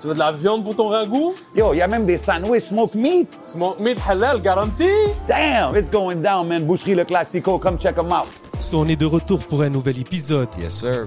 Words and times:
Tu 0.00 0.06
veux 0.06 0.14
de 0.14 0.18
la 0.20 0.30
viande 0.30 0.62
pour 0.62 0.76
ton 0.76 0.88
ragoût? 0.88 1.34
Yo, 1.56 1.74
il 1.74 1.78
y 1.78 1.82
a 1.82 1.88
même 1.88 2.06
des 2.06 2.18
sandwichs 2.18 2.68
smoke 2.68 2.94
meat. 2.94 3.36
Smoke 3.42 3.80
meat 3.80 3.98
halal 3.98 4.40
garanti? 4.40 4.88
Damn, 5.26 5.74
it's 5.74 5.90
going 5.90 6.22
down, 6.22 6.46
man. 6.46 6.62
Boucherie 6.64 6.94
Le 6.94 7.04
Classico, 7.04 7.58
come 7.58 7.76
check 7.78 7.96
them 7.96 8.12
out. 8.12 8.28
So, 8.60 8.78
on 8.78 8.86
est 8.88 8.96
de 9.00 9.06
retour 9.06 9.40
pour 9.40 9.62
un 9.62 9.70
nouvel 9.70 9.98
épisode. 9.98 10.48
Yes, 10.60 10.74
sir. 10.74 11.06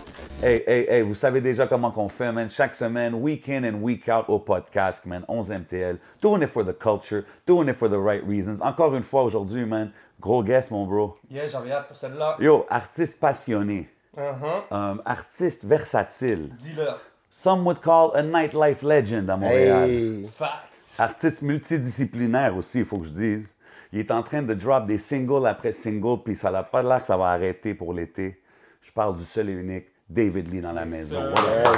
Hey, 0.43 0.63
hey, 0.65 0.87
hey, 0.89 1.01
vous 1.03 1.13
savez 1.13 1.39
déjà 1.39 1.67
comment 1.67 1.91
qu'on 1.91 2.09
fait, 2.09 2.31
man. 2.31 2.49
Chaque 2.49 2.73
semaine, 2.73 3.13
week 3.13 3.47
in 3.47 3.63
and 3.63 3.83
week 3.83 4.09
out 4.09 4.25
au 4.27 4.39
podcast, 4.39 5.05
man. 5.05 5.23
11 5.27 5.65
MTL. 5.65 5.99
Doing 6.19 6.41
it 6.41 6.49
for 6.49 6.63
the 6.65 6.73
culture. 6.73 7.25
Doing 7.45 7.69
it 7.69 7.75
for 7.75 7.87
the 7.87 7.99
right 7.99 8.23
reasons. 8.25 8.59
Encore 8.59 8.95
une 8.95 9.03
fois 9.03 9.21
aujourd'hui, 9.21 9.65
man. 9.65 9.91
Gros 10.19 10.41
guest, 10.43 10.71
mon 10.71 10.87
bro. 10.87 11.15
Yeah, 11.29 11.47
j'avais 11.47 11.71
hâte 11.71 11.89
pour 11.89 11.95
celle-là. 11.95 12.37
Yo, 12.39 12.65
artiste 12.71 13.19
passionné. 13.19 13.87
Uh-huh. 14.17 14.63
Um, 14.71 15.03
artiste 15.05 15.63
versatile. 15.63 16.49
Dis-le. 16.57 16.87
Some 17.31 17.63
would 17.63 17.79
call 17.79 18.11
a 18.15 18.23
nightlife 18.23 18.81
legend 18.81 19.29
à 19.29 19.37
Montréal. 19.37 20.25
Facts. 20.35 20.97
Artiste 20.97 21.43
multidisciplinaire 21.43 22.57
aussi, 22.57 22.79
il 22.79 22.85
faut 22.85 22.97
que 22.97 23.05
je 23.05 23.13
dise. 23.13 23.55
Il 23.93 23.99
est 23.99 24.09
en 24.09 24.23
train 24.23 24.41
de 24.41 24.55
drop 24.55 24.87
des 24.87 24.97
singles 24.97 25.45
après 25.45 25.71
singles, 25.71 26.23
puis 26.25 26.35
ça 26.35 26.49
n'a 26.49 26.63
pas 26.63 26.81
l'air 26.81 27.01
que 27.01 27.05
ça 27.05 27.15
va 27.15 27.27
arrêter 27.27 27.75
pour 27.75 27.93
l'été. 27.93 28.41
Je 28.81 28.91
parle 28.91 29.15
du 29.15 29.23
seul 29.23 29.47
et 29.47 29.53
unique 29.53 29.90
David 30.11 30.51
Lee 30.51 30.61
dans 30.61 30.73
la 30.73 30.83
maison. 30.83 31.21
Voilà. 31.33 31.71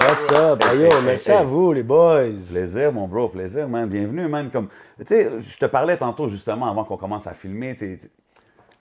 What's 0.00 0.30
up? 0.32 0.62
Hey, 0.62 0.76
Hey, 0.76 0.80
yo, 0.82 0.90
hey, 0.90 1.02
merci 1.02 1.30
hey, 1.30 1.38
à 1.38 1.42
vous, 1.44 1.72
les 1.72 1.82
boys. 1.82 2.34
Plaisir, 2.50 2.92
mon 2.92 3.08
bro, 3.08 3.30
plaisir, 3.30 3.66
man. 3.66 3.88
Bienvenue, 3.88 4.28
man. 4.28 4.50
Comme, 4.50 4.68
tu 4.98 5.06
sais, 5.06 5.30
je 5.40 5.56
te 5.56 5.64
parlais 5.64 5.96
tantôt, 5.96 6.28
justement, 6.28 6.66
avant 6.66 6.84
qu'on 6.84 6.98
commence 6.98 7.26
à 7.26 7.32
filmer. 7.32 7.74
Tu 7.74 7.98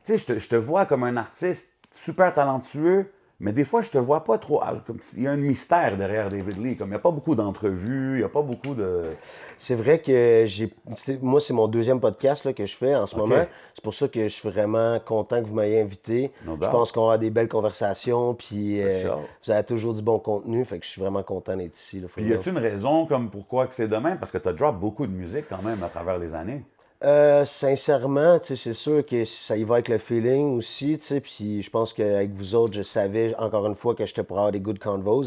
sais, 0.03 0.17
je 0.17 0.47
te 0.49 0.55
vois 0.57 0.85
comme 0.85 1.03
un 1.03 1.15
artiste 1.15 1.71
super 1.91 2.33
talentueux, 2.33 3.09
mais 3.39 3.51
des 3.51 3.65
fois, 3.65 3.83
je 3.83 3.91
te 3.91 3.99
vois 3.99 4.23
pas 4.23 4.39
trop. 4.39 4.61
ah, 4.63 4.73
Comme, 4.85 4.97
il 5.15 5.23
y 5.23 5.27
a 5.27 5.31
un 5.31 5.37
mystère 5.37 5.95
derrière 5.95 6.29
David 6.29 6.57
Lee. 6.57 6.75
Comme, 6.75 6.87
il 6.87 6.91
n'y 6.91 6.95
a 6.95 6.99
pas 6.99 7.11
beaucoup 7.11 7.35
d'entrevues, 7.35 8.15
il 8.15 8.17
n'y 8.19 8.23
a 8.23 8.29
pas 8.29 8.41
beaucoup 8.41 8.73
de. 8.73 9.11
C'est 9.59 9.75
vrai 9.75 9.99
que 9.99 10.45
j'ai. 10.47 10.73
Moi, 11.21 11.39
c'est 11.39 11.53
mon 11.53 11.67
deuxième 11.67 11.99
podcast 11.99 12.45
là, 12.45 12.53
que 12.53 12.65
je 12.65 12.75
fais 12.75 12.95
en 12.95 13.05
ce 13.05 13.15
moment. 13.15 13.45
C'est 13.75 13.83
pour 13.83 13.93
ça 13.93 14.07
que 14.07 14.23
je 14.23 14.33
suis 14.33 14.49
vraiment 14.49 14.99
content 14.99 15.41
que 15.41 15.47
vous 15.47 15.53
m'ayez 15.53 15.79
invité. 15.81 16.31
No 16.45 16.57
je 16.59 16.67
pense 16.67 16.91
qu'on 16.91 17.01
avoir 17.01 17.19
des 17.19 17.29
belles 17.29 17.47
conversations. 17.47 18.33
Puis 18.33 18.81
euh, 18.81 19.15
vous 19.45 19.51
avez 19.51 19.63
toujours 19.63 19.93
du 19.93 20.01
bon 20.01 20.17
contenu. 20.17 20.65
Fait 20.65 20.79
que 20.79 20.85
je 20.85 20.89
suis 20.89 21.01
vraiment 21.01 21.21
content 21.21 21.55
d'être 21.55 21.77
ici. 21.77 21.99
Là, 21.99 22.07
Puis, 22.15 22.27
y 22.27 22.33
a-t-il 22.33 22.51
une 22.53 22.57
raison 22.57 23.05
comme 23.05 23.29
pourquoi 23.29 23.67
que 23.67 23.75
c'est 23.75 23.87
demain? 23.87 24.15
Parce 24.15 24.31
que 24.31 24.39
tu 24.39 24.47
as 24.47 24.53
drop 24.53 24.79
beaucoup 24.79 25.05
de 25.05 25.11
musique 25.11 25.45
quand 25.47 25.61
même 25.61 25.83
à 25.83 25.89
travers 25.89 26.17
les 26.17 26.33
années. 26.33 26.63
Euh, 27.03 27.45
sincèrement, 27.45 28.39
tu 28.39 28.47
sais, 28.47 28.55
c'est 28.55 28.73
sûr 28.73 29.05
que 29.05 29.23
ça 29.23 29.55
y 29.55 29.63
va 29.63 29.75
avec 29.75 29.87
le 29.87 29.99
feeling 29.99 30.57
aussi, 30.57 30.97
tu 30.97 31.05
sais, 31.05 31.21
puis 31.21 31.61
je 31.61 31.69
pense 31.69 31.93
qu'avec 31.93 32.31
vous 32.33 32.55
autres, 32.55 32.73
je 32.73 32.81
savais 32.81 33.35
encore 33.37 33.67
une 33.67 33.75
fois 33.75 33.93
que 33.93 34.03
j'étais 34.05 34.23
pour 34.23 34.37
avoir 34.37 34.51
des 34.51 34.59
good 34.59 34.79
convos. 34.79 35.25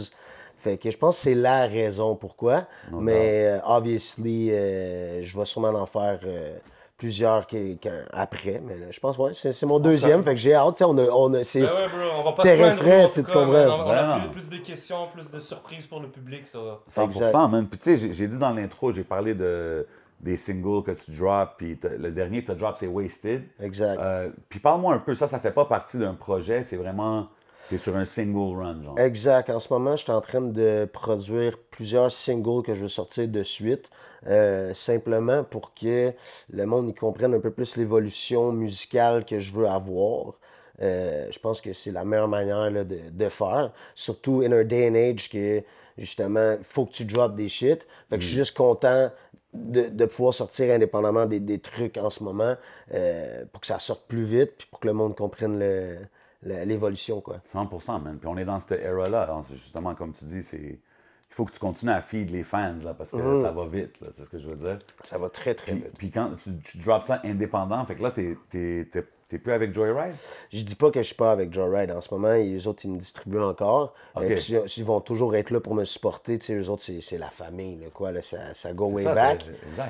Fait 0.58 0.76
que 0.78 0.90
je 0.90 0.98
pense 0.98 1.16
que 1.16 1.22
c'est 1.22 1.34
la 1.34 1.66
raison 1.66 2.16
pourquoi. 2.16 2.64
Mais 3.00 3.46
euh, 3.46 3.58
obviously, 3.64 4.50
euh, 4.50 5.22
je 5.22 5.38
vais 5.38 5.44
sûrement 5.44 5.68
en 5.68 5.86
faire 5.86 6.18
euh, 6.24 6.58
plusieurs 6.98 7.46
qui- 7.46 7.78
après. 8.12 8.60
Mais 8.66 8.76
là, 8.76 8.86
je 8.90 8.98
pense, 9.00 9.16
ouais, 9.16 9.30
c'est 9.34 9.52
c'est 9.52 9.64
mon 9.64 9.78
deuxième. 9.78 10.24
Fait 10.24 10.34
que 10.34 10.40
j'ai 10.40 10.54
hâte, 10.54 10.74
tu 10.74 10.78
sais, 10.78 10.84
on 10.84 10.98
a, 10.98 11.04
on 11.08 11.32
a, 11.34 11.44
c'est 11.44 11.60
Ben 11.60 11.66
ouais, 11.68 11.88
bro, 11.88 12.18
on 12.18 12.24
va 12.24 12.32
pas 12.32 12.42
terrain 12.42 12.70
frais, 12.76 13.08
tu 13.14 13.22
comprends? 13.22 13.44
On, 13.48 13.86
on 13.86 13.90
a 13.90 14.18
plus, 14.32 14.48
plus 14.48 14.58
de 14.58 14.64
questions, 14.64 15.06
plus 15.14 15.30
de 15.30 15.38
surprises 15.40 15.86
pour 15.86 16.00
le 16.00 16.08
public. 16.08 16.46
Ça. 16.48 16.58
100 16.88 17.48
man. 17.48 17.66
Puis 17.68 17.78
tu 17.78 17.96
sais, 17.96 18.12
j'ai 18.12 18.26
dit 18.26 18.38
dans 18.38 18.50
l'intro, 18.50 18.92
j'ai 18.92 19.04
parlé 19.04 19.34
de, 19.34 19.86
des 20.20 20.36
singles 20.36 20.82
que 20.82 20.90
tu 20.92 21.12
drops, 21.12 21.52
puis 21.56 21.78
le 21.82 22.10
dernier 22.10 22.42
que 22.42 22.46
tu 22.46 22.52
as 22.52 22.54
drop, 22.54 22.76
c'est 22.78 22.86
Wasted. 22.86 23.42
Exact. 23.60 23.98
Euh, 23.98 24.30
puis 24.48 24.60
parle-moi 24.60 24.94
un 24.94 24.98
peu, 24.98 25.14
ça, 25.14 25.26
ça 25.26 25.40
fait 25.40 25.50
pas 25.50 25.64
partie 25.64 25.98
d'un 25.98 26.14
projet, 26.14 26.62
c'est 26.62 26.76
vraiment, 26.76 27.26
t'es 27.68 27.78
sur 27.78 27.96
un 27.96 28.04
single 28.04 28.58
run, 28.58 28.82
genre. 28.82 28.98
Exact. 28.98 29.48
En 29.50 29.60
ce 29.60 29.72
moment, 29.72 29.96
je 29.96 30.02
suis 30.02 30.12
en 30.12 30.20
train 30.20 30.42
de 30.42 30.88
produire 30.92 31.58
plusieurs 31.70 32.10
singles 32.10 32.62
que 32.62 32.74
je 32.74 32.82
veux 32.82 32.88
sortir 32.88 33.28
de 33.28 33.42
suite, 33.42 33.88
euh, 34.26 34.74
simplement 34.74 35.42
pour 35.42 35.72
que 35.74 36.12
le 36.50 36.66
monde 36.66 36.90
y 36.90 36.94
comprenne 36.94 37.34
un 37.34 37.40
peu 37.40 37.50
plus 37.50 37.76
l'évolution 37.76 38.52
musicale 38.52 39.24
que 39.24 39.38
je 39.38 39.52
veux 39.52 39.66
avoir. 39.66 40.34
Euh, 40.82 41.28
je 41.30 41.38
pense 41.38 41.60
que 41.60 41.72
c'est 41.72 41.90
la 41.90 42.04
meilleure 42.04 42.28
manière 42.28 42.70
là, 42.70 42.84
de, 42.84 43.00
de 43.10 43.28
faire, 43.28 43.72
surtout 43.94 44.42
in 44.42 44.52
a 44.52 44.64
day 44.64 44.88
and 44.88 44.94
age 44.94 45.30
que 45.30 45.62
justement, 45.98 46.56
il 46.58 46.64
faut 46.64 46.86
que 46.86 46.92
tu 46.92 47.04
drops 47.04 47.34
des 47.34 47.48
shit. 47.48 47.86
Fait 48.08 48.16
que 48.16 48.22
je 48.22 48.26
suis 48.26 48.36
juste 48.36 48.56
content 48.56 49.10
de, 49.52 49.88
de 49.88 50.04
pouvoir 50.04 50.32
sortir 50.34 50.72
indépendamment 50.74 51.26
des, 51.26 51.40
des 51.40 51.58
trucs 51.58 51.96
en 51.96 52.10
ce 52.10 52.22
moment 52.22 52.54
euh, 52.94 53.44
pour 53.52 53.60
que 53.60 53.66
ça 53.66 53.78
sorte 53.78 54.06
plus 54.06 54.24
vite 54.24 54.52
puis 54.58 54.68
pour 54.70 54.80
que 54.80 54.86
le 54.86 54.92
monde 54.94 55.16
comprenne 55.16 55.58
le- 55.58 55.98
le- 56.42 56.64
l'évolution. 56.64 57.20
quoi. 57.20 57.40
100 57.52 57.98
man. 58.00 58.18
Puis 58.18 58.28
on 58.28 58.36
est 58.38 58.44
dans 58.44 58.58
cette 58.58 58.80
era-là. 58.80 59.40
Justement, 59.52 59.94
comme 59.94 60.12
tu 60.12 60.24
dis, 60.24 60.42
c'est. 60.42 60.78
Il 61.32 61.34
faut 61.34 61.44
que 61.44 61.52
tu 61.52 61.60
continues 61.60 61.92
à 61.92 62.00
feed 62.00 62.30
les 62.30 62.42
fans, 62.42 62.74
là, 62.82 62.92
parce 62.92 63.12
que 63.12 63.16
Mm. 63.16 63.42
ça 63.42 63.52
va 63.52 63.64
vite, 63.66 64.00
là, 64.00 64.08
c'est 64.16 64.24
ce 64.24 64.28
que 64.30 64.38
je 64.40 64.48
veux 64.48 64.56
dire. 64.56 64.78
Ça 65.04 65.16
va 65.16 65.28
très 65.28 65.54
très 65.54 65.72
Puis, 65.72 65.80
vite. 65.82 65.92
puis 65.96 66.10
quand 66.10 66.30
tu, 66.42 66.50
tu 66.58 66.78
drops 66.78 67.06
ça 67.06 67.20
indépendant, 67.24 67.84
fait 67.84 67.94
que 67.94 68.02
là, 68.02 68.10
t'es, 68.10 68.36
t'es, 68.50 68.88
t'es, 69.30 69.38
plus 69.38 69.52
avec 69.52 69.72
Joyride? 69.72 70.14
Je 70.52 70.62
dis 70.62 70.74
pas 70.74 70.90
que 70.90 71.00
je 71.00 71.06
suis 71.06 71.14
pas 71.14 71.32
avec 71.32 71.52
Joyride 71.52 71.90
en 71.90 72.00
ce 72.00 72.12
moment. 72.12 72.32
Les 72.32 72.66
autres, 72.66 72.84
ils 72.84 72.90
me 72.90 72.98
distribuent 72.98 73.40
encore. 73.40 73.94
Euh, 74.16 74.36
ils, 74.76 74.84
vont 74.84 75.00
toujours 75.00 75.34
être 75.36 75.50
là 75.50 75.60
pour 75.60 75.74
me 75.74 75.84
supporter. 75.84 76.38
Tu 76.38 76.46
sais, 76.46 76.54
eux 76.54 76.68
autres, 76.70 76.84
c'est 77.00 77.18
la 77.18 77.30
famille. 77.30 77.76
Là, 77.76 77.86
quoi, 77.92 78.12
là, 78.12 78.22
ça, 78.22 78.54
ça 78.54 78.72
go 78.72 78.86
way 78.86 79.04
ça, 79.04 79.14
back. 79.14 79.46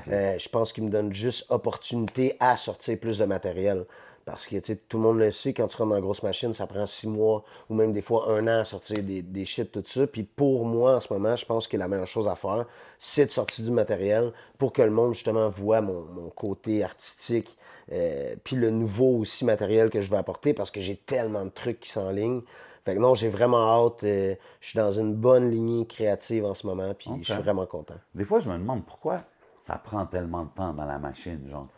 Euh, 0.09 0.39
je 0.39 0.49
pense 0.49 0.73
qu'ils 0.73 0.85
me 0.85 0.91
donnent 0.91 1.13
juste 1.13 1.51
opportunité 1.51 2.37
à 2.41 2.57
sortir 2.57 2.99
plus 2.99 3.19
de 3.19 3.25
matériel. 3.25 3.85
Parce 4.27 4.47
que 4.47 4.57
tu 4.57 4.75
sais, 4.75 4.77
tout 4.89 4.99
le 4.99 5.03
monde 5.03 5.19
le 5.19 5.31
sait, 5.31 5.55
quand 5.55 5.67
tu 5.67 5.77
rentres 5.77 5.89
dans 5.89 5.95
la 5.97 6.01
grosse 6.01 6.23
machine, 6.23 6.53
ça 6.53 6.67
prend 6.67 6.87
six 6.87 7.09
mois 7.09 7.43
ou 7.69 7.75
même 7.75 7.93
des 7.93 8.03
fois 8.03 8.31
un 8.31 8.47
an 8.47 8.61
à 8.61 8.65
sortir 8.65 9.03
des, 9.03 9.23
des 9.23 9.45
shit, 9.45 9.73
tout 9.73 9.83
ça. 9.87 10.07
Puis 10.07 10.23
pour 10.23 10.65
moi, 10.67 10.97
en 10.97 11.01
ce 11.01 11.13
moment, 11.13 11.35
je 11.37 11.47
pense 11.47 11.67
que 11.67 11.77
la 11.77 11.89
meilleure 11.89 12.07
chose 12.07 12.29
à 12.29 12.37
faire, 12.37 12.67
c'est 12.99 13.27
de 13.27 13.31
sortir 13.31 13.65
du 13.65 13.71
matériel 13.71 14.33
pour 14.59 14.73
que 14.73 14.83
le 14.83 14.91
monde, 14.91 15.15
justement, 15.15 15.49
voit 15.49 15.81
mon, 15.81 16.03
mon 16.03 16.29
côté 16.31 16.85
artistique. 16.85 17.57
Euh, 17.93 18.35
puis 18.45 18.57
le 18.57 18.71
nouveau 18.71 19.19
aussi 19.19 19.45
matériel 19.45 19.91
que 19.91 20.01
je 20.01 20.11
vais 20.11 20.17
apporter 20.17 20.55
parce 20.55 20.71
que 20.71 20.81
j'ai 20.81 20.97
tellement 20.97 21.45
de 21.45 21.51
trucs 21.51 21.81
qui 21.81 21.91
s'enlignent. 21.91 22.43
Fait 22.85 22.95
que 22.95 23.01
non, 23.01 23.15
j'ai 23.15 23.29
vraiment 23.29 23.87
hâte. 23.87 24.05
euh, 24.05 24.35
je 24.61 24.69
suis 24.69 24.77
dans 24.79 24.93
une 24.93 25.15
bonne 25.15 25.51
lignée 25.51 25.87
créative 25.87 26.45
en 26.45 26.55
ce 26.55 26.67
moment, 26.67 26.95
puis 26.95 27.11
je 27.23 27.33
suis 27.33 27.43
vraiment 27.43 27.67
content. 27.67 27.97
Des 28.15 28.25
fois, 28.25 28.41
je 28.41 28.49
me 28.49 28.57
demande 28.57 28.85
pourquoi 28.87 29.25
ça 29.61 29.77
prend 29.77 30.07
tellement 30.07 30.45
de 30.45 30.51
temps 30.51 30.73
dans 30.73 30.87
la 30.87 30.99
machine, 30.99 31.47
genre. 31.51 31.69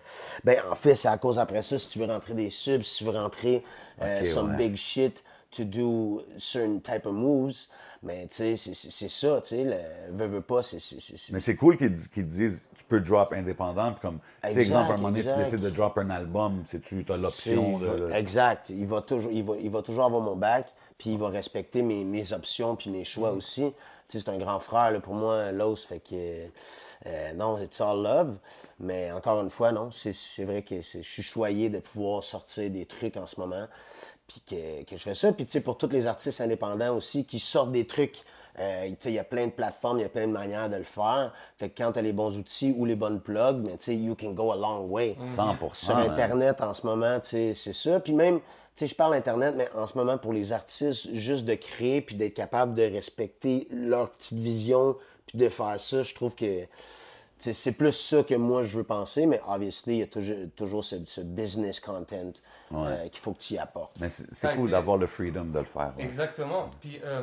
Ben, 0.44 0.60
en 0.70 0.76
fait, 0.76 0.94
c'est 0.94 1.08
à 1.08 1.18
cause 1.18 1.38
après 1.40 1.62
ça, 1.62 1.78
si 1.78 1.88
tu 1.88 1.98
veux 1.98 2.06
rentrer 2.06 2.34
des 2.34 2.48
subs, 2.50 2.82
si 2.82 2.98
tu 2.98 3.04
veux 3.10 3.18
rentrer 3.18 3.64
euh, 4.00 4.24
some 4.24 4.50
ouais. 4.50 4.56
big 4.56 4.76
shit 4.76 5.24
to 5.50 5.64
do 5.64 6.22
certain 6.38 6.78
type 6.78 7.04
of 7.06 7.12
moves, 7.12 7.66
mais 8.02 8.26
tu 8.28 8.56
sais, 8.56 8.56
c'est- 8.56 9.08
ça, 9.08 9.40
tu 9.42 9.48
sais, 9.48 9.64
veux, 10.10 10.26
veux 10.26 10.40
pas, 10.40 10.62
c'est... 10.62 10.78
Mais 11.32 11.40
c'est 11.40 11.56
cool 11.56 11.76
qu'ils 11.76 11.92
disent 12.28 12.64
peux 12.96 13.00
drop 13.00 13.32
indépendant, 13.32 13.92
puis 13.92 14.00
comme, 14.02 14.18
Exact, 14.44 14.60
exemple, 14.60 14.90
à 14.90 14.94
un 14.94 14.96
moment 14.98 15.08
donné, 15.10 15.22
tu 15.22 15.28
décides 15.44 15.60
de 15.60 15.70
drop 15.70 15.96
un 15.98 16.10
album, 16.10 16.62
tu 16.68 17.04
as 17.08 17.16
l'option 17.16 17.76
va- 17.78 17.86
de. 17.96 18.10
Exact. 18.12 18.70
Il 18.70 18.86
va, 18.86 19.00
toujours, 19.00 19.32
il, 19.32 19.42
va, 19.44 19.54
il 19.60 19.70
va 19.70 19.82
toujours 19.82 20.04
avoir 20.04 20.20
mon 20.20 20.36
bac, 20.36 20.72
puis 20.98 21.10
il 21.10 21.18
va 21.18 21.28
respecter 21.28 21.82
mes, 21.82 22.04
mes 22.04 22.32
options 22.32 22.76
puis 22.76 22.90
mes 22.90 23.04
choix 23.04 23.32
aussi. 23.32 23.72
Tu 24.08 24.18
sais, 24.18 24.24
c'est 24.24 24.30
un 24.30 24.36
grand 24.38 24.60
frère 24.60 24.90
là, 24.90 25.00
pour 25.00 25.14
moi, 25.14 25.52
Los, 25.52 25.76
fait 25.76 26.00
que 26.00 26.46
euh, 27.06 27.32
non, 27.34 27.58
it's 27.62 27.80
all 27.80 28.02
love. 28.02 28.36
Mais 28.78 29.10
encore 29.10 29.40
une 29.40 29.50
fois, 29.50 29.72
non, 29.72 29.90
c'est 29.90 30.44
vrai 30.44 30.62
que 30.62 30.82
c'est- 30.82 31.02
je 31.02 31.10
suis 31.10 31.22
choyé 31.22 31.70
de 31.70 31.78
pouvoir 31.78 32.22
sortir 32.22 32.70
des 32.70 32.84
trucs 32.84 33.16
en 33.16 33.24
ce 33.26 33.40
moment, 33.40 33.66
puis 34.28 34.42
que, 34.48 34.84
que 34.84 34.96
je 34.96 35.02
fais 35.02 35.14
ça. 35.14 35.32
Puis 35.32 35.46
tu 35.46 35.52
sais, 35.52 35.60
pour 35.62 35.78
tous 35.78 35.88
les 35.88 36.06
artistes 36.06 36.40
indépendants 36.42 36.94
aussi 36.94 37.24
qui 37.24 37.38
sortent 37.38 37.72
des 37.72 37.86
trucs 37.86 38.22
Euh, 38.58 38.90
tu 39.00 39.08
il 39.08 39.14
y 39.14 39.18
a 39.18 39.24
plein 39.24 39.46
de 39.46 39.52
plateformes, 39.52 39.98
il 39.98 40.02
y 40.02 40.04
a 40.04 40.10
plein 40.10 40.26
de 40.26 40.32
manières 40.32 40.68
de 40.68 40.76
le 40.76 40.84
faire. 40.84 41.32
Fait 41.56 41.70
que 41.70 41.82
quand 41.82 41.92
tu 41.92 41.98
as 41.98 42.02
les 42.02 42.12
bons 42.12 42.36
outils 42.36 42.74
ou 42.76 42.84
les 42.84 42.96
bonnes 42.96 43.20
plugs, 43.20 43.62
mais 43.66 43.76
tu 43.78 43.84
sais, 43.84 43.96
you 43.96 44.14
can 44.14 44.32
go 44.32 44.52
a 44.52 44.56
long 44.56 44.86
way. 44.86 45.16
100%. 45.26 45.74
Sur 45.74 45.96
man. 45.96 46.10
Internet, 46.10 46.60
en 46.60 46.72
ce 46.72 46.86
moment, 46.86 47.18
tu 47.20 47.54
c'est 47.54 47.72
ça. 47.72 47.98
Puis 48.00 48.12
même, 48.12 48.40
tu 48.76 48.86
je 48.86 48.94
parle 48.94 49.14
Internet, 49.14 49.54
mais 49.56 49.68
en 49.74 49.86
ce 49.86 49.96
moment, 49.96 50.18
pour 50.18 50.32
les 50.32 50.52
artistes, 50.52 51.14
juste 51.14 51.46
de 51.46 51.54
créer 51.54 52.02
puis 52.02 52.16
d'être 52.16 52.34
capable 52.34 52.74
de 52.74 52.82
respecter 52.82 53.68
leur 53.70 54.10
petite 54.10 54.38
vision 54.38 54.96
puis 55.26 55.38
de 55.38 55.48
faire 55.48 55.78
ça, 55.80 56.02
je 56.02 56.14
trouve 56.14 56.34
que 56.34 56.64
tu 57.42 57.54
c'est 57.54 57.72
plus 57.72 57.92
ça 57.92 58.22
que 58.22 58.34
moi, 58.34 58.62
je 58.62 58.76
veux 58.76 58.84
penser. 58.84 59.26
Mais 59.26 59.40
obviously, 59.48 59.94
il 59.94 59.98
y 59.98 60.02
a 60.02 60.06
toujours, 60.06 60.36
toujours 60.56 60.84
ce, 60.84 60.96
ce 61.06 61.20
business 61.22 61.80
content 61.80 62.32
euh, 62.74 63.08
qu'il 63.08 63.20
faut 63.20 63.32
que 63.32 63.40
tu 63.40 63.54
y 63.54 63.58
apportes. 63.58 63.96
Mais 64.00 64.08
c'est 64.08 64.54
cool 64.56 64.70
d'avoir 64.70 64.96
le 64.96 65.06
freedom 65.06 65.44
de 65.44 65.58
le 65.58 65.64
faire. 65.64 65.92
ouais. 65.96 66.04
Exactement. 66.04 66.70
Puis, 66.80 67.00
euh, 67.04 67.22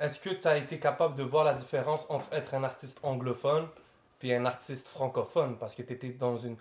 est-ce 0.00 0.18
que 0.20 0.30
tu 0.30 0.48
as 0.48 0.56
été 0.56 0.78
capable 0.78 1.14
de 1.16 1.22
voir 1.22 1.44
la 1.44 1.54
différence 1.54 2.06
entre 2.10 2.26
être 2.32 2.54
un 2.54 2.64
artiste 2.64 2.98
anglophone 3.02 3.66
puis 4.18 4.32
un 4.34 4.44
artiste 4.46 4.88
francophone? 4.88 5.56
Parce 5.58 5.74
que 5.74 5.82
tu 5.82 5.92
étais 5.92 6.08
dans 6.08 6.36
une, 6.36 6.56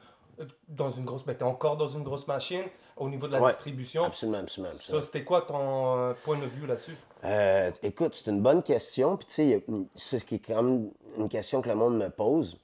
dans 0.68 0.92
une 0.92 1.06
grosse. 1.06 1.26
Ben, 1.26 1.36
t'es 1.36 1.44
encore 1.44 1.78
dans 1.78 1.88
une 1.88 2.04
grosse 2.04 2.28
machine 2.28 2.64
au 2.98 3.10
niveau 3.10 3.28
de 3.28 3.32
la 3.34 3.42
Ouais. 3.42 3.52
distribution. 3.52 4.04
Absolument, 4.04 4.40
absolument. 4.40 4.74
absolument. 4.74 5.02
Ça, 5.02 5.06
c'était 5.06 5.24
quoi 5.24 5.42
ton 5.44 5.98
euh, 5.98 6.14
point 6.24 6.38
de 6.38 6.46
vue 6.46 6.68
là-dessus? 6.68 6.96
Euh, 7.24 7.72
écoute, 7.82 8.14
c'est 8.16 8.30
une 8.30 8.42
bonne 8.42 8.62
question. 8.62 9.16
Puis, 9.18 9.28
tu 9.28 9.34
sais, 9.34 9.66
c'est 9.96 10.20
ce 10.20 10.26
qui 10.26 10.36
est 10.36 10.40
quand 10.40 10.62
même 10.62 10.92
une 11.18 11.30
question 11.30 11.62
que 11.62 11.70
le 11.70 11.76
monde 11.76 11.98
me 11.98 12.10
pose. 12.10 12.58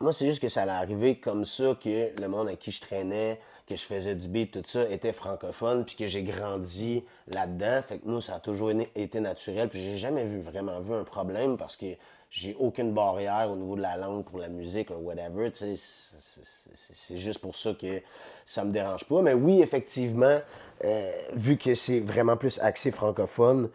Moi, 0.00 0.12
c'est 0.12 0.26
juste 0.26 0.40
que 0.40 0.48
ça 0.48 0.62
allait 0.62 0.72
arriver 0.72 1.18
comme 1.20 1.44
ça 1.44 1.76
que 1.80 2.18
le 2.20 2.28
monde 2.28 2.48
avec 2.48 2.58
qui 2.60 2.72
je 2.72 2.80
traînais, 2.80 3.38
que 3.70 3.76
je 3.76 3.84
faisais 3.84 4.16
du 4.16 4.26
beat, 4.26 4.50
tout 4.50 4.62
ça, 4.64 4.88
était 4.90 5.12
francophone, 5.12 5.84
puis 5.84 5.94
que 5.94 6.06
j'ai 6.06 6.24
grandi 6.24 7.04
là-dedans. 7.28 7.80
Fait 7.86 7.98
que 7.98 8.08
nous, 8.08 8.20
ça 8.20 8.34
a 8.34 8.40
toujours 8.40 8.72
été 8.96 9.20
naturel. 9.20 9.68
Puis 9.68 9.80
j'ai 9.80 9.96
jamais 9.96 10.24
vu 10.24 10.40
vraiment 10.40 10.80
vu 10.80 10.92
un 10.92 11.04
problème 11.04 11.56
parce 11.56 11.76
que 11.76 11.86
j'ai 12.30 12.56
aucune 12.58 12.92
barrière 12.92 13.48
au 13.50 13.56
niveau 13.56 13.76
de 13.76 13.82
la 13.82 13.96
langue 13.96 14.24
pour 14.24 14.38
la 14.38 14.48
musique 14.48 14.90
ou 14.90 14.94
whatever. 14.94 15.50
C'est 15.52 17.18
juste 17.18 17.38
pour 17.38 17.54
ça 17.54 17.72
que 17.74 18.02
ça 18.44 18.64
me 18.64 18.72
dérange 18.72 19.04
pas. 19.04 19.22
Mais 19.22 19.34
oui, 19.34 19.62
effectivement, 19.62 20.40
euh, 20.84 21.12
vu 21.34 21.56
que 21.56 21.76
c'est 21.76 22.00
vraiment 22.00 22.36
plus 22.36 22.58
axé 22.58 22.90
francophone, 22.90 23.70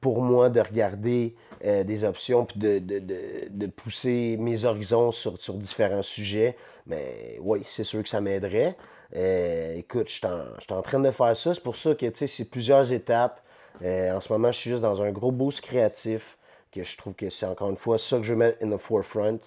pour 0.00 0.22
moi 0.22 0.48
de 0.50 0.60
regarder 0.60 1.34
euh, 1.64 1.84
des 1.84 2.04
options 2.04 2.46
puis 2.46 2.58
de, 2.58 2.78
de, 2.78 2.98
de, 3.00 3.18
de 3.50 3.66
pousser 3.66 4.36
mes 4.38 4.64
horizons 4.64 5.10
sur, 5.12 5.38
sur 5.38 5.54
différents 5.54 6.02
sujets, 6.02 6.56
mais 6.86 7.38
oui, 7.40 7.62
c'est 7.66 7.84
sûr 7.84 8.02
que 8.02 8.08
ça 8.08 8.20
m'aiderait. 8.20 8.76
Euh, 9.16 9.76
écoute, 9.76 10.08
je 10.08 10.14
suis 10.14 10.26
en, 10.70 10.82
train 10.82 10.98
de 11.00 11.10
faire 11.10 11.36
ça. 11.36 11.54
C'est 11.54 11.62
pour 11.62 11.76
ça 11.76 11.94
que 11.94 12.06
tu 12.06 12.16
sais, 12.16 12.26
c'est 12.26 12.50
plusieurs 12.50 12.92
étapes. 12.92 13.40
Euh, 13.82 14.12
en 14.16 14.20
ce 14.20 14.32
moment, 14.32 14.50
je 14.52 14.58
suis 14.58 14.70
juste 14.70 14.82
dans 14.82 15.02
un 15.02 15.10
gros 15.10 15.30
boost 15.32 15.60
créatif 15.60 16.36
que 16.72 16.82
je 16.82 16.96
trouve 16.96 17.14
que 17.14 17.30
c'est 17.30 17.46
encore 17.46 17.70
une 17.70 17.76
fois 17.76 17.98
ça 17.98 18.16
que 18.18 18.24
je 18.24 18.32
veux 18.32 18.38
mettre 18.38 18.58
in 18.64 18.68
the 18.68 18.78
forefront, 18.80 19.38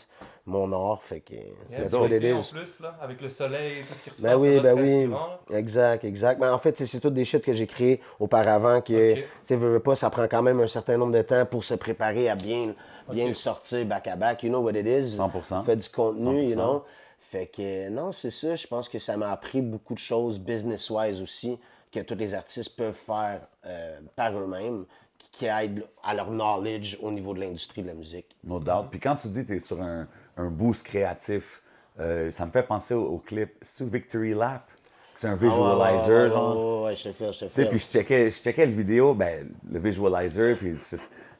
mon 0.45 0.71
art. 0.71 1.03
Fait 1.03 1.19
que 1.19 1.33
it 1.33 2.09
L'été, 2.09 2.31
en 2.31 2.41
plus, 2.41 2.79
là, 2.79 2.97
avec 3.01 3.19
le 3.21 3.27
soleil 3.27 3.79
et 3.79 3.81
tout 3.81 3.93
ce 3.93 4.03
qui 4.05 4.09
ressort. 4.11 4.29
Ben 4.29 4.37
oui, 4.37 4.59
ben 4.61 4.79
oui. 4.79 5.13
Exact, 5.53 6.05
exact. 6.05 6.39
Mais 6.39 6.47
en 6.47 6.57
fait, 6.59 6.77
c'est- 6.77 6.85
c'est 6.85 7.01
toutes 7.01 7.13
des 7.15 7.25
shit 7.25 7.43
que 7.43 7.51
j'ai 7.51 7.67
créées 7.67 7.99
auparavant 8.21 8.79
que, 8.79 9.15
tu 9.15 9.23
sais, 9.43 9.55
veux, 9.57 9.73
veux 9.73 9.79
pas, 9.81 9.97
ça 9.97 10.09
prend 10.09 10.27
quand 10.29 10.41
même 10.41 10.61
un 10.61 10.67
certain 10.67 10.97
nombre 10.97 11.11
de 11.11 11.21
temps 11.21 11.45
pour 11.45 11.65
se 11.65 11.73
préparer 11.73 12.29
à 12.29 12.35
bien, 12.35 12.73
bien 13.11 13.27
le 13.27 13.33
sortir 13.33 13.85
back 13.85 14.07
à 14.07 14.15
back. 14.15 14.43
You 14.43 14.49
know 14.49 14.61
what 14.61 14.71
it 14.73 14.87
is. 14.87 15.17
100%. 15.17 15.63
Fait 15.63 15.75
du 15.75 15.89
contenu, 15.89 16.43
you 16.43 16.51
100%. 16.51 16.55
know. 16.55 16.85
Fait 17.29 17.47
que, 17.47 17.89
non, 17.89 18.11
c'est 18.11 18.31
ça. 18.31 18.55
Je 18.55 18.67
pense 18.67 18.87
que 18.87 18.99
ça 18.99 19.17
m'a 19.17 19.31
appris 19.31 19.61
beaucoup 19.61 19.93
de 19.93 19.99
choses 19.99 20.39
business-wise 20.39 21.21
aussi 21.21 21.59
que 21.91 21.99
tous 21.99 22.15
les 22.15 22.33
artistes 22.33 22.75
peuvent 22.75 22.93
faire 22.93 23.41
euh, 23.65 23.99
par 24.15 24.37
eux-mêmes 24.37 24.85
qui, 25.17 25.29
qui 25.31 25.45
aident 25.45 25.83
à 26.03 26.13
leur 26.13 26.29
knowledge 26.29 26.97
au 27.01 27.11
niveau 27.11 27.33
de 27.33 27.39
l'industrie 27.41 27.81
de 27.81 27.87
la 27.87 27.93
musique. 27.95 28.35
No 28.43 28.59
doubt. 28.59 28.87
Puis 28.91 28.99
quand 28.99 29.15
tu 29.17 29.27
dis 29.27 29.41
que 29.43 29.47
tu 29.47 29.57
es 29.57 29.59
sur 29.59 29.81
un, 29.81 30.07
un 30.37 30.49
boost 30.49 30.85
créatif, 30.85 31.61
euh, 31.99 32.31
ça 32.31 32.45
me 32.45 32.51
fait 32.51 32.63
penser 32.63 32.93
au, 32.93 33.03
au 33.05 33.17
clip 33.17 33.51
sous 33.61 33.87
Victory 33.87 34.33
Lap? 34.33 34.69
C'est 35.17 35.27
un 35.27 35.35
visualizer, 35.35 35.57
Ah 35.57 36.07
ouais, 36.07 36.23
ouais, 36.23 36.29
genre. 36.29 36.55
ouais, 36.55 36.81
ouais, 36.81 36.85
ouais, 36.89 36.95
je 36.95 37.03
te 37.05 37.11
fais, 37.13 37.31
je 37.33 37.39
te 37.39 37.45
Tu 37.45 37.51
sais, 37.53 37.63
fais. 37.63 37.69
puis 37.69 37.79
je 37.79 37.87
checkais, 37.87 38.29
je 38.29 38.41
checkais 38.41 38.65
le 38.67 38.71
vidéo, 38.71 39.13
ben, 39.15 39.49
le 39.69 39.79
visualizer, 39.79 40.55
puis 40.57 40.75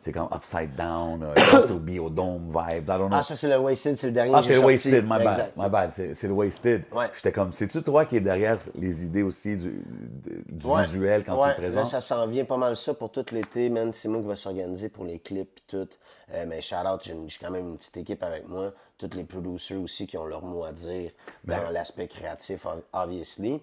c'est, 0.08 0.14
comme 0.14 0.30
upside 0.34 0.74
down, 0.76 1.22
euh, 1.22 1.34
c'est 1.36 1.72
au 1.72 1.80
biodome 1.80 2.50
vibe, 2.50 2.84
I 2.84 2.88
don't 2.88 3.08
know. 3.08 3.18
Ah, 3.18 3.24
ça, 3.24 3.36
c'est 3.36 3.50
le 3.50 3.58
Wasted, 3.58 3.98
c'est 3.98 4.08
le 4.08 4.14
dernier 4.14 4.32
Ah, 4.34 4.42
c'est 4.42 4.54
le. 4.54 4.60
Wasted, 4.62 5.04
my 5.04 5.24
bad, 5.24 5.52
my 5.58 5.70
bad, 5.70 5.92
c'est, 5.94 6.24
le 6.24 6.32
Wasted. 6.34 6.84
Ouais. 6.94 7.08
J'étais 7.14 7.32
comme, 7.34 7.52
c'est-tu 7.52 7.84
toi 7.84 8.06
qui 8.06 8.16
es 8.18 8.22
derrière 8.22 8.58
les 8.76 9.04
idées 9.04 9.24
aussi 9.24 9.58
du, 9.58 9.70
de- 9.70 10.42
du 10.48 10.66
Ouais. 10.66 10.84
visuel 10.86 11.24
quand 11.26 11.36
Ouais, 11.38 11.54
tu 11.56 11.62
le 11.62 11.68
présentes? 11.68 11.84
Là, 11.84 11.90
ça 11.90 12.02
s'en 12.02 12.26
vient 12.28 12.46
pas 12.46 12.58
mal 12.58 12.78
ça 12.78 12.94
pour 12.94 13.12
tout 13.12 13.26
l'été, 13.32 13.70
man. 13.70 13.92
C'est 13.94 14.08
moi 14.08 14.22
qui 14.22 14.28
va 14.28 14.36
s'organiser 14.38 14.88
pour 14.90 15.04
les 15.04 15.20
clips 15.20 15.58
et 15.58 15.62
tout. 15.68 15.90
Euh, 16.34 16.46
mais 16.48 16.62
shout 16.62 16.76
out, 16.76 17.02
j'ai 17.04 17.14
quand 17.42 17.52
même 17.52 17.68
une 17.70 17.78
petite 17.78 17.98
équipe 17.98 18.24
avec 18.24 18.48
moi. 18.48 18.72
Tous 18.98 19.10
les 19.14 19.24
producers 19.24 19.78
aussi 19.78 20.08
qui 20.08 20.18
ont 20.18 20.26
leur 20.26 20.42
mot 20.44 20.64
à 20.64 20.72
dire 20.72 21.12
Ben. 21.44 21.60
dans 21.64 21.70
l'aspect 21.70 22.08
créatif, 22.08 22.66
ob- 22.66 22.82
obviously. 22.94 23.62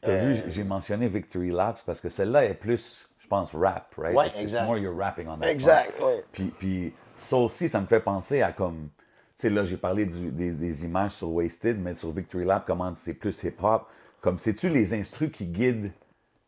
T'as 0.00 0.16
vu, 0.24 0.42
j'ai 0.48 0.64
mentionné 0.64 1.08
Victory 1.08 1.50
Laps 1.50 1.82
parce 1.84 2.00
que 2.00 2.08
celle-là 2.08 2.44
est 2.46 2.54
plus, 2.54 3.08
pense, 3.34 3.50
rap, 3.54 3.94
right? 3.96 4.14
Ouais, 4.14 4.26
It's- 4.26 4.34
it's 4.36 4.42
exact. 4.42 4.66
more 4.66 4.78
you're 4.78 4.94
rapping 4.96 5.28
on 5.28 5.38
that 5.38 5.48
Exact, 5.50 5.98
song. 5.98 6.06
ouais. 6.08 6.24
Puis, 6.32 6.44
puis 6.58 6.92
ça 7.18 7.36
aussi, 7.36 7.68
ça 7.68 7.80
me 7.80 7.86
fait 7.86 8.00
penser 8.00 8.42
à 8.42 8.52
comme, 8.52 8.88
tu 9.36 9.42
sais, 9.42 9.50
là, 9.50 9.64
j'ai 9.64 9.76
parlé 9.78 10.04
du- 10.06 10.30
des, 10.30 10.50
des 10.52 10.84
images 10.84 11.12
sur 11.12 11.30
Wasted, 11.30 11.78
mais 11.80 11.94
sur 11.94 12.12
Victory 12.12 12.44
Lap, 12.44 12.64
comment 12.66 12.92
c'est 12.96 13.14
plus 13.14 13.42
hip-hop. 13.42 13.86
Comme, 14.20 14.38
sais-tu 14.38 14.68
les 14.68 14.92
instrus 14.94 15.30
qui 15.32 15.46
guident 15.46 15.90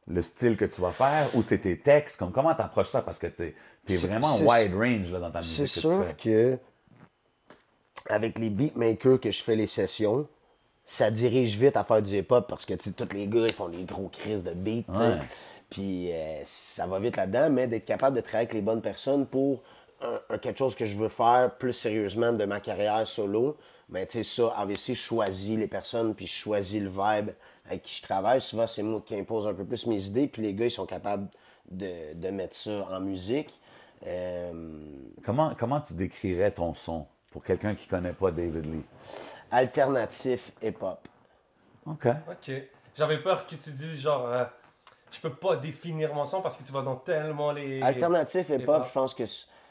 le 0.07 0.21
style 0.23 0.57
que 0.57 0.65
tu 0.67 0.81
vas 0.83 0.91
faire 0.93 1.29
ou 1.35 1.43
c'est 1.43 1.59
tes 1.59 1.79
textes? 1.79 2.19
Comme, 2.19 2.31
comment 2.33 2.55
t'approches 2.55 2.91
ça? 2.91 3.01
Parce 3.03 3.19
que 3.19 3.27
t'es 3.27 3.55
es 3.89 3.97
C'est- 3.97 4.07
vraiment 4.07 4.29
c'est- 4.35 4.45
wide 4.45 4.75
range 4.75 5.11
là, 5.13 5.19
dans 5.21 5.31
ta 5.31 5.41
C'est 5.43 5.63
musique 5.63 5.75
que 5.75 5.81
sûr 5.81 6.05
tu 6.19 6.29
fais. 6.29 6.57
que 6.57 6.59
avec 8.09 8.39
les 8.39 8.51
beatmakers 8.51 9.19
que 9.21 9.31
je 9.31 9.43
fais 9.43 9.57
les 9.57 9.67
sessions, 9.67 10.29
ça 10.85 11.11
dirige 11.11 11.57
vite 11.57 11.77
à 11.77 11.85
faire 11.85 12.03
du 12.03 12.17
hip-hop 12.19 12.47
parce 12.49 12.67
que 12.67 12.75
tu 12.75 12.91
sais, 12.91 12.93
tous 12.93 13.15
les 13.15 13.27
gars 13.27 13.47
ils 13.47 13.53
font 13.53 13.69
des 13.69 13.85
gros 13.85 14.09
crises 14.09 14.45
de 14.45 14.53
beats. 14.53 14.85
Ouais. 14.93 15.19
Puis 15.75 16.13
euh, 16.13 16.41
ça 16.45 16.87
va 16.87 17.01
vite 17.01 17.17
là-dedans, 17.17 17.51
mais 17.51 17.67
d'être 17.67 17.85
capable 17.85 18.15
de 18.15 18.21
travailler 18.21 18.45
avec 18.47 18.53
les 18.55 18.61
bonnes 18.63 18.81
personnes 18.81 19.27
pour 19.27 19.61
un- 20.01 20.21
un- 20.31 20.39
quelque 20.39 20.57
chose 20.59 20.77
que 20.77 20.85
je 20.85 20.97
veux 20.97 21.09
faire 21.09 21.51
plus 21.57 21.73
sérieusement 21.73 22.33
de 22.33 22.45
ma 22.45 22.61
carrière 22.61 23.05
solo. 23.09 23.57
Mais 23.89 24.07
tu 24.07 24.23
sais, 24.23 24.43
ça, 24.43 24.55
obviously, 24.63 24.95
je 24.95 25.01
choisis 25.03 25.59
les 25.59 25.67
personnes 25.67 26.15
puis 26.15 26.29
je 26.29 26.33
choisis 26.33 26.81
le 26.81 26.89
vibe 26.89 27.31
avec 27.67 27.83
qui 27.83 27.97
je 27.97 28.03
travaille. 28.03 28.41
Souvent, 28.41 28.69
c'est 28.69 28.85
moi 28.85 29.03
qui 29.05 29.19
impose 29.19 29.49
un 29.49 29.53
peu 29.55 29.65
plus 29.65 29.85
mes 29.87 30.01
idées, 30.07 30.29
puis 30.29 30.43
les 30.43 30.55
gars, 30.55 30.67
ils 30.67 30.71
sont 30.71 30.87
capables 30.87 31.27
de, 31.71 32.15
de 32.15 32.29
mettre 32.31 32.55
ça 32.57 32.87
en 32.91 33.01
musique. 33.01 33.59
Euh, 34.07 34.53
Comment, 35.25 35.55
comment 35.59 35.81
tu 35.81 35.95
décrirais 35.95 36.53
ton 36.53 36.75
son 36.75 37.05
pour 37.33 37.43
quelqu'un 37.43 37.75
qui 37.75 37.89
connaît 37.89 38.13
pas 38.13 38.31
David 38.31 38.65
Lee? 38.67 38.85
alternatif 39.51 40.53
hip-hop. 40.63 41.09
OK. 41.87 42.07
Ok. 42.31 42.53
J'avais 42.97 43.19
peur 43.19 43.47
que 43.47 43.57
tu 43.57 43.71
dises 43.71 44.01
genre, 44.01 44.27
euh, 44.27 44.45
je 45.15 45.21
peux 45.21 45.35
pas 45.35 45.57
définir 45.57 46.13
mon 46.15 46.25
son 46.25 46.41
parce 46.43 46.57
que 46.57 46.65
tu 46.65 46.73
vas 46.73 46.83
dans 46.83 46.97
tellement 46.97 47.53
les. 47.53 47.81
Alternatif 47.83 48.49
hip-hop, 48.49 48.61
hip-hop. 48.63 48.87
je 48.87 48.93
pense 48.93 49.15
que 49.15 49.25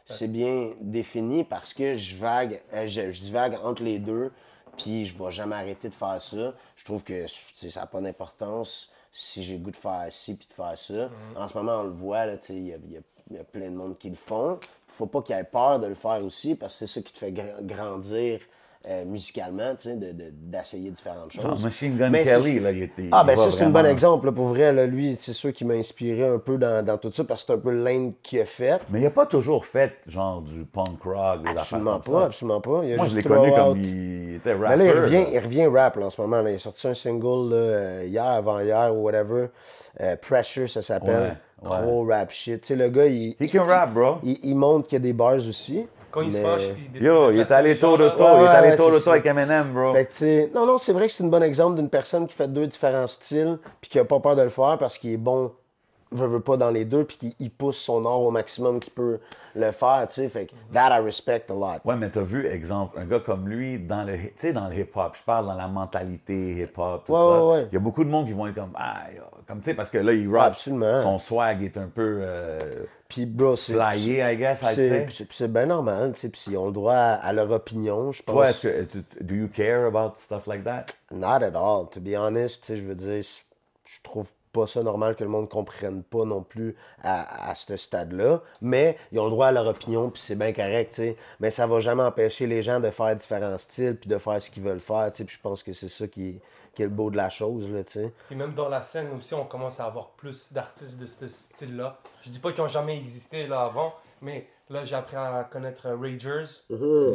c'est 0.06 0.28
bien 0.28 0.72
défini 0.82 1.44
parce 1.44 1.74
que 1.74 1.96
je 1.96 2.16
vague, 2.18 2.62
euh, 2.74 2.88
je, 2.88 3.12
je 3.12 3.22
divague 3.22 3.58
entre 3.64 3.84
les 3.84 4.00
deux, 4.00 4.32
puis 4.78 5.06
je 5.06 5.18
vais 5.22 5.32
jamais 5.32 5.56
arrêter 5.56 5.90
de 5.90 5.94
faire 5.94 6.20
ça. 6.20 6.54
Je 6.76 6.86
trouve 6.86 7.04
que 7.04 7.26
ça 7.28 7.80
n'a 7.82 7.88
pas 7.88 8.02
d'importance 8.02 8.90
si 9.12 9.44
j'ai 9.44 9.58
le 9.58 9.64
goût 9.64 9.72
de 9.72 9.76
faire 9.76 10.06
ci 10.10 10.36
puis 10.36 10.48
de 10.48 10.54
faire 10.54 10.78
ça. 10.78 10.94
Mhm. 11.10 11.38
En 11.38 11.48
ce 11.48 11.58
moment, 11.58 11.82
on 11.82 11.84
le 11.84 11.92
voit, 11.92 12.26
il 12.50 12.68
y 12.68 12.74
a, 12.74 12.78
y 12.78 13.00
y 13.36 13.44
plein 13.52 13.70
de 13.70 13.76
monde 13.76 13.98
qui 13.98 14.10
le 14.10 14.16
font. 14.16 14.60
faut 14.88 15.06
pas 15.06 15.22
qu'il 15.22 15.36
ait 15.36 15.44
peur 15.44 15.80
de 15.80 15.88
le 15.88 15.96
faire 15.96 16.24
aussi 16.26 16.56
parce 16.56 16.74
que 16.74 16.86
c'est 16.86 17.00
ça 17.00 17.02
qui 17.02 17.14
te 17.14 17.18
fait 17.20 17.32
gra- 17.32 17.62
grandir 17.62 18.40
euh, 18.90 19.06
musicalement, 19.06 19.74
tu 19.75 19.84
sais, 19.84 19.96
de- 19.96 20.12
de- 20.12 20.30
d'essayer 20.32 20.90
différentes 20.90 21.32
choses. 21.32 21.42
Genre 21.44 21.60
Machine 21.60 21.96
Gun 21.98 22.10
Mais 22.10 22.24
Kelly, 22.24 22.60
là, 22.60 22.72
il 22.72 22.84
était. 22.84 23.08
ah, 23.13 23.22
il 23.24 23.28
ben 23.28 23.36
ça, 23.38 23.50
c'est 23.50 23.63
un 23.63 23.70
bon 23.70 23.86
exemple. 23.86 24.25
là, 24.25 24.32
pour 24.34 24.48
vrai, 24.48 24.74
là, 24.74 24.86
lui, 24.86 25.18
c'est 25.22 25.32
sûr 25.34 25.54
qui 25.54 25.63
m'a 25.63 25.75
inspiré 25.75 26.28
un 26.28 26.38
peu 26.38 26.58
dans, 26.58 26.84
dans 26.86 26.98
tout 26.98 27.12
ça 27.13 27.24
parce 27.24 27.44
que 27.44 27.48
c'est 27.48 27.54
un 27.54 27.60
peu 27.62 27.72
le 27.72 27.82
lane 27.84 28.12
qu'il 28.22 28.42
a 28.42 28.46
fait. 28.46 28.82
Mais 28.90 29.00
il 29.00 29.06
a 29.06 29.10
pas 29.12 29.25
toujours 29.25 29.66
fait 29.66 29.94
genre 30.08 30.42
du 30.42 30.66
punk 30.66 31.02
rock, 31.04 31.44
des 31.44 31.50
affaires 31.50 31.60
Absolument 31.62 32.00
comme 32.00 32.13
pas, 32.13 32.20
ça. 32.20 32.25
absolument 32.25 32.62
pas. 32.62 32.82
Il 32.84 32.94
a 32.94 32.96
Moi, 32.98 33.06
juste 33.06 33.18
je 33.18 33.22
l'ai 33.22 33.24
connu 33.36 33.52
out- 33.52 33.56
comme 33.56 33.78
il 33.80 34.36
était 34.36 34.54
Mais 34.56 34.66
rapper. 34.68 34.78
là, 34.80 34.86
il 34.86 34.92
revient, 35.00 35.13
là. 35.24 35.30
il 35.32 35.40
revient 35.40 35.66
rap 35.68 35.96
là, 35.96 36.06
en 36.06 36.10
ce 36.10 36.20
moment. 36.22 36.42
là. 36.42 36.52
Il 36.52 36.56
a 36.56 36.60
sorti 36.60 36.88
un 36.88 36.94
single 36.94 37.50
là, 37.52 37.56
euh, 37.56 38.04
hier, 38.06 38.25
avant-hier 38.25 38.94
ou 38.94 39.04
whatever. 39.04 39.48
Euh, 40.02 40.16
Pressure, 40.18 40.70
ça 40.70 40.82
s'appelle. 40.82 41.38
Ouais, 41.62 41.70
ouais. 41.70 41.78
Gros 41.84 42.06
rap 42.06 42.32
shit. 42.32 42.60
Tu 42.62 42.68
sais, 42.68 42.75
le 42.75 42.90
gars, 42.90 43.06
il, 43.06 43.36
He 43.40 43.50
can 43.50 43.63
rap, 43.66 43.94
bro. 43.94 44.16
il, 44.24 44.38
il 44.44 44.56
montre 44.56 44.88
qu'il 44.90 44.98
y 44.98 45.02
a 45.02 45.04
des 45.04 45.13
bars 45.13 45.36
aussi. 45.48 45.86
Quand 46.13 46.22
il 46.22 46.32
se 46.32 46.38
fâche, 46.38 46.70
puis 46.74 46.84
il 46.86 46.91
décide 46.91 47.08
Yo, 47.08 47.32
il 47.32 47.39
est 47.39 47.51
allé 47.51 47.77
tôt 47.77 47.98
de 47.98 48.03
Ouais, 48.05 48.12
il 48.17 48.43
est 48.43 48.48
allé 48.48 48.72
de 48.72 48.77
tôt 48.77 48.91
ça. 49.00 49.12
avec 49.12 49.25
Eminem, 49.25 49.74
bro. 49.74 49.93
Fait 49.93 50.05
que, 50.05 50.53
non, 50.53 50.65
non, 50.67 50.77
c'est 50.77 50.93
vrai 50.93 51.08
que 51.08 51.12
c'est 51.13 51.24
un 51.24 51.27
bon 51.27 51.41
exemple 51.43 51.75
d'une 51.75 51.89
personne 51.89 52.27
qui 52.27 52.36
fait 52.36 52.48
deux 52.48 52.67
différents 52.67 53.08
styles 53.08 53.58
puis 53.82 53.89
qui 53.89 53.98
a 54.00 54.05
pas 54.05 54.20
peur 54.20 54.36
de 54.36 54.43
le 54.43 54.50
faire 54.50 54.77
parce 54.79 54.98
qu'il 55.00 55.12
est 55.12 55.17
bon 55.17 55.51
veut, 56.12 56.27
veut 56.27 56.39
pas 56.39 56.58
dans 56.58 56.70
les 56.70 56.86
deux, 56.86 57.03
puis 57.05 57.17
qu'il 57.17 57.34
il 57.39 57.50
pousse 57.50 57.77
son 57.77 58.05
art 58.05 58.22
au 58.22 58.29
maximum 58.29 58.79
qu'il 58.79 58.93
peut 58.93 59.20
le 59.55 59.72
faire, 59.72 60.05
tu 60.08 60.13
sais. 60.22 60.29
Fait 60.29 60.46
que 60.46 60.51
that 60.72 60.96
I 60.96 61.03
respect 61.03 61.46
a 61.50 61.53
lot. 61.53 61.79
Ouais, 61.86 61.96
mais 61.96 62.10
t'as 62.12 62.22
vu, 62.22 62.46
exemple, 62.48 63.00
un 63.00 63.05
gars 63.05 63.20
comme 63.20 63.50
lui, 63.50 63.79
dans 63.79 64.03
le, 64.03 64.13
tu 64.17 64.32
sais, 64.36 64.53
dans 64.53 64.67
le 64.67 64.75
hip-hop, 64.75 65.15
je 65.17 65.24
parle 65.24 65.48
dans 65.48 65.55
la 65.55 65.67
mentalité 65.67 66.51
hip-hop, 66.62 67.05
tout 67.05 67.13
Ouais, 67.13 67.17
ça. 67.20 67.46
ouais, 67.46 67.53
ouais. 67.55 67.67
Il 67.72 67.74
y 67.74 67.77
a 67.77 67.79
beaucoup 67.79 68.03
de 68.03 68.10
monde 68.12 68.27
qui 68.27 68.34
vont 68.34 68.46
être 68.46 68.53
comme, 68.55 68.74
ah, 68.75 69.05
yo, 69.15 69.24
comme, 69.48 69.60
tu 69.60 69.65
sais, 69.65 69.74
parce 69.74 69.89
que 69.89 69.98
là, 69.98 70.13
il 70.13 70.32
rap, 70.32 70.51
Absolument. 70.53 71.00
son 71.01 71.17
swag 71.17 71.63
est 71.63 71.77
un 71.77 71.88
peu 71.88 72.20
euh, 72.22 72.60
Puis, 73.13 73.27
bro, 73.27 73.55
c'est. 73.55 73.74
flyé, 73.74 74.24
I 74.24 74.36
guess, 74.38 74.63
c'est- 74.74 75.48
bien 75.48 75.67
normal, 75.67 76.13
tu. 76.20 76.29
Puis 76.29 76.46
ils 76.48 76.58
ont 76.58 76.65
le 76.65 76.72
droit 76.72 76.96
à, 76.96 77.32
leur 77.32 77.51
opinion, 77.51 78.12
je 78.12 78.24
pense. 78.24 78.34
Toi, 78.34 78.50
est-ce 78.50 78.62
que, 78.67 78.82
tu- 78.84 79.03
do 79.24 79.36
you 79.36 79.48
care 79.48 79.86
about 79.86 80.15
stuff 80.17 80.48
like 80.48 80.63
that? 80.63 80.88
Not 81.12 81.43
at 81.43 81.55
all, 81.55 81.88
to 81.91 82.00
be 82.00 82.15
honest. 82.17 82.62
tu 82.62 82.67
sais, 82.74 82.77
Je 82.77 82.84
veux 82.84 82.96
dire, 82.96 83.24
je 83.24 84.01
trouve 84.01 84.25
pas 84.51 84.65
ça 84.67 84.82
normal 84.82 85.15
que 85.15 85.24
le 85.24 85.29
monde 85.29 85.48
comprenne 85.48 86.01
pas 86.03 86.25
non 86.25 86.41
plus 86.41 86.75
à, 87.03 87.50
à 87.50 87.55
ce 87.55 87.77
stade-là. 87.77 88.41
Mais 88.62 88.98
ils 89.12 89.20
ont 89.20 89.25
le 89.25 89.32
droit 89.32 89.48
à 89.48 89.51
leur 89.51 89.67
opinion, 89.67 90.10
puis 90.10 90.22
c'est 90.22 90.36
bien 90.36 90.51
correct, 90.53 90.89
tu 90.89 90.96
sais. 91.01 91.15
Mais 91.39 91.51
ça 91.51 91.67
va 91.67 91.79
jamais 91.82 92.03
empêcher 92.03 92.48
les 92.48 92.63
gens 92.63 92.79
de 92.79 92.89
faire 92.89 93.15
différents 93.15 93.58
styles, 93.60 93.96
puis 93.96 94.10
de 94.10 94.17
faire 94.17 94.41
ce 94.41 94.50
qu'ils 94.50 94.63
veulent 94.63 94.79
faire, 94.79 95.12
tu 95.12 95.20
sais. 95.20 95.24
Puis 95.25 95.36
je 95.38 95.41
pense 95.41 95.62
que 95.62 95.74
c'est 95.74 95.89
ça 95.89 96.08
qui, 96.08 96.39
qui 96.75 96.86
beau 96.88 97.10
de 97.10 97.18
la 97.18 97.30
chose, 97.30 97.68
tu 97.88 97.94
sais. 97.94 98.13
Et 98.32 98.36
même 98.36 98.53
dans 98.53 98.70
la 98.70 98.82
scène 98.82 99.10
aussi, 99.18 99.34
on 99.34 99.46
commence 99.46 99.80
à 99.80 99.86
avoir 99.86 100.10
plus 100.12 100.51
d'artistes 100.53 100.98
de 100.98 101.06
ce 101.06 101.27
style-là. 101.27 102.00
Je 102.24 102.30
dis 102.30 102.39
pas 102.39 102.51
qu'ils 102.51 102.63
ont 102.63 102.68
jamais 102.68 102.98
existé 102.98 103.48
là 103.48 103.62
avant, 103.62 103.94
mais 104.22 104.48
là 104.74 104.84
j'ai 104.84 104.96
appris 104.96 105.15
à 105.15 105.48
connaître 105.51 105.88
euh, 105.88 105.96
Ragers. 105.96 106.46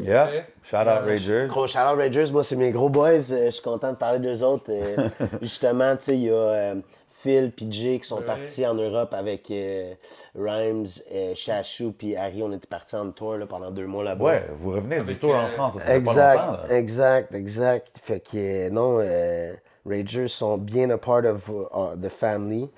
Yeah. 0.04 0.24
Ok. 0.28 0.44
Shout 0.62 0.76
out 0.76 0.86
Euh, 0.86 1.00
Ragers. 1.06 1.46
Gros 1.48 1.66
shout 1.66 1.78
out 1.78 1.98
Rangers, 1.98 2.30
moi 2.32 2.44
c'est 2.44 2.56
mes 2.56 2.70
gros 2.70 2.88
boys, 2.88 3.32
euh, 3.32 3.46
je 3.46 3.50
suis 3.50 3.62
content 3.62 3.92
de 3.92 3.96
parler 3.96 4.18
d'eux 4.20 4.42
autres. 4.42 4.70
justement, 5.42 5.96
tu 5.96 6.04
sais, 6.04 6.14
il 6.16 6.22
y 6.24 6.30
a 6.30 6.74
Phil 7.10 7.52
et 7.60 7.66
Jay 7.72 7.98
qui 7.98 8.06
sont 8.06 8.18
Ouais. 8.18 8.24
partis 8.24 8.64
en 8.64 8.74
Europe 8.74 9.12
avec 9.12 9.50
euh, 9.50 9.92
Rhymes, 10.38 10.86
euh, 11.12 11.34
Chachou 11.34 11.92
puis 11.92 12.14
Harry, 12.16 12.42
on 12.44 12.52
était 12.52 12.68
partis 12.68 12.94
en 12.94 13.10
tour 13.10 13.36
là, 13.36 13.44
pendant 13.46 13.72
deux 13.72 13.86
mois 13.86 14.04
là-bas. 14.04 14.24
Ouais, 14.24 14.46
vous 14.60 14.70
revenez 14.70 14.96
du 14.96 15.00
Avec, 15.02 15.20
tour 15.20 15.34
en 15.34 15.48
France, 15.48 15.74
ça 15.74 15.80
fait 15.80 16.00
pas 16.00 16.10
Exact, 16.12 16.36
longtemps, 16.36 16.52
là. 16.68 16.76
exact, 16.76 17.34
exact. 17.34 17.96
Fait 18.04 18.20
que 18.20 18.68
non, 18.70 18.98
euh, 19.00 19.52
Rangers 19.84 20.28
sont 20.28 20.58
bien 20.58 20.90
a 20.90 20.98
part 20.98 21.24
of 21.24 21.48
uh, 21.48 22.00
the 22.00 22.08
family. 22.08 22.68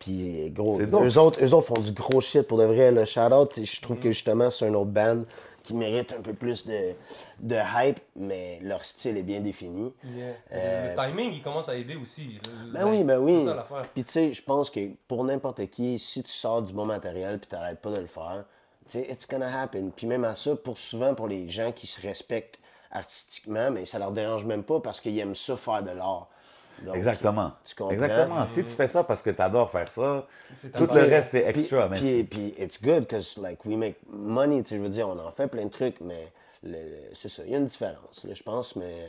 Puis 0.00 0.50
gros, 0.50 0.80
eux 0.80 1.18
autres, 1.18 1.44
eux 1.44 1.54
autres 1.54 1.66
font 1.68 1.80
du 1.80 1.92
gros 1.92 2.20
shit 2.20 2.42
pour 2.42 2.58
de 2.58 2.64
vrai. 2.64 2.90
Le 2.90 3.04
shout 3.04 3.20
out, 3.32 3.52
je 3.62 3.80
trouve 3.80 4.00
que 4.00 4.10
justement 4.10 4.50
c'est 4.50 4.66
un 4.66 4.74
autre 4.74 4.90
band 4.90 5.22
qui 5.62 5.74
mérite 5.74 6.14
un 6.18 6.22
peu 6.22 6.32
plus 6.32 6.66
de, 6.66 6.94
de 7.40 7.56
hype, 7.76 8.00
mais 8.16 8.58
leur 8.62 8.82
style 8.82 9.18
est 9.18 9.22
bien 9.22 9.40
défini. 9.40 9.92
Yeah. 10.02 10.26
Euh, 10.52 10.94
Le 10.96 11.08
timing, 11.10 11.32
il 11.34 11.42
commence 11.42 11.68
à 11.68 11.76
aider 11.76 11.96
aussi. 11.96 12.40
Le- 12.66 12.72
Ben 12.72 12.80
le- 12.86 12.90
oui, 12.90 13.04
ben 13.04 13.18
oui. 13.18 13.44
Ça. 13.44 13.66
Puis 13.94 14.02
tu 14.04 14.12
sais, 14.12 14.32
je 14.32 14.42
pense 14.42 14.70
que 14.70 14.80
pour 15.06 15.22
n'importe 15.22 15.66
qui, 15.68 15.98
si 15.98 16.22
tu 16.22 16.32
sors 16.32 16.62
du 16.62 16.72
bon 16.72 16.86
matériel 16.86 17.38
puis 17.38 17.48
t'arrêtes 17.50 17.80
pas 17.80 17.90
de 17.90 17.98
le 18.00 18.06
faire, 18.06 18.44
tu 18.88 18.98
sais, 18.98 19.06
it's 19.10 19.28
gonna 19.28 19.60
happen. 19.62 19.90
Puis 19.94 20.06
même 20.06 20.24
à 20.24 20.34
ça, 20.34 20.56
pour 20.56 20.78
souvent 20.78 21.14
pour 21.14 21.28
les 21.28 21.46
gens 21.50 21.72
qui 21.72 21.86
se 21.86 22.00
respectent 22.00 22.58
artistiquement, 22.90 23.70
mais 23.70 23.84
ça 23.84 23.98
leur 23.98 24.12
dérange 24.12 24.46
même 24.46 24.62
pas 24.64 24.80
parce 24.80 25.00
qu'ils 25.00 25.18
aiment 25.18 25.34
ça 25.34 25.56
faire 25.56 25.82
de 25.82 25.90
l'art. 25.90 26.28
Donc, 26.84 26.96
Exactement. 26.96 27.52
Tu 27.64 27.74
comprends? 27.74 27.92
Exactement. 27.92 28.44
Si 28.46 28.62
tu 28.64 28.70
fais 28.70 28.86
ça 28.88 29.04
parce 29.04 29.22
que 29.22 29.30
tu 29.30 29.42
adores 29.42 29.70
faire 29.70 29.88
ça, 29.88 30.26
tout 30.76 30.86
le 30.92 31.00
reste, 31.00 31.30
c'est 31.30 31.40
Puis- 31.52 31.60
extra. 31.62 31.88
mais 31.88 31.96
Puis, 31.98 32.24
puis 32.24 32.54
it's 32.58 32.82
good 32.82 33.00
because 33.00 33.38
like 33.38 33.64
we 33.64 33.76
make 33.76 33.96
money, 34.10 34.62
tu 34.62 34.70
sais, 34.70 34.76
je 34.76 34.82
veux 34.82 34.88
dire, 34.88 35.08
on 35.08 35.18
en 35.18 35.32
fait 35.32 35.46
plein 35.46 35.64
de 35.64 35.70
trucs, 35.70 36.00
mais 36.00 36.28
le- 36.62 36.76
c'est 37.14 37.28
ça, 37.30 37.42
il 37.46 37.52
y 37.52 37.54
a 37.54 37.58
une 37.58 37.66
différence, 37.66 38.24
là, 38.24 38.34
je 38.34 38.42
pense. 38.42 38.76
Mais 38.76 39.06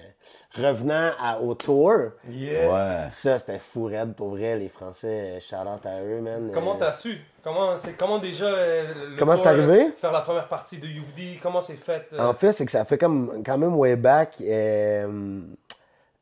revenant 0.56 1.12
à, 1.20 1.40
au 1.40 1.54
tour, 1.54 1.92
Yeah. 2.30 2.72
Ouais. 3.04 3.10
ça 3.10 3.40
c'était 3.40 3.60
fou 3.60 3.86
raide 3.86 4.14
pour 4.16 4.30
vrai, 4.30 4.58
les 4.58 4.70
Français, 4.70 5.40
shout 5.42 5.56
out 5.56 5.86
à 5.86 6.02
eux, 6.02 6.22
man. 6.22 6.52
Comment 6.54 6.76
Euh, 6.76 6.80
t'as 6.80 6.94
su? 6.94 7.18
Comment, 7.44 7.76
c'est, 7.78 7.94
comment 7.98 8.20
déjà. 8.20 8.46
euh, 8.46 8.84
le 9.14 9.18
Comment 9.18 9.34
tour, 9.34 9.44
c'est 9.44 9.50
arrivé? 9.50 9.86
euh, 9.88 9.92
Faire 10.00 10.12
la 10.12 10.22
première 10.22 10.48
partie 10.48 10.78
de 10.78 10.86
UFD, 10.86 11.40
comment 11.42 11.60
c'est 11.60 11.74
fait 11.76 12.08
euh, 12.14 12.20
En 12.30 12.34
fait, 12.36 12.52
c'est 12.52 12.66
que 12.66 12.72
ça 12.72 12.86
fait 12.86 13.00
comme 13.00 13.42
quand 13.44 13.58
même 13.58 13.76
way 13.76 13.96
back. 13.96 14.36
euh, 14.42 15.42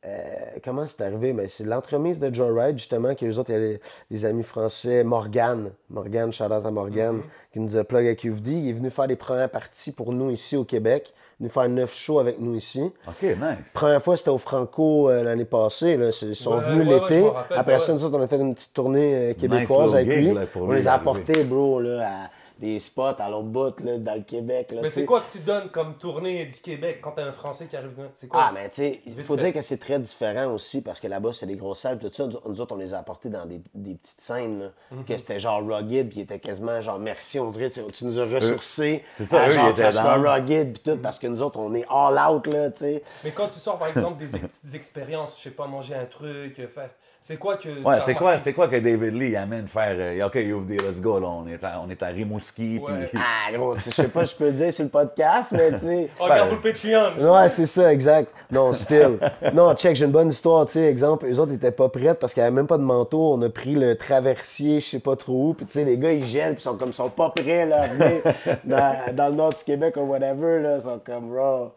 euh, 0.06 0.18
comment 0.64 0.86
c'est 0.86 1.02
arrivé? 1.02 1.32
Ben, 1.32 1.46
c'est 1.48 1.64
l'entremise 1.64 2.18
de 2.18 2.34
Joyride, 2.34 2.78
justement, 2.78 3.14
que 3.14 3.24
les 3.24 3.38
autres, 3.38 3.50
il 3.50 3.52
y 3.52 3.56
a 3.56 3.60
les, 3.60 3.80
les 4.10 4.24
amis 4.24 4.42
français, 4.42 5.04
Morgan, 5.04 5.70
Morgan, 5.90 6.32
shout 6.32 6.44
out 6.44 6.64
à 6.64 6.70
Morgan, 6.70 7.20
qui 7.52 7.60
nous 7.60 7.76
a 7.76 7.84
plug 7.84 8.06
avec 8.06 8.24
UFD. 8.24 8.48
Il 8.48 8.68
est 8.70 8.72
venu 8.72 8.90
faire 8.90 9.06
des 9.06 9.16
premières 9.16 9.50
parties 9.50 9.92
pour 9.92 10.14
nous 10.14 10.30
ici 10.30 10.56
au 10.56 10.64
Québec. 10.64 11.12
Venu 11.38 11.48
faire 11.50 11.68
neuf 11.70 11.94
shows 11.94 12.18
avec 12.18 12.38
nous 12.38 12.54
ici. 12.54 12.82
OK, 13.08 13.22
nice. 13.22 13.72
Première 13.72 14.02
fois, 14.02 14.16
c'était 14.16 14.28
au 14.30 14.36
Franco 14.38 15.08
euh, 15.08 15.22
l'année 15.22 15.46
passée. 15.46 15.96
Là. 15.96 16.10
Ils 16.22 16.36
sont 16.36 16.52
Ouais, 16.56 16.60
venus 16.60 16.86
ouais, 16.88 17.00
l'été. 17.00 17.30
Après 17.54 17.78
ça, 17.78 17.92
nous 17.94 18.04
autres, 18.04 18.18
on 18.18 18.22
a 18.22 18.28
fait 18.28 18.36
une 18.36 18.54
petite 18.54 18.74
tournée 18.74 19.14
euh, 19.14 19.34
québécoise 19.34 19.94
avec 19.94 20.10
gig, 20.10 20.18
lui. 20.28 20.34
là, 20.34 20.42
on 20.54 20.70
les 20.72 20.86
a 20.86 20.94
apportés, 20.94 21.44
bro, 21.44 21.80
là, 21.80 22.06
à 22.06 22.30
des 22.60 22.78
spots 22.78 23.18
à 23.18 23.28
l'autre 23.28 23.48
bout, 23.48 23.80
là, 23.80 23.98
dans 23.98 24.14
le 24.14 24.20
Québec. 24.20 24.70
Là, 24.70 24.80
Mais 24.82 24.90
c'est 24.90 25.04
quoi 25.06 25.22
que 25.22 25.32
tu 25.32 25.38
donnes 25.38 25.70
comme 25.70 25.96
tournée 25.96 26.44
du 26.46 26.60
Québec 26.60 27.00
quand 27.02 27.12
t'as 27.12 27.24
un 27.26 27.32
Français 27.32 27.66
qui 27.66 27.74
arrive 27.76 27.98
là? 27.98 28.04
C'est 28.14 28.28
quoi? 28.28 28.44
Ah, 28.48 28.52
mais 28.54 28.68
tu 28.68 28.76
sais, 28.76 29.00
il 29.06 29.22
faut 29.24 29.36
fait. 29.36 29.44
dire 29.44 29.52
que 29.54 29.62
c'est 29.62 29.78
très 29.78 29.98
différent 29.98 30.52
aussi 30.52 30.82
parce 30.82 31.00
que 31.00 31.08
là-bas, 31.08 31.30
c'est 31.32 31.46
des 31.46 31.56
grosses 31.56 31.80
salles. 31.80 31.98
Tout 31.98 32.10
ça, 32.12 32.26
nous 32.46 32.60
autres, 32.60 32.74
on 32.74 32.78
les 32.78 32.92
a 32.94 32.98
apportés 32.98 33.30
dans 33.30 33.46
des, 33.46 33.60
des 33.74 33.94
petites 33.94 34.20
scènes. 34.20 34.60
là, 34.60 34.68
Mhm. 34.92 35.04
Que 35.06 35.16
c'était 35.16 35.38
genre 35.38 35.62
rugged, 35.66 36.10
puis 36.10 36.20
était 36.20 36.38
quasiment 36.38 36.80
genre 36.82 36.98
merci, 36.98 37.40
on 37.40 37.50
dirait, 37.50 37.70
tu, 37.70 37.80
tu 37.92 38.04
nous 38.04 38.18
as 38.18 38.26
ressourcés. 38.26 39.04
c'est 39.14 39.24
ça, 39.24 39.40
à 39.42 39.46
eux, 39.48 39.50
genre 39.50 39.68
ils 39.68 39.72
que 39.72 39.78
ça 39.80 39.88
étaient 39.88 39.92
soit 39.98 40.18
down. 40.18 40.26
rugged, 40.26 40.72
puis 40.74 40.82
tout, 40.92 40.98
parce 41.02 41.18
que 41.18 41.26
nous 41.26 41.42
autres, 41.42 41.58
on 41.58 41.74
est 41.74 41.86
all 41.88 42.18
out, 42.30 42.46
là, 42.46 42.70
tu 42.70 42.78
sais. 42.80 43.02
Mais 43.24 43.30
quand 43.30 43.48
tu 43.48 43.58
sors 43.58 43.78
par 43.78 43.88
exemple 43.88 44.18
des 44.18 44.36
ex- 44.36 44.46
petites 44.60 44.74
expériences, 44.74 45.36
je 45.38 45.44
sais 45.44 45.50
pas, 45.50 45.66
manger 45.66 45.94
un 45.94 46.04
truc, 46.04 46.58
euh, 46.60 46.68
faire. 46.68 46.90
C'est 47.22 47.36
quoi 47.36 47.56
que. 47.58 47.68
Ouais, 47.84 47.98
c'est 48.04 48.14
quoi, 48.14 48.38
c'est 48.38 48.54
quoi 48.54 48.66
que 48.66 48.76
David 48.76 49.14
Lee 49.14 49.36
amène 49.36 49.68
faire 49.68 49.94
euh, 49.96 50.26
OK, 50.26 50.36
UFD, 50.36 50.80
let's 50.80 51.00
go, 51.00 51.20
là, 51.20 51.28
on 51.28 51.46
est 51.46 51.62
à, 51.62 51.80
on 51.86 51.90
est 51.90 52.02
à 52.02 52.06
Rimouski, 52.06 52.78
Ouais. 52.78 53.06
puis 53.08 53.18
Ah, 53.22 53.52
gros, 53.52 53.76
je 53.76 53.90
sais 53.90 54.08
pas 54.08 54.24
si 54.24 54.32
je 54.32 54.38
peux 54.38 54.46
le 54.46 54.52
dire 54.52 54.72
sur 54.72 54.84
le 54.84 54.90
podcast, 54.90 55.52
mais 55.52 55.70
tu 55.72 55.78
sais. 55.80 56.10
Oh, 56.18 56.24
regarde 56.24 56.50
le 56.52 56.60
Patreon! 56.60 57.30
Ouais, 57.32 57.48
c'est 57.50 57.66
ça, 57.66 57.92
exact. 57.92 58.32
Non, 58.50 58.72
still. 58.72 59.18
Non, 59.52 59.74
check, 59.74 59.94
j'ai 59.96 60.06
une 60.06 60.12
bonne 60.12 60.30
histoire, 60.30 60.64
tu 60.66 60.72
sais, 60.72 60.84
exemple, 60.86 61.26
eux 61.26 61.38
autres 61.38 61.52
étaient 61.52 61.70
pas 61.70 61.88
prêts 61.90 62.14
parce 62.14 62.32
qu'il 62.32 62.42
n'y 62.42 62.46
avait 62.46 62.56
même 62.56 62.66
pas 62.66 62.78
de 62.78 62.82
manteau. 62.82 63.34
On 63.34 63.42
a 63.42 63.50
pris 63.50 63.74
le 63.74 63.96
traversier, 63.96 64.80
je 64.80 64.86
sais 64.86 65.00
pas 65.00 65.14
trop 65.14 65.50
où, 65.50 65.54
puis 65.54 65.66
tu 65.66 65.72
sais, 65.72 65.84
les 65.84 65.98
gars, 65.98 66.12
ils 66.12 66.24
gèlent, 66.24 66.54
puis 66.54 66.62
ils 66.62 66.64
sont 66.64 66.76
comme, 66.76 66.88
ils 66.88 66.94
sont 66.94 67.10
pas 67.10 67.30
prêts, 67.30 67.66
là, 67.66 67.82
à 67.82 67.86
venir 67.88 68.22
dans, 68.64 69.14
dans 69.14 69.28
le 69.28 69.34
nord 69.34 69.50
du 69.50 69.62
Québec 69.62 69.94
ou 69.98 70.00
whatever, 70.00 70.60
là, 70.62 70.76
ils 70.78 70.82
sont 70.82 71.00
comme, 71.04 71.36
raw. 71.36 71.72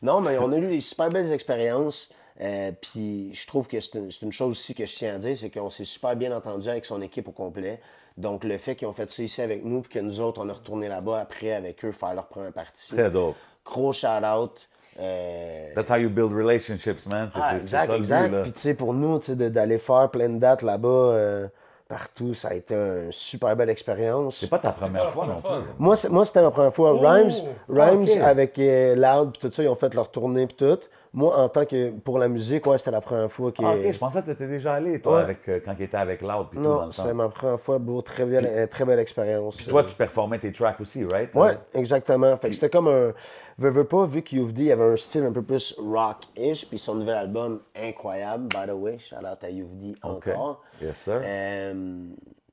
Non, 0.00 0.20
mais 0.20 0.38
on 0.38 0.52
a 0.52 0.56
eu 0.56 0.68
des 0.68 0.80
super 0.80 1.08
belles 1.08 1.32
expériences. 1.32 2.10
Euh, 2.40 2.72
puis 2.80 3.32
je 3.34 3.46
trouve 3.46 3.68
que 3.68 3.78
c'est 3.80 3.98
une, 3.98 4.10
une 4.22 4.32
chose 4.32 4.50
aussi 4.52 4.74
que 4.74 4.86
je 4.86 4.94
tiens 4.94 5.14
à 5.16 5.18
dire, 5.18 5.36
c'est 5.36 5.50
qu'on 5.50 5.70
s'est 5.70 5.84
super 5.84 6.16
bien 6.16 6.36
entendu 6.36 6.68
avec 6.68 6.84
son 6.84 7.00
équipe 7.02 7.28
au 7.28 7.32
complet. 7.32 7.80
Donc 8.16 8.44
le 8.44 8.58
fait 8.58 8.74
qu'ils 8.76 8.86
ont 8.88 8.92
fait 8.92 9.10
ça 9.10 9.22
ici 9.22 9.42
avec 9.42 9.64
nous, 9.64 9.80
puis 9.82 9.92
que 9.94 9.98
nous 9.98 10.20
autres, 10.20 10.40
on 10.44 10.48
a 10.48 10.52
retourné 10.52 10.88
là-bas 10.88 11.20
après 11.20 11.52
avec 11.52 11.84
eux 11.84 11.92
faire 11.92 12.14
leur 12.14 12.26
première 12.26 12.52
partie. 12.52 12.94
très 12.94 13.10
dope. 13.10 13.36
Gros 13.64 13.92
shout-out. 13.92 14.68
Euh, 15.00 15.68
That's 15.74 15.90
how 15.90 15.96
you 15.96 16.08
build 16.08 16.32
relationships, 16.32 17.06
man. 17.10 17.28
C'est 17.32 17.40
ah, 17.42 17.50
c'est- 17.52 17.58
c'est 17.58 17.62
exact, 17.64 17.86
ça 17.86 17.92
le 17.92 17.98
exact. 17.98 18.28
but, 18.28 18.32
là. 18.36 18.42
Puis 18.42 18.52
tu 18.52 18.60
sais, 18.60 18.74
pour 18.74 18.94
nous, 18.94 19.18
d'aller 19.18 19.78
faire 19.78 20.08
plein 20.10 20.28
de 20.28 20.38
dates 20.38 20.62
là-bas, 20.62 20.88
euh, 20.88 21.48
partout, 21.88 22.34
ça 22.34 22.48
a 22.48 22.54
été 22.54 22.74
une 22.74 23.10
super 23.10 23.56
belle 23.56 23.70
expérience. 23.70 24.36
C'est 24.38 24.48
pas 24.50 24.58
ta 24.58 24.70
première 24.70 25.10
fois 25.10 25.26
non 25.26 25.40
plus. 25.40 25.68
Moi, 25.78 25.96
c'est- 25.96 26.08
moi 26.08 26.24
c'était 26.24 26.42
ma 26.42 26.50
première 26.52 26.72
fois. 26.74 26.92
Rhymes, 26.92 27.30
Ah, 27.68 27.72
Rhymes 27.90 28.02
ok. 28.08 28.16
avec 28.22 28.58
euh, 28.58 28.94
Loud, 28.94 29.32
puis 29.32 29.48
tout 29.48 29.54
ça, 29.54 29.62
ils 29.62 29.68
ont 29.68 29.74
fait 29.74 29.92
leur 29.94 30.10
tournée, 30.10 30.46
puis 30.46 30.56
tout. 30.56 30.78
Moi, 31.16 31.38
en 31.38 31.48
tant 31.48 31.64
que 31.64 31.90
pour 31.90 32.18
la 32.18 32.26
musique, 32.26 32.66
ouais, 32.66 32.76
c'était 32.76 32.90
la 32.90 33.00
première 33.00 33.30
fois 33.30 33.52
que. 33.52 33.62
Ah, 33.64 33.76
OK, 33.76 33.92
je 33.92 33.98
pensais 33.98 34.20
que 34.20 34.26
t'étais 34.26 34.48
déjà 34.48 34.74
allé, 34.74 35.00
toi, 35.00 35.14
Ouais. 35.18 35.22
avec, 35.22 35.48
euh, 35.48 35.60
quand 35.64 35.72
il 35.78 35.84
était 35.84 35.96
avec 35.96 36.20
Loud, 36.22 36.48
puis 36.50 36.58
tout 36.58 36.64
dans 36.64 36.86
Non, 36.86 36.90
temps. 36.90 37.14
ma 37.14 37.28
première 37.28 37.60
fois, 37.60 37.78
beau, 37.78 38.02
très 38.02 38.24
belle, 38.24 38.44
euh, 38.46 38.66
très 38.66 38.84
belle 38.84 38.98
expérience. 38.98 39.56
Puis 39.56 39.66
toi, 39.66 39.84
tu 39.84 39.94
performais 39.94 40.40
tes 40.40 40.52
tracks 40.52 40.80
aussi, 40.80 41.04
right? 41.04 41.32
Ouais, 41.32 41.56
exactement. 41.72 42.36
Fait 42.38 42.48
que 42.48 42.54
c'était 42.54 42.68
comme 42.68 42.88
un. 42.88 43.12
Veux, 43.58 43.70
veux 43.70 43.84
pas, 43.84 44.06
vu 44.06 44.22
que 44.22 44.34
UFD 44.34 44.72
avait 44.72 44.82
un 44.82 44.96
style 44.96 45.22
un 45.22 45.30
peu 45.30 45.42
plus 45.42 45.76
rock-ish, 45.78 46.68
puis 46.68 46.78
son 46.78 46.96
nouvel 46.96 47.14
album, 47.14 47.60
incroyable, 47.80 48.48
by 48.48 48.66
the 48.68 48.74
way, 48.74 48.98
shout 48.98 49.14
out 49.18 49.42
à 49.44 49.50
UFD 49.50 49.94
encore. 50.02 50.62
Yes, 50.82 50.96
sir. 50.96 51.20
Euh, 51.22 51.72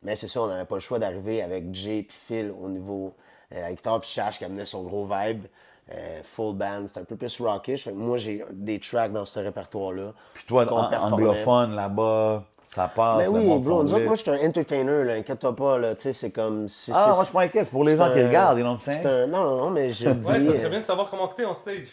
mais 0.04 0.16
c'est 0.16 0.28
ça, 0.28 0.40
on 0.44 0.48
n'avait 0.48 0.66
pas 0.66 0.76
le 0.76 0.82
choix 0.82 1.00
d'arriver 1.00 1.42
avec 1.42 1.74
Jay 1.74 1.98
et 2.00 2.08
Phil 2.08 2.54
au 2.62 2.70
niveau 2.70 3.16
euh, 3.56 3.62
la 3.62 3.72
guitare, 3.74 4.00
puis 4.02 4.10
qui 4.38 4.46
amenait 4.46 4.66
son 4.66 4.84
gros 4.84 5.08
vibe. 5.08 5.46
Euh, 5.94 6.22
full 6.24 6.56
band, 6.56 6.84
c'était 6.88 7.00
un 7.02 7.04
peu 7.04 7.16
plus 7.16 7.40
rockish. 7.42 7.84
Fait 7.86 7.92
que 7.92 7.96
moi, 7.96 8.18
j'ai 8.18 8.46
des 8.52 8.80
tracks 8.80 9.12
dans 9.12 9.26
ce 9.26 9.40
répertoire-là. 9.40 10.14
Puis 10.34 10.46
toi, 10.48 10.66
anglophone, 10.72 11.76
là-bas, 11.76 12.44
ça 12.70 12.88
passe, 12.88 13.18
Mais 13.18 13.24
le 13.26 13.30
oui, 13.32 13.60
bro, 13.60 13.84
nous 13.84 13.94
autres, 13.94 14.06
moi, 14.06 14.16
je 14.16 14.22
suis 14.22 14.32
un 14.32 14.48
entertainer, 14.48 15.04
là, 15.04 15.14
inquiète-toi 15.16 15.54
pas, 15.56 15.78
là, 15.78 15.94
tu 15.96 16.04
sais, 16.04 16.14
c'est 16.14 16.32
comme... 16.32 16.70
c'est- 16.70 16.94
Ah, 16.96 17.08
c'est- 17.10 17.10
moi, 17.10 17.20
je 17.20 17.24
suis 17.26 17.34
pas 17.34 17.42
inquiet, 17.42 17.64
c'est 17.66 17.72
pour 17.72 17.84
les 17.84 17.92
c'est 17.92 17.98
gens 17.98 18.14
qui 18.14 18.24
regardent, 18.24 18.58
you 18.60 18.64
know 18.64 18.72
what 18.72 18.78
I'm 18.78 18.82
c'est 18.82 19.04
saying? 19.04 19.08
un- 19.08 19.28
Non, 19.28 19.44
non, 19.44 19.58
non, 19.58 19.70
mais 19.72 19.90
je 19.90 20.10
dis... 20.10 20.26
Ouais, 20.28 20.40
ça 20.40 20.54
serait 20.54 20.66
euh, 20.66 20.70
bien 20.70 20.80
de 20.80 20.86
savoir 20.86 21.10
comment 21.10 21.28
t'es 21.28 21.44
en 21.44 21.54
stage. 21.54 21.88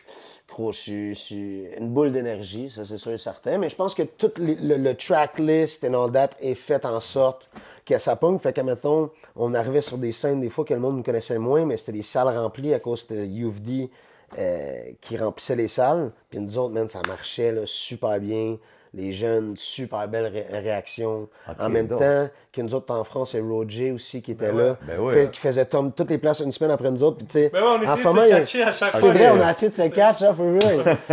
Gros, 0.48 0.70
je 0.70 0.78
suis, 0.78 1.14
je 1.14 1.18
suis 1.20 1.64
une 1.76 1.88
boule 1.88 2.12
d'énergie, 2.12 2.70
ça 2.70 2.84
c'est 2.84 2.96
sûr 2.96 3.12
et 3.12 3.18
certain. 3.18 3.58
Mais 3.58 3.68
je 3.68 3.76
pense 3.76 3.94
que 3.94 4.02
tout 4.04 4.30
le, 4.38 4.76
le 4.76 4.94
track 4.94 5.38
list 5.38 5.84
and 5.84 5.92
all 5.94 6.10
that 6.12 6.30
est 6.40 6.54
fait 6.54 6.84
en 6.86 7.00
sorte 7.00 7.50
que 7.88 7.98
ça 7.98 8.16
pogne. 8.16 8.38
Fait 8.38 8.52
que, 8.52 8.60
mettons, 8.60 9.10
on 9.36 9.54
arrivait 9.54 9.80
sur 9.80 9.98
des 9.98 10.12
scènes 10.12 10.40
des 10.40 10.50
fois 10.50 10.64
que 10.64 10.74
le 10.74 10.80
monde 10.80 10.96
nous 10.98 11.02
connaissait 11.02 11.38
moins, 11.38 11.64
mais 11.64 11.76
c'était 11.76 11.92
des 11.92 12.02
salles 12.02 12.36
remplies 12.36 12.74
à 12.74 12.78
cause 12.80 13.06
de 13.08 13.16
UFD 13.16 13.90
euh, 14.38 14.80
qui 15.00 15.16
remplissait 15.16 15.56
les 15.56 15.68
salles. 15.68 16.10
Puis 16.30 16.38
nous 16.38 16.58
autres, 16.58 16.74
man, 16.74 16.88
ça 16.88 17.00
marchait 17.06 17.50
là, 17.52 17.62
super 17.64 18.18
bien. 18.20 18.56
les 18.94 19.12
jeunes, 19.12 19.54
super 19.58 20.08
belle 20.08 20.26
ré- 20.32 20.46
réaction. 20.60 21.28
Ok, 21.46 21.54
en 21.60 21.68
même 21.68 21.88
temps 21.88 22.28
que 22.52 22.62
nous 22.62 22.74
autres 22.74 22.92
en 22.94 23.04
France, 23.04 23.30
c'est 23.32 23.40
Roger 23.40 23.92
aussi 23.92 24.22
qui 24.22 24.32
était 24.32 24.46
Ben 24.50 24.56
là. 24.56 24.76
Ben 24.86 24.98
ouais. 24.98 25.12
Fait- 25.14 25.30
qui 25.30 25.40
faisait 25.40 25.66
tom- 25.66 25.92
toutes 25.92 26.08
les 26.08 26.16
places 26.16 26.40
une 26.40 26.52
semaine 26.52 26.70
après 26.70 26.90
nous 26.90 27.02
autres. 27.02 27.18
Puis, 27.18 27.26
tu 27.26 27.32
sais, 27.32 27.50
Ben 27.52 27.60
ouais, 27.60 27.68
on 27.86 27.96
ce 27.96 28.00
de 28.00 28.04
moment, 28.04 28.22
se 28.22 28.26
il 28.26 28.30
y 28.30 28.32
a- 28.32 28.38
catcher 28.40 28.62
à 28.62 28.72
chaque 28.72 28.88
C'est 28.88 28.98
fois. 29.00 29.10
vrai, 29.12 29.28
on 29.30 29.40
a 29.42 29.50
essayé 29.50 29.70
de 29.70 29.74
se 29.76 29.88
catch, 29.94 30.22
hein. 30.22 30.34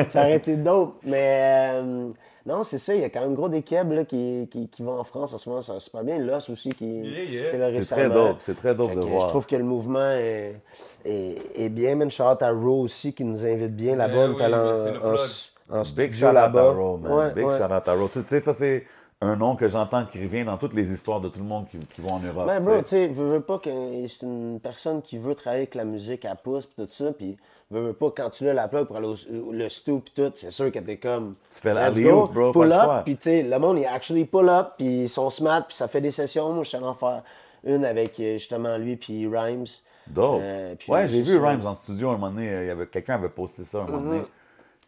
Ça 0.10 0.20
aurait 0.22 0.38
été 0.38 0.56
dope. 0.56 0.96
Mais 1.04 1.72
euh, 1.74 2.08
non, 2.46 2.62
c'est 2.62 2.78
ça, 2.78 2.94
il 2.94 3.02
y 3.02 3.04
a 3.04 3.10
quand 3.10 3.22
même 3.22 3.34
gros 3.34 3.50
des 3.50 3.64
là, 3.72 4.06
qui, 4.06 4.48
qui, 4.52 4.70
qui 4.70 4.84
vont 4.84 5.00
en 5.00 5.04
France 5.04 5.34
en 5.34 5.38
ce 5.38 5.50
moment, 5.50 5.62
ça 5.62 5.74
va 5.74 5.80
super 5.80 6.04
bien. 6.04 6.20
L'os 6.20 6.48
aussi 6.50 6.70
qui, 6.70 6.86
Yeah, 6.86 7.24
yeah. 7.24 7.50
qui 7.50 7.56
est 7.56 7.58
là 7.58 7.70
C'est 7.72 7.78
récemment. 7.78 8.02
très 8.02 8.10
dope, 8.14 8.36
c'est 8.40 8.56
très 8.56 8.76
dope 8.76 8.90
Fait 8.90 8.96
de 8.98 9.02
que 9.02 9.06
voir. 9.08 9.22
Je 9.22 9.28
trouve 9.28 9.48
que 9.48 9.56
le 9.56 9.64
mouvement 9.64 10.12
est, 10.12 10.62
est, 11.04 11.38
est 11.56 11.70
bien. 11.70 11.96
Man, 11.96 12.12
shout 12.12 12.24
out 12.24 12.42
à 12.44 12.52
Ro 12.52 12.82
aussi 12.82 13.14
qui 13.14 13.24
nous 13.24 13.44
invite 13.44 13.76
bien 13.76 13.96
là-bas. 13.96 14.30
Oui, 14.30 14.36
c'est 14.38 15.74
en, 15.74 15.78
en, 15.78 15.80
en 15.80 15.84
Big 15.96 16.14
shout 16.14 16.26
out 16.26 16.30
à 16.30 16.34
là-bas. 16.34 16.72
Ro, 16.72 16.98
man. 16.98 17.12
Ouais, 17.12 17.34
Big 17.34 17.46
ouais. 17.46 17.58
shout 17.58 17.64
out 17.64 17.88
à. 17.88 17.96
Tu 18.14 18.24
sais, 18.28 18.40
ça, 18.40 18.54
c'est 18.54 18.86
un 19.22 19.36
nom 19.36 19.56
que 19.56 19.68
j'entends 19.68 20.06
qui 20.06 20.22
revient 20.22 20.46
dans 20.46 20.58
toutes 20.58 20.74
les 20.76 20.92
histoires 20.92 21.22
de 21.22 21.30
tout 21.30 21.40
le 21.40 21.46
monde 21.46 21.68
qui, 21.68 21.80
qui 21.80 22.02
vont 22.02 22.14
en 22.14 22.20
Europe. 22.20 22.46
Mais 22.46 22.58
tu 22.60 22.64
bro, 22.66 22.76
sais. 22.78 22.84
tu 22.84 22.90
sais, 22.90 23.08
veux, 23.08 23.26
veux 23.30 23.42
pas 23.42 23.58
que 23.58 23.70
c'est 24.08 24.22
une 24.24 24.60
personne 24.62 25.02
qui 25.02 25.18
veut 25.18 25.34
travailler 25.34 25.62
avec 25.64 25.74
la 25.74 25.86
musique 25.86 26.26
à 26.26 26.36
pouce 26.36 26.68
pis 26.68 26.76
tout 26.76 26.88
ça, 26.92 27.12
puis 27.12 27.38
veux, 27.76 27.88
veux 27.88 27.94
pas 27.94 28.12
quand 28.16 28.30
tu 28.30 28.46
l'as 28.46 28.54
la 28.54 28.68
pour 28.68 28.96
aller 28.96 29.08
au 29.08 29.16
le 29.52 29.68
pis 29.68 30.12
tout, 30.16 30.32
c'est 30.36 30.52
sûr 30.52 30.72
que 30.72 30.80
t'es 30.80 30.98
comme. 30.98 31.36
Tu 31.56 31.62
fais 31.62 31.74
la 31.74 31.92
go, 31.92 32.28
bro, 32.28 32.52
pull 32.52 32.72
up, 32.72 33.04
puis 33.06 33.16
tu 33.16 33.24
sais, 33.24 33.44
le 33.44 33.60
monde 33.60 33.80
il 33.80 33.86
actually 33.86 34.26
pull 34.26 34.50
up, 34.50 34.74
puis 34.78 35.04
ils 35.04 35.10
sont 35.10 35.30
smart, 35.30 35.66
puis 35.68 35.76
ça 35.76 35.88
fait 35.88 36.02
des 36.02 36.12
sessions. 36.12 36.52
Moi, 36.54 36.64
je 36.64 36.70
suis 36.70 36.78
allé 36.78 36.86
en 36.86 36.96
faire 36.96 37.24
une 37.64 37.86
avec 37.86 38.20
euh, 38.20 38.34
justement 38.34 38.78
lui 38.78 38.96
puis 38.96 39.28
Rhymes. 39.28 39.66
Dope. 40.08 40.40
Euh, 40.42 40.76
puis 40.76 40.92
ouais, 40.92 41.08
j'ai 41.08 41.22
vu 41.22 41.34
ça. 41.34 41.40
Mm-hmm. 41.40 41.50
Rhymes 41.50 41.66
en 41.68 41.74
studio 41.74 42.10
un 42.10 42.14
moment 42.14 42.30
donné. 42.30 42.50
euh, 42.50 42.64
il 42.64 42.68
y 42.68 42.72
avait, 42.72 42.88
quelqu'un 42.88 43.16
avait 43.16 43.30
posté 43.30 43.64
ça 43.64 43.80
un 43.80 43.86
moment 43.86 44.02
donné. 44.02 44.22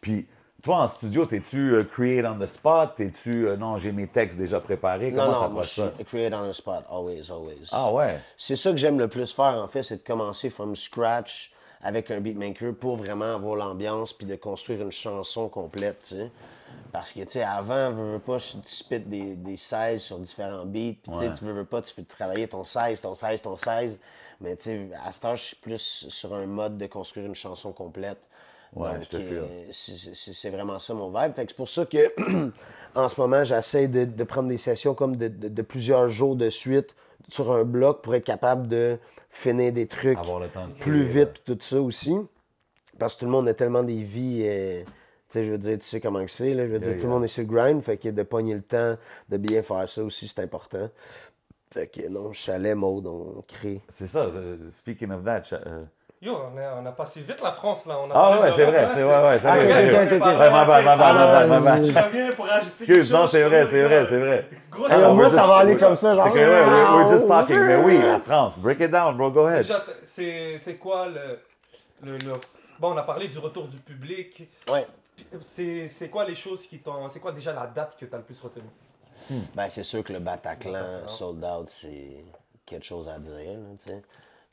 Puis, 0.00 0.26
toi, 0.62 0.82
en 0.82 0.88
studio, 0.88 1.24
t'es-tu 1.26 1.74
euh, 1.74 1.84
create 1.84 2.24
on 2.24 2.38
the 2.38 2.46
spot? 2.46 2.94
T'es-tu, 2.96 3.48
euh, 3.48 3.56
non, 3.56 3.78
j'ai 3.78 3.92
mes 3.92 4.06
textes 4.06 4.38
déjà 4.38 4.60
préparés? 4.60 5.10
Non, 5.10 5.24
Comment 5.26 5.42
non, 5.42 5.48
moi 5.50 5.62
je 5.62 5.74
t'approches 5.74 5.92
suis 5.96 6.04
ça? 6.04 6.04
create 6.04 6.34
on 6.34 6.48
the 6.48 6.52
spot, 6.52 6.84
always, 6.90 7.30
always. 7.30 7.68
Ah 7.72 7.92
ouais. 7.92 8.18
C'est 8.36 8.56
ça 8.56 8.70
que 8.70 8.76
j'aime 8.76 8.98
le 8.98 9.08
plus 9.08 9.32
faire, 9.32 9.60
en 9.62 9.68
fait, 9.68 9.82
c'est 9.82 9.96
de 9.98 10.06
commencer 10.06 10.50
from 10.50 10.76
scratch 10.76 11.52
avec 11.82 12.10
un 12.10 12.20
beatmaker 12.20 12.74
pour 12.74 12.96
vraiment 12.96 13.34
avoir 13.34 13.56
l'ambiance 13.56 14.12
puis 14.12 14.26
de 14.26 14.36
construire 14.36 14.82
une 14.82 14.92
chanson 14.92 15.48
complète, 15.48 15.98
tu 16.08 16.14
sais. 16.16 16.30
Parce 16.92 17.12
que, 17.12 17.20
tu 17.20 17.30
sais, 17.32 17.42
avant, 17.42 17.90
veux, 17.90 18.12
veux 18.12 18.18
pas, 18.18 18.38
je 18.38 18.52
tu 18.52 18.58
spit 18.66 19.00
des, 19.00 19.34
des 19.36 19.56
16 19.56 20.00
sur 20.02 20.18
différents 20.18 20.64
beats, 20.64 20.94
puis 21.02 21.12
tu 21.12 21.18
sais, 21.18 21.26
Ouais. 21.28 21.32
tu 21.32 21.44
veux, 21.44 21.52
veux 21.52 21.64
pas, 21.64 21.82
tu 21.82 21.92
fais 21.92 22.02
travailler 22.02 22.48
ton 22.48 22.64
16, 22.64 23.00
ton 23.00 23.14
16, 23.14 23.42
ton 23.42 23.56
16. 23.56 24.00
Mais, 24.40 24.56
tu 24.56 24.64
sais, 24.64 24.88
à 25.04 25.12
ce 25.12 25.20
temps, 25.20 25.34
je 25.34 25.44
suis 25.44 25.56
plus 25.56 26.06
sur 26.08 26.34
un 26.34 26.46
mode 26.46 26.78
de 26.78 26.86
construire 26.86 27.26
une 27.26 27.34
chanson 27.34 27.72
complète. 27.72 28.18
Ouais, 28.74 28.90
euh, 29.14 29.66
c'est- 29.72 30.50
vraiment 30.50 30.78
ça 30.78 30.92
mon 30.94 31.08
vibe. 31.08 31.34
Fait 31.34 31.44
que 31.46 31.50
c'est 31.52 31.56
pour 31.56 31.68
ça 31.68 31.86
que 31.86 32.12
en 32.94 33.08
ce 33.08 33.18
moment, 33.20 33.42
j'essaie 33.44 33.88
de, 33.88 34.04
de 34.04 34.24
prendre 34.24 34.48
des 34.48 34.58
sessions 34.58 34.94
comme 34.94 35.16
de, 35.16 35.28
de- 35.28 35.48
de 35.48 35.62
plusieurs 35.62 36.08
jours 36.10 36.36
de 36.36 36.50
suite 36.50 36.94
sur 37.30 37.50
un 37.52 37.64
bloc 37.64 38.02
pour 38.02 38.14
être 38.14 38.24
capable 38.24 38.68
de 38.68 38.98
finir 39.30 39.72
des 39.72 39.86
trucs 39.86 40.16
de 40.68 40.72
plus 40.74 41.04
créer, 41.06 41.24
vite, 41.24 41.44
tout 41.44 41.58
ça 41.60 41.80
aussi. 41.80 42.16
Parce 42.98 43.14
que 43.14 43.20
tout 43.20 43.24
le 43.26 43.30
monde 43.32 43.48
a 43.48 43.54
tellement 43.54 43.82
des 43.82 44.02
vies. 44.02 44.42
euh, 44.44 44.82
tu 44.84 45.32
sais, 45.34 45.44
je 45.44 45.50
veux 45.52 45.58
dire, 45.58 45.78
tu 45.78 45.86
sais 45.86 46.00
comment 46.00 46.24
que 46.24 46.30
c'est. 46.30 46.54
là. 46.54 46.66
Je 46.66 46.72
veux 46.72 46.78
dire, 46.80 46.96
tout 46.98 47.06
le 47.06 47.12
monde 47.12 47.24
est 47.24 47.28
sur 47.28 47.42
le 47.42 47.48
grind. 47.48 47.82
Fait 47.82 47.96
que 47.98 48.08
de 48.08 48.22
pogner 48.22 48.54
le 48.54 48.62
temps 48.62 48.96
de 49.28 49.36
bien 49.36 49.62
faire 49.62 49.88
ça 49.88 50.02
aussi, 50.02 50.26
c'est 50.26 50.40
important. 50.42 50.88
Fait 51.70 51.86
que 51.86 52.08
non, 52.08 52.32
chalet, 52.32 52.74
mode, 52.74 53.06
on 53.06 53.44
crée. 53.46 53.82
C'est 53.90 54.06
ça. 54.06 54.24
euh, 54.24 54.56
speaking 54.70 55.10
of 55.12 55.22
that, 55.24 55.44
cha- 55.44 55.60
euh, 55.66 55.84
Yo, 56.20 56.34
on 56.34 56.58
a, 56.58 56.82
on 56.82 56.84
a 56.84 56.90
passé 56.90 57.20
vite 57.20 57.40
la 57.40 57.52
France 57.52 57.86
là. 57.86 57.96
On 58.00 58.10
a 58.10 58.14
Ah 58.14 58.40
ouais, 58.40 58.50
c'est 58.50 58.64
vrai, 58.64 58.88
c'est 58.92 59.02
vrai, 59.02 59.28
ouais, 59.28 59.38
c'est 59.38 59.48
vrai. 59.48 59.64
ok, 59.64 59.70
c'est 59.70 59.86
ok, 59.86 59.92
vrai. 59.92 60.06
ok, 60.06 60.20
ok. 60.20 60.40
Ouais, 60.40 60.50
ma 60.50 60.64
bad, 60.64 60.84
ma 60.84 60.96
bad, 60.96 61.14
ma 61.14 61.26
bad, 61.26 61.48
ma 61.48 61.60
bad. 61.60 61.86
Je 61.86 62.06
reviens 62.06 62.32
pour 62.32 62.46
quelque 62.48 62.66
Excuse, 62.66 63.12
non, 63.12 63.26
c'est 63.28 63.42
vrai, 63.44 63.66
c'est 63.70 63.82
vrai, 63.84 64.06
c'est 64.06 64.18
vrai. 64.18 64.48
Alors, 64.90 65.14
moi, 65.14 65.28
ça 65.28 65.46
va 65.46 65.56
aller 65.58 65.76
comme 65.76 65.96
ça, 65.96 66.16
genre. 66.16 66.24
C'est 66.26 66.32
que, 66.32 66.38
ouais, 66.38 67.04
we're, 67.04 67.08
just 67.08 67.28
talking. 67.28 67.60
Mais 67.60 67.76
oui, 67.76 68.02
la 68.02 68.18
France. 68.18 68.58
Break 68.58 68.80
it 68.80 68.90
down, 68.90 69.16
bro. 69.16 69.30
Go 69.30 69.46
ahead. 69.46 69.64
C'est 70.04 70.76
quoi 70.80 71.06
le, 71.08 72.18
Bon, 72.80 72.92
on 72.94 72.96
a 72.96 73.02
parlé 73.02 73.28
du 73.28 73.38
retour 73.38 73.68
du 73.68 73.76
public. 73.76 74.48
Ouais. 74.72 74.86
C'est 75.40 75.88
c'est 75.88 76.08
quoi 76.08 76.24
les 76.24 76.36
choses 76.36 76.66
qui 76.66 76.78
t'ont. 76.78 77.08
C'est 77.08 77.20
quoi 77.20 77.32
déjà 77.32 77.52
la 77.52 77.66
date 77.66 77.96
que 77.98 78.04
tu 78.04 78.14
as 78.14 78.18
le 78.18 78.24
plus 78.24 78.40
retenue? 78.40 78.70
Ben, 79.54 79.68
c'est 79.68 79.82
sûr 79.82 80.02
que 80.04 80.12
le 80.12 80.20
Bataclan 80.20 81.06
sold 81.06 81.44
out, 81.44 81.68
c'est 81.68 82.24
quelque 82.64 82.84
chose 82.84 83.08
à 83.08 83.18
dire, 83.18 83.58
tu 83.84 83.88
sais. 83.88 84.02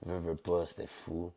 Veux, 0.05 0.19
veux 0.19 0.36
pas, 0.36 0.65
c'était 0.65 0.88
fou. 0.88 1.31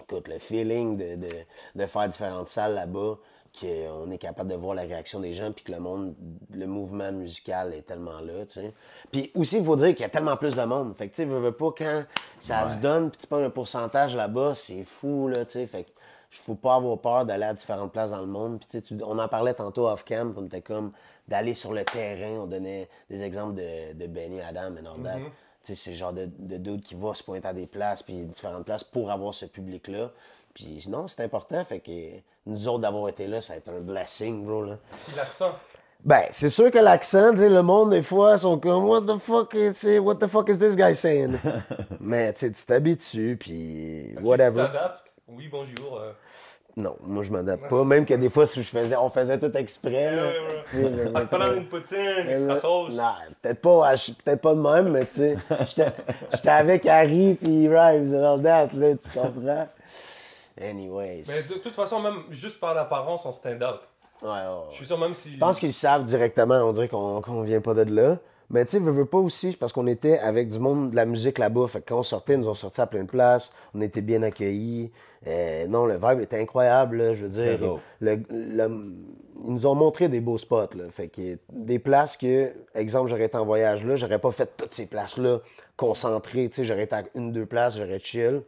Écoute, 0.00 0.28
le 0.28 0.38
feeling 0.38 0.96
de, 0.96 1.16
de, 1.16 1.28
de 1.74 1.86
faire 1.86 2.08
différentes 2.08 2.48
salles 2.48 2.74
là-bas, 2.74 3.18
qu'on 3.60 4.10
est 4.10 4.18
capable 4.18 4.50
de 4.50 4.54
voir 4.54 4.74
la 4.74 4.82
réaction 4.82 5.20
des 5.20 5.32
gens, 5.32 5.52
puis 5.52 5.64
que 5.64 5.72
le 5.72 5.80
monde, 5.80 6.14
le 6.52 6.66
mouvement 6.66 7.10
musical 7.12 7.74
est 7.74 7.82
tellement 7.82 8.20
là, 8.20 8.46
tu 8.46 8.60
sais. 8.60 8.72
Puis 9.10 9.30
aussi, 9.34 9.58
il 9.58 9.64
faut 9.64 9.76
dire 9.76 9.88
qu'il 9.88 10.00
y 10.00 10.04
a 10.04 10.08
tellement 10.08 10.36
plus 10.36 10.54
de 10.54 10.62
monde. 10.62 10.94
Fait 10.96 11.08
que, 11.08 11.14
tu 11.14 11.22
sais, 11.22 11.24
veux, 11.24 11.40
veux 11.40 11.52
pas, 11.52 11.72
quand 11.76 12.04
ça 12.38 12.68
se 12.68 12.78
donne, 12.78 13.10
puis 13.10 13.20
tu 13.20 13.26
prends 13.26 13.42
un 13.42 13.50
pourcentage 13.50 14.14
là-bas, 14.14 14.54
c'est 14.54 14.84
fou, 14.84 15.28
là, 15.28 15.44
tu 15.44 15.52
sais. 15.52 15.66
Fait 15.66 15.84
que, 15.84 15.90
faut 16.30 16.54
pas 16.54 16.74
avoir 16.74 16.98
peur 16.98 17.24
d'aller 17.24 17.44
à 17.44 17.54
différentes 17.54 17.92
places 17.92 18.10
dans 18.10 18.20
le 18.20 18.26
monde. 18.26 18.62
Puis, 18.70 18.82
tu 18.82 18.94
on 19.02 19.18
en 19.18 19.28
parlait 19.28 19.54
tantôt 19.54 19.88
off-cam, 19.88 20.34
on 20.36 20.44
était 20.46 20.60
comme 20.60 20.92
d'aller 21.26 21.54
sur 21.54 21.72
le 21.72 21.84
terrain. 21.84 22.42
On 22.42 22.46
donnait 22.46 22.88
des 23.08 23.22
exemples 23.22 23.54
de, 23.54 23.94
de 23.94 24.06
Benny 24.06 24.40
Adam 24.40 24.74
et. 24.76 24.82
Tu 24.82 25.02
sais, 25.04 25.32
c'est 25.74 25.90
le 25.90 25.96
genre 25.96 26.12
de, 26.12 26.28
de 26.38 26.56
dude 26.56 26.82
qui 26.82 26.94
va 26.94 27.14
se 27.14 27.22
pointer 27.22 27.48
à 27.48 27.52
des 27.52 27.66
places, 27.66 28.02
puis 28.02 28.14
différentes 28.24 28.64
places 28.64 28.84
pour 28.84 29.10
avoir 29.10 29.34
ce 29.34 29.46
public-là. 29.46 30.10
Puis 30.54 30.84
non, 30.88 31.06
c'est 31.08 31.22
important. 31.22 31.62
Fait 31.64 31.80
que 31.80 31.90
nous 32.46 32.68
autres 32.68 32.80
d'avoir 32.80 33.08
été 33.08 33.26
là, 33.26 33.40
ça 33.40 33.52
a 33.52 33.56
été 33.56 33.70
un 33.70 33.80
blessing, 33.80 34.44
bro. 34.44 34.64
Là. 34.64 34.78
Puis 35.06 35.16
l'accent. 35.16 35.52
Ben, 36.04 36.22
c'est 36.30 36.50
sûr 36.50 36.70
que 36.70 36.78
l'accent, 36.78 37.32
le 37.32 37.60
monde, 37.62 37.90
des 37.90 38.02
fois, 38.02 38.38
sont 38.38 38.58
comme 38.58 38.84
What 38.84 39.02
the 39.02 39.18
fuck 39.18 39.54
is, 39.54 39.98
what 39.98 40.16
the 40.16 40.28
fuck 40.28 40.48
is 40.48 40.58
this 40.58 40.76
guy 40.76 40.94
saying? 40.94 41.38
Mais 42.00 42.32
tu 42.34 42.40
sais, 42.40 42.52
tu 42.52 42.64
t'habitues, 42.64 43.36
puis 43.38 44.14
que 44.16 44.22
whatever. 44.22 44.66
Tu 44.66 44.72
t'adaptes? 44.72 45.04
Oui, 45.26 45.48
bonjour. 45.48 45.98
euh. 45.98 46.12
Non, 46.78 46.94
moi 47.02 47.24
je 47.24 47.32
m'adapte 47.32 47.68
pas. 47.68 47.82
Même 47.82 48.06
que 48.06 48.14
des 48.14 48.30
fois, 48.30 48.46
si 48.46 48.62
je 48.62 48.68
faisais, 48.68 48.94
on 48.96 49.10
faisait 49.10 49.36
tout 49.38 49.50
exprès. 49.56 50.14
là. 50.14 50.22
Ouais, 50.26 50.32
le- 50.74 51.10
ouais. 51.12 51.26
Pendant 51.28 51.52
une 51.52 51.66
poutine, 51.66 51.98
Euh, 51.98 52.36
extra 52.36 52.58
sauce. 52.60 52.94
Non, 52.94 53.12
peut-être 53.42 53.60
pas, 53.60 53.92
peut-être 54.24 54.40
pas 54.40 54.54
de 54.54 54.60
même, 54.60 54.88
mais 54.92 55.04
tu 55.06 55.14
sais, 55.16 55.36
j'étais 56.32 56.48
avec 56.48 56.86
Harry 56.86 57.34
puis 57.34 57.66
Rhymes 57.68 58.14
and 58.14 58.34
all 58.34 58.42
that, 58.42 58.68
là, 58.74 58.94
tu 58.94 59.10
comprends? 59.18 59.66
Anyways. 60.60 61.24
Mais 61.28 61.42
de 61.42 61.60
toute 61.60 61.74
façon, 61.74 62.00
même 62.00 62.22
juste 62.30 62.60
par 62.60 62.74
l'apparence, 62.74 63.26
on 63.26 63.32
stand 63.32 63.62
out. 63.62 63.80
Ouais, 64.22 64.28
ouais. 64.28 64.44
Je 64.70 64.76
suis 64.76 64.86
sûr, 64.86 64.98
même 64.98 65.14
si. 65.14 65.34
Je 65.34 65.38
pense 65.38 65.58
qu'ils 65.58 65.72
savent 65.72 66.04
directement, 66.04 66.56
on 66.64 66.72
dirait 66.72 66.88
qu'on 66.88 67.20
qu'on 67.20 67.42
vient 67.42 67.60
pas 67.60 67.74
de 67.74 67.94
là. 67.94 68.18
Mais 68.50 68.64
tu 68.64 68.72
sais, 68.72 68.78
veux, 68.78 68.92
veux 68.92 69.04
pas 69.04 69.18
aussi, 69.18 69.54
parce 69.56 69.72
qu'on 69.74 69.86
était 69.86 70.18
avec 70.18 70.48
du 70.48 70.58
monde 70.58 70.90
de 70.90 70.96
la 70.96 71.04
musique 71.04 71.38
là-bas. 71.38 71.66
Fait 71.68 71.80
que 71.82 71.88
quand 71.90 71.98
on 71.98 72.02
sortait, 72.02 72.34
ils 72.34 72.40
nous 72.40 72.48
ont 72.48 72.54
sorti 72.54 72.80
à 72.80 72.86
plein 72.86 73.02
de 73.04 73.08
places. 73.10 73.52
On 73.74 73.80
était 73.82 74.00
bien 74.00 74.22
accueillis. 74.22 74.90
Euh, 75.26 75.66
non, 75.66 75.84
le 75.84 75.94
vibe 76.02 76.20
était 76.22 76.40
incroyable, 76.40 76.96
là, 76.96 77.14
je 77.14 77.26
veux 77.26 77.28
dire. 77.28 77.78
Le, 78.00 78.20
le- 78.30 78.94
ils 79.44 79.52
nous 79.52 79.66
ont 79.66 79.74
montré 79.74 80.08
des 80.08 80.20
beaux 80.20 80.38
spots, 80.38 80.74
là. 80.74 80.84
Fait 80.90 81.08
que 81.08 81.38
des 81.52 81.78
places 81.78 82.16
que, 82.16 82.52
exemple, 82.74 83.08
j'aurais 83.10 83.26
été 83.26 83.36
en 83.36 83.44
voyage 83.44 83.84
là, 83.84 83.96
j'aurais 83.96 84.18
pas 84.18 84.32
fait 84.32 84.50
toutes 84.56 84.72
ces 84.72 84.86
places-là 84.86 85.40
concentrées. 85.76 86.48
Tu 86.48 86.56
sais, 86.56 86.64
j'aurais 86.64 86.84
été 86.84 86.94
à 86.96 87.02
une, 87.14 87.32
deux 87.32 87.46
places, 87.46 87.76
j'aurais 87.76 87.98
chill. 88.00 88.42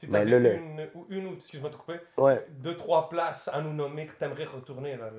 Si 0.00 0.06
Mais 0.10 0.24
là, 0.26 0.38
le- 0.38 0.54
une, 0.56 0.86
ou 0.94 1.06
une 1.08 1.26
ou, 1.28 1.32
excuse-moi 1.38 1.70
de 1.70 1.76
couper, 1.76 1.94
Ouais. 2.18 2.44
deux, 2.62 2.76
trois 2.76 3.08
places 3.08 3.48
à 3.52 3.62
nous 3.62 3.72
nommer 3.72 4.06
que 4.06 4.12
t'aimerais 4.18 4.44
retourner. 4.44 4.96
Là. 4.96 5.10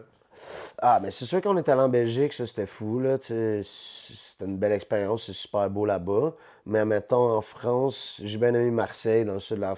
Ah, 0.80 1.00
mais 1.02 1.12
c'est 1.12 1.26
sûr 1.26 1.42
qu'on 1.42 1.58
est 1.58 1.68
allé 1.70 1.82
en 1.82 1.90
Belgique, 1.90 2.34
ça 2.34 2.46
c'était 2.46 2.66
fou, 2.66 3.00
là. 3.00 3.18
C'était 3.20 4.46
une 4.46 4.58
belle 4.58 4.74
expérience, 4.74 5.26
c'est 5.26 5.34
super 5.34 5.70
beau 5.70 5.86
là-bas. 5.86 6.34
Mais 6.66 6.86
mettons 6.86 7.38
en 7.38 7.42
France, 7.42 8.20
j'ai 8.24 8.38
bien 8.38 8.54
aimé 8.54 8.70
Marseille, 8.72 9.26
dans 9.26 9.34
le 9.34 9.40
sud 9.40 9.58
de 9.58 9.62
la, 9.62 9.76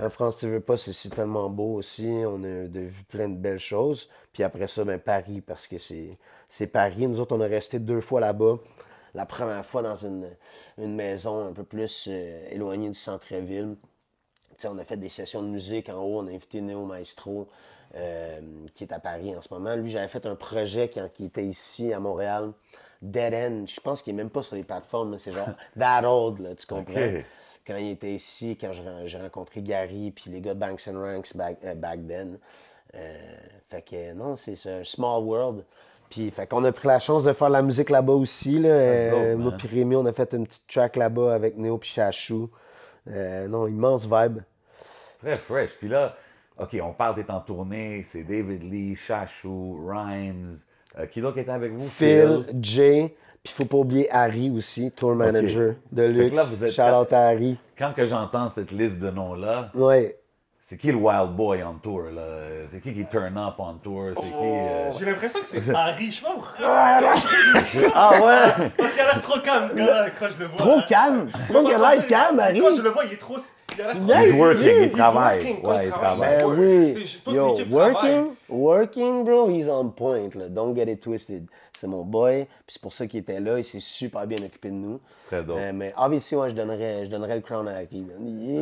la 0.00 0.10
France, 0.10 0.38
tu 0.38 0.48
veux 0.48 0.60
pas, 0.60 0.76
c'est 0.76 1.08
tellement 1.08 1.48
beau 1.48 1.74
aussi. 1.76 2.10
On 2.26 2.42
a 2.42 2.66
vu 2.66 3.04
plein 3.08 3.28
de 3.28 3.36
belles 3.36 3.60
choses. 3.60 4.08
Puis 4.32 4.42
après 4.42 4.66
ça, 4.66 4.84
ben 4.84 4.98
Paris, 4.98 5.40
parce 5.40 5.66
que 5.66 5.76
c'est 5.78 6.66
Paris. 6.66 7.06
Nous 7.06 7.20
autres, 7.20 7.36
on 7.36 7.40
a 7.40 7.46
resté 7.46 7.78
deux 7.78 8.00
fois 8.00 8.20
là-bas. 8.20 8.58
La 9.14 9.26
première 9.26 9.64
fois 9.64 9.82
dans 9.82 9.96
une, 9.96 10.26
une 10.78 10.94
maison 10.94 11.46
un 11.46 11.52
peu 11.52 11.64
plus 11.64 12.08
euh, 12.10 12.48
éloignée 12.50 12.88
du 12.88 12.94
centre-ville. 12.94 13.76
On 14.64 14.78
a 14.78 14.84
fait 14.84 14.96
des 14.96 15.10
sessions 15.10 15.42
de 15.42 15.48
musique 15.48 15.88
en 15.90 16.02
haut. 16.02 16.20
On 16.20 16.26
a 16.28 16.30
invité 16.30 16.60
Neo 16.60 16.86
Maestro, 16.86 17.48
euh, 17.94 18.40
qui 18.74 18.84
est 18.84 18.92
à 18.92 18.98
Paris 18.98 19.34
en 19.36 19.40
ce 19.40 19.52
moment. 19.52 19.74
Lui, 19.76 19.90
j'avais 19.90 20.08
fait 20.08 20.24
un 20.26 20.34
projet 20.34 20.88
quand 20.88 21.08
il 21.18 21.26
était 21.26 21.44
ici 21.44 21.92
à 21.92 22.00
Montréal. 22.00 22.52
Dead 23.00 23.34
End. 23.34 23.64
Je 23.66 23.80
pense 23.80 24.02
qu'il 24.02 24.14
n'est 24.14 24.22
même 24.22 24.30
pas 24.30 24.42
sur 24.42 24.56
les 24.56 24.62
plateformes. 24.62 25.18
C'est 25.18 25.32
genre 25.32 25.50
That 25.78 26.08
Old, 26.08 26.40
là, 26.40 26.54
tu 26.54 26.66
comprends? 26.66 27.22
Quand 27.66 27.76
il 27.76 27.90
était 27.90 28.12
ici, 28.12 28.58
quand 28.60 28.72
j'ai 29.04 29.18
rencontré 29.18 29.62
Gary, 29.62 30.10
puis 30.10 30.30
les 30.30 30.40
gars 30.40 30.54
de 30.54 30.58
Banks 30.58 30.88
and 30.88 31.00
Ranks 31.00 31.36
back, 31.36 31.58
euh, 31.64 31.74
back 31.74 32.00
then. 32.08 32.38
Euh, 32.94 33.36
fait 33.70 33.82
que 33.82 34.12
non, 34.12 34.36
c'est 34.36 34.56
ça, 34.56 34.84
Small 34.84 35.22
World. 35.22 35.64
Puis, 36.10 36.30
fait 36.30 36.46
qu'on 36.46 36.62
a 36.64 36.72
pris 36.72 36.88
la 36.88 36.98
chance 36.98 37.24
de 37.24 37.32
faire 37.32 37.48
la 37.48 37.62
musique 37.62 37.88
là-bas 37.88 38.12
aussi. 38.12 38.58
Là. 38.58 38.68
Euh, 38.68 39.36
moi 39.36 39.52
puis 39.56 39.66
Rémi, 39.66 39.96
on 39.96 40.04
a 40.04 40.12
fait 40.12 40.34
une 40.34 40.46
petite 40.46 40.66
track 40.66 40.96
là-bas 40.96 41.32
avec 41.32 41.56
Néo 41.56 41.78
puis 41.78 41.88
Chachou. 41.88 42.50
Euh, 43.08 43.48
non, 43.48 43.66
immense 43.66 44.04
vibe. 44.04 44.40
Très 45.20 45.38
fresh. 45.38 45.70
Puis 45.78 45.88
là, 45.88 46.14
OK, 46.58 46.76
on 46.82 46.92
parle 46.92 47.14
d'être 47.16 47.30
en 47.30 47.40
tournée. 47.40 48.02
C'est 48.04 48.22
David 48.22 48.62
Lee, 48.70 48.94
Chachou, 48.96 49.78
Rhymes, 49.86 50.54
Euh, 50.98 51.06
qui 51.06 51.22
d'autre 51.22 51.38
était 51.38 51.50
avec 51.50 51.72
vous? 51.72 51.88
Phil, 51.88 52.44
Jay, 52.60 53.16
puis 53.42 53.54
faut 53.54 53.64
pas 53.64 53.78
oublier 53.78 54.10
Harry 54.12 54.50
aussi, 54.50 54.90
tour 54.90 55.14
manager 55.14 55.74
de 55.90 56.02
luxe. 56.02 56.34
là, 56.36 56.44
vous 56.44 56.62
êtes 56.62 56.72
Shout 56.72 56.82
out 56.82 57.10
à 57.14 57.28
Harry. 57.28 57.56
Quand 57.78 57.92
que 57.94 58.06
j'entends 58.06 58.48
cette 58.48 58.70
liste 58.72 58.98
de 58.98 59.08
noms-là, 59.10 59.70
Ouais. 59.72 60.18
c'est 60.60 60.76
qui 60.76 60.88
le 60.92 60.98
wild 60.98 61.30
boy 61.34 61.62
en 61.62 61.74
tour? 61.76 62.02
là? 62.14 62.66
C'est 62.70 62.80
qui 62.82 62.92
qui 62.92 63.06
turn 63.06 63.38
up 63.38 63.54
en 63.58 63.72
tour? 63.78 64.10
C'est 64.14 64.22
qui... 64.22 64.32
euh, 64.34 64.90
J'ai 64.98 65.04
l'impression 65.06 65.40
que 65.40 65.46
c'est 65.46 65.66
Harry, 65.74 66.10
je 66.12 66.16
sais 66.16 66.22
pas 66.26 66.34
pourquoi. 66.34 66.58
Ah 67.94 68.10
ouais! 68.12 68.68
Parce 68.76 68.92
qu'il 68.92 69.00
a 69.00 69.04
l'air 69.04 69.22
trop 69.22 69.40
calme 69.40 69.68
ce 69.70 69.74
gars-là 69.74 70.06
quand 70.18 70.26
je 70.30 70.38
le 70.40 70.46
vois. 70.48 70.56
Trop 70.56 70.80
calme! 70.86 71.30
Trop 71.48 71.64
qu'il 71.64 71.74
a 71.74 71.94
l'air 71.94 72.06
calme, 72.06 72.38
Harry! 72.38 72.60
Quand 72.60 72.76
je 72.76 72.82
le 72.82 72.90
vois, 72.90 73.04
il 73.06 73.14
est 73.14 73.16
trop. 73.16 73.38
He's 73.78 74.32
working, 74.38 74.82
il 74.82 74.90
travaille. 74.90 75.38
working, 75.38 75.66
Ouais, 75.66 75.84
il 75.84 75.86
il 75.86 75.90
travaille. 75.92 76.38
Ben 76.38 76.46
Ouais. 76.46 76.94
oui! 76.96 77.34
Yo, 77.34 77.58
working, 77.70 78.26
working, 78.48 79.24
bro, 79.24 79.48
he's 79.50 79.68
on 79.68 79.88
point, 79.90 80.30
là. 80.34 80.48
Don't 80.48 80.74
get 80.76 80.90
it 80.90 81.00
twisted. 81.00 81.46
C'est 81.78 81.86
mon 81.88 82.04
boy, 82.04 82.44
puis 82.66 82.74
c'est 82.74 82.82
pour 82.82 82.92
ça 82.92 83.06
qu'il 83.08 83.20
était 83.20 83.40
là, 83.40 83.58
il 83.58 83.64
s'est 83.64 83.80
super 83.80 84.24
bien 84.26 84.38
occupé 84.38 84.68
de 84.68 84.74
nous. 84.74 85.00
Très 85.26 85.42
dope. 85.42 85.56
Euh, 85.58 85.72
mais 85.74 85.92
obviously, 85.96 86.36
moi, 86.36 86.48
je 86.48 86.54
donnerais, 86.54 87.06
je 87.06 87.10
donnerais 87.10 87.34
le 87.34 87.40
crown 87.40 87.66
à 87.66 87.82
est 87.82 87.88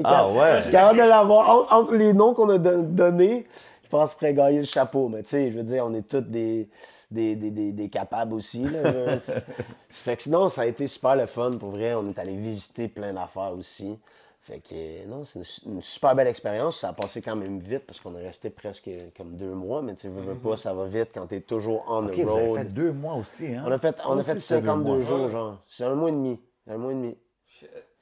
Ah 0.04 0.30
ouais? 0.30 0.56
je 0.58 0.62
suis 0.62 0.72
capable 0.72 0.98
de 1.00 1.04
l'avoir. 1.04 1.66
Entre, 1.70 1.94
les 1.94 2.14
noms 2.14 2.32
qu'on 2.32 2.48
a 2.48 2.56
don- 2.58 2.82
donnés, 2.82 3.46
je 3.84 3.88
pense 3.90 4.10
qu'il 4.10 4.18
pourrait 4.18 4.34
gagner 4.34 4.58
le 4.60 4.64
chapeau. 4.64 5.08
Mais 5.08 5.22
tu 5.22 5.30
sais, 5.30 5.50
je 5.50 5.56
veux 5.58 5.64
dire, 5.64 5.84
on 5.86 5.92
est 5.92 6.08
tous 6.08 6.20
des, 6.22 6.66
des, 7.10 7.34
des, 7.36 7.50
des, 7.50 7.72
des 7.72 7.88
capables 7.90 8.32
aussi. 8.32 8.64
Là, 8.64 9.18
fait 9.90 10.16
que 10.16 10.22
sinon, 10.22 10.48
ça 10.48 10.62
a 10.62 10.66
été 10.66 10.86
super 10.86 11.16
le 11.16 11.26
fun. 11.26 11.50
Pour 11.58 11.70
vrai, 11.72 11.92
on 11.94 12.08
est 12.08 12.18
allé 12.18 12.36
visiter 12.36 12.88
plein 12.88 13.12
d'affaires 13.12 13.52
aussi. 13.58 13.98
Fait 14.42 14.60
que 14.60 15.06
non, 15.06 15.24
c'est 15.24 15.40
une, 15.66 15.74
une 15.74 15.82
super 15.82 16.14
belle 16.14 16.26
expérience. 16.26 16.78
Ça 16.80 16.88
a 16.88 16.92
passé 16.94 17.20
quand 17.20 17.36
même 17.36 17.60
vite 17.60 17.84
parce 17.86 18.00
qu'on 18.00 18.16
est 18.16 18.22
resté 18.22 18.48
presque 18.48 18.88
comme 19.16 19.36
deux 19.36 19.52
mois. 19.52 19.82
Mais 19.82 19.94
tu 19.94 20.08
veux, 20.08 20.22
veux 20.22 20.34
pas, 20.34 20.56
ça 20.56 20.72
va 20.72 20.86
vite 20.86 21.10
quand 21.12 21.26
t'es 21.26 21.40
toujours 21.42 21.84
on 21.88 22.06
the 22.06 22.12
vous 22.12 22.20
avez 22.36 22.46
road. 22.48 22.58
fait 22.60 22.64
deux 22.72 22.92
mois 22.92 23.14
aussi, 23.14 23.46
hein? 23.54 23.64
On 23.66 23.70
a 23.70 23.78
fait, 23.78 24.00
on 24.06 24.18
a 24.18 24.22
fait 24.22 24.32
aussi, 24.32 24.40
c'est 24.40 24.60
deux 24.60 24.66
52 24.66 24.90
mois. 24.90 25.00
jours, 25.02 25.28
genre. 25.28 25.58
C'est 25.66 25.84
un 25.84 25.94
mois 25.94 26.08
et 26.08 26.12
demi. 26.12 26.40
Un 26.68 26.78
mois 26.78 26.92
et 26.92 26.94
demi. 26.94 27.16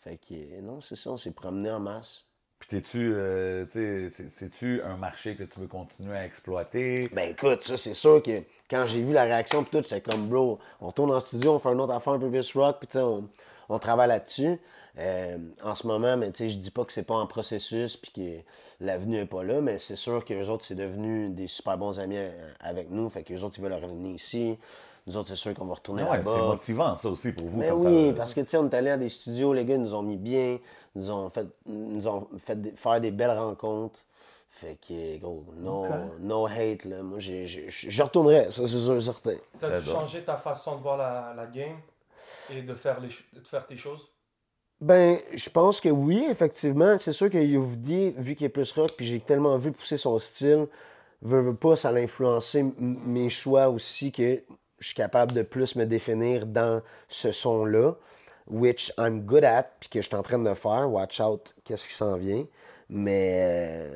Fait 0.01 0.16
que, 0.16 0.61
non, 0.61 0.81
c'est 0.81 0.96
ça, 0.96 1.11
on 1.11 1.16
s'est 1.16 1.33
promené 1.33 1.70
en 1.70 1.81
masse. 1.81 2.24
Puis 2.61 2.68
t'es-tu, 2.70 3.12
euh, 3.14 3.64
tu 3.66 3.72
sais, 3.72 4.11
c'est- 4.11 4.29
c'est-tu 4.31 4.81
un 4.83 4.96
marché 4.96 5.35
que 5.37 5.42
tu 5.44 5.59
veux 5.61 5.66
continuer 5.66 6.16
à 6.16 6.24
exploiter? 6.24 7.09
Ben 7.12 7.31
écoute, 7.31 7.62
ça, 7.62 7.77
c'est 7.77 7.94
sûr 7.94 8.22
que 8.22 8.42
quand 8.70 8.85
j'ai 8.87 9.01
vu 9.03 9.12
la 9.12 9.24
réaction, 9.24 9.64
pis 9.64 9.70
tout, 9.70 9.83
j'étais 9.88 10.01
comme, 10.01 10.29
bro, 10.29 10.59
on 10.81 10.88
retourne 10.88 11.11
en 11.12 11.20
studio, 11.20 11.55
on 11.55 11.59
fait 11.59 11.68
une 11.72 11.81
autre 11.81 11.92
affaire 11.94 12.12
un 12.14 12.18
peu 12.18 12.31
plus 12.31 12.53
rock, 12.55 12.77
puis 12.79 12.88
tu 12.88 12.92
sais, 12.94 13.01
on, 13.05 13.29
on 13.68 13.79
travaille 13.79 14.09
là-dessus. 14.09 14.59
Euh, 14.98 15.38
en 15.62 15.74
ce 15.74 15.87
moment, 15.87 16.16
mais 16.16 16.32
tu 16.32 16.38
sais, 16.38 16.48
je 16.48 16.58
dis 16.58 16.70
pas 16.70 16.84
que 16.84 16.92
c'est 16.92 17.04
pas 17.04 17.14
en 17.14 17.26
processus, 17.26 17.96
puis 17.96 18.11
que 18.11 18.84
l'avenue 18.84 19.18
est 19.18 19.26
pas 19.26 19.44
là, 19.44 19.61
mais 19.61 19.78
c'est 19.78 19.96
sûr 19.96 20.24
que 20.24 20.34
les 20.34 20.48
autres, 20.48 20.64
c'est 20.64 20.74
devenu 20.74 21.28
des 21.28 21.46
super 21.46 21.78
bons 21.78 22.00
amis 22.00 22.16
euh, 22.18 22.52
avec 22.61 22.90
nous, 22.90 23.08
fait 23.08 23.22
que 23.22 23.32
les 23.32 23.44
autres, 23.44 23.56
ils 23.58 23.62
veulent 23.62 23.72
revenir 23.74 24.14
ici. 24.14 24.58
Nous 25.06 25.16
autres, 25.16 25.28
c'est 25.28 25.37
sûr 25.37 25.54
qu'on 25.54 25.66
va 25.66 25.74
retourner 25.74 26.02
ouais, 26.02 26.16
là-bas. 26.18 26.32
c'est 26.34 26.42
motivant, 26.42 26.94
ça 26.96 27.08
aussi, 27.08 27.32
pour 27.32 27.46
vous. 27.46 27.58
Mais 27.58 27.68
comme 27.68 27.78
oui, 27.78 28.08
ça, 28.08 28.14
parce 28.16 28.34
que 28.34 28.40
tu 28.40 28.48
sais, 28.48 28.56
on 28.56 28.68
est 28.68 28.74
allé 28.74 28.90
à 28.90 28.96
des 28.96 29.08
studios, 29.08 29.54
les 29.54 29.64
gars 29.64 29.76
ils 29.76 29.80
nous 29.80 29.94
ont 29.94 30.02
mis 30.02 30.16
bien, 30.16 30.58
nous 30.96 31.11
ont 31.11 31.30
fait, 31.30 31.46
nous 31.66 32.08
ont 32.08 32.28
fait 32.38 32.61
des- 32.61 32.72
faire 32.72 33.00
des 33.00 33.11
belles 33.11 33.38
rencontres. 33.38 34.00
Fait 34.50 34.76
que, 34.76 35.18
gros, 35.18 35.44
no, 35.56 35.87
no 36.18 36.46
hate, 36.46 36.84
là. 36.84 37.00
Moi, 37.02 37.20
je 37.20 38.02
retournerai, 38.02 38.50
ça, 38.50 38.66
c'est 38.66 38.80
sûr 38.80 38.96
et 38.96 39.00
certain. 39.00 39.37
Ça 39.54 39.68
a 39.68 39.80
changé 39.80 40.24
ta 40.24 40.37
façon 40.37 40.76
de 40.76 40.82
voir 40.82 40.96
la, 40.96 41.32
la 41.37 41.46
game 41.46 41.76
et 42.50 42.62
de 42.62 42.74
faire, 42.74 42.98
les, 42.98 43.08
de 43.08 43.46
faire 43.46 43.64
tes 43.68 43.76
choses? 43.76 44.08
Ben, 44.80 45.18
je 45.34 45.50
pense 45.50 45.80
que 45.80 45.88
oui, 45.88 46.24
effectivement. 46.30 46.96
C'est 46.98 47.12
sûr 47.12 47.30
que 47.30 47.38
Youvdi, 47.38 48.14
vu 48.16 48.36
qu'il 48.36 48.46
est 48.46 48.50
plus 48.50 48.70
rock, 48.72 48.90
puis 48.96 49.06
j'ai 49.06 49.20
tellement 49.20 49.56
vu 49.58 49.72
pousser 49.72 49.96
son 49.96 50.18
style, 50.18 50.66
veut, 51.22 51.54
pas, 51.54 51.74
ça 51.74 51.88
a 51.88 51.94
influencé 51.94 52.64
mes 52.78 53.28
choix 53.28 53.68
aussi, 53.68 54.12
que 54.12 54.40
je 54.78 54.86
suis 54.86 54.94
capable 54.94 55.32
de 55.32 55.42
plus 55.42 55.74
me 55.74 55.84
définir 55.84 56.46
dans 56.46 56.80
ce 57.08 57.32
son-là, 57.32 57.94
which 58.46 58.92
I'm 58.98 59.22
good 59.22 59.44
at, 59.44 59.64
puis 59.80 59.88
que 59.88 60.00
je 60.00 60.06
suis 60.06 60.16
en 60.16 60.22
train 60.22 60.38
de 60.38 60.54
faire. 60.54 60.88
Watch 60.90 61.20
out, 61.20 61.54
qu'est-ce 61.64 61.88
qui 61.88 61.94
s'en 61.94 62.16
vient. 62.16 62.46
Mais 62.88 63.90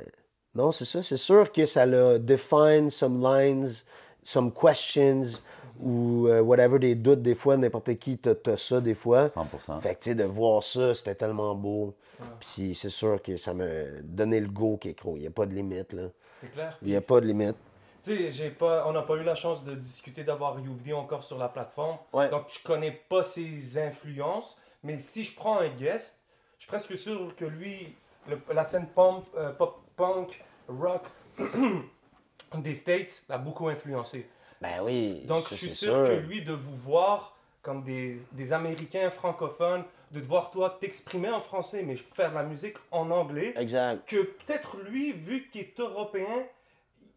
non, 0.55 0.73
c'est 0.73 0.85
ça. 0.85 1.03
C'est 1.03 1.17
sûr 1.17 1.53
que 1.53 1.65
ça 1.65 1.87
l'a 1.87 2.19
define 2.19 2.91
some 2.91 3.23
lines, 3.23 3.85
some 4.25 4.53
questions, 4.53 5.41
ou 5.81 6.27
euh, 6.29 6.41
whatever, 6.41 6.79
des 6.79 6.95
doutes, 6.95 7.23
des 7.23 7.35
fois, 7.35 7.57
n'importe 7.57 7.97
qui, 7.99 8.19
t'as 8.19 8.35
t'as 8.35 8.57
ça, 8.57 8.81
des 8.81 8.95
fois. 8.95 9.29
100%. 9.29 9.81
Fait 9.81 9.95
que, 9.95 10.03
tu 10.03 10.11
sais, 10.11 10.15
de 10.15 10.25
voir 10.25 10.63
ça, 10.63 10.95
c'était 10.95 11.15
tellement 11.15 11.55
beau. 11.55 11.95
Puis 12.41 12.75
c'est 12.77 12.91
sûr 12.91 13.21
que 13.21 13.37
ça 13.37 13.53
m'a 13.53 13.65
donné 14.03 14.39
le 14.39 14.47
go 14.49 14.77
qui 14.77 14.91
est 14.91 14.99
gros. 14.99 15.17
Il 15.17 15.21
n'y 15.23 15.27
a 15.27 15.31
pas 15.31 15.45
de 15.47 15.55
limite, 15.55 15.93
là. 15.93 16.05
C'est 16.41 16.53
clair? 16.53 16.79
Il 16.83 16.89
n'y 16.89 16.97
a 16.97 17.01
pas 17.01 17.21
de 17.21 17.27
limite. 17.27 17.57
Tu 18.05 18.17
sais, 18.17 18.31
j'ai 18.33 18.51
pas, 18.51 18.85
on 18.89 18.93
n'a 18.93 19.03
pas 19.03 19.15
eu 19.15 19.23
la 19.25 19.35
chance 19.35 19.65
de 19.65 19.75
discuter 19.75 20.23
d'avoir 20.25 20.59
UVD 20.59 20.93
encore 20.93 21.25
sur 21.25 21.39
la 21.39 21.49
plateforme. 21.49 21.97
Ouais. 22.13 22.29
Donc, 22.31 22.45
je 22.49 22.63
connais 22.65 22.93
pas 23.09 23.23
ses 23.23 23.79
influences. 23.79 24.61
Mais 24.85 24.99
si 24.99 25.25
je 25.25 25.35
prends 25.35 25.59
un 25.59 25.69
guest, 25.69 26.21
je 26.59 26.65
suis 26.65 26.69
presque 26.69 26.97
sûr 26.99 27.35
que 27.37 27.45
lui, 27.45 27.95
le- 28.29 28.41
la 28.53 28.65
scène 28.65 28.87
pop, 28.95 29.25
euh, 29.37 29.53
pop 29.53 29.81
punk, 29.97 30.45
rock 30.69 31.03
des 32.59 32.75
States 32.75 33.23
l'a 33.29 33.39
beaucoup 33.39 33.69
influencé. 33.69 34.29
Ben 34.63 34.81
oui. 34.83 35.23
Donc, 35.25 35.49
je 35.51 35.55
suis 35.57 35.71
sûr, 35.71 35.93
que 35.93 36.13
lui, 36.27 36.43
de 36.43 36.53
vous 36.53 36.77
voir 36.77 37.37
comme 37.63 37.83
des, 37.83 38.19
des 38.33 38.53
Américains 38.53 39.11
francophones, 39.11 39.85
de 40.13 40.21
te 40.21 40.25
voir 40.25 40.51
toi 40.51 40.79
t'exprimer 40.81 41.31
en 41.31 41.41
français, 41.41 41.83
mais 41.87 41.97
faire 41.97 42.31
de 42.31 42.35
la 42.35 42.43
musique 42.43 42.77
en 42.91 43.11
anglais, 43.11 43.55
Exact. 43.57 44.07
que 44.07 44.23
peut-être 44.23 44.77
lui, 44.89 45.13
vu 45.13 45.49
qu'il 45.51 45.63
est 45.63 45.81
européen, 45.81 46.45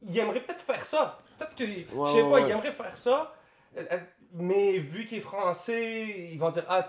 il 0.03 0.17
aimerait 0.17 0.41
peut-être 0.41 0.61
faire 0.61 0.85
ça. 0.85 1.19
Peut-être 1.37 1.55
que, 1.55 1.65
je 1.65 1.71
sais 1.73 1.85
ouais, 1.93 2.21
pas, 2.21 2.27
ouais. 2.29 2.43
il 2.43 2.51
aimerait 2.51 2.71
faire 2.71 2.97
ça, 2.97 3.33
euh, 3.77 3.83
euh, 3.91 3.97
mais 4.33 4.77
vu 4.77 5.05
qu'il 5.05 5.17
est 5.17 5.21
français, 5.21 6.29
ils 6.31 6.37
vont 6.37 6.51
dire, 6.51 6.63
ah, 6.69 6.87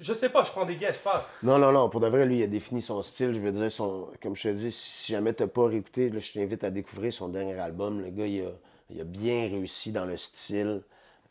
je 0.00 0.12
sais 0.12 0.28
pas, 0.28 0.44
je 0.44 0.50
prends 0.50 0.64
des 0.64 0.76
guests, 0.76 0.98
je 0.98 1.02
parle. 1.02 1.22
Non, 1.42 1.58
non, 1.58 1.72
non. 1.72 1.88
Pour 1.88 2.00
de 2.00 2.06
vrai, 2.06 2.24
lui, 2.24 2.38
il 2.38 2.42
a 2.44 2.46
défini 2.46 2.80
son 2.80 3.02
style. 3.02 3.34
Je 3.34 3.40
veux 3.40 3.50
dire, 3.50 3.70
son, 3.72 4.08
comme 4.22 4.36
je 4.36 4.44
te 4.44 4.48
dis, 4.54 4.70
si 4.70 5.12
jamais 5.12 5.34
tu 5.34 5.42
n'as 5.42 5.48
pas 5.48 5.66
réécouté, 5.66 6.08
là, 6.08 6.20
je 6.20 6.32
t'invite 6.32 6.62
à 6.62 6.70
découvrir 6.70 7.12
son 7.12 7.28
dernier 7.28 7.58
album. 7.58 8.00
Le 8.00 8.10
gars, 8.10 8.26
il 8.26 8.42
a, 8.42 8.50
il 8.90 9.00
a 9.00 9.04
bien 9.04 9.42
réussi 9.48 9.92
dans 9.92 10.04
le 10.04 10.16
style. 10.16 10.82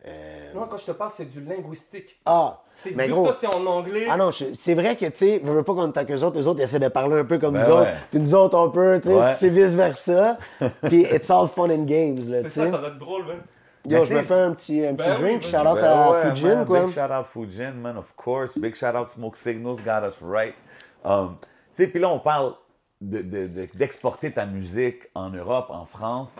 Euh, 0.05 0.53
Non, 0.53 0.67
quand 0.69 0.77
je 0.77 0.85
te 0.85 0.91
parle, 0.91 1.11
c'est 1.11 1.25
du 1.29 1.41
linguistique. 1.41 2.19
Ah! 2.25 2.61
C'est 2.75 2.91
Mais 2.95 3.07
gros- 3.07 3.31
c'est 3.31 3.47
en 3.47 3.65
anglais. 3.65 4.05
Ah 4.09 4.15
non, 4.15 4.29
je- 4.29 4.53
c'est 4.53 4.75
vrai 4.75 4.95
que, 4.95 5.05
tu 5.05 5.15
sais, 5.15 5.41
je 5.43 5.51
veux 5.51 5.63
pas 5.63 5.73
qu'on 5.73 5.87
est 5.91 5.97
avec 5.97 6.11
eux 6.15 6.23
autres. 6.23 6.39
Eux 6.39 6.47
autres, 6.47 6.59
ils 6.59 6.63
essaient 6.63 6.77
de 6.79 6.87
parler 6.89 7.19
un 7.19 7.25
peu 7.25 7.39
comme 7.39 7.55
Ben 7.55 7.61
nous 7.67 7.73
ouais. 7.73 7.79
autres. 7.81 7.91
Puis 8.11 8.19
nous 8.19 8.35
autres, 8.35 8.57
on 8.57 8.69
peut, 8.69 8.99
tu 9.01 9.07
sais, 9.07 9.15
Ouais. 9.15 9.35
c'est 9.39 9.49
vice-versa. 9.49 10.37
Puis 10.83 11.01
it's 11.11 11.29
all 11.31 11.47
fun 11.47 11.71
and 11.71 11.85
games, 11.85 12.29
là, 12.29 12.41
c'est 12.43 12.43
tu 12.43 12.49
ça, 12.51 12.65
sais. 12.65 12.71
ça 12.71 12.77
doit 12.77 12.89
être 12.89 12.99
drôle, 12.99 13.25
man. 13.25 13.37
Yo, 13.87 13.99
Mais 13.99 14.05
je 14.05 14.13
me 14.13 14.21
fais 14.21 14.33
un 14.35 14.53
petit, 14.53 14.85
un 14.85 14.93
petit 14.95 15.07
Ben 15.07 15.15
drink. 15.15 15.41
vas-y. 15.43 15.51
Shout 15.51 15.67
out 15.67 15.75
Ben 15.75 15.83
à 15.85 16.11
ouais, 16.11 16.29
Fujin, 16.29 16.55
man, 16.57 16.65
quoi. 16.67 16.79
Big 16.85 16.89
shout 16.93 16.99
out 17.11 17.25
Fujin, 17.33 17.71
man, 17.71 17.97
of 17.97 18.13
course. 18.15 18.57
Big 18.57 18.75
shout 18.75 18.95
out 18.95 19.07
Smoke 19.07 19.37
Signals, 19.37 19.77
got 19.83 20.05
us 20.07 20.15
right. 20.21 20.53
Um, 21.03 21.37
tu 21.73 21.83
sais, 21.83 21.87
puis 21.87 21.99
là, 21.99 22.09
on 22.09 22.19
parle 22.19 22.53
de- 23.01 23.21
de- 23.23 23.47
de- 23.47 23.67
d'exporter 23.73 24.31
ta 24.31 24.45
musique 24.45 25.03
en 25.15 25.29
Europe, 25.31 25.67
en 25.69 25.85
France. 25.85 26.35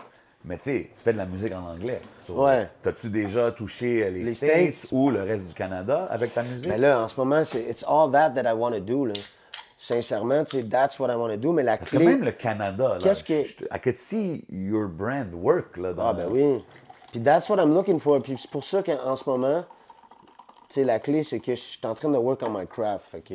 Mais 0.48 0.56
tu 0.56 0.62
sais, 0.64 0.90
tu 0.96 1.02
fais 1.02 1.12
de 1.12 1.18
la 1.18 1.26
musique 1.26 1.52
en 1.52 1.62
anglais. 1.74 2.00
So, 2.26 2.44
Ouais. 2.44 2.68
T'as-tu 2.82 3.10
déjà 3.10 3.52
touché 3.52 4.02
euh, 4.04 4.10
les, 4.10 4.24
Les 4.24 4.34
States, 4.34 4.72
States. 4.72 4.92
ou 4.92 5.10
le 5.10 5.22
reste 5.22 5.46
du 5.46 5.52
Canada 5.54 6.08
avec 6.10 6.32
ta 6.32 6.42
musique? 6.42 6.66
Mais 6.66 6.78
là, 6.78 7.02
en 7.02 7.08
ce 7.08 7.20
moment, 7.20 7.44
c'est 7.44 7.60
it's 7.68 7.84
all 7.86 8.10
that 8.10 8.30
that 8.30 8.50
I 8.50 8.54
want 8.54 8.72
to 8.72 8.80
do, 8.80 9.04
là. 9.04 9.12
Sincèrement, 9.76 10.42
tu 10.44 10.56
sais, 10.56 10.64
that's 10.64 10.98
what 10.98 11.08
I 11.12 11.16
want 11.16 11.28
to 11.28 11.36
do. 11.36 11.52
Mais 11.52 11.62
la 11.62 11.76
Parce 11.76 11.90
que 11.90 11.96
clé. 11.98 12.06
même 12.06 12.24
le 12.24 12.32
Canada, 12.32 12.94
là, 12.94 12.98
Qu'est-ce 13.00 13.22
que- 13.22 13.42
I 13.72 13.78
could 13.82 13.96
see 13.96 14.44
your 14.50 14.88
brand 14.88 15.32
work, 15.34 15.76
là, 15.76 15.92
dans 15.92 16.08
Ah, 16.08 16.12
ben 16.14 16.26
oui. 16.30 16.64
Puis 17.12 17.20
that's 17.22 17.48
what 17.48 17.58
I'm 17.58 17.72
looking 17.74 18.00
for. 18.00 18.20
Puis 18.22 18.36
c'est 18.38 18.50
pour 18.50 18.64
ça 18.64 18.82
qu'en 18.82 19.14
ce 19.16 19.28
moment, 19.28 19.64
tu 20.68 20.74
sais, 20.74 20.84
la 20.84 20.98
clé, 20.98 21.22
c'est 21.22 21.40
que 21.40 21.54
je 21.54 21.60
suis 21.60 21.80
en 21.86 21.94
train 21.94 22.08
de 22.08 22.16
work 22.18 22.42
on 22.42 22.50
my 22.50 22.66
craft. 22.66 23.04
Fait 23.10 23.20
que 23.20 23.34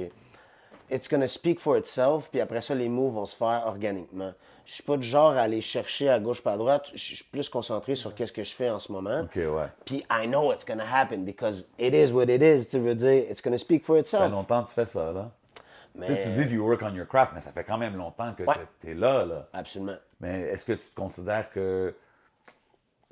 it's 0.93 1.07
gonna 1.07 1.27
speak 1.27 1.59
for 1.59 1.77
itself. 1.77 2.29
Puis 2.29 2.41
après 2.41 2.61
ça, 2.61 2.75
les 2.75 2.89
moves 2.89 3.13
vont 3.13 3.25
se 3.25 3.35
faire 3.35 3.63
organiquement. 3.67 4.33
Je 4.65 4.73
suis 4.75 4.83
pas 4.83 4.95
du 4.97 5.05
genre 5.05 5.31
à 5.33 5.41
aller 5.41 5.59
chercher 5.61 6.09
à 6.09 6.19
gauche 6.19 6.41
pas 6.41 6.53
à 6.53 6.57
droite. 6.57 6.89
Je 6.93 7.15
suis 7.15 7.23
plus 7.25 7.49
concentré 7.49 7.95
sur 7.95 8.15
qu'est-ce 8.15 8.31
que 8.31 8.43
je 8.43 8.53
fais 8.53 8.69
en 8.69 8.79
ce 8.79 8.91
moment. 8.91 9.21
OK, 9.21 9.35
ouais. 9.35 9.67
Puis 9.85 10.05
I 10.09 10.25
know 10.27 10.53
it's 10.53 10.65
gonna 10.65 10.85
happen 10.89 11.25
because 11.25 11.65
it 11.77 11.93
is 11.93 12.11
what 12.11 12.25
it 12.29 12.41
is. 12.41 12.69
Tu 12.69 12.79
veux 12.79 12.95
dire, 12.95 13.25
it's 13.29 13.41
gonna 13.41 13.57
speak 13.57 13.83
for 13.83 13.95
Ça 13.97 14.01
fait 14.03 14.07
itself. 14.25 14.31
longtemps 14.31 14.63
que 14.63 14.69
tu 14.69 14.73
fais 14.75 14.85
ça, 14.85 15.11
là. 15.11 15.31
Mais 15.95 16.07
Tu 16.07 16.13
sais, 16.15 16.23
tu 16.23 16.45
dis 16.47 16.53
you 16.55 16.65
work 16.65 16.81
on 16.81 16.95
your 16.95 17.05
craft, 17.07 17.33
mais 17.35 17.39
ça 17.39 17.51
fait 17.51 17.63
quand 17.63 17.77
même 17.77 17.95
longtemps 17.97 18.33
que 18.33 18.43
Ouais. 18.43 18.55
tu 18.81 18.91
es 18.91 18.93
là, 18.95 19.25
là. 19.25 19.47
absolument. 19.53 19.97
Mais 20.21 20.39
est-ce 20.41 20.65
que 20.65 20.73
tu 20.73 20.85
te 20.87 20.95
considères 20.95 21.51
que 21.51 21.93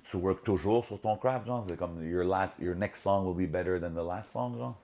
tu 0.05 0.17
work 0.17 0.43
toujours 0.43 0.83
sur 0.85 0.99
ton 0.99 1.15
craft, 1.17 1.45
genre? 1.45 1.63
C'est 1.67 1.77
comme 1.77 2.03
your 2.09 2.23
last, 2.23 2.57
your 2.59 2.75
next 2.75 3.03
song 3.03 3.25
will 3.27 3.35
be 3.35 3.49
better 3.51 3.79
than 3.79 3.91
the 3.91 4.03
last 4.05 4.31
song, 4.31 4.57
genre? 4.57 4.75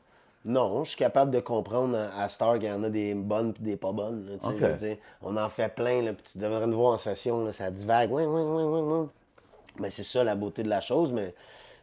Non, 0.47 0.83
je 0.85 0.89
suis 0.91 0.97
capable 0.97 1.29
de 1.31 1.39
comprendre 1.41 1.97
à 1.97 2.23
à 2.23 2.29
Star 2.29 2.57
qu'il 2.57 2.69
y 2.69 2.71
en 2.71 2.81
a 2.83 2.89
des 2.89 3.13
bonnes 3.13 3.53
et 3.59 3.63
des 3.63 3.75
pas 3.77 3.91
bonnes. 3.91 4.25
là, 4.25 4.95
on 5.21 5.35
en 5.35 5.49
fait 5.49 5.67
plein, 5.75 6.01
là, 6.01 6.13
puis 6.13 6.23
tu 6.31 6.37
devrais 6.37 6.65
nous 6.67 6.77
voir 6.77 6.93
en 6.93 6.97
session, 6.97 7.43
là, 7.43 7.51
ça 7.51 7.69
divague. 7.69 8.11
Ouais, 8.11 8.25
ouais, 8.25 8.41
ouais, 8.41 8.63
ouais, 8.63 8.81
ouais. 8.81 9.07
Mais 9.79 9.89
c'est 9.89 10.03
ça 10.05 10.23
la 10.23 10.35
beauté 10.35 10.63
de 10.63 10.69
la 10.69 10.79
chose. 10.79 11.11
Mais 11.11 11.35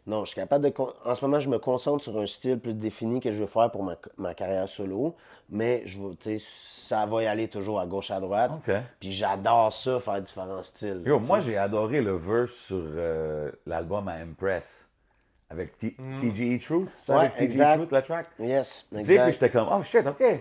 Non, 0.06 0.24
je 0.24 0.30
suis 0.30 0.36
capable 0.40 0.64
de. 0.68 0.72
En 1.04 1.14
ce 1.14 1.24
moment, 1.24 1.40
je 1.40 1.48
me 1.48 1.58
concentre 1.58 2.02
sur 2.02 2.18
un 2.18 2.26
style 2.26 2.58
plus 2.58 2.74
défini 2.74 3.20
que 3.20 3.30
je 3.30 3.36
veux 3.40 3.46
faire 3.46 3.70
pour 3.70 3.82
ma, 3.84 3.96
ma 4.16 4.34
carrière 4.34 4.68
solo. 4.68 5.14
Mais 5.50 5.82
je 5.84 6.00
veux, 6.00 6.14
ça 6.38 7.04
va 7.06 7.22
y 7.22 7.26
aller 7.26 7.48
toujours 7.48 7.78
à 7.80 7.86
gauche, 7.86 8.10
à 8.10 8.18
droite. 8.18 8.50
Puis 8.98 9.12
j'adore 9.12 9.72
ça, 9.72 10.00
faire 10.00 10.20
différents 10.22 10.62
styles. 10.62 11.02
Yo, 11.04 11.18
moi, 11.20 11.38
j'ai 11.40 11.58
adoré 11.58 12.00
le 12.00 12.16
verse 12.16 12.52
sur 12.52 12.82
euh, 12.82 13.50
l'album 13.66 14.08
à 14.08 14.14
Impress 14.14 14.86
avec 15.54 15.78
T- 15.78 15.96
TGE 16.20 16.62
Truth. 16.64 16.88
Ouais, 17.08 17.14
avec 17.14 17.34
TGE 17.34 17.42
exact. 17.42 17.76
Truth, 17.76 17.92
la 17.92 18.02
track? 18.02 18.26
Yes, 18.38 18.86
puis 18.90 19.00
exact. 19.00 19.32
j'étais 19.32 19.50
comme, 19.50 19.68
oh 19.70 19.82
shit, 19.82 20.06
OK. 20.06 20.40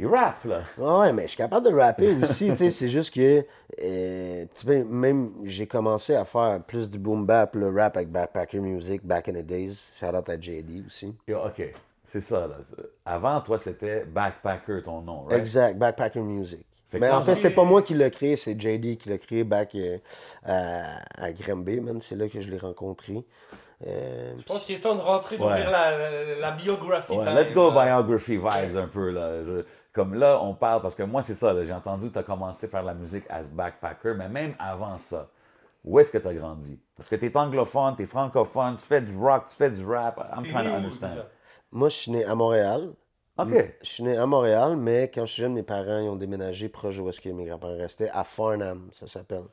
Il 0.00 0.06
rappe, 0.06 0.44
là. 0.44 0.62
Ouais, 0.78 1.12
mais 1.12 1.22
je 1.22 1.28
suis 1.28 1.36
capable 1.38 1.68
de 1.68 1.74
rapper 1.74 2.14
aussi, 2.22 2.50
tu 2.50 2.56
sais, 2.56 2.70
c'est 2.70 2.88
juste 2.88 3.12
que, 3.12 3.44
euh, 3.82 4.44
tu 4.54 4.66
sais, 4.66 4.84
même, 4.84 5.32
j'ai 5.42 5.66
commencé 5.66 6.14
à 6.14 6.24
faire 6.24 6.60
plus 6.64 6.88
du 6.88 6.98
boom 6.98 7.26
bap, 7.26 7.56
le 7.56 7.68
rap 7.68 7.96
avec 7.96 8.08
Backpacker 8.08 8.60
Music, 8.60 9.04
back 9.04 9.28
in 9.28 9.32
the 9.32 9.44
days, 9.44 9.76
shout 9.98 10.14
out 10.14 10.28
à 10.28 10.40
JD 10.40 10.86
aussi. 10.86 11.12
Yo, 11.26 11.38
OK. 11.38 11.72
C'est 12.04 12.20
ça, 12.20 12.46
là. 12.46 12.58
Avant, 13.04 13.40
toi, 13.40 13.58
c'était 13.58 14.04
Backpacker, 14.04 14.82
ton 14.84 15.02
nom, 15.02 15.24
right? 15.24 15.40
Exact, 15.40 15.76
Backpacker 15.76 16.20
Music. 16.20 16.64
Fait 16.90 17.00
mais 17.00 17.10
en 17.10 17.20
fait, 17.22 17.34
c'est 17.34 17.50
pas 17.50 17.64
moi 17.64 17.82
qui 17.82 17.92
l'ai 17.92 18.10
créé, 18.10 18.36
c'est 18.36 18.58
JD 18.58 18.96
qui 18.98 19.10
l'a 19.10 19.18
créé 19.18 19.44
back 19.44 19.74
euh, 19.74 19.98
à, 20.44 21.00
à 21.22 21.32
Granby, 21.32 21.80
man, 21.80 22.00
c'est 22.00 22.16
là 22.16 22.28
que 22.28 22.40
je 22.40 22.48
l'ai 22.48 22.56
rencontré. 22.56 23.24
Euh, 23.86 24.34
Je 24.38 24.42
pense 24.44 24.64
qu'il 24.64 24.74
est 24.74 24.80
temps 24.80 24.96
de 24.96 25.00
rentrer, 25.00 25.36
d'ouvrir 25.36 25.66
Ouais. 25.66 25.70
la, 25.72 25.96
la, 25.96 26.34
la 26.40 26.50
biographie. 26.50 27.12
Ouais, 27.12 27.32
let's 27.34 27.54
go 27.54 27.70
là. 27.72 27.84
biography 27.84 28.36
vibes 28.36 28.76
un 28.76 28.88
peu. 28.88 29.10
Là. 29.10 29.44
Je- 29.44 29.64
comme 29.92 30.14
là, 30.14 30.40
on 30.42 30.54
parle, 30.54 30.82
parce 30.82 30.94
que 30.94 31.02
moi, 31.04 31.22
c'est 31.22 31.34
ça, 31.34 31.54
j'ai 31.64 31.72
entendu 31.72 32.08
que 32.08 32.12
tu 32.12 32.18
as 32.18 32.22
commencé 32.22 32.66
à 32.66 32.68
faire 32.68 32.82
la 32.82 32.94
musique 32.94 33.24
as 33.28 33.42
backpacker, 33.48 34.14
mais 34.16 34.28
même 34.28 34.54
avant 34.58 34.96
ça, 34.98 35.28
où 35.84 35.98
est-ce 35.98 36.10
que 36.10 36.18
tu 36.18 36.26
as 36.28 36.34
grandi? 36.34 36.78
Parce 36.96 37.08
que 37.08 37.16
tu 37.16 37.26
es 37.26 37.36
anglophone, 37.36 37.94
tu 37.96 38.02
es 38.02 38.06
francophone, 38.06 38.76
tu 38.76 38.82
fais 38.84 39.00
du 39.00 39.16
rock, 39.16 39.44
tu 39.48 39.54
fais 39.56 39.70
du 39.70 39.84
rap. 39.84 40.18
I'm 40.36 40.44
trying 40.44 40.68
to 40.68 40.74
understand. 40.76 41.24
moi, 41.72 41.88
je 41.88 41.96
suis 41.96 42.10
né 42.12 42.24
à 42.24 42.34
Montréal. 42.34 42.90
OK. 43.38 43.74
Je 43.82 43.88
suis 43.88 44.02
né 44.02 44.16
à 44.16 44.26
Montréal, 44.26 44.76
mais 44.76 45.10
quand 45.14 45.24
je 45.24 45.32
suis 45.32 45.42
jeune, 45.42 45.54
mes 45.54 45.62
parents 45.62 46.00
ils 46.00 46.08
ont 46.08 46.16
déménagé 46.16 46.68
proche 46.68 46.96
de 46.96 47.02
où 47.02 47.08
est-ce 47.08 47.20
que 47.20 47.28
mes 47.28 47.44
grands-parents 47.44 47.76
restaient, 47.78 48.10
à 48.10 48.24
Farnham, 48.24 48.88
ça 48.92 49.06
s'appelle. 49.06 49.44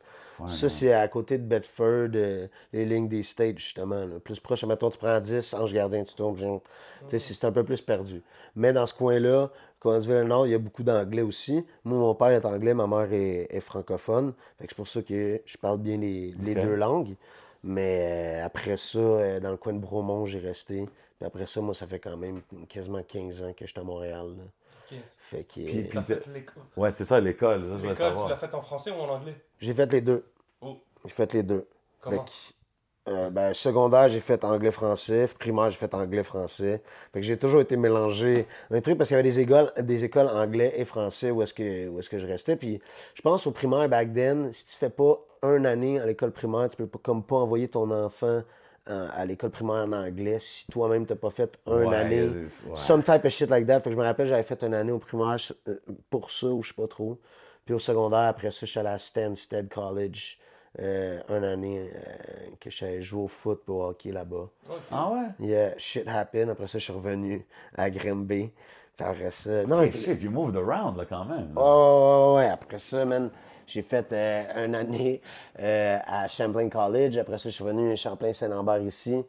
Ça, 0.49 0.69
c'est 0.69 0.93
à 0.93 1.07
côté 1.07 1.37
de 1.37 1.43
Bedford, 1.43 2.09
euh, 2.15 2.47
les 2.73 2.85
lignes 2.85 3.07
des 3.07 3.23
States, 3.23 3.57
justement. 3.57 4.05
là. 4.05 4.19
Plus 4.23 4.39
proche, 4.39 4.63
mettons, 4.65 4.89
tu 4.89 4.97
prends 4.97 5.19
10, 5.19 5.53
Ange 5.53 5.73
Gardien, 5.73 6.03
tu 6.03 6.13
tombes, 6.15 6.37
genre, 6.37 6.61
tu 7.09 7.19
sais, 7.19 7.33
c'est 7.33 7.45
un 7.45 7.51
peu 7.51 7.63
plus 7.63 7.81
perdu. 7.81 8.21
Mais 8.55 8.73
dans 8.73 8.85
ce 8.85 8.93
coin-là, 8.93 9.49
Cowansville-Nord, 9.79 10.47
il 10.47 10.51
y 10.51 10.55
a 10.55 10.57
beaucoup 10.57 10.83
d'anglais 10.83 11.21
aussi. 11.21 11.63
Moi, 11.83 11.99
mon 11.99 12.15
père 12.15 12.29
est 12.29 12.45
anglais, 12.45 12.73
ma 12.73 12.87
mère 12.87 13.13
est, 13.13 13.47
est 13.49 13.59
francophone. 13.59 14.33
Fait 14.57 14.65
que 14.65 14.71
c'est 14.71 14.75
pour 14.75 14.87
ça 14.87 15.01
que 15.01 15.41
je 15.45 15.57
parle 15.57 15.77
bien 15.77 15.97
les, 15.97 16.33
deux 16.33 16.75
langues. 16.75 17.15
Mais 17.63 18.41
euh, 18.41 18.45
après 18.45 18.77
ça, 18.77 18.99
euh, 18.99 19.39
dans 19.39 19.51
le 19.51 19.57
coin 19.57 19.73
de 19.73 19.79
Bromont, 19.79 20.25
j'ai 20.25 20.39
resté. 20.39 20.87
Puis 21.19 21.25
après 21.25 21.47
ça, 21.47 21.61
moi, 21.61 21.73
ça 21.73 21.87
fait 21.87 21.99
quand 21.99 22.17
même 22.17 22.41
quasiment 22.67 23.01
15 23.01 23.43
ans 23.43 23.53
que 23.53 23.65
je 23.65 23.71
suis 23.71 23.79
à 23.79 23.83
Montréal. 23.83 24.35
là. 24.37 24.97
Fait 25.29 25.43
que 25.43 25.53
Puis- 25.53 25.79
euh, 25.79 25.87
Tu 25.89 25.95
l'as 25.95 26.01
fait 26.03 26.27
l'école. 26.33 26.63
Ouais, 26.77 26.91
c'est 26.91 27.05
ça, 27.05 27.19
l'école. 27.19 27.61
L'école, 27.81 27.81
tu 27.81 27.87
l'as 27.87 27.95
savoir. 27.95 28.39
fait 28.39 28.53
en 28.53 28.61
français 28.61 28.91
ou 28.91 28.95
en 29.01 29.09
anglais? 29.09 29.35
J'ai 29.59 29.73
fait 29.73 29.91
les 29.91 30.01
deux. 30.01 30.23
Oh. 30.61 30.77
J'ai 31.03 31.11
fait 31.11 31.33
les 31.33 31.43
deux. 31.43 31.67
Fait 32.03 32.09
Comment? 32.11 32.25
que, 32.25 33.11
euh, 33.11 33.29
ben, 33.31 33.53
secondaire, 33.55 34.07
j'ai 34.09 34.19
fait 34.19 34.43
anglais-français. 34.43 35.27
Primaire, 35.39 35.71
j'ai 35.71 35.77
fait 35.77 35.93
anglais-français. 35.95 36.81
Fait 37.11 37.19
que 37.19 37.25
j'ai 37.25 37.37
toujours 37.37 37.61
été 37.61 37.75
mélangé. 37.75 38.45
Un 38.69 38.81
truc, 38.81 38.97
parce 38.97 39.07
qu'il 39.09 39.17
y 39.17 39.19
avait 39.19 39.27
des 39.29 39.39
écoles, 39.39 39.71
des 39.79 40.05
écoles 40.05 40.27
anglais 40.27 40.73
et 40.77 40.85
français 40.85 41.31
où 41.31 41.41
est-ce 41.41 41.53
que, 41.55 41.87
où 41.87 41.99
est-ce 41.99 42.09
que 42.09 42.19
je 42.19 42.27
restais. 42.27 42.55
Puis 42.55 42.79
je 43.15 43.21
pense 43.23 43.47
au 43.47 43.51
primaire, 43.51 43.89
back 43.89 44.13
then, 44.13 44.51
si 44.53 44.67
tu 44.67 44.73
fais 44.75 44.89
pas 44.91 45.19
une 45.43 45.65
année 45.65 45.99
à 45.99 46.05
l'école 46.05 46.31
primaire, 46.31 46.69
tu 46.69 46.77
peux 46.77 46.87
pas, 46.87 46.99
comme 47.01 47.23
pas 47.23 47.35
envoyer 47.37 47.67
ton 47.67 47.89
enfant 47.91 48.41
euh, 48.89 49.07
à 49.15 49.25
l'école 49.25 49.49
primaire 49.51 49.85
en 49.85 49.91
anglais 49.93 50.37
si 50.39 50.67
toi-même 50.71 51.05
t'as 51.05 51.15
pas 51.15 51.31
fait 51.31 51.57
une 51.67 51.73
Ouais, 51.73 51.95
année. 51.95 52.23
ouais. 52.27 52.47
Some 52.75 53.01
type 53.03 53.25
of 53.25 53.31
shit 53.31 53.49
like 53.49 53.65
that. 53.67 53.79
Fait 53.81 53.89
que 53.89 53.95
je 53.95 53.99
me 53.99 54.03
rappelle, 54.03 54.27
j'avais 54.27 54.43
fait 54.43 54.61
une 54.63 54.73
année 54.73 54.91
au 54.91 54.99
primaire 54.99 55.37
euh, 55.67 55.75
pour 56.09 56.29
ça, 56.31 56.47
ou 56.47 56.61
je 56.63 56.69
sais 56.69 56.75
pas 56.81 56.87
trop. 56.87 57.19
Puis 57.65 57.73
au 57.73 57.79
secondaire, 57.79 58.19
après 58.27 58.51
ça, 58.51 58.59
je 58.61 58.65
suis 58.67 58.79
allé 58.79 58.89
à 58.89 58.99
Stansted 58.99 59.69
College. 59.69 60.37
euh, 60.79 61.21
une 61.29 61.43
année 61.45 61.89
euh, 61.95 62.49
que 62.59 62.69
allé 62.85 63.01
jouer 63.01 63.23
au 63.23 63.27
foot 63.29 63.63
pour 63.65 63.79
hockey 63.85 64.11
là-bas. 64.11 64.49
Ah 64.91 65.09
ouais? 65.09 65.47
Yeah, 65.47 65.73
shit 65.77 66.05
happened. 66.07 66.49
Après 66.49 66.67
ça, 66.67 66.77
je 66.79 66.83
suis 66.83 66.93
revenu 66.93 67.45
à 67.77 67.89
Grimby. 67.89 68.51
Puis 68.97 69.05
après 69.07 69.31
ça. 69.31 69.63
Non, 69.65 69.87
puis- 69.87 69.99
shit, 70.03 70.21
you 70.21 70.29
moved 70.29 70.55
around, 70.57 70.97
là, 70.97 71.05
quand 71.05 71.23
même. 71.25 71.53
là. 71.55 71.61
Oh, 71.61 72.33
ouais, 72.35 72.43
ouais. 72.43 72.49
Après 72.49 72.77
ça, 72.77 73.03
man, 73.05 73.29
j'ai 73.67 73.81
fait 73.81 74.11
euh, 74.11 74.65
une 74.65 74.75
année 74.75 75.21
euh, 75.59 75.97
à 76.05 76.27
Champlain 76.27 76.69
College. 76.69 77.17
Après 77.17 77.37
ça, 77.37 77.49
je 77.49 77.55
suis 77.55 77.63
venu 77.63 77.91
à 77.91 77.95
Champlain-Saint-Lambert 77.95 78.81
ici. 78.81 79.23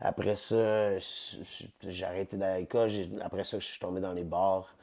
Après 0.00 0.36
ça, 0.36 0.98
j'ai 1.88 2.04
arrêté 2.04 2.36
d'aller 2.36 2.52
à 2.54 2.58
l'école. 2.60 2.90
Après 3.22 3.44
ça, 3.44 3.58
je 3.58 3.64
suis 3.66 3.80
tombé 3.80 4.00
dans 4.00 4.12
les 4.12 4.24
bars. 4.24 4.74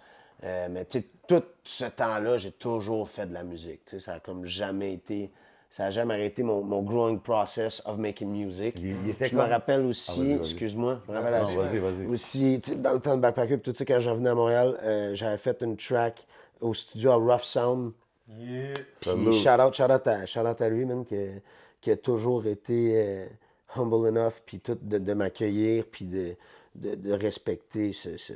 Euh, 0.44 0.68
mais 0.70 0.86
tout 0.86 1.44
ce 1.64 1.86
temps-là, 1.86 2.38
j'ai 2.38 2.52
toujours 2.52 3.08
fait 3.10 3.26
de 3.28 3.34
la 3.34 3.44
musique. 3.44 3.82
Ça 4.00 4.14
a 4.16 4.20
comme 4.20 4.46
jamais 4.46 4.94
été... 4.94 5.32
Ça 5.70 5.84
n'a 5.86 5.90
jamais 5.90 6.14
arrêté 6.14 6.44
mon, 6.44 6.62
mon 6.62 6.84
growing 6.84 7.20
process 7.20 7.82
of 7.86 7.98
making 7.98 8.30
music. 8.30 8.76
Il- 8.78 8.96
il 9.06 9.10
était 9.10 9.26
je 9.26 9.36
me 9.36 9.42
rappelle 9.42 9.82
Ah, 9.82 9.88
aussi, 9.90 10.34
excuse-moi, 10.34 11.00
je 11.08 11.12
me 11.12 11.18
rappelle 11.18 11.34
Non, 11.34 11.42
assez- 11.42 11.58
vas-y, 11.58 11.78
vas-y. 11.80 12.06
aussi, 12.06 12.58
dans 12.78 12.94
le 12.94 13.00
temps 13.00 13.16
de 13.16 13.22
Backpacker, 13.22 13.60
tout 13.60 13.74
ça, 13.74 13.84
quand 13.84 14.00
je 14.00 14.10
revenais 14.12 14.30
à 14.30 14.36
Montréal, 14.36 14.78
euh, 14.84 15.16
j'avais 15.16 15.38
fait 15.40 15.60
une 15.64 15.76
track 15.76 16.28
au 16.62 16.76
studio 16.76 17.10
à 17.12 17.16
Rough 17.16 17.42
Sound. 17.42 17.94
Yeah. 18.28 18.74
Salut. 19.02 19.26
Puis 19.32 19.40
shout 19.40 19.60
out, 19.60 19.74
shout 19.74 19.92
out 19.92 20.08
à, 20.08 20.26
shout 20.26 20.40
out 20.48 20.62
à 20.62 20.70
lui, 20.70 20.86
man, 20.86 21.04
qui, 21.04 21.16
a- 21.16 21.40
qui 21.82 21.92
a 21.92 21.98
toujours 21.98 22.46
été 22.46 22.94
euh, 22.96 23.26
humble 23.76 24.08
enough, 24.08 24.42
puis 24.46 24.60
tout, 24.60 24.78
de, 24.82 24.98
de 24.98 25.14
m'accueillir, 25.14 25.86
puis 25.92 26.06
de, 26.06 26.36
de, 26.76 26.96
de 26.96 27.12
respecter 27.12 27.92
ce, 27.92 28.16
ce- 28.18 28.34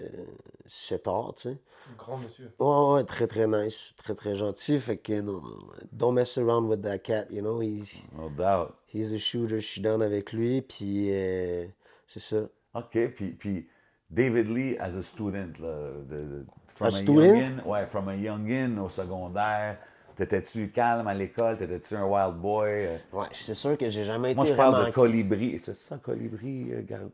cet 0.68 1.08
art, 1.08 1.34
tu 1.38 1.50
sais. 1.50 1.58
Grand 1.98 2.18
monsieur. 2.18 2.52
Ouais, 2.60 2.94
ouais, 2.96 3.04
très, 3.06 3.28
très 3.28 3.48
nice, 3.48 3.94
très, 3.98 4.14
très 4.14 4.36
gentil. 4.36 4.78
Fait 4.78 4.98
que, 4.98 5.22
non, 5.22 5.40
non, 5.42 5.68
don't 5.94 6.14
mess 6.14 6.38
around 6.38 6.68
with 6.68 6.82
that 6.82 7.00
cat, 7.00 7.28
you 7.32 7.40
know. 7.42 7.62
He's, 7.62 8.02
No 8.14 8.30
doubt. 8.30 8.74
he's 8.94 9.14
a 9.14 9.18
shooter, 9.18 9.62
je 9.62 9.66
suis 9.68 9.82
down 9.82 10.02
avec 10.02 10.34
lui, 10.34 10.62
puis 10.62 11.08
euh, 11.12 11.66
c'est 12.08 12.20
ça. 12.20 12.42
OK, 12.76 12.98
puis, 13.16 13.32
puis 13.32 13.68
David 14.10 14.50
Lee 14.50 14.78
as 14.80 14.98
a 14.98 15.02
student, 15.02 15.54
là, 15.62 15.92
de, 16.10 16.18
de- 16.18 16.46
from 16.78 16.88
A 16.88 16.92
student? 16.92 17.34
youngin, 17.36 17.62
ouais, 17.66 17.86
from 17.88 18.08
a 18.08 18.16
youngin 18.16 18.78
au 18.78 18.90
secondaire, 18.90 19.78
t'étais-tu 20.16 20.70
calme 20.70 21.08
à 21.08 21.14
l'école, 21.14 21.58
t'étais-tu 21.58 21.96
un 21.96 22.06
wild 22.06 22.36
boy? 22.36 22.70
euh? 22.70 22.98
Ouais, 23.14 23.28
c'est 23.34 23.56
sûr 23.56 23.78
que 23.78 23.90
j'ai 23.90 24.06
jamais 24.06 24.34
Moi, 24.36 24.46
été 24.46 24.54
je 24.54 24.58
parle 24.58 24.86
de 24.88 24.92
colibri. 24.92 25.60
C'est 25.64 25.76
ça, 25.76 25.98
colibri? 25.98 26.68
euh, 26.72 26.82
garde... 26.88 27.10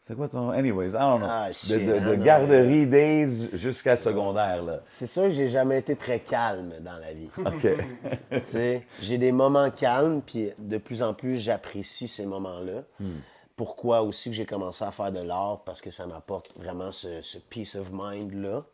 C'est 0.00 0.14
quoi 0.14 0.28
ton... 0.28 0.50
Anyways, 0.50 0.90
I 0.90 0.92
don't 0.98 1.18
know. 1.20 1.26
Ah, 1.30 1.48
de, 1.48 1.78
de- 2.10 2.14
garderie 2.22 2.84
days 2.86 3.48
jusqu'à 3.54 3.96
secondaire, 3.96 4.62
là. 4.62 4.80
C'est 4.86 5.06
sûr 5.06 5.22
que 5.22 5.30
j'ai 5.30 5.48
jamais 5.48 5.78
été 5.78 5.96
très 5.96 6.20
calme 6.20 6.74
dans 6.80 6.98
la 6.98 7.14
vie. 7.14 7.30
OK. 7.38 7.66
Tu 8.32 8.40
sais, 8.40 8.86
j'ai 9.00 9.16
des 9.16 9.32
moments 9.32 9.70
calmes, 9.70 10.20
puis 10.20 10.50
de 10.58 10.76
plus 10.76 11.02
en 11.02 11.14
plus, 11.14 11.38
j'apprécie 11.38 12.06
ces 12.06 12.26
moments-là. 12.26 12.82
Pourquoi 13.56 14.02
aussi 14.02 14.28
que 14.30 14.36
j'ai 14.36 14.44
commencé 14.46 14.84
à 14.84 14.90
faire 14.90 15.12
de 15.12 15.20
l'art? 15.20 15.62
Parce 15.64 15.80
que 15.80 15.90
ça 15.90 16.06
m'apporte 16.06 16.50
vraiment 16.58 16.90
ce, 16.90 17.22
ce 17.22 17.38
peace 17.38 17.76
of 17.76 17.88
mind-là. 17.92 18.64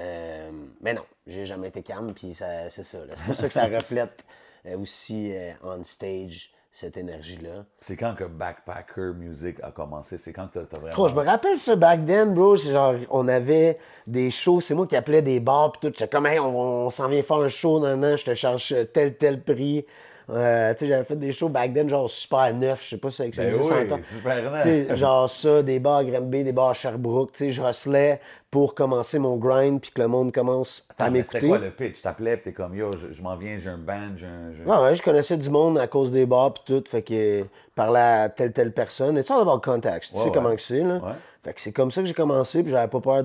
Euh, 0.00 0.50
mais 0.80 0.94
non, 0.94 1.02
j'ai 1.26 1.46
jamais 1.46 1.68
été 1.68 1.82
calme, 1.82 2.12
puis 2.14 2.34
ça- 2.34 2.68
c'est 2.68 2.84
ça. 2.84 2.98
C'est 3.08 3.24
pour 3.24 3.36
ça 3.36 3.46
que 3.48 3.54
ça 3.54 3.66
reflète 3.66 4.24
euh, 4.66 4.76
aussi 4.78 5.32
euh, 5.34 5.52
on 5.62 5.82
stage 5.84 6.52
cette 6.70 6.98
énergie-là. 6.98 7.64
C'est 7.80 7.96
quand 7.96 8.14
que 8.14 8.24
Backpacker 8.24 9.14
Music 9.14 9.56
a 9.62 9.70
commencé? 9.70 10.18
C'est 10.18 10.34
quand 10.34 10.48
que 10.48 10.58
t'as 10.58 10.78
vraiment... 10.78 10.94
Bro, 10.94 11.08
je 11.08 11.14
me 11.14 11.22
rappelle 11.24 11.56
ça 11.56 11.74
back 11.74 12.04
then, 12.04 12.34
bro. 12.34 12.58
C'est 12.58 12.72
genre, 12.72 12.94
on 13.08 13.26
avait 13.28 13.78
des 14.06 14.30
shows, 14.30 14.60
c'est 14.60 14.74
moi 14.74 14.86
qui 14.86 14.94
appelais 14.94 15.22
des 15.22 15.40
bars 15.40 15.72
pis 15.72 15.80
tout. 15.80 15.86
J'étais 15.96 16.08
comme, 16.08 16.26
hey, 16.26 16.38
on, 16.38 16.84
on 16.86 16.90
s'en 16.90 17.08
vient 17.08 17.22
faire 17.22 17.38
un 17.38 17.48
show, 17.48 17.80
nan, 17.80 17.98
nan, 18.00 18.18
je 18.18 18.26
te 18.26 18.34
charge 18.34 18.74
tel, 18.92 19.16
tel 19.16 19.42
prix. 19.42 19.86
Euh, 20.28 20.72
tu 20.74 20.80
sais, 20.80 20.86
j'avais 20.88 21.04
fait 21.04 21.14
des 21.14 21.30
shows 21.30 21.48
back 21.48 21.72
then, 21.72 21.88
genre 21.88 22.10
super 22.10 22.52
neuf, 22.52 22.82
je 22.82 22.88
sais 22.90 22.96
pas 22.96 23.10
si 23.12 23.18
ça 23.18 23.42
Ben 23.42 23.46
existe 23.46 23.70
oui, 23.70 23.84
encore. 23.84 23.98
super 24.04 24.36
Tu 24.36 24.42
neuf. 24.50 24.62
sais, 24.64 24.96
genre 24.96 25.30
ça, 25.30 25.62
des 25.62 25.78
bars 25.78 25.98
à 25.98 26.04
Granby, 26.04 26.42
des 26.42 26.52
bars 26.52 26.70
à 26.70 26.72
Sherbrooke. 26.74 27.30
Tu 27.30 27.38
sais, 27.38 27.50
je 27.52 27.62
hustlais 27.62 28.20
pour 28.50 28.74
commencer 28.74 29.20
mon 29.20 29.36
grind 29.36 29.80
puis 29.80 29.92
que 29.92 30.00
le 30.02 30.08
monde 30.08 30.32
commence 30.32 30.84
à 30.98 31.04
Attends, 31.04 31.14
C'était 31.14 31.38
m'écouter. 31.38 31.48
quoi 31.48 31.58
le 31.58 31.70
pitch? 31.70 31.96
Tu 31.96 32.02
t'appelais, 32.02 32.36
puis 32.36 32.44
t'es 32.44 32.52
comme, 32.52 32.74
yo, 32.74 32.90
je, 32.96 33.12
je 33.12 33.22
m'en 33.22 33.36
viens, 33.36 33.56
j'ai 33.60 33.70
un 33.70 33.78
band, 33.78 34.16
j'ai 34.16 34.26
un... 34.26 34.66
Ouais, 34.68 34.82
ouais, 34.82 34.94
je 34.96 35.02
connaissais 35.02 35.36
du 35.36 35.48
monde 35.48 35.78
à 35.78 35.86
cause 35.86 36.10
des 36.10 36.26
bars 36.26 36.52
pis 36.54 36.62
tout, 36.66 36.82
fait 36.90 37.02
que 37.02 37.14
je 37.42 37.44
parlais 37.76 38.00
à 38.00 38.28
telle 38.28 38.52
telle 38.52 38.72
personne. 38.72 39.16
It's 39.18 39.30
all 39.30 39.42
about 39.42 39.60
contacts, 39.60 40.08
tu 40.10 40.14
Ouais, 40.16 40.22
sais 40.22 40.28
ouais. 40.28 40.34
comment 40.34 40.56
que 40.56 40.60
c'est 40.62 40.80
là. 40.82 41.00
Fait 41.44 41.52
que 41.52 41.60
c'est 41.60 41.72
comme 41.72 41.92
ça 41.92 42.00
que 42.00 42.08
j'ai 42.08 42.14
commencé, 42.14 42.64
puis 42.64 42.72
j'avais 42.72 42.88
pas 42.88 42.98
peur 43.00 43.22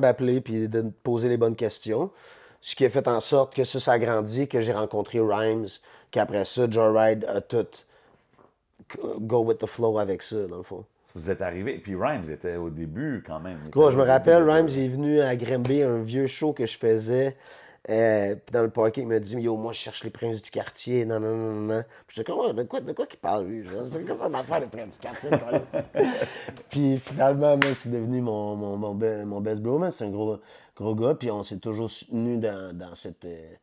d'appeler 0.00 0.40
puis 0.40 0.68
de 0.68 0.82
poser 1.02 1.28
les 1.28 1.36
bonnes 1.36 1.56
questions. 1.56 2.10
Ce 2.60 2.76
qui 2.76 2.84
a 2.84 2.90
fait 2.90 3.08
en 3.08 3.20
sorte 3.20 3.54
que 3.54 3.64
ça 3.64 3.80
s'agrandit, 3.80 4.48
que 4.48 4.60
j'ai 4.60 4.72
rencontré 4.72 5.18
Rhymes, 5.20 5.68
qu'après 6.10 6.44
ça 6.44 6.70
Joyride 6.70 7.24
a 7.24 7.40
tout 7.40 7.66
go 9.18 9.42
with 9.44 9.58
the 9.58 9.66
flow 9.66 9.98
avec 9.98 10.22
ça 10.22 10.46
dans 10.46 10.58
le 10.58 10.62
fond. 10.62 10.84
Vous 11.14 11.30
êtes 11.30 11.42
arrivé, 11.42 11.78
puis 11.78 11.96
Rhymes 11.96 12.30
était 12.30 12.56
au 12.56 12.70
début 12.70 13.24
quand 13.26 13.40
même. 13.40 13.58
Gros, 13.70 13.90
je 13.90 13.98
me 13.98 14.04
rappelle, 14.04 14.48
Rhymes 14.48 14.68
est 14.68 14.88
venu 14.88 15.20
à 15.20 15.34
Grimby, 15.34 15.82
un 15.82 16.02
vieux 16.02 16.26
show 16.26 16.52
que 16.52 16.66
je 16.66 16.76
faisais 16.76 17.36
Euh, 17.88 18.34
puis 18.36 18.52
dans 18.52 18.62
le 18.62 18.68
parking, 18.70 19.04
il 19.04 19.08
m'a 19.08 19.18
dit 19.20 19.36
Yo, 19.36 19.56
moi, 19.56 19.72
je 19.72 19.78
cherche 19.78 20.04
les 20.04 20.10
princes 20.10 20.42
du 20.42 20.50
quartier. 20.50 21.06
Non, 21.06 21.18
non, 21.18 21.34
non, 21.34 21.52
non. 21.62 21.84
Puis 22.06 22.22
comme, 22.24 22.38
Ouais, 22.38 22.52
de 22.52 22.62
quoi, 22.64 22.80
de 22.80 22.92
quoi 22.92 23.06
qu'il 23.06 23.18
parle, 23.18 23.46
lui? 23.46 23.64
Je- 23.66 23.84
C'est 23.88 24.04
quoi 24.04 24.14
ça, 24.16 24.28
l'affaire, 24.28 24.60
les 24.60 24.66
princes 24.66 24.98
du 24.98 25.06
quartier? 25.06 25.30
Puis 26.70 26.98
finalement, 26.98 27.58
c'est 27.78 27.90
devenu 27.90 28.20
mon, 28.20 28.54
mon, 28.56 28.76
mon, 28.76 28.94
be- 28.94 29.24
mon 29.24 29.40
best 29.40 29.60
bro. 29.62 29.88
C'est 29.90 30.04
un 30.04 30.10
gros, 30.10 30.38
gros 30.76 30.94
gars. 30.94 31.14
Puis 31.14 31.30
on 31.30 31.42
s'est 31.42 31.58
toujours 31.58 31.90
soutenu 31.90 32.36
dans, 32.38 32.76
dans 32.76 32.94
cette. 32.94 33.24
euh, 33.24 33.54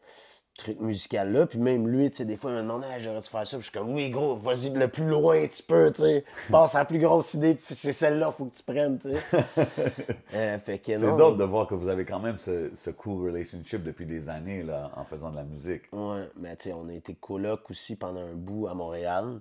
truc 0.57 0.79
musical-là. 0.79 1.45
Puis 1.45 1.59
même 1.59 1.87
lui, 1.87 2.09
tu 2.09 2.17
sais, 2.17 2.25
des 2.25 2.35
fois, 2.35 2.51
il 2.51 2.57
me 2.57 2.61
demandait, 2.61 2.87
hey, 2.87 2.99
j'aurais 2.99 3.21
dû 3.21 3.27
faire 3.27 3.47
ça. 3.47 3.57
Puis 3.57 3.65
je 3.65 3.71
suis 3.71 3.79
comme, 3.79 3.93
oui, 3.93 4.09
gros, 4.09 4.35
vas-y 4.35 4.69
le 4.71 4.87
plus 4.87 5.07
loin 5.07 5.47
tu 5.47 5.63
peux, 5.63 5.91
tu 5.91 6.01
sais. 6.01 6.25
Passe 6.51 6.75
à 6.75 6.79
la 6.79 6.85
plus 6.85 6.99
grosse 6.99 7.33
idée, 7.35 7.55
puis 7.55 7.75
c'est 7.75 7.93
celle-là, 7.93 8.33
faut 8.37 8.45
que 8.45 8.57
tu 8.57 8.63
prennes, 8.63 8.99
tu 8.99 9.11
sais. 9.11 9.17
Euh, 10.33 10.59
fait 10.59 10.79
que 10.79 10.97
C'est 10.97 11.17
dope 11.17 11.37
de 11.37 11.43
voir 11.43 11.67
que 11.67 11.73
vous 11.73 11.87
avez 11.87 12.05
quand 12.05 12.19
même 12.19 12.37
ce, 12.37 12.71
ce 12.75 12.89
cool 12.89 13.27
relationship 13.27 13.83
depuis 13.83 14.05
des 14.05 14.29
années 14.29 14.61
là, 14.61 14.91
en 14.95 15.03
faisant 15.05 15.31
de 15.31 15.35
la 15.35 15.43
musique. 15.43 15.83
Ouais, 15.91 16.29
mais 16.35 16.55
tu 16.57 16.65
sais, 16.65 16.73
on 16.73 16.87
a 16.89 16.93
été 16.93 17.15
coloc 17.15 17.69
aussi 17.69 17.95
pendant 17.95 18.21
un 18.21 18.33
bout 18.33 18.67
à 18.67 18.73
Montréal. 18.73 19.39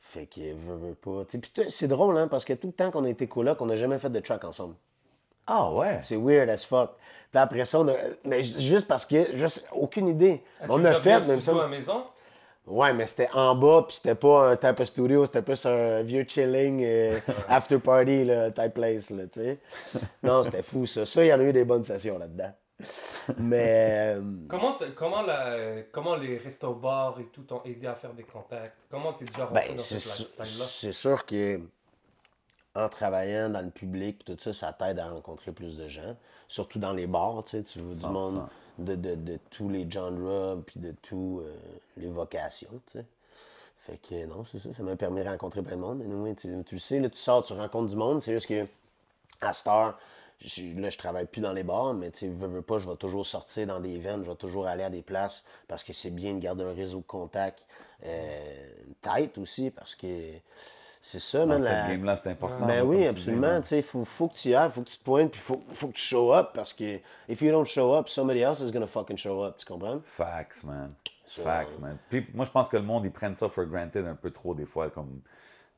Fait 0.00 0.26
que, 0.26 0.40
veux, 0.54 0.76
veux 0.76 0.94
pas. 0.94 1.24
Tu 1.26 1.32
sais, 1.32 1.38
Puis 1.38 1.64
c'est 1.70 1.88
drôle, 1.88 2.16
hein, 2.18 2.28
parce 2.28 2.44
que 2.44 2.52
tout 2.54 2.68
le 2.68 2.72
temps 2.72 2.90
qu'on 2.90 3.04
a 3.04 3.10
été 3.10 3.28
coloc, 3.28 3.60
on 3.60 3.66
n'a 3.66 3.76
jamais 3.76 3.98
fait 3.98 4.10
de 4.10 4.20
track 4.20 4.44
ensemble. 4.44 4.74
Ah 5.46 5.70
ouais? 5.72 5.98
C'est 6.00 6.16
weird 6.16 6.48
as 6.50 6.64
fuck. 6.66 6.92
Puis 7.30 7.40
après 7.40 7.64
ça, 7.64 7.80
on 7.80 7.88
a... 7.88 7.94
mais 8.24 8.42
ju- 8.42 8.60
juste 8.60 8.86
parce 8.86 9.04
que, 9.06 9.36
juste 9.36 9.66
aucune 9.72 10.08
idée. 10.08 10.42
On 10.68 10.80
que 10.82 10.86
a 10.86 10.94
fait, 10.94 11.20
même 11.20 11.40
studio 11.40 11.52
à 11.52 11.54
ça. 11.56 11.62
la 11.62 11.68
maison? 11.68 12.04
Ouais, 12.66 12.92
mais 12.92 13.08
c'était 13.08 13.28
en 13.34 13.56
bas, 13.56 13.84
puis 13.88 13.96
c'était 13.96 14.14
pas 14.14 14.50
un 14.50 14.56
type 14.56 14.78
of 14.78 14.86
studio, 14.86 15.26
c'était 15.26 15.42
plus 15.42 15.66
un 15.66 16.02
vieux 16.02 16.24
chilling 16.28 16.80
euh, 16.84 17.18
after 17.48 17.78
party 17.80 18.24
là, 18.24 18.52
type 18.52 18.74
place, 18.74 19.10
là, 19.10 19.24
tu 19.26 19.40
sais. 19.40 19.58
Non, 20.22 20.44
c'était 20.44 20.62
fou, 20.62 20.86
ça. 20.86 21.04
Ça, 21.04 21.24
il 21.24 21.28
y 21.28 21.32
en 21.32 21.40
a 21.40 21.42
eu 21.42 21.52
des 21.52 21.64
bonnes 21.64 21.82
sessions 21.82 22.18
là-dedans. 22.18 22.52
Mais. 23.38 24.14
euh, 24.16 24.22
Comment, 24.48 24.74
t- 24.74 24.92
comment, 24.96 25.22
la, 25.22 25.82
comment 25.90 26.14
les 26.16 26.38
restos 26.38 26.74
bars 26.74 27.16
et 27.20 27.24
tout 27.32 27.42
t'ont 27.42 27.62
aidé 27.64 27.86
à 27.88 27.94
faire 27.94 28.12
des 28.12 28.22
contacts? 28.24 28.76
Comment 28.90 29.12
t'es 29.14 29.24
déjà 29.24 29.46
rentré 29.46 29.64
Ben, 29.68 29.72
dans 29.72 29.78
sûr, 30.00 30.26
lifestyle-là? 30.36 30.64
c'est 30.68 30.92
sûr 30.92 31.26
que 31.26 31.60
en 32.74 32.88
travaillant 32.88 33.50
dans 33.50 33.62
le 33.62 33.70
public, 33.70 34.24
tout 34.24 34.36
ça, 34.40 34.52
ça 34.52 34.72
t'aide 34.72 34.98
à 34.98 35.10
rencontrer 35.10 35.52
plus 35.52 35.76
de 35.76 35.88
gens. 35.88 36.16
Surtout 36.48 36.78
dans 36.78 36.92
les 36.92 37.06
bars, 37.06 37.42
tu 37.44 37.58
sais, 37.58 37.62
tu 37.64 37.80
vois 37.80 37.94
du 37.94 38.06
monde 38.06 38.36
de, 38.78 38.94
de, 38.94 39.14
de 39.14 39.38
tous 39.50 39.68
les 39.68 39.90
genres, 39.90 40.58
puis 40.66 40.80
de 40.80 40.92
tous 41.02 41.40
euh, 41.40 41.54
les 41.96 42.08
vocations, 42.08 42.80
tu 42.90 42.98
sais. 42.98 43.04
Fait 43.80 43.96
que 43.98 44.26
non, 44.26 44.44
c'est 44.50 44.58
ça, 44.60 44.72
ça 44.72 44.82
m'a 44.82 44.96
permis 44.96 45.22
de 45.24 45.28
rencontrer 45.28 45.60
plein 45.60 45.76
de 45.76 45.80
monde. 45.80 46.02
Anyway, 46.02 46.34
tu, 46.34 46.48
tu 46.64 46.76
le 46.76 46.80
sais, 46.80 47.00
là, 47.00 47.10
tu 47.10 47.18
sors, 47.18 47.42
tu 47.42 47.52
rencontres 47.52 47.90
du 47.90 47.96
monde, 47.96 48.22
c'est 48.22 48.32
juste 48.32 48.46
que 48.46 48.64
à 49.40 49.52
cette 49.52 49.66
heure, 49.66 49.98
je- 50.40 50.80
là, 50.80 50.88
je 50.88 50.98
travaille 50.98 51.26
plus 51.26 51.40
dans 51.40 51.52
les 51.52 51.64
bars, 51.64 51.92
mais 51.92 52.10
tu 52.12 52.28
veux, 52.28 52.46
veux 52.46 52.62
pas, 52.62 52.78
je 52.78 52.88
vais 52.88 52.96
toujours 52.96 53.26
sortir 53.26 53.66
dans 53.66 53.80
des 53.80 53.98
veines, 53.98 54.24
je 54.24 54.30
vais 54.30 54.36
toujours 54.36 54.66
aller 54.66 54.84
à 54.84 54.90
des 54.90 55.02
places 55.02 55.42
parce 55.68 55.82
que 55.84 55.92
c'est 55.92 56.10
bien 56.10 56.34
de 56.34 56.38
garder 56.38 56.62
un 56.64 56.72
réseau 56.72 56.98
de 56.98 57.04
contacts 57.06 57.66
euh, 58.04 58.66
tight 59.02 59.36
aussi 59.38 59.70
parce 59.70 59.94
que 59.96 60.06
c'est 61.02 61.20
ça, 61.20 61.40
Dans 61.40 61.46
man. 61.48 61.60
cette 61.60 61.70
la- 61.70 61.88
game-là, 61.88 62.16
c'est 62.16 62.30
important. 62.30 62.64
Ben 62.66 62.82
oui, 62.82 63.06
absolument. 63.06 63.60
Tu 63.60 63.66
sais, 63.68 63.78
il 63.78 63.82
faut, 63.82 64.04
faut 64.04 64.28
que 64.28 64.34
tu 64.34 64.48
y 64.50 64.54
ailles, 64.54 64.70
faut 64.72 64.82
que 64.82 64.88
tu 64.88 64.96
te 64.98 65.04
pointes, 65.04 65.32
puis 65.32 65.40
faut, 65.40 65.60
faut 65.74 65.88
que 65.88 65.92
tu 65.94 66.00
show 66.02 66.32
up 66.32 66.50
parce 66.54 66.72
que 66.72 67.00
if 67.28 67.42
you 67.42 67.50
don't 67.50 67.66
show 67.66 67.94
up, 67.94 68.08
somebody 68.08 68.40
else 68.40 68.60
is 68.60 68.70
gonna 68.72 68.86
fucking 68.86 69.16
show 69.18 69.42
up, 69.44 69.56
tu 69.58 69.66
comprends? 69.66 70.00
Facts, 70.04 70.62
man. 70.64 70.94
Ça- 71.26 71.42
Facts, 71.42 71.78
man. 71.78 71.98
Puis 72.08 72.26
moi, 72.34 72.44
je 72.44 72.50
pense 72.50 72.68
que 72.68 72.76
le 72.76 72.82
monde, 72.82 73.04
ils 73.04 73.10
prennent 73.12 73.34
ça 73.36 73.48
for 73.48 73.64
granted 73.64 74.06
un 74.06 74.14
peu 74.14 74.30
trop 74.30 74.54
des 74.54 74.66
fois, 74.66 74.90
comme 74.90 75.20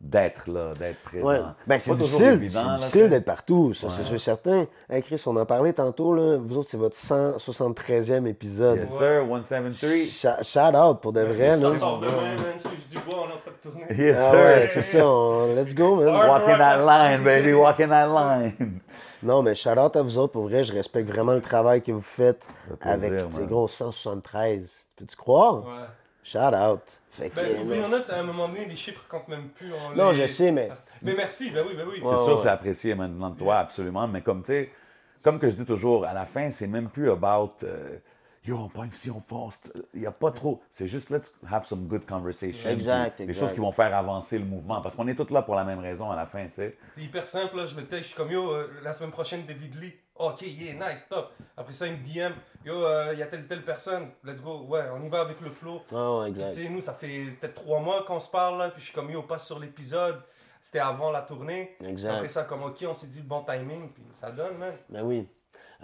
d'être 0.01 0.51
là, 0.51 0.75
d'être 0.79 1.01
présent. 1.03 1.27
Ouais. 1.27 1.41
Ben, 1.67 1.79
c'est 1.79 1.91
Pas 1.91 1.97
difficile, 1.97 2.27
évident, 2.27 2.61
c'est 2.61 2.67
là, 2.69 2.77
difficile 2.79 3.09
d'être 3.11 3.25
partout, 3.25 3.73
ça, 3.75 3.89
c'est 3.91 4.03
sûr 4.03 4.21
certain. 4.21 4.67
Hey, 4.91 5.03
Chris, 5.03 5.23
on 5.27 5.37
en 5.37 5.47
parlait 5.47 5.73
tantôt, 5.73 6.15
là. 6.15 6.37
Vous 6.37 6.59
autres, 6.59 6.69
c'est 6.71 6.77
votre 6.77 6.97
173e 6.97 8.27
épisode. 8.27 8.79
Yes, 8.79 8.91
sir, 8.93 9.25
173. 9.27 10.11
Shout, 10.11 10.29
shout 10.43 10.77
out 10.77 11.01
pour 11.01 11.13
de 11.13 11.21
vrai, 11.23 11.57
là. 11.57 11.73
Ça 11.73 11.79
sort 11.79 12.01
demain, 12.01 12.13
man. 12.13 12.37
Touche 12.63 12.89
du 12.91 12.99
bois, 12.99 13.15
on 13.21 13.23
en 13.23 13.27
train 13.27 13.39
de 13.47 13.71
tourner. 13.71 13.87
Yes, 14.05 14.19
Ah 14.21 14.31
sir. 14.31 14.41
ouais, 14.41 14.71
c'est 14.75 14.83
ça. 14.83 15.09
on- 15.09 15.55
Let's 15.55 15.75
go, 15.75 15.97
man. 15.97 16.09
Walking 16.09 16.59
that 16.59 16.85
line, 16.85 17.23
baby, 17.25 17.53
walking 17.55 17.89
that 17.89 18.09
line. 18.09 18.81
Non, 19.23 19.43
mais 19.43 19.55
shout 19.55 19.71
out 19.79 19.97
à 19.97 20.03
vous 20.03 20.19
autres. 20.19 20.35
Pour 20.35 20.45
vrai, 20.49 20.65
je 20.65 20.73
respecte 20.75 21.09
vraiment 21.09 21.33
le 21.33 21.41
travail 21.41 21.81
que 21.81 21.93
vous 21.93 22.03
faites 22.03 22.45
plaisir, 22.79 23.09
avec 23.13 23.25
ces 23.35 23.47
gros 23.47 23.69
173. 23.69 24.71
Peux-tu 24.97 25.17
croire? 25.17 25.65
Ouais. 25.65 25.87
Shout 26.23 26.39
out. 26.39 26.81
Fait 27.15 27.31
que, 27.31 27.37
Ben, 27.37 27.45
euh, 27.47 27.63
oublie, 27.63 27.81
on 27.89 27.93
a, 27.93 28.01
c'est 28.01 28.13
à 28.13 28.21
un 28.21 28.25
moment 28.25 28.49
donné, 28.49 28.67
les 28.67 28.77
chiffres 28.77 29.05
comptent 29.09 29.29
même 29.29 29.49
plus. 29.51 29.73
on 29.73 29.95
Non, 29.97 30.11
les- 30.11 30.17
je 30.23 30.27
sais, 30.27 30.51
mais- 30.53 30.71
Mais 31.03 31.15
merci, 31.15 31.51
ben 31.51 31.65
oui, 31.67 31.75
ben 31.77 31.87
oui. 31.89 31.97
C'est 32.01 32.07
Ouais, 32.07 32.15
sûr, 32.25 32.35
ouais. 32.37 32.43
c'est 32.43 32.49
apprécié 32.49 32.95
maintenant 32.95 33.31
de 33.31 33.39
toi, 33.39 33.59
absolument. 33.59 34.07
Mais 34.09 34.21
comme 34.21 34.43
tu 34.43 34.49
sais, 34.49 34.71
comme 35.23 35.39
que 35.39 35.49
je 35.49 35.55
dis 35.55 35.65
toujours, 35.65 36.05
à 36.05 36.13
la 36.13 36.27
fin, 36.27 36.51
c'est 36.51 36.67
même 36.67 36.89
plus 36.89 37.11
about 37.11 37.53
euh, 37.63 37.99
yo, 38.45 38.59
on 38.59 38.69
pogne 38.69 38.91
si 38.93 39.11
on 39.11 39.21
force. 39.21 39.61
Il 39.95 40.01
n'y 40.01 40.07
a 40.07 40.13
pas 40.13 40.31
trop. 40.33 40.61
C'est 40.71 40.89
juste 40.89 41.09
let's 41.11 41.33
have 41.51 41.65
some 41.67 41.87
good 41.87 42.05
conversation. 42.05 42.69
Exact, 42.69 43.19
Des 43.19 43.25
exact. 43.25 43.41
choses 43.41 43.53
qui 43.55 43.61
vont 43.61 43.73
faire 43.73 43.95
avancer 43.97 44.39
le 44.39 44.45
mouvement. 44.45 44.81
Parce 44.81 44.95
qu'on 44.95 45.07
est 45.09 45.15
tous 45.15 45.33
là 45.33 45.43
pour 45.43 45.55
la 45.55 45.65
même 45.65 45.79
raison 45.79 46.11
à 46.11 46.17
la 46.17 46.27
fin, 46.27 46.45
tu 46.49 46.55
sais. 46.57 46.77
C'est 46.89 47.03
hyper 47.03 47.27
simple, 47.29 47.57
là. 47.57 47.67
Je 47.67 47.77
le 47.77 47.85
texte, 47.87 48.03
je 48.03 48.09
suis 48.09 48.17
comme 48.17 48.31
yo, 48.33 48.51
euh, 48.51 48.69
la 48.83 48.93
semaine 48.93 49.13
prochaine, 49.13 49.45
David 49.47 49.81
Lee. 49.81 49.95
Ok, 50.17 50.43
yeah, 50.43 50.75
nice, 50.75 51.07
top. 51.11 51.33
Après 51.57 51.73
ça, 51.73 51.87
il 51.89 51.95
me 51.95 51.99
DM, 51.99 52.33
yo, 52.65 52.75
euh, 52.87 53.11
il 53.15 53.19
y 53.19 53.23
a 53.23 53.27
telle 53.27 53.47
telle 53.49 53.65
personne, 53.65 54.11
let's 54.25 54.41
go. 54.41 54.65
Ouais, 54.69 54.83
on 54.95 55.03
y 55.05 55.09
va 55.09 55.21
avec 55.23 55.41
le 55.41 55.51
flow. 55.51 55.83
Ah 55.93 56.19
ouais, 56.19 56.31
Puis, 56.31 56.41
exact. 56.41 56.55
tu 56.55 56.63
sais, 56.65 56.69
nous, 56.69 56.81
ça 56.81 56.93
fait 56.93 57.25
peut-être 57.41 57.55
trois 57.57 57.81
mois 57.81 58.05
qu'on 58.07 58.21
se 58.21 58.31
parle, 58.31 58.59
là, 58.59 58.69
puis 58.69 58.81
je 58.81 58.87
suis 58.87 58.95
comme, 58.95 59.11
yo, 59.11 59.21
on 59.21 59.23
passe 59.23 59.47
sur 59.47 59.59
l'épisode. 59.59 60.23
C'était 60.63 60.79
avant 60.79 61.11
la 61.11 61.23
tournée. 61.23 61.77
Exact. 61.85 62.11
Après 62.15 62.29
ça, 62.29 62.45
comme, 62.45 62.63
ok, 62.63 62.85
on 62.89 62.95
s'est 62.95 63.09
dit 63.09 63.19
le 63.19 63.25
bon 63.27 63.43
timing, 63.43 63.91
puis 63.93 64.05
ça 64.19 64.31
donne, 64.31 64.57
man. 64.57 64.73
Ben 64.89 65.03
oui. 65.03 65.27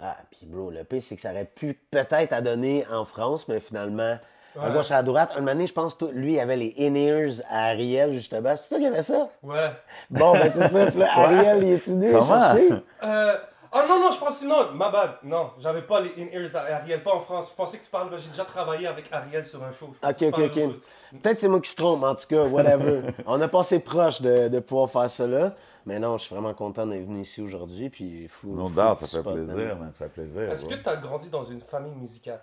Ah, 0.01 0.17
puis 0.31 0.47
bro, 0.47 0.71
le 0.71 0.83
pire, 0.85 1.03
c'est 1.03 1.15
que 1.15 1.21
ça 1.21 1.31
aurait 1.31 1.45
pu 1.45 1.73
peut-être 1.91 2.33
à 2.33 2.41
donner 2.41 2.85
en 2.91 3.05
France, 3.05 3.47
mais 3.47 3.59
finalement, 3.59 4.17
à 4.59 4.67
Ouais. 4.67 4.73
gauche 4.73 4.91
à 4.91 5.03
droite, 5.03 5.31
un 5.35 5.39
moment 5.41 5.51
donné, 5.53 5.67
je 5.67 5.73
pense, 5.73 5.97
lui, 6.13 6.33
il 6.33 6.39
avait 6.39 6.57
les 6.57 6.73
in-ears 6.79 7.41
à 7.49 7.67
Ariel, 7.67 8.13
justement. 8.13 8.55
C'est 8.55 8.69
toi 8.69 8.79
qui 8.79 8.85
avais 8.87 9.01
ça? 9.03 9.29
Ouais. 9.43 9.69
Bon, 10.09 10.33
ben 10.33 10.49
c'est 10.51 10.67
ça. 10.69 10.87
Ariel, 11.21 11.63
il 11.63 11.69
est 11.73 11.85
venu 11.87 12.11
chercher? 12.13 12.69
Euh, 13.03 13.37
ah 13.73 13.85
non, 13.87 13.99
non, 14.01 14.11
je 14.11 14.19
pensais, 14.19 14.45
non, 14.45 14.73
ma 14.73 14.89
bad. 14.89 15.11
Non, 15.23 15.51
j'avais 15.57 15.81
pas 15.81 16.01
les 16.01 16.11
in-ears 16.17 16.55
à 16.55 16.75
Ariel, 16.75 17.01
pas 17.01 17.13
en 17.13 17.21
France. 17.21 17.49
Je 17.51 17.55
pensais 17.55 17.77
que 17.77 17.85
tu 17.85 17.89
parles, 17.89 18.09
j'ai 18.19 18.29
déjà 18.29 18.43
travaillé 18.43 18.85
avec 18.85 19.05
Ariel 19.11 19.45
sur 19.45 19.63
un 19.63 19.71
show. 19.71 19.93
Ok, 20.03 20.21
ok, 20.23 20.39
ok. 20.39 21.21
Peut-être 21.21 21.39
c'est 21.39 21.47
moi 21.47 21.61
qui 21.61 21.69
se 21.69 21.77
trompe, 21.77 22.01
mais 22.01 22.07
en 22.07 22.15
tout 22.15 22.27
cas, 22.27 22.43
whatever. 22.43 23.01
On 23.25 23.39
a 23.39 23.47
passé 23.47 23.79
proche 23.79 24.21
de, 24.21 24.49
de 24.49 24.59
pouvoir 24.59 24.89
faire 24.89 25.09
ça 25.09 25.25
là. 25.25 25.55
Mais 25.85 25.99
non, 25.99 26.17
je 26.17 26.25
suis 26.25 26.35
vraiment 26.35 26.53
content 26.53 26.85
d'être 26.85 27.05
venu 27.05 27.21
ici 27.21 27.41
aujourd'hui. 27.41 27.89
Puis 27.89 28.27
fou. 28.27 28.53
No 28.53 28.67
fou 28.67 28.75
doubt, 28.75 28.99
petit 28.99 29.07
ça 29.07 29.23
fait 29.23 29.31
plaisir, 29.31 29.75
man. 29.77 29.91
Ça 29.93 30.05
fait 30.05 30.09
plaisir. 30.09 30.51
Est-ce 30.51 30.65
que 30.65 30.75
tu 30.75 30.89
as 30.89 30.95
grandi 30.97 31.29
dans 31.29 31.43
une 31.43 31.61
famille 31.61 31.95
musicale? 31.95 32.41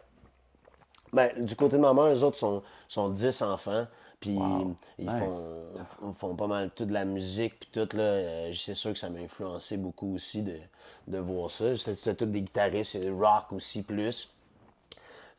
Ben, 1.12 1.30
du 1.44 1.56
côté 1.56 1.76
de 1.76 1.82
ma 1.82 1.92
mère, 1.92 2.14
eux 2.14 2.22
autres 2.22 2.36
sont, 2.38 2.62
sont 2.88 3.08
10 3.08 3.42
enfants. 3.42 3.86
Puis 4.20 4.38
ils 4.98 5.07
Nice. 5.07 5.12
font, 6.00 6.12
font 6.14 6.35
pas 6.35 6.46
mal 6.48 6.70
toute 6.74 6.90
la 6.90 7.04
musique. 7.04 7.61
Puis 7.61 7.68
tout, 7.72 7.96
là. 7.96 8.02
euh, 8.02 8.52
c'est 8.54 8.74
sûr 8.74 8.92
que 8.92 8.98
ça 8.98 9.11
m'a 9.11 9.20
influencé 9.20 9.76
beaucoup 9.76 10.14
aussi 10.14 10.42
de, 10.42 10.57
de 11.07 11.18
voir 11.18 11.50
ça. 11.50 11.76
C'était 11.76 12.14
tous 12.14 12.26
des 12.26 12.42
guitaristes, 12.42 12.96
et 12.96 13.11
rock 13.11 13.52
aussi 13.52 13.83
plus. 13.83 14.28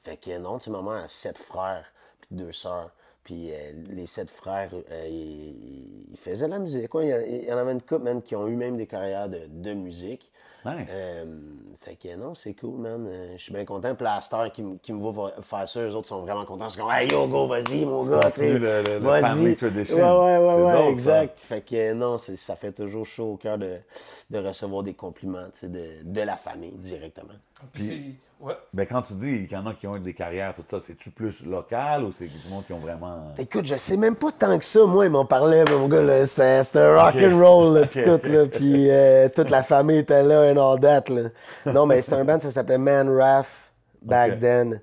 Fait 0.04 0.18
que 0.18 0.38
non, 0.38 0.60
tu 0.60 0.66
sais, 0.66 0.72
ma 0.72 0.82
mère 0.82 1.04
a 1.04 1.08
sept 1.08 1.38
frères, 1.38 1.86
puis 2.22 2.30
deux 2.32 2.52
sœurs. 2.54 2.92
Puis 3.24 3.52
euh, 3.52 3.74
les 3.90 4.06
sept 4.06 4.30
frères, 4.30 4.72
euh, 4.74 5.08
ils, 5.10 6.08
ils 6.12 6.18
faisaient 6.18 6.46
de 6.46 6.52
la 6.52 6.60
musique. 6.60 6.88
Quoi. 6.88 7.04
Il, 7.04 7.10
y 7.10 7.14
en- 7.14 7.20
il 7.20 7.44
y 7.46 7.54
en 7.54 7.58
avait 7.58 7.74
une 7.74 7.82
couple, 7.82 8.04
même, 8.04 8.22
qui 8.22 8.36
ont 8.36 8.48
eu 8.48 8.56
même 8.56 8.78
des 8.78 8.88
carrières 8.88 9.30
de, 9.30 9.42
de 9.48 9.74
musique. 9.74 10.32
Nice. 10.66 10.90
Euh, 10.92 11.26
fait 11.80 11.96
que 11.96 12.16
non, 12.16 12.36
c'est 12.36 12.54
cool, 12.54 12.80
man. 12.82 13.08
Euh, 13.08 13.34
je 13.38 13.42
suis 13.44 13.54
bien 13.54 13.64
content. 13.64 13.96
Puis 13.96 14.04
la 14.04 14.20
star 14.20 14.52
qui, 14.52 14.64
qui 14.84 14.92
me 14.92 15.00
voit 15.00 15.32
fa- 15.32 15.42
faire 15.42 15.68
ça, 15.70 15.80
eux 15.82 15.96
autres 15.96 16.08
sont 16.10 16.22
vraiment 16.22 16.44
contents. 16.44 16.66
Ils 16.68 16.72
sont 16.72 16.82
comme, 16.82 16.92
hey 16.92 17.10
yo, 17.10 17.28
go, 17.28 17.48
vas-y, 17.48 17.86
mon 17.86 18.04
gars. 18.06 18.30
tu 18.32 18.42
le- 18.42 18.58
le- 18.60 18.84
le 18.84 18.98
Vas-y. 19.00 19.22
family 19.22 19.56
tradition. 19.56 19.96
Ouais, 19.98 20.38
ouais, 20.38 20.56
ouais, 20.56 20.72
dope, 20.74 20.82
ça. 20.84 20.90
exact. 20.90 21.40
Fait 21.40 21.62
que 21.62 21.76
euh, 21.76 21.94
non, 21.94 22.18
ça 22.18 22.56
fait 22.58 22.74
toujours 22.74 23.06
chaud 23.06 23.32
au 23.34 23.38
cœur 23.38 23.58
de, 23.58 23.78
de 24.30 24.38
recevoir 24.40 24.84
des 24.84 24.94
compliments 24.94 25.48
de, 25.64 26.04
de 26.04 26.22
la 26.22 26.36
famille 26.36 26.72
directement. 26.74 27.34
Puis 27.74 27.84
c'est. 27.84 28.46
Ouais. 28.46 28.54
Ben, 28.74 28.86
quand 28.88 29.02
tu 29.02 29.14
dis 29.14 29.48
qu'il 29.48 29.58
y 29.58 29.60
en 29.60 29.66
a 29.66 29.74
qui 29.74 29.86
ont 29.86 29.98
eu 29.98 30.00
des 30.00 30.14
carrières, 30.14 30.54
tout 30.56 30.64
ça, 30.66 30.80
c'est-tu 30.80 31.10
plus 31.10 31.46
local 31.46 32.06
ou 32.06 32.14
c'est 32.14 32.26
du 32.26 32.50
monde 32.50 32.66
qui 32.66 32.72
ont 32.72 32.80
vraiment. 32.80 33.34
Écoute, 33.38 33.66
je 33.66 33.76
sais 33.76 33.98
même 33.98 34.16
pas 34.16 34.32
tant 34.32 34.58
que 34.58 34.64
ça. 34.64 34.86
Moi, 34.86 35.08
ils 35.08 35.12
m'en 35.12 35.26
parlaient, 35.26 35.66
mais 35.68 35.76
mon 35.76 35.90
gars, 35.90 36.02
là, 36.02 36.26
c'était 36.26 36.64
c'était 36.64 36.88
rock 36.88 37.16
and 37.16 37.38
roll, 37.38 37.74
là, 37.78 37.86
puis 37.92 38.02
tout, 38.02 38.20
là, 38.24 38.46
puis 38.46 38.90
euh, 38.90 39.28
toute 39.28 39.50
la 39.50 39.62
famille 39.64 39.98
était 39.98 40.24
là, 40.24 40.54
and 40.54 40.58
all 40.58 40.80
that, 40.80 41.04
là. 41.10 41.30
Non, 41.66 41.86
mais 41.86 42.02
c'était 42.02 42.16
un 42.16 42.24
band, 42.24 42.40
ça 42.40 42.50
s'appelait 42.50 42.78
Man 42.78 43.10
Raff, 43.10 43.50
back 44.02 44.40
then. 44.40 44.80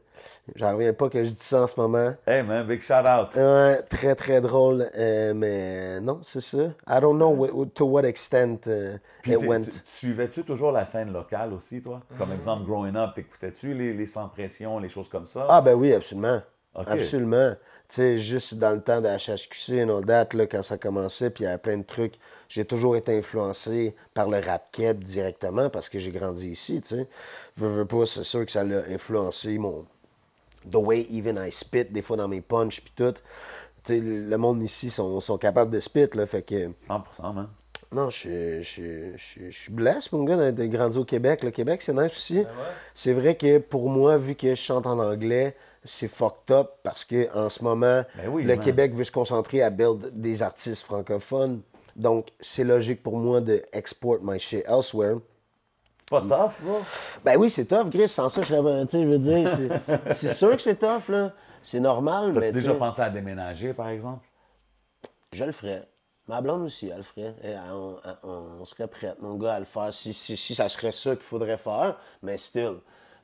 J'en 0.54 0.74
reviens 0.74 0.92
pas 0.92 1.09
que 1.09 1.24
je 1.24 1.30
dis 1.30 1.42
ça 1.44 1.62
en 1.62 1.66
ce 1.66 1.78
moment. 1.80 2.14
Hey, 2.26 2.42
man, 2.44 2.66
big 2.66 2.80
shout 2.80 3.04
out. 3.04 3.35
Ouais, 3.35 3.82
très, 3.82 4.14
très 4.14 4.40
drôle, 4.40 4.88
euh, 4.96 5.35
mais 5.35 6.00
non, 6.00 6.20
c'est 6.22 6.40
ça. 6.40 6.70
I 6.88 7.00
don't 7.00 7.16
know 7.16 7.66
to 7.74 7.85
what 7.85 8.04
extent 8.04 8.66
uh, 8.66 8.98
Puis 9.22 9.32
it 9.32 9.38
went. 9.38 9.64
tu- 9.64 9.70
Suivais-tu 9.85 10.44
toujours 10.44 10.70
la 10.70 10.85
scène 10.85 11.12
locale 11.12 11.52
aussi, 11.52 11.82
toi? 11.82 12.00
Comme 12.16 12.32
exemple, 12.32 12.64
growing 12.64 12.94
up, 12.96 13.11
t'écoutais-tu 13.16 13.74
les, 13.74 13.92
les 13.92 14.06
sans 14.06 14.28
pression, 14.28 14.78
les 14.78 14.88
choses 14.88 15.09
comme 15.09 15.26
ça? 15.26 15.46
Ah, 15.48 15.61
ben 15.61 15.74
oui, 15.74 15.92
absolument. 15.92 16.40
Absolument. 16.74 17.54
Tu 17.88 17.94
sais, 17.94 18.18
juste 18.18 18.54
dans 18.56 18.72
le 18.72 18.80
temps 18.82 19.00
de 19.00 19.09
HHQC, 19.09 19.87
non 19.87 20.00
date, 20.00 20.35
là, 20.35 20.46
quand 20.46 20.62
ça 20.62 20.76
commençait, 20.76 21.30
puis 21.30 21.44
il 21.44 21.46
y 21.46 21.48
avait 21.48 21.59
plein 21.59 21.78
de 21.78 21.85
trucs. 21.85 22.14
J'ai 22.48 22.64
toujours 22.64 22.96
été 22.96 23.16
influencé 23.16 23.94
par 24.12 24.28
le 24.28 24.38
rap 24.40 24.68
keb 24.72 25.02
directement 25.02 25.70
parce 25.70 25.88
que 25.88 25.98
j'ai 25.98 26.11
grandi 26.11 26.51
ici, 26.51 26.80
tu 26.82 26.88
sais. 26.97 27.07
Veux, 27.57 27.68
veux 27.68 27.84
pas, 27.86 28.05
c'est 28.07 28.24
sûr 28.24 28.44
que 28.44 28.53
ça 28.53 28.62
l'a 28.64 28.82
influencé 28.90 29.57
mon. 29.59 29.84
The 30.70 30.76
way 30.76 31.06
even 31.10 31.38
I 31.38 31.50
spit, 31.52 31.84
des 31.86 32.02
fois 32.02 32.16
dans 32.16 32.28
mes 32.28 32.40
punches, 32.40 32.80
puis 32.80 32.92
tout. 32.96 33.14
Tu 33.84 33.94
sais, 33.94 34.00
le 34.00 34.36
monde 34.36 34.62
ici 34.62 34.90
sont, 34.90 35.20
sont 35.20 35.38
capables 35.38 35.70
de 35.70 35.80
spit, 35.80 36.08
là, 36.14 36.26
fait 36.26 36.42
que. 36.42 36.70
100%, 36.88 37.34
man. 37.34 37.48
Non, 37.92 38.10
je, 38.10 38.62
je, 38.62 39.12
je, 39.16 39.48
je 39.48 39.56
suis 39.56 39.72
blessé, 39.72 40.08
mon 40.12 40.24
gars, 40.24 40.50
d'être 40.50 40.70
grandi 40.70 40.98
au 40.98 41.04
Québec. 41.04 41.44
Le 41.44 41.52
Québec, 41.52 41.82
c'est 41.82 41.92
nice 41.92 42.10
aussi. 42.12 42.38
Ben 42.38 42.48
C'est 42.94 43.12
vrai 43.12 43.36
que 43.36 43.58
pour 43.58 43.88
moi, 43.88 44.18
vu 44.18 44.34
que 44.34 44.48
je 44.50 44.54
chante 44.60 44.86
en 44.86 44.98
anglais, 44.98 45.54
c'est 45.84 46.08
fucked 46.08 46.50
up 46.50 46.68
parce 46.82 47.04
que 47.04 47.32
en 47.32 47.48
ce 47.48 47.62
moment, 47.62 48.02
Ben 48.16 48.28
oui, 48.28 48.42
le 48.42 48.56
man. 48.56 48.64
Québec 48.64 48.92
veut 48.92 49.04
se 49.04 49.12
concentrer 49.12 49.62
à 49.62 49.70
build 49.70 50.10
des 50.20 50.42
artistes 50.42 50.82
francophones. 50.82 51.60
Donc, 51.94 52.26
c'est 52.40 52.64
logique 52.64 53.02
pour 53.04 53.16
moi 53.16 53.40
de 53.40 53.62
export 53.72 54.18
my 54.20 54.38
shit 54.38 54.64
elsewhere. 54.66 55.18
C'est 56.09 56.11
pas 56.11 56.20
tough, 56.20 56.52
bro. 56.62 56.78
Ben 57.24 57.36
oui, 57.36 57.50
c'est 57.50 57.64
tough, 57.64 57.90
Chris. 57.90 58.09
Sans 58.09 58.28
ça, 58.28 58.42
je 58.42 58.46
serais. 58.54 58.84
Tu 58.84 58.90
sais, 58.92 59.02
je 59.02 59.09
veux 59.09 59.18
dire, 59.18 59.48
c'est- 59.57 60.12
c'est 60.14 60.34
sûr 60.34 60.54
que 60.57 60.62
c'est 60.62 60.76
tough, 60.76 61.09
là. 61.09 61.32
C'est 61.62 61.80
normal, 61.80 62.32
mais. 62.32 62.40
T'as-tu 62.40 62.46
tu 62.52 62.61
déjà 62.61 62.72
sais, 62.72 62.78
pensé 62.78 63.02
à 63.02 63.11
déménager, 63.11 63.74
par 63.74 63.88
exemple? 63.88 64.24
Je 65.32 65.44
le 65.44 65.52
ferais. 65.52 65.86
Ma 66.28 66.40
blonde 66.40 66.62
aussi, 66.62 66.88
elle 66.88 66.98
le 66.98 67.02
ferait. 67.02 67.34
Et 67.42 67.54
on, 67.72 67.96
on- 68.24 68.61
on 68.61 68.64
serait 68.64 68.86
prête, 68.88 69.20
mon 69.20 69.34
gars, 69.34 69.54
à 69.54 69.59
le 69.59 69.64
faire 69.64 69.92
si, 69.92 70.12
si, 70.14 70.36
si 70.36 70.54
ça 70.54 70.68
serait 70.68 70.92
ça 70.92 71.11
qu'il 71.16 71.24
faudrait 71.24 71.57
faire. 71.57 71.96
Mais 72.22 72.36
still, 72.36 72.74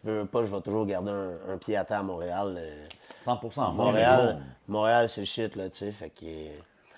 veux, 0.05 0.21
veux 0.21 0.27
pas, 0.27 0.43
je 0.45 0.55
vais 0.55 0.61
toujours 0.61 0.85
garder 0.87 1.11
un, 1.11 1.53
un 1.53 1.59
pied 1.59 1.77
à 1.77 1.85
terre 1.85 2.01
à 2.01 2.03
Montréal. 2.03 2.57
euh. 2.59 2.87
100%. 3.25 3.75
Montréal, 3.75 4.41
Montréal 4.69 5.09
c'est 5.09 5.21
le 5.23 5.27
shit, 5.27 5.55
là, 5.57 5.69
tu 5.71 5.79
sais. 5.79 5.93
Fait 5.93 6.11
que. 6.11 6.27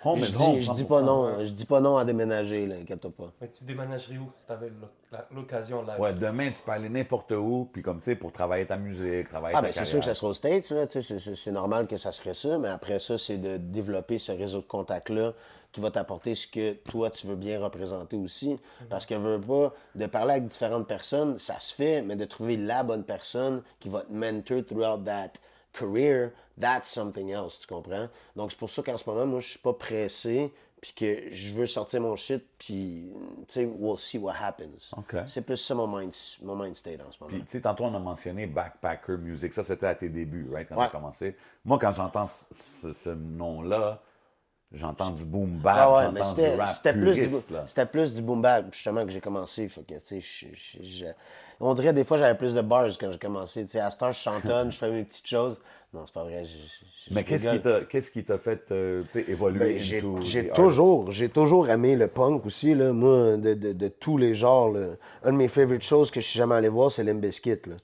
Home 0.05 0.19
je 0.19 0.25
is 0.25 0.33
dis, 0.33 0.37
home, 0.43 0.61
je 0.61 0.73
dis 0.73 0.85
pas 0.85 1.01
100%, 1.01 1.05
non. 1.05 1.45
Je 1.45 1.51
dis 1.53 1.65
pas 1.65 1.81
non 1.81 1.97
à 1.97 2.05
déménager, 2.05 2.67
là, 2.67 2.75
inquiète-toi 2.77 3.11
pas. 3.17 3.33
Mais 3.41 3.49
tu 3.49 3.65
déménagerais 3.65 4.19
où 4.19 4.31
si 4.37 4.47
t'avais 4.47 4.71
l'occasion 5.31 5.83
là 5.83 5.99
Ouais, 5.99 6.13
demain, 6.13 6.51
tu 6.51 6.63
peux 6.65 6.73
aller 6.73 6.89
n'importe 6.89 7.33
où, 7.33 7.69
puis 7.73 7.83
comme, 7.83 7.99
tu 7.99 8.05
sais, 8.05 8.17
pour 8.17 8.33
travailler 8.33 8.67
ta 8.67 8.77
musique, 8.77 9.29
travailler 9.29 9.57
Ah, 9.57 9.61
ta 9.61 9.67
ben 9.67 9.73
c'est 9.73 9.85
sûr 9.85 9.99
que 10.01 10.05
ça 10.05 10.15
sera 10.15 10.29
au 10.29 10.35
States, 10.35 10.71
là, 10.71 10.87
tu 10.87 11.01
sais, 11.01 11.03
c'est- 11.03 11.19
c'est 11.19 11.35
c'est 11.35 11.53
normal 11.53 11.87
que 11.87 11.97
ça 11.97 12.13
serait 12.13 12.35
ça, 12.35 12.59
mais 12.59 12.69
après 12.69 12.99
ça, 12.99 13.17
c'est 13.19 13.39
de 13.39 13.57
développer 13.57 14.19
ce 14.19 14.33
réseau 14.33 14.59
de 14.61 14.67
contacts-là 14.67 15.33
qui 15.73 15.81
va 15.81 15.91
t'apporter 15.91 16.35
ce 16.37 16.47
que 16.47 16.73
toi, 16.75 17.11
tu 17.11 17.27
veux 17.27 17.35
bien 17.35 17.61
représenter 17.61 18.17
aussi. 18.17 18.57
Parce 18.89 19.07
que, 19.07 19.15
veux 19.15 19.41
pas, 19.41 19.75
de 19.97 20.07
parler 20.07 20.33
avec 20.33 20.47
différentes 20.47 20.87
personnes, 20.87 21.37
ça 21.39 21.59
se 21.59 21.75
fait, 21.75 22.01
mais 22.03 22.15
de 22.15 22.25
trouver 22.25 22.57
la 22.57 22.85
bonne 22.85 23.03
personne 23.03 23.63
qui 23.81 23.89
va 23.89 24.03
te 24.03 24.13
mentor 24.13 24.65
throughout 24.65 25.03
that 25.05 25.33
career, 25.79 26.31
that's 26.59 26.89
something 26.89 27.31
else, 27.31 27.59
tu 27.61 27.67
comprends? 27.67 28.09
Donc, 28.37 28.51
c'est 28.53 28.59
pour 28.59 28.71
ça 28.71 28.83
qu'en 28.83 28.97
ce 28.97 29.09
moment, 29.09 29.27
moi, 29.27 29.41
je 29.41 29.49
suis 29.51 29.59
pas 29.59 29.73
pressé, 29.75 30.53
puis 30.81 30.93
que 30.95 31.33
je 31.33 31.55
veux 31.55 31.67
sortir 31.67 32.01
mon 32.01 32.15
shit, 32.15 32.45
puis, 32.59 33.11
tu 33.49 33.55
sais, 33.55 33.65
we'll 33.65 33.97
see 33.99 34.19
what 34.19 34.35
happens. 34.41 34.93
OK. 34.97 35.17
C'est 35.27 35.41
plus 35.43 35.57
ça 35.57 35.75
mon 35.75 35.87
mind, 35.87 36.13
mon 36.43 36.57
mind 36.57 36.75
state 36.77 37.01
en 37.01 37.11
ce 37.11 37.19
moment. 37.21 37.35
Puis, 37.35 37.45
tu 37.45 37.53
sais, 37.53 37.61
tantôt, 37.63 37.85
on 37.85 37.95
a 37.95 37.99
mentionné 37.99 38.47
Backpacker 38.47 39.17
Music. 39.17 39.53
Ça, 39.53 39.63
c'était 39.63 39.87
à 39.87 39.95
tes 39.95 40.09
débuts, 40.09 40.49
right, 40.53 40.69
quand 40.69 40.77
Ouais. 40.77 40.85
tu 40.85 40.97
as 40.97 41.01
commencé. 41.01 41.37
Moi, 41.65 41.79
quand 41.79 41.93
j'entends 41.93 42.27
ce, 42.27 42.93
ce 42.93 43.09
nom-là, 43.11 44.03
j'entends 44.73 45.11
du 45.11 45.25
boom 45.25 45.59
bap, 45.59 45.75
Ah 45.77 45.93
ouais, 45.93 46.21
j'entends 46.23 46.35
du 46.35 46.57
rap 46.61 46.69
c'était 46.69 46.93
plus, 46.93 47.15
du, 47.15 47.31
c'était 47.67 47.87
plus 47.87 48.13
du 48.13 48.21
boom 48.23 48.43
bap, 48.43 48.67
justement, 48.73 49.05
que 49.05 49.11
j'ai 49.11 49.21
commencé. 49.21 49.69
Fait 49.69 49.83
que, 49.83 49.95
tu 49.95 50.21
sais, 50.21 50.53
je- 50.53 51.07
on 51.61 51.75
dirait 51.75 51.93
des 51.93 52.05
fois 52.05 52.17
j'avais 52.17 52.37
plus 52.37 52.55
de 52.55 52.61
bars 52.63 52.87
quand 52.99 53.11
j'ai 53.11 53.19
commencé. 53.19 53.65
Tu 53.65 53.71
sais, 53.73 53.81
à 53.81 53.91
cette 53.91 54.03
heure, 54.03 54.13
je 54.13 54.19
chantonne, 54.19 54.73
je 54.73 54.77
fais 54.79 54.91
mes 54.91 55.05
petites 55.05 55.27
choses. 55.27 55.61
Non, 55.93 56.03
c'est 56.05 56.15
pas 56.15 56.25
vrai. 56.25 56.45
je- 56.45 56.51
je- 56.59 57.09
je 57.11 57.15
Mais 57.15 57.23
qu'est-ce 57.23 57.49
qui 57.49 57.61
t'a 57.63 57.81
qu'est-ce 57.83 58.11
qui 58.11 58.25
t'a 58.25 58.39
fait 58.39 58.71
euh, 58.73 59.03
évoluer 59.29 59.75
Ben, 59.75 59.79
j'ai 59.79 60.49
toujours, 60.49 61.11
j'ai 61.13 61.29
toujours 61.29 61.69
aimé 61.69 61.95
le 61.95 62.09
punk 62.09 62.45
aussi, 62.47 62.75
là, 62.75 62.93
moi, 62.93 63.37
de, 63.37 63.55
de- 63.55 63.73
de 63.73 63.89
tous 63.89 64.19
les 64.19 64.35
genres. 64.35 64.71
là. 64.71 64.87
Un 65.23 65.33
de 65.33 65.37
mes 65.37 65.49
favorite 65.49 65.83
choses 65.83 66.11
que 66.11 66.21
je 66.21 66.27
suis 66.27 66.39
jamais 66.39 66.57
allé 66.57 66.69
voir, 66.69 66.91
c'est 66.91 67.05
là. 67.05 67.75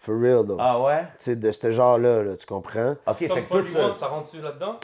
For 0.00 0.18
real, 0.18 0.46
though. 0.46 0.56
Ah 0.58 0.80
ouais? 0.80 1.02
Tu 1.18 1.24
sais, 1.24 1.36
de 1.36 1.50
ce 1.50 1.70
genre-là, 1.70 2.22
là, 2.22 2.36
tu 2.36 2.46
comprends? 2.46 2.96
OK, 3.06 3.16
fait 3.18 3.28
Sum 3.28 3.36
que 3.36 3.40
tout 3.42 3.64
41, 3.72 3.88
ça... 3.94 3.96
ça 3.96 4.06
rentre-tu 4.08 4.40
là-dedans? 4.40 4.76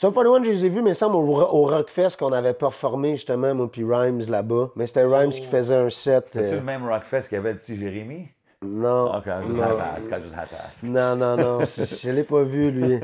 Sum 0.00 0.14
41, 0.14 0.44
je 0.44 0.50
les 0.52 0.64
ai 0.64 0.68
vus, 0.68 0.80
mais 0.80 0.92
il 0.92 0.94
semble, 0.94 1.16
au, 1.16 1.22
au 1.22 1.64
Rockfest 1.64 2.10
qu'on 2.20 2.30
avait 2.30 2.54
performé, 2.54 3.16
justement, 3.16 3.52
moi 3.52 3.68
puis 3.68 3.82
Rhymes, 3.82 4.22
là-bas. 4.28 4.70
Mais 4.76 4.86
c'était 4.86 5.02
Rhymes 5.02 5.32
qui 5.32 5.44
faisait 5.44 5.74
un 5.74 5.90
set. 5.90 6.28
C'est-tu 6.28 6.54
euh, 6.54 6.54
le 6.54 6.60
même 6.60 6.86
Rockfest 6.86 7.22
qu'il 7.22 7.32
y 7.32 7.38
avait 7.38 7.54
le 7.54 7.58
petit 7.58 7.76
Jérémy? 7.76 8.28
Non. 8.62 9.12
OK, 9.16 9.26
I 9.26 9.42
just 9.44 9.58
non. 9.58 9.64
had 9.64 9.96
ask, 9.96 10.12
I 10.12 10.22
just 10.22 10.34
had 10.36 10.48
to 10.50 10.54
ask. 10.54 10.84
Non, 10.84 11.16
non, 11.16 11.36
non, 11.36 11.58
je, 11.76 11.82
je 11.82 12.10
l'ai 12.12 12.22
pas 12.22 12.44
vu, 12.44 12.70
lui. 12.70 13.00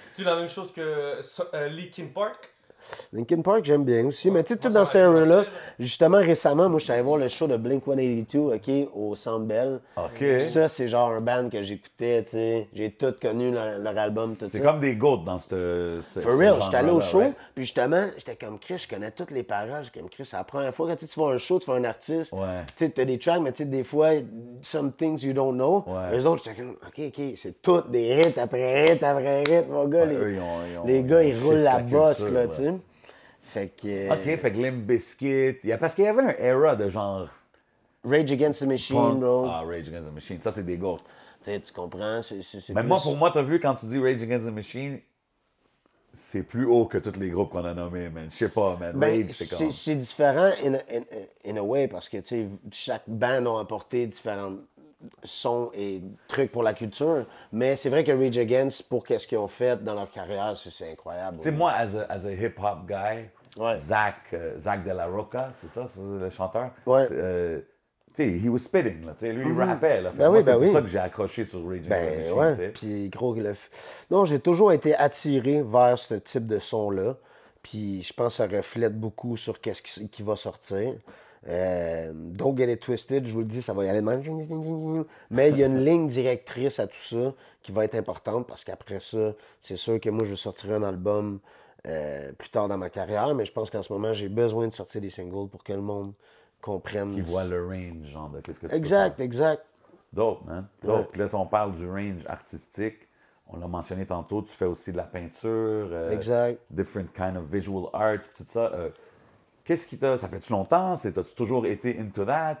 C'est-tu 0.00 0.24
la 0.24 0.36
même 0.36 0.48
chose 0.48 0.72
que 0.72 0.80
euh, 0.80 1.68
Linkin 1.68 2.06
Park? 2.14 2.50
Linkin 3.12 3.42
Park, 3.42 3.64
j'aime 3.64 3.84
bien 3.84 4.04
aussi, 4.06 4.30
mais 4.30 4.42
tu 4.44 4.54
sais, 4.54 4.58
tout 4.60 4.68
Moi, 4.68 4.80
dans 4.80 4.84
ça 4.84 4.92
ce 4.92 4.98
m'a 4.98 5.04
era-là, 5.20 5.44
justement, 5.78 6.18
récemment, 6.18 6.68
moi, 6.68 6.78
je 6.78 6.84
suis 6.84 6.92
allé 6.92 7.02
voir 7.02 7.16
le 7.18 7.28
show 7.28 7.46
de 7.46 7.56
Blink-182, 7.56 8.54
OK, 8.54 8.88
au 8.94 9.14
Centre 9.14 9.44
Bell. 9.44 9.80
OK. 9.96 10.40
Ça, 10.40 10.68
c'est 10.68 10.88
genre 10.88 11.10
un 11.10 11.20
band 11.20 11.48
que 11.50 11.60
j'écoutais, 11.62 12.22
tu 12.24 12.30
sais. 12.30 12.68
J'ai 12.72 12.90
tout 12.92 13.14
connu, 13.20 13.50
leur, 13.50 13.78
leur 13.78 13.96
album, 13.98 14.32
tout 14.34 14.40
ça. 14.40 14.48
C'est 14.50 14.60
comme 14.60 14.80
des 14.80 14.96
goats 14.96 15.20
dans 15.24 15.38
cette... 15.38 15.50
ce- 15.50 16.20
For 16.20 16.36
real, 16.36 16.56
j'étais 16.62 16.76
allé 16.76 16.90
au 16.90 17.00
show, 17.00 17.22
puis 17.54 17.64
justement, 17.64 18.06
j'étais 18.16 18.36
comme 18.36 18.58
Chris, 18.58 18.78
je 18.78 18.88
connais 18.88 19.10
toutes 19.10 19.30
les 19.30 19.42
paroles, 19.42 19.84
j'étais 19.84 20.00
comme 20.00 20.08
Chris, 20.10 20.24
c'est 20.24 20.36
la 20.36 20.44
première 20.44 20.74
fois 20.74 20.88
quand 20.88 20.96
tu 20.96 21.20
vas 21.20 21.30
à 21.30 21.34
un 21.34 21.38
show, 21.38 21.58
tu 21.58 21.66
vois 21.66 21.76
un 21.76 21.84
artiste, 21.84 22.32
Ouais. 22.32 22.62
tu 22.76 22.84
sais, 22.84 22.90
t'as 22.90 23.04
des 23.04 23.18
tracks, 23.18 23.40
mais 23.40 23.52
tu 23.52 23.58
sais, 23.58 23.68
des 23.68 23.84
fois, 23.84 24.10
some 24.62 24.92
things 24.92 25.22
you 25.24 25.32
don't 25.32 25.54
know. 25.54 25.84
Ouais. 25.86 26.16
Les 26.16 26.26
autres, 26.26 26.42
j'étais 26.44 26.56
comme, 26.60 26.76
OK, 26.86 27.00
OK, 27.08 27.22
c'est 27.36 27.60
toutes 27.62 27.90
des 27.90 28.20
hits 28.20 28.38
après 28.40 28.94
hits 28.96 29.04
après 29.04 29.42
hits, 29.42 29.66
mon 29.68 29.86
gars. 29.86 30.04
Les, 30.04 30.16
eux, 30.16 30.32
ils 30.34 30.38
ont- 30.38 30.42
ils 30.72 30.78
ont- 30.78 30.84
les 30.86 31.02
gars, 31.04 31.22
ils 31.22 31.32
ils 31.32 31.42
roulent 31.42 31.58
la 31.58 31.78
bosse, 31.78 32.28
là, 32.30 32.46
tu 32.46 32.54
sais. 32.56 32.71
Fait 33.42 33.68
que. 33.68 34.10
OK, 34.12 34.38
fait 34.40 34.52
que 34.52 34.58
Limp 34.58 34.90
a- 34.90 35.78
Parce 35.78 35.94
qu'il 35.94 36.04
y 36.04 36.06
avait 36.08 36.22
un 36.22 36.34
era 36.38 36.76
de 36.76 36.88
genre... 36.88 37.28
Rage 38.04 38.32
Against 38.32 38.60
the 38.62 38.66
Machine, 38.66 38.96
punk- 38.96 39.20
bro. 39.20 39.44
Ah, 39.48 39.62
Rage 39.64 39.88
Against 39.88 40.08
the 40.08 40.12
Machine. 40.14 40.40
Ça, 40.40 40.50
c'est 40.50 40.64
des 40.64 40.76
goats. 40.76 40.98
Tu 41.44 41.60
comprends? 41.74 42.20
C'est, 42.22 42.42
c'est, 42.42 42.60
c'est 42.60 42.74
Mais 42.74 42.80
plus- 42.82 42.88
moi, 42.88 43.00
pour 43.00 43.16
moi, 43.16 43.30
t'as 43.32 43.42
vu, 43.42 43.58
quand 43.60 43.74
tu 43.74 43.86
dis 43.86 43.98
Rage 43.98 44.22
Against 44.22 44.46
the 44.46 44.52
Machine, 44.52 45.00
c'est 46.12 46.42
plus 46.42 46.66
haut 46.66 46.86
que 46.86 46.98
tous 46.98 47.18
les 47.18 47.30
groupes 47.30 47.50
qu'on 47.50 47.64
a 47.64 47.74
nommés, 47.74 48.08
man. 48.10 48.28
Je 48.30 48.36
sais 48.36 48.48
pas, 48.48 48.76
man. 48.78 48.92
Ben, 48.94 49.22
Rage, 49.22 49.30
c'est 49.32 49.56
comme... 49.56 49.72
c'est 49.72 49.94
différent 49.94 50.50
in 50.64 50.74
a, 50.74 50.78
in, 50.90 51.02
in 51.46 51.56
a 51.56 51.62
way 51.62 51.88
parce 51.88 52.08
que 52.08 52.18
tu 52.18 52.26
sais, 52.26 52.48
chaque 52.70 53.04
band 53.08 53.56
a 53.56 53.60
apporté 53.62 54.06
différents 54.06 54.54
sons 55.24 55.70
et 55.74 56.02
trucs 56.28 56.52
pour 56.52 56.62
la 56.62 56.74
culture. 56.74 57.26
Mais 57.52 57.76
c'est 57.76 57.90
vrai 57.90 58.04
que 58.04 58.12
Rage 58.12 58.38
Against, 58.38 58.88
pour 58.88 59.04
qu'est-ce 59.04 59.26
qu'ils 59.26 59.38
ont 59.38 59.48
fait 59.48 59.82
dans 59.82 59.94
leur 59.94 60.10
carrière, 60.10 60.56
c'est, 60.56 60.90
incroyable. 60.90 61.38
Tu 61.38 61.44
sais, 61.44 61.50
moi, 61.50 61.72
as 61.72 61.96
a, 61.96 62.02
as 62.08 62.26
a 62.26 62.32
hip-hop 62.32 62.86
guy, 62.86 63.28
Ouais. 63.56 63.76
Zach, 63.76 64.32
euh, 64.32 64.58
Zach 64.58 64.82
De 64.84 64.92
La 64.92 65.06
Rocca, 65.06 65.50
c'est 65.56 65.68
ça, 65.68 65.84
le 65.98 66.30
chanteur? 66.30 66.70
Ouais. 66.86 67.06
Euh, 67.10 67.60
tu 68.14 68.22
sais, 68.22 68.28
he 68.30 68.48
was 68.48 68.60
spitting, 68.60 69.04
là. 69.04 69.12
Tu 69.12 69.26
sais, 69.26 69.32
lui, 69.32 69.46
il 69.46 69.58
rappait, 69.60 70.00
là. 70.00 70.10
Fait 70.10 70.18
Ben 70.18 70.30
oui, 70.30 70.38
c'est 70.40 70.52
ben 70.52 70.52
pour 70.54 70.62
oui. 70.62 70.72
ça 70.72 70.80
que 70.80 70.88
j'ai 70.88 70.98
accroché 70.98 71.44
sur 71.44 71.66
Rage 71.66 71.86
Against 71.86 71.90
the 71.90 72.28
Ben 72.28 72.32
ouais, 72.32 72.68
puis 72.68 73.08
gros, 73.10 73.34
le... 73.34 73.54
non, 74.10 74.24
j'ai 74.24 74.40
toujours 74.40 74.72
été 74.72 74.94
attiré 74.94 75.62
vers 75.62 75.98
ce 75.98 76.14
type 76.14 76.46
de 76.46 76.58
son-là. 76.58 77.16
Puis 77.62 78.02
je 78.02 78.12
pense 78.12 78.38
que 78.38 78.48
ça 78.48 78.56
reflète 78.56 78.98
beaucoup 78.98 79.36
sur 79.36 79.60
qu'est-ce 79.60 79.82
qui, 79.82 80.08
qui 80.08 80.22
va 80.22 80.34
sortir. 80.36 80.94
Euh, 81.48 82.12
don't 82.14 82.56
get 82.56 82.72
it 82.72 82.80
twisted, 82.80 83.26
je 83.26 83.32
vous 83.32 83.40
le 83.40 83.46
dis, 83.46 83.62
ça 83.62 83.72
va 83.72 83.84
y 83.84 83.88
aller 83.88 84.00
de 84.00 84.06
même. 84.06 84.22
Mais 85.30 85.50
il 85.50 85.58
y 85.58 85.64
a 85.64 85.66
une 85.66 85.84
ligne 85.84 86.06
directrice 86.06 86.78
à 86.78 86.86
tout 86.86 87.00
ça 87.02 87.34
qui 87.62 87.72
va 87.72 87.84
être 87.84 87.96
importante 87.96 88.46
parce 88.46 88.62
qu'après 88.64 89.00
ça, 89.00 89.32
c'est 89.60 89.76
sûr 89.76 90.00
que 90.00 90.08
moi, 90.10 90.24
je 90.24 90.34
sortirai 90.34 90.74
un 90.74 90.82
album 90.84 91.40
euh, 91.86 92.30
plus 92.32 92.50
tard 92.50 92.68
dans 92.68 92.78
ma 92.78 92.90
carrière, 92.90 93.34
mais 93.34 93.44
je 93.44 93.52
pense 93.52 93.70
qu'en 93.70 93.82
ce 93.82 93.92
moment, 93.92 94.12
j'ai 94.12 94.28
besoin 94.28 94.68
de 94.68 94.72
sortir 94.74 95.00
des 95.00 95.10
singles 95.10 95.48
pour 95.48 95.64
que 95.64 95.72
le 95.72 95.80
monde 95.80 96.12
comprenne. 96.60 97.14
Qui 97.14 97.22
voit 97.22 97.44
le 97.44 97.66
range, 97.66 98.06
genre, 98.06 98.28
de 98.28 98.40
qu'est-ce 98.40 98.60
que 98.60 98.66
tu 98.66 98.70
peux 98.70 98.76
Exact, 98.76 99.18
exact. 99.18 99.64
Dope, 100.12 100.44
man. 100.44 100.66
Dope. 100.84 101.16
Là, 101.16 101.28
si 101.28 101.34
on 101.34 101.46
parle 101.46 101.74
du 101.74 101.88
range 101.88 102.24
artistique, 102.28 103.08
on 103.48 103.56
l'a 103.58 103.66
mentionné 103.66 104.06
tantôt, 104.06 104.42
tu 104.42 104.52
fais 104.52 104.66
aussi 104.66 104.92
de 104.92 104.96
la 104.96 105.02
peinture. 105.04 105.48
euh, 105.50 106.12
Exact. 106.12 106.60
Different 106.70 107.08
kind 107.14 107.36
of 107.36 107.44
visual 107.50 107.86
arts, 107.92 108.20
tout 108.36 108.44
ça. 108.46 108.70
Qu'est-ce 109.64 109.86
qui 109.86 109.98
t'a... 109.98 110.16
Ça 110.18 110.28
fait-tu 110.28 110.52
longtemps? 110.52 110.96
T'as-tu 110.96 111.34
toujours 111.34 111.66
été 111.66 111.98
into 111.98 112.24
that? 112.24 112.58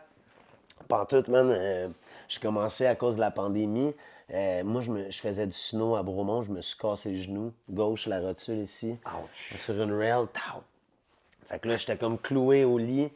Pas 0.88 1.04
tout, 1.06 1.24
man. 1.28 1.50
euh, 1.50 1.88
j'ai 2.28 2.40
commencé 2.40 2.86
à 2.86 2.94
cause 2.94 3.16
de 3.16 3.20
la 3.20 3.30
pandémie. 3.30 3.94
Euh, 4.32 4.62
moi, 4.64 4.80
je, 4.80 4.90
me- 4.90 5.10
je 5.10 5.18
faisais 5.18 5.46
du 5.46 5.52
snow 5.52 5.96
à 5.96 6.02
Bromont. 6.02 6.42
Je 6.42 6.50
me 6.52 6.60
suis 6.60 6.76
cassé 6.78 7.10
les 7.10 7.18
genoux. 7.18 7.52
Gauche, 7.70 8.06
la 8.06 8.20
rotule 8.20 8.58
ici. 8.58 8.96
Sur 9.32 9.80
une 9.82 9.92
rail. 9.92 10.26
tau. 10.32 10.62
Fait 11.48 11.58
que 11.58 11.68
là, 11.68 11.76
j'étais 11.76 11.96
comme 11.96 12.18
cloué 12.18 12.64
au 12.64 12.78
lit. 12.78 13.10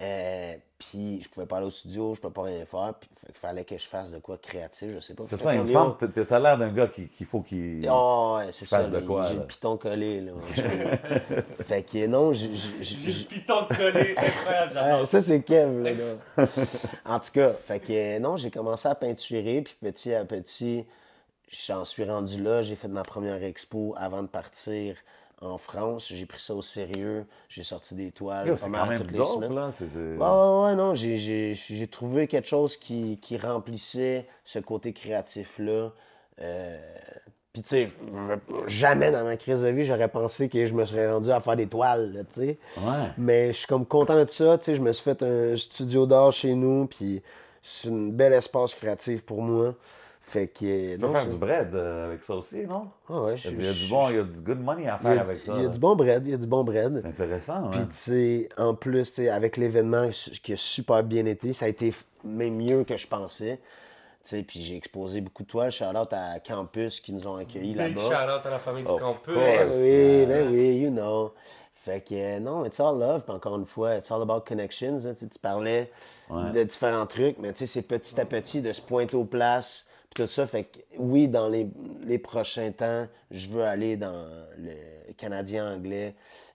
Euh, 0.00 0.54
puis 0.80 1.20
je 1.22 1.28
pouvais 1.28 1.46
pas 1.46 1.58
aller 1.58 1.66
au 1.66 1.70
studio, 1.70 2.14
je 2.14 2.20
pouvais 2.20 2.32
pas 2.32 2.42
rien 2.42 2.64
faire. 2.64 2.94
Puis 2.98 3.08
fait 3.20 3.26
qu'il 3.32 3.40
fallait 3.40 3.64
que 3.64 3.78
je 3.78 3.86
fasse 3.86 4.10
de 4.10 4.18
quoi 4.18 4.38
créatif, 4.38 4.88
je 4.94 4.98
sais 4.98 5.14
pas. 5.14 5.22
C'est 5.28 5.36
ça, 5.36 5.54
il 5.54 5.60
me 5.60 5.66
semble 5.66 5.96
que 5.98 6.06
t'as- 6.06 6.24
t'as 6.24 6.38
l'air 6.40 6.58
d'un 6.58 6.72
gars 6.72 6.88
qui- 6.88 7.06
qu'il 7.08 7.26
faut 7.26 7.42
qu'il... 7.42 7.86
Oh, 7.88 8.36
ouais, 8.38 8.50
c'est 8.50 8.64
ça. 8.66 8.78
fasse 8.78 8.90
de 8.90 8.96
là, 8.96 9.02
quoi, 9.02 9.26
J'ai 9.28 9.34
là. 9.34 9.40
le 9.40 9.46
piton 9.46 9.76
collé, 9.76 10.20
là. 10.22 10.32
fait 11.66 11.82
que 11.82 12.06
non, 12.06 12.32
j'ai- 12.32 12.54
j'ai- 12.54 12.96
le 12.96 13.26
piton 13.28 13.66
collé, 13.68 14.14
incroyable, 14.16 14.72
j'adore. 14.74 15.08
ça, 15.08 15.22
c'est 15.22 15.42
Kev, 15.42 15.82
là. 15.84 15.92
gars. 15.92 16.46
en 17.04 17.20
tout 17.20 17.30
cas, 17.32 17.52
fait 17.66 17.80
que 17.80 18.18
non, 18.18 18.36
j'ai 18.36 18.50
commencé 18.50 18.88
à 18.88 18.94
peinturer, 18.94 19.62
puis 19.62 19.76
petit 19.80 20.14
à 20.14 20.24
petit, 20.24 20.86
j'en 21.50 21.84
suis 21.84 22.04
rendu 22.04 22.42
là, 22.42 22.62
j'ai 22.62 22.74
fait 22.76 22.88
ma 22.88 23.02
première 23.02 23.42
expo 23.44 23.94
avant 23.98 24.22
de 24.22 24.28
partir 24.28 24.96
en 25.40 25.58
France. 25.58 26.08
J'ai 26.14 26.26
pris 26.26 26.40
ça 26.40 26.54
au 26.54 26.62
sérieux, 26.62 27.24
j'ai 27.48 27.62
sorti 27.62 27.94
des 27.94 28.10
toiles 28.10 28.46
pas 28.56 28.66
mal 28.68 28.88
toutes 28.98 29.12
les 29.12 29.18
semaines. 29.34 29.54
là. 29.54 29.70
Ouais, 30.68 30.74
non, 30.74 30.94
j'ai- 30.94 31.54
trouvé 31.90 32.26
quelque 32.26 32.48
chose 32.48 32.76
qui, 32.76 33.18
qui 33.22 33.36
remplissait 33.38 34.26
ce 34.44 34.58
côté 34.58 34.92
créatif-là. 34.92 35.92
Euh, 36.42 36.78
Puis, 37.52 37.62
tu 37.62 37.68
sais, 37.70 37.88
jamais 38.68 39.10
dans 39.10 39.24
ma 39.24 39.36
crise 39.36 39.62
de 39.62 39.68
vie, 39.68 39.84
j'aurais 39.84 40.06
pensé 40.08 40.48
que 40.48 40.66
je 40.66 40.72
me 40.72 40.84
serais 40.86 41.10
rendu 41.10 41.30
à 41.32 41.40
faire 41.40 41.56
des 41.56 41.66
toiles, 41.66 42.24
tu 42.32 42.40
sais. 42.40 42.58
Ouais. 42.76 43.08
Mais 43.18 43.52
je 43.52 43.58
suis 43.58 43.66
comme 43.66 43.84
content 43.86 44.14
de 44.16 44.24
ça, 44.26 44.56
tu 44.58 44.66
sais, 44.66 44.74
je 44.76 44.80
me 44.80 44.92
suis 44.92 45.02
fait 45.02 45.20
un 45.24 45.56
studio 45.56 46.06
d'art 46.06 46.32
chez 46.32 46.54
nous, 46.54 46.86
puis 46.86 47.20
c'est 47.62 47.88
un 47.88 48.08
bel 48.08 48.32
espace 48.34 48.74
créatif 48.74 49.22
pour 49.22 49.42
moi. 49.42 49.74
Fait 50.30 50.46
que... 50.46 50.92
Tu 50.94 51.00
peux 51.00 51.06
non, 51.08 51.12
faire 51.12 51.26
du 51.26 51.36
bread 51.36 51.74
euh, 51.74 52.06
avec 52.06 52.22
ça 52.22 52.34
aussi, 52.36 52.64
non? 52.64 52.86
Ah 53.08 53.20
ouais, 53.22 53.36
je- 53.36 53.48
Il 53.48 53.64
y 53.64 53.68
a 53.68 53.72
du 53.72 53.88
bon, 53.88 54.08
il 54.10 54.14
y 54.16 54.18
a 54.20 54.22
du 54.22 54.38
good 54.38 54.60
money 54.60 54.86
à 54.86 54.94
a- 54.94 54.98
faire 54.98 55.20
avec 55.22 55.42
ça. 55.42 55.54
Il 55.56 55.62
y 55.62 55.66
a 55.66 55.68
du 55.68 55.78
bon 55.80 55.96
bread, 55.96 56.22
il 56.24 56.30
y 56.30 56.34
a 56.34 56.36
du 56.36 56.46
bon 56.46 56.62
bread. 56.62 57.00
C'est 57.02 57.08
intéressant, 57.08 57.68
Puis, 57.68 57.80
ouais. 57.80 57.86
tu 57.88 57.94
sais, 57.96 58.48
en 58.56 58.74
plus, 58.74 59.08
tu 59.08 59.14
sais, 59.16 59.28
avec 59.28 59.56
l'événement 59.56 60.08
qui 60.42 60.52
a 60.52 60.56
super 60.56 61.02
bien 61.02 61.26
été, 61.26 61.52
ça 61.52 61.64
a 61.64 61.68
été 61.68 61.92
même 62.22 62.54
mieux 62.54 62.84
que 62.84 62.96
je 62.96 63.08
pensais. 63.08 63.58
Tu 64.22 64.28
sais, 64.28 64.42
puis 64.44 64.60
j'ai 64.62 64.76
exposé 64.76 65.20
beaucoup 65.20 65.42
de 65.42 65.48
toiles. 65.48 65.72
Shout-out 65.72 66.12
à 66.12 66.38
Campus 66.38 67.00
qui 67.00 67.12
nous 67.12 67.26
ont 67.26 67.34
accueillis 67.36 67.74
là-bas. 67.74 68.00
shout-out 68.00 68.46
à 68.46 68.50
la 68.50 68.58
famille 68.60 68.84
du 68.84 68.90
campus. 68.90 69.34
course. 69.34 69.36
Ben 69.36 69.68
oui, 69.78 70.26
ben 70.26 70.48
oui, 70.52 70.76
you 70.78 70.90
know. 70.90 71.32
Fait 71.74 72.02
que 72.06 72.14
euh, 72.14 72.38
non, 72.38 72.64
it's 72.66 72.78
all 72.78 72.98
love. 72.98 73.22
Puis 73.22 73.34
encore 73.34 73.56
une 73.56 73.64
fois, 73.66 73.96
it's 73.96 74.12
all 74.12 74.20
about 74.22 74.42
connections. 74.46 75.06
hein. 75.06 75.14
Tu 75.18 75.38
parlais 75.40 75.90
Ouais. 76.28 76.52
de 76.52 76.62
différents 76.62 77.06
trucs, 77.06 77.38
mais 77.38 77.52
tu 77.52 77.60
sais, 77.60 77.66
c'est 77.66 77.82
petit 77.88 78.20
à 78.20 78.24
petit 78.26 78.60
de 78.62 78.72
se 78.72 78.80
pointer 78.82 79.16
aux 79.16 79.24
places. 79.24 79.86
Tout 80.14 80.26
ça, 80.26 80.46
fait 80.46 80.64
que 80.64 80.78
oui, 80.98 81.28
dans 81.28 81.48
les, 81.48 81.68
les 82.02 82.18
prochains 82.18 82.72
temps, 82.72 83.06
je 83.30 83.48
veux 83.48 83.62
aller 83.62 83.96
dans 83.96 84.26
le 84.58 85.12
Canadien 85.16 85.74
anglais 85.74 86.14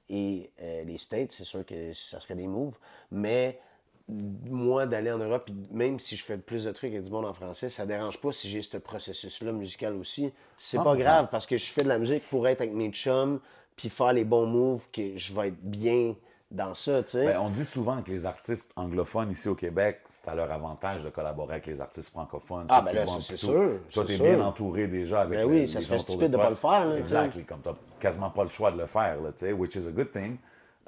et 0.10 0.52
euh, 0.62 0.84
les 0.84 0.98
States. 0.98 1.32
C'est 1.32 1.46
sûr 1.46 1.66
que 1.66 1.94
ça 1.94 2.20
serait 2.20 2.36
des 2.36 2.48
moves. 2.48 2.78
Mais 3.12 3.60
moi, 4.08 4.86
d'aller 4.86 5.12
en 5.12 5.18
Europe, 5.18 5.50
même 5.72 6.00
si 6.00 6.16
je 6.16 6.24
fais 6.24 6.38
plus 6.38 6.66
de 6.66 6.72
trucs 6.72 6.92
avec 6.92 7.04
du 7.04 7.10
monde 7.10 7.26
en 7.26 7.34
français, 7.34 7.70
ça 7.70 7.86
dérange 7.86 8.20
pas 8.20 8.32
si 8.32 8.50
j'ai 8.50 8.62
ce 8.62 8.78
processus-là 8.78 9.52
musical 9.52 9.96
aussi. 9.96 10.32
C'est 10.58 10.78
pas 10.78 10.96
100%. 10.96 10.98
grave 10.98 11.28
parce 11.32 11.46
que 11.46 11.58
je 11.58 11.66
fais 11.66 11.84
de 11.84 11.90
la 11.90 11.98
musique 11.98 12.24
pour 12.30 12.48
être 12.48 12.62
avec 12.62 12.74
mes 12.74 12.92
chums, 12.92 13.40
puis 13.76 13.90
faire 13.90 14.14
les 14.14 14.26
bons 14.26 14.46
moves, 14.46 14.88
que 14.92 15.18
je 15.18 15.34
vais 15.34 15.48
être 15.48 15.62
bien 15.62 16.16
dans 16.52 16.74
ça, 16.74 17.04
tu 17.04 17.12
sais. 17.12 17.26
Ben, 17.26 17.40
on 17.40 17.50
dit 17.50 17.66
souvent 17.66 18.02
que 18.02 18.12
les 18.12 18.26
artistes 18.26 18.72
anglophones 18.76 19.32
ici 19.32 19.50
au 19.50 19.56
Québec, 19.56 20.02
c'est 20.10 20.30
à 20.30 20.36
leur 20.36 20.52
avantage 20.52 21.04
de 21.04 21.10
collaborer 21.10 21.54
avec 21.54 21.66
les 21.66 21.82
artistes 21.82 22.10
francophones. 22.12 22.68
Ah, 22.70 22.82
ben 22.82 22.94
là, 22.94 23.06
c'est 23.20 23.36
sûr, 23.38 23.80
Toi, 23.92 24.06
t'es 24.06 24.18
bien 24.18 24.40
entouré 24.42 24.88
déjà 24.88 25.22
avec 25.22 25.40
Ben 25.40 25.46
oui, 25.46 25.60
les 25.62 25.68
ça 25.68 25.82
serait 25.82 25.98
stupide 25.98 26.32
de 26.32 26.36
toi. 26.36 26.44
pas 26.46 26.50
le 26.52 26.56
faire, 26.56 26.86
là, 26.86 26.98
Exactly, 26.98 27.44
comme 27.44 27.62
t'as 27.62 27.74
quasiment 28.00 28.30
pas 28.30 28.44
le 28.44 28.50
choix 28.50 28.72
de 28.72 28.78
le 28.78 28.86
faire, 28.86 29.18
tu 29.18 29.32
sais, 29.38 29.52
which 29.54 29.76
is 29.76 29.88
a 29.88 29.92
good 29.92 30.12
thing. 30.12 30.38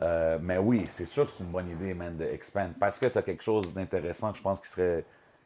Euh, 0.02 0.38
mais 0.40 0.60
oui, 0.60 0.86
c'est 0.90 1.06
sûr 1.06 1.26
que 1.26 1.32
c'est 1.36 1.44
une 1.44 1.50
bonne 1.50 1.70
idée, 1.72 1.94
man, 1.96 2.16
de 2.16 2.26
expand. 2.26 2.72
Parce 2.80 3.00
que 3.00 3.08
tu 3.08 3.18
as 3.18 3.24
quelque 3.24 3.44
chose 3.44 3.74
d'intéressant 3.74 4.32
que 4.32 4.38
je 4.38 4.44
pense 4.44 4.60
qui 4.62 4.68
serait, 4.68 5.04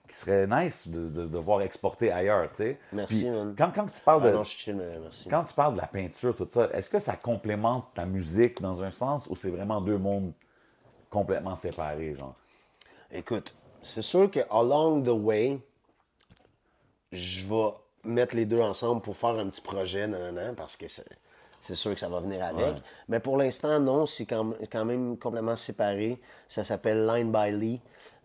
qui 0.08 0.18
serait 0.18 0.46
nice 0.46 0.88
de, 0.88 1.10
de, 1.10 1.26
de 1.26 1.38
voir 1.38 1.62
exporter 1.62 2.12
ailleurs, 2.12 2.50
tu 2.50 2.58
sais. 2.58 2.80
Merci, 2.92 3.22
Puis, 3.22 3.30
man. 3.30 3.56
Quand, 3.58 3.72
quand 3.74 3.86
tu 3.86 4.02
parles 4.02 4.22
Ah 4.26 4.30
de... 4.30 4.36
non, 4.36 4.44
je 4.44 4.50
suis 4.50 4.60
chill, 4.60 4.76
mais 4.76 5.00
merci. 5.00 5.30
Quand 5.30 5.44
tu 5.44 5.54
parles 5.54 5.76
de 5.76 5.80
la 5.82 5.88
peinture, 5.88 6.36
tout 6.36 6.48
ça, 6.52 6.70
est-ce 6.74 6.90
que 6.90 7.00
ça 7.00 7.16
complémente 7.16 7.86
ta 7.96 8.06
musique 8.06 8.62
dans 8.62 8.84
un 8.84 8.92
sens 8.92 9.26
ou 9.30 9.36
c'est 9.36 9.50
vraiment 9.50 9.80
deux 9.80 9.98
mondes 9.98 10.34
complètement 11.10 11.56
séparés, 11.56 12.16
genre? 12.20 12.36
Écoute, 13.12 13.56
c'est 13.82 14.02
sûr 14.02 14.30
que 14.30 14.42
along 14.50 15.04
the 15.04 15.10
way, 15.10 15.60
je 17.12 17.46
vais 17.48 17.70
mettre 18.04 18.36
les 18.36 18.46
deux 18.46 18.62
ensemble 18.62 19.02
pour 19.02 19.16
faire 19.16 19.38
un 19.38 19.48
petit 19.48 19.62
projet, 19.62 20.08
nanana, 20.08 20.54
parce 20.54 20.76
que 20.76 20.88
c'est, 20.88 21.06
c'est 21.60 21.76
sûr 21.76 21.94
que 21.94 22.00
ça 22.00 22.10
va 22.10 22.20
venir 22.20 22.44
avec. 22.44 22.82
Mais 23.08 23.20
pour 23.20 23.38
l'instant, 23.38 23.80
non, 23.80 24.06
c'est 24.06 24.26
quand, 24.26 24.54
quand 24.72 24.86
même 24.86 25.18
complètement 25.18 25.56
séparé. 25.56 26.20
Ça 26.48 26.64
s'appelle 26.64 27.06
Line 27.06 27.32
by 27.32 27.52
Lee. 27.52 27.82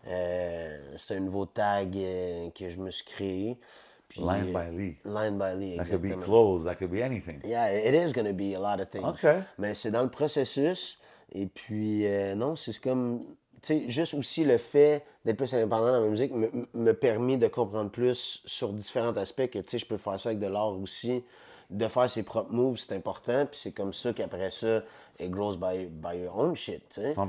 Euh, 0.07 0.77
c'est 0.95 1.15
un 1.15 1.19
nouveau 1.19 1.45
tag 1.45 1.95
euh, 1.95 2.49
que 2.51 2.69
je 2.69 2.79
me 2.79 2.89
suis 2.89 3.05
créé. 3.05 3.59
Puis, 4.07 4.21
Line 4.21 4.55
euh, 4.55 4.71
by 4.71 4.77
Lee. 4.77 4.95
Line 5.03 5.37
by 5.37 5.55
Lee, 5.55 5.77
That 5.77 5.85
could 5.85 6.01
be 6.01 6.15
clothes, 6.23 6.63
that 6.63 6.75
could 6.75 6.91
be 6.91 7.01
anything. 7.01 7.41
Yeah, 7.43 7.69
it 7.71 7.93
is 7.93 8.13
gonna 8.13 8.33
be 8.33 8.55
a 8.55 8.59
lot 8.59 8.81
of 8.81 8.89
things. 8.89 9.03
OK. 9.03 9.27
Mais 9.57 9.73
c'est 9.73 9.91
dans 9.91 10.03
le 10.03 10.09
processus. 10.09 10.99
Et 11.33 11.45
puis, 11.45 12.05
euh, 12.05 12.35
non, 12.35 12.55
c'est 12.55 12.79
comme. 12.79 13.23
Tu 13.61 13.73
sais, 13.73 13.89
juste 13.89 14.13
aussi 14.13 14.45
le 14.45 14.57
fait 14.57 15.03
d'être 15.25 15.35
plus 15.35 15.53
indépendant 15.53 15.91
dans 15.91 16.01
ma 16.01 16.07
musique 16.07 16.31
me, 16.31 16.49
me 16.73 16.93
permet 16.93 17.37
de 17.37 17.47
comprendre 17.47 17.89
plus 17.89 18.41
sur 18.45 18.71
différents 18.71 19.17
aspects 19.17 19.49
que, 19.49 19.59
tu 19.59 19.71
sais, 19.71 19.77
je 19.79 19.85
peux 19.87 19.97
faire 19.97 20.19
ça 20.19 20.29
avec 20.29 20.39
de 20.39 20.47
l'art 20.47 20.79
aussi. 20.79 21.23
De 21.69 21.87
faire 21.89 22.09
ses 22.09 22.23
propres 22.23 22.53
moves, 22.53 22.77
c'est 22.77 22.95
important. 22.95 23.45
Puis 23.45 23.59
c'est 23.61 23.71
comme 23.73 23.91
ça 23.91 24.13
qu'après 24.13 24.51
ça, 24.51 24.83
it 25.19 25.29
grows 25.29 25.57
by, 25.57 25.87
by 25.87 26.17
your 26.17 26.37
own 26.37 26.55
shit, 26.55 26.87
tu 26.87 27.01
sais. 27.01 27.09
100%. 27.09 27.27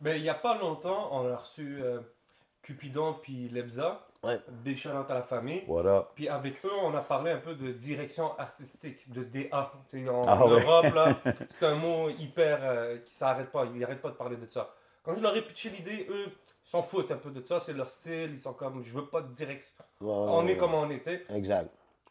Ben, 0.00 0.16
il 0.16 0.22
n'y 0.22 0.28
a 0.28 0.34
pas 0.34 0.58
longtemps, 0.58 1.08
on 1.12 1.30
a 1.32 1.36
reçu 1.36 1.80
euh, 1.82 2.00
Cupidon 2.62 3.14
puis 3.22 3.48
Lebza. 3.48 4.04
Ouais. 4.24 4.38
Big 4.64 4.76
shout 4.76 4.88
out 4.90 5.08
à 5.10 5.14
la 5.14 5.22
famille. 5.22 5.62
Puis 6.14 6.28
avec 6.28 6.64
eux, 6.64 6.70
on 6.82 6.92
a 6.96 7.00
parlé 7.00 7.30
un 7.30 7.38
peu 7.38 7.54
de 7.54 7.70
direction 7.70 8.36
artistique, 8.38 9.08
de 9.12 9.22
DA. 9.22 9.72
Tu 9.90 10.08
En 10.08 10.22
Ah 10.26 10.44
ouais. 10.44 10.60
Europe, 10.62 10.92
là, 10.92 11.16
c'est 11.50 11.66
un 11.66 11.76
mot 11.76 12.08
hyper. 12.10 12.58
euh, 12.62 12.98
qui 12.98 13.14
s'arrête 13.14 13.50
pas. 13.52 13.64
Ils 13.66 13.78
n'arrêtent 13.78 14.02
pas 14.02 14.10
de 14.10 14.14
parler 14.16 14.36
de 14.36 14.46
ça. 14.50 14.74
Quand 15.04 15.16
je 15.16 15.22
leur 15.22 15.36
ai 15.36 15.42
pitché 15.42 15.70
l'idée, 15.70 16.06
eux 16.10 16.32
s'en 16.64 16.82
foutent 16.82 17.12
un 17.12 17.16
peu 17.16 17.30
de 17.30 17.42
ça. 17.42 17.60
C'est 17.60 17.74
leur 17.74 17.88
style. 17.88 18.30
Ils 18.32 18.40
sont 18.40 18.54
comme, 18.54 18.82
je 18.82 18.92
veux 18.92 19.06
pas 19.06 19.20
de 19.20 19.32
direction. 19.32 19.72
Ouais, 20.00 20.10
on 20.10 20.46
est 20.48 20.56
comme 20.56 20.74
on 20.74 20.88
sais. 21.04 21.24
Exact. 21.32 21.70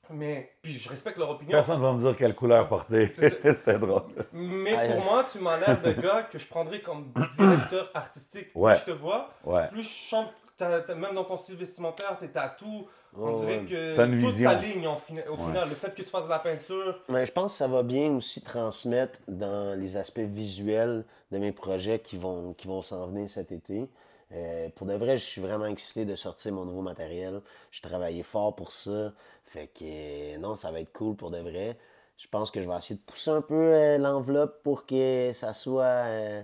Mais, 0.09 0.51
puis 0.61 0.73
je 0.73 0.89
respecte 0.89 1.17
leur 1.17 1.29
opinion. 1.31 1.51
Personne 1.51 1.81
va 1.81 1.91
me 1.93 1.99
dire 1.99 2.15
quelle 2.15 2.35
couleur 2.35 2.67
porter. 2.67 3.11
C'était 3.43 3.77
drôle. 3.79 4.03
Mais 4.33 4.75
Aïe. 4.75 4.91
pour 4.93 5.03
moi, 5.03 5.25
tu 5.31 5.39
m'as 5.39 5.57
l'air 5.57 5.81
de 5.81 5.91
gars 5.93 6.23
que 6.23 6.37
je 6.39 6.47
prendrais 6.47 6.81
comme 6.81 7.11
directeur 7.37 7.89
artistique. 7.93 8.47
Ouais. 8.55 8.73
Plus 8.75 8.79
je 8.81 8.85
te 8.85 8.97
vois, 8.97 9.29
Ouais. 9.45 9.67
plus 9.69 9.83
je 9.83 9.89
chante, 10.09 10.29
même 10.59 11.13
dans 11.15 11.23
ton 11.25 11.37
style 11.37 11.55
vestimentaire, 11.55 12.17
tes 12.19 12.29
tatous, 12.29 12.85
on 13.19 13.31
Ouais, 13.31 13.39
dirait 13.39 13.65
que 13.65 13.95
T'as 13.95 14.05
une 14.05 14.21
tout 14.21 14.27
vision. 14.29 14.51
s'aligne 14.51 14.87
en 14.87 14.97
fina- 14.97 15.29
au 15.29 15.35
final. 15.37 15.69
Le 15.69 15.75
fait 15.75 15.89
que 15.91 16.01
tu 16.01 16.03
fasses 16.03 16.25
de 16.25 16.29
la 16.29 16.39
peinture, 16.39 16.99
Mais 17.09 17.25
je 17.25 17.31
pense 17.31 17.53
que 17.53 17.57
ça 17.57 17.67
va 17.67 17.83
bien 17.83 18.11
aussi 18.15 18.41
transmettre 18.41 19.19
dans 19.27 19.77
les 19.79 19.97
aspects 19.97 20.19
visuels 20.19 21.03
de 21.31 21.37
mes 21.39 21.51
projets 21.51 21.99
qui 21.99 22.17
vont, 22.17 22.53
qui 22.53 22.67
vont 22.67 22.81
s'en 22.81 23.07
venir 23.07 23.27
cet 23.29 23.51
été. 23.51 23.87
Euh, 24.33 24.67
pour 24.75 24.87
de 24.87 24.93
vrai, 24.93 25.17
je 25.17 25.23
suis 25.23 25.41
vraiment 25.41 25.65
excité 25.67 26.03
de 26.05 26.15
sortir 26.15 26.51
mon 26.53 26.65
nouveau 26.65 26.81
matériel. 26.81 27.41
J'ai 27.71 27.81
travaillé 27.81 28.23
fort 28.23 28.55
pour 28.55 28.71
ça. 28.71 29.13
Fait 29.45 29.67
que 29.67 29.83
euh, 29.83 30.37
non, 30.37 30.55
ça 30.55 30.71
va 30.71 30.81
être 30.81 30.91
cool 30.91 31.15
pour 31.15 31.31
de 31.31 31.37
vrai. 31.39 31.77
Je 32.17 32.27
pense 32.29 32.51
que 32.51 32.61
je 32.61 32.67
vais 32.67 32.75
essayer 32.75 32.95
de 32.95 33.01
pousser 33.05 33.29
un 33.29 33.41
peu 33.41 33.53
euh, 33.55 33.97
l'enveloppe 33.97 34.61
pour 34.63 34.85
que 34.85 35.31
ça 35.33 35.53
soit 35.53 35.83
euh, 35.83 36.41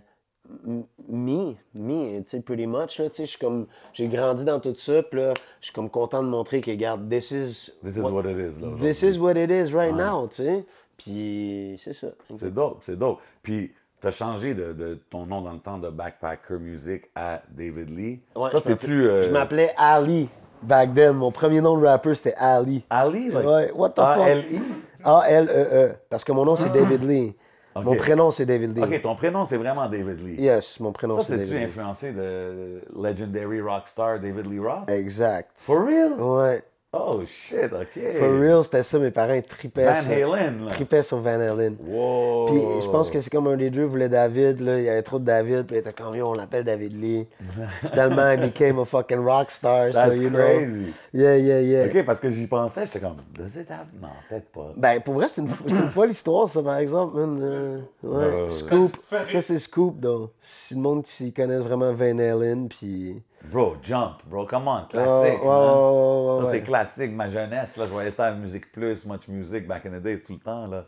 me, 1.10 1.56
me, 1.74 2.22
tu 2.22 2.30
sais, 2.30 2.40
pretty 2.42 2.68
much. 2.68 3.00
Là, 3.00 3.10
tu 3.10 3.16
sais, 3.16 3.26
je 3.26 3.32
suis 3.32 3.40
comme, 3.40 3.68
j'ai 3.92 4.08
grandi 4.08 4.46
dans 4.46 4.60
tout 4.60 4.76
ça, 4.76 5.02
puis 5.04 5.20
là, 5.20 5.34
je 5.60 5.66
suis 5.66 5.74
comme 5.74 5.90
content 5.90 6.22
de 6.24 6.28
montrer 6.30 6.62
que, 6.62 6.72
regarde, 6.72 7.10
this 7.10 7.32
is, 7.32 7.72
This 7.84 7.98
is 7.98 8.02
what 8.02 8.24
it 8.30 8.38
is, 8.38 8.62
là. 8.62 8.68
This 8.80 9.02
is 9.02 9.18
what 9.18 9.34
it 9.36 9.50
is 9.50 9.74
right 9.74 9.94
Ouais. 9.94 10.04
now, 10.04 10.28
tu 10.28 10.36
sais. 10.36 10.66
Puis 10.98 11.82
c'est 11.84 11.94
ça. 11.94 12.10
C'est 12.38 12.54
dope, 12.54 12.84
c'est 12.86 12.96
dope. 12.98 13.20
Puis, 13.42 13.74
tu 14.04 14.08
as 14.08 14.12
changé 14.12 14.54
de, 14.54 14.74
de 14.74 15.00
ton 15.10 15.26
nom 15.26 15.42
dans 15.42 15.54
le 15.54 15.60
temps 15.60 15.78
de 15.78 15.90
Backpacker 15.90 16.60
Music 16.60 17.06
à 17.16 17.42
David 17.50 17.90
Lee. 17.90 18.20
Ouais, 18.36 18.50
ça, 18.50 18.58
je 18.58 18.70
m'appelais- 18.70 18.76
c'est-tu. 18.82 19.08
euh, 19.08 19.24
Je 19.24 19.32
m'appelais 19.32 19.74
Ali 19.78 20.30
back 20.62 20.94
then. 20.94 21.14
Mon 21.14 21.32
premier 21.32 21.62
nom 21.62 21.78
de 21.78 21.86
rapper, 21.86 22.14
c'était 22.16 22.36
Ali. 22.38 22.84
Ali? 22.90 23.30
like- 23.30 23.46
Ouais, 23.48 23.72
what 23.74 23.90
the 23.92 23.96
fuck? 23.96 24.06
A-L-I? 24.20 24.62
A-L-E-E. 25.06 25.94
Parce 26.10 26.24
que 26.24 26.32
mon 26.34 26.46
nom, 26.46 26.56
c'est 26.56 26.70
David 26.74 27.04
Lee. 27.04 27.34
Mon 27.76 27.96
prénom, 27.96 28.30
c'est 28.30 28.46
David 28.46 28.78
Lee. 28.78 28.84
Ok, 28.84 29.02
ton 29.02 29.16
prénom, 29.16 29.46
c'est 29.46 29.58
vraiment 29.58 29.88
David 29.90 30.20
Lee. 30.24 30.36
Yes, 30.40 30.80
mon 30.80 30.92
prénom, 30.92 31.16
Ça, 31.18 31.24
c'est 31.24 31.38
c'est-tu 31.38 31.50
David 31.52 31.60
Lee. 31.60 31.66
influencé 31.66 32.12
de 32.12 32.82
legendary 32.96 33.62
rockstar 33.62 34.20
David 34.20 34.46
Lee 34.46 34.60
Roth? 34.60 34.90
Exact. 34.90 35.50
For 35.56 35.84
real? 35.86 36.14
Ouais. 36.20 36.62
Oh 36.96 37.22
shit, 37.26 37.74
ok. 37.74 38.18
For 38.20 38.40
real, 38.40 38.64
c'était 38.64 38.84
ça. 38.84 39.00
Mes 39.00 39.10
parents 39.10 39.42
tripaient 39.42 39.84
Van 39.86 40.02
sur- 40.04 40.12
Halen, 40.36 40.66
là. 40.66 40.72
tripaient 40.74 41.02
sur 41.02 41.18
Van 41.22 41.40
Halen. 41.40 41.76
Wow. 41.84 42.46
Puis 42.46 42.62
je 42.84 42.88
pense 42.88 43.10
que 43.10 43.20
c'est 43.20 43.32
comme 43.32 43.48
un 43.48 43.58
des 43.58 43.72
deux 43.72 43.84
voulait 43.86 44.10
David, 44.10 44.60
là. 44.60 44.78
Il 44.78 44.84
y 44.86 44.90
avait 44.90 45.02
trop 45.02 45.18
de 45.18 45.26
David, 45.26 45.66
puis 45.66 45.76
il 45.78 45.80
était 45.80 45.92
comme, 45.92 46.16
yo, 46.16 46.28
on 46.28 46.34
l'appelle 46.34 46.64
David 46.64 47.02
Lee. 47.02 47.28
Finalement, 47.90 48.30
il 48.34 48.42
became 48.42 48.78
a 48.78 48.86
fucking 48.86 49.18
rock 49.26 49.50
star, 49.50 49.88
so 49.88 49.94
That's 49.94 50.18
you 50.18 50.30
know. 50.30 50.38
crazy. 50.38 50.94
Yeah, 51.14 51.36
yeah, 51.38 51.62
yeah. 51.62 51.86
Ok, 51.88 52.06
parce 52.06 52.20
que 52.20 52.30
j'y 52.30 52.46
pensais, 52.46 52.86
j'étais 52.86 53.00
comme, 53.00 53.18
does 53.34 53.60
it 53.60 53.72
have? 53.72 53.88
Non, 54.00 54.10
peut-être 54.30 54.50
pas. 54.52 54.74
Ben, 54.78 55.02
pour 55.02 55.16
vrai, 55.16 55.26
c'est 55.34 55.42
une, 55.42 55.50
c'est 55.68 55.74
une 55.74 55.90
folle 55.90 56.12
histoire, 56.12 56.48
ça, 56.48 56.62
par 56.62 56.78
exemple, 56.78 57.18
man. 57.18 57.40
Euh, 57.42 57.80
ouais. 58.04 58.44
Ouais. 58.44 58.50
Scoop. 58.50 58.92
Ça, 59.24 59.42
c'est 59.42 59.58
Scoop, 59.58 60.00
donc. 60.00 60.30
Si 60.42 60.76
le 60.76 60.82
monde 60.82 61.04
qui 61.06 61.34
connaît 61.34 61.58
vraiment 61.58 61.92
Van 61.92 62.20
Halen, 62.20 62.70
puis... 62.70 63.20
Bro, 63.54 63.78
Jump, 63.84 64.24
bro, 64.26 64.48
come 64.48 64.68
on, 64.68 64.86
classique. 64.86 65.40
Ça, 65.44 66.50
c'est 66.50 66.64
classique, 66.64 67.12
ma 67.12 67.30
jeunesse, 67.30 67.78
là, 67.78 67.86
je 67.86 67.92
voyais 67.92 68.10
ça 68.10 68.26
à 68.26 68.32
Musique 68.32 68.72
Plus, 68.72 69.06
Much 69.06 69.28
Music, 69.28 69.68
back 69.68 69.86
in 69.86 69.92
the 69.92 70.02
days, 70.02 70.24
tout 70.24 70.34
le 70.34 70.40
temps, 70.40 70.66
là. 70.66 70.86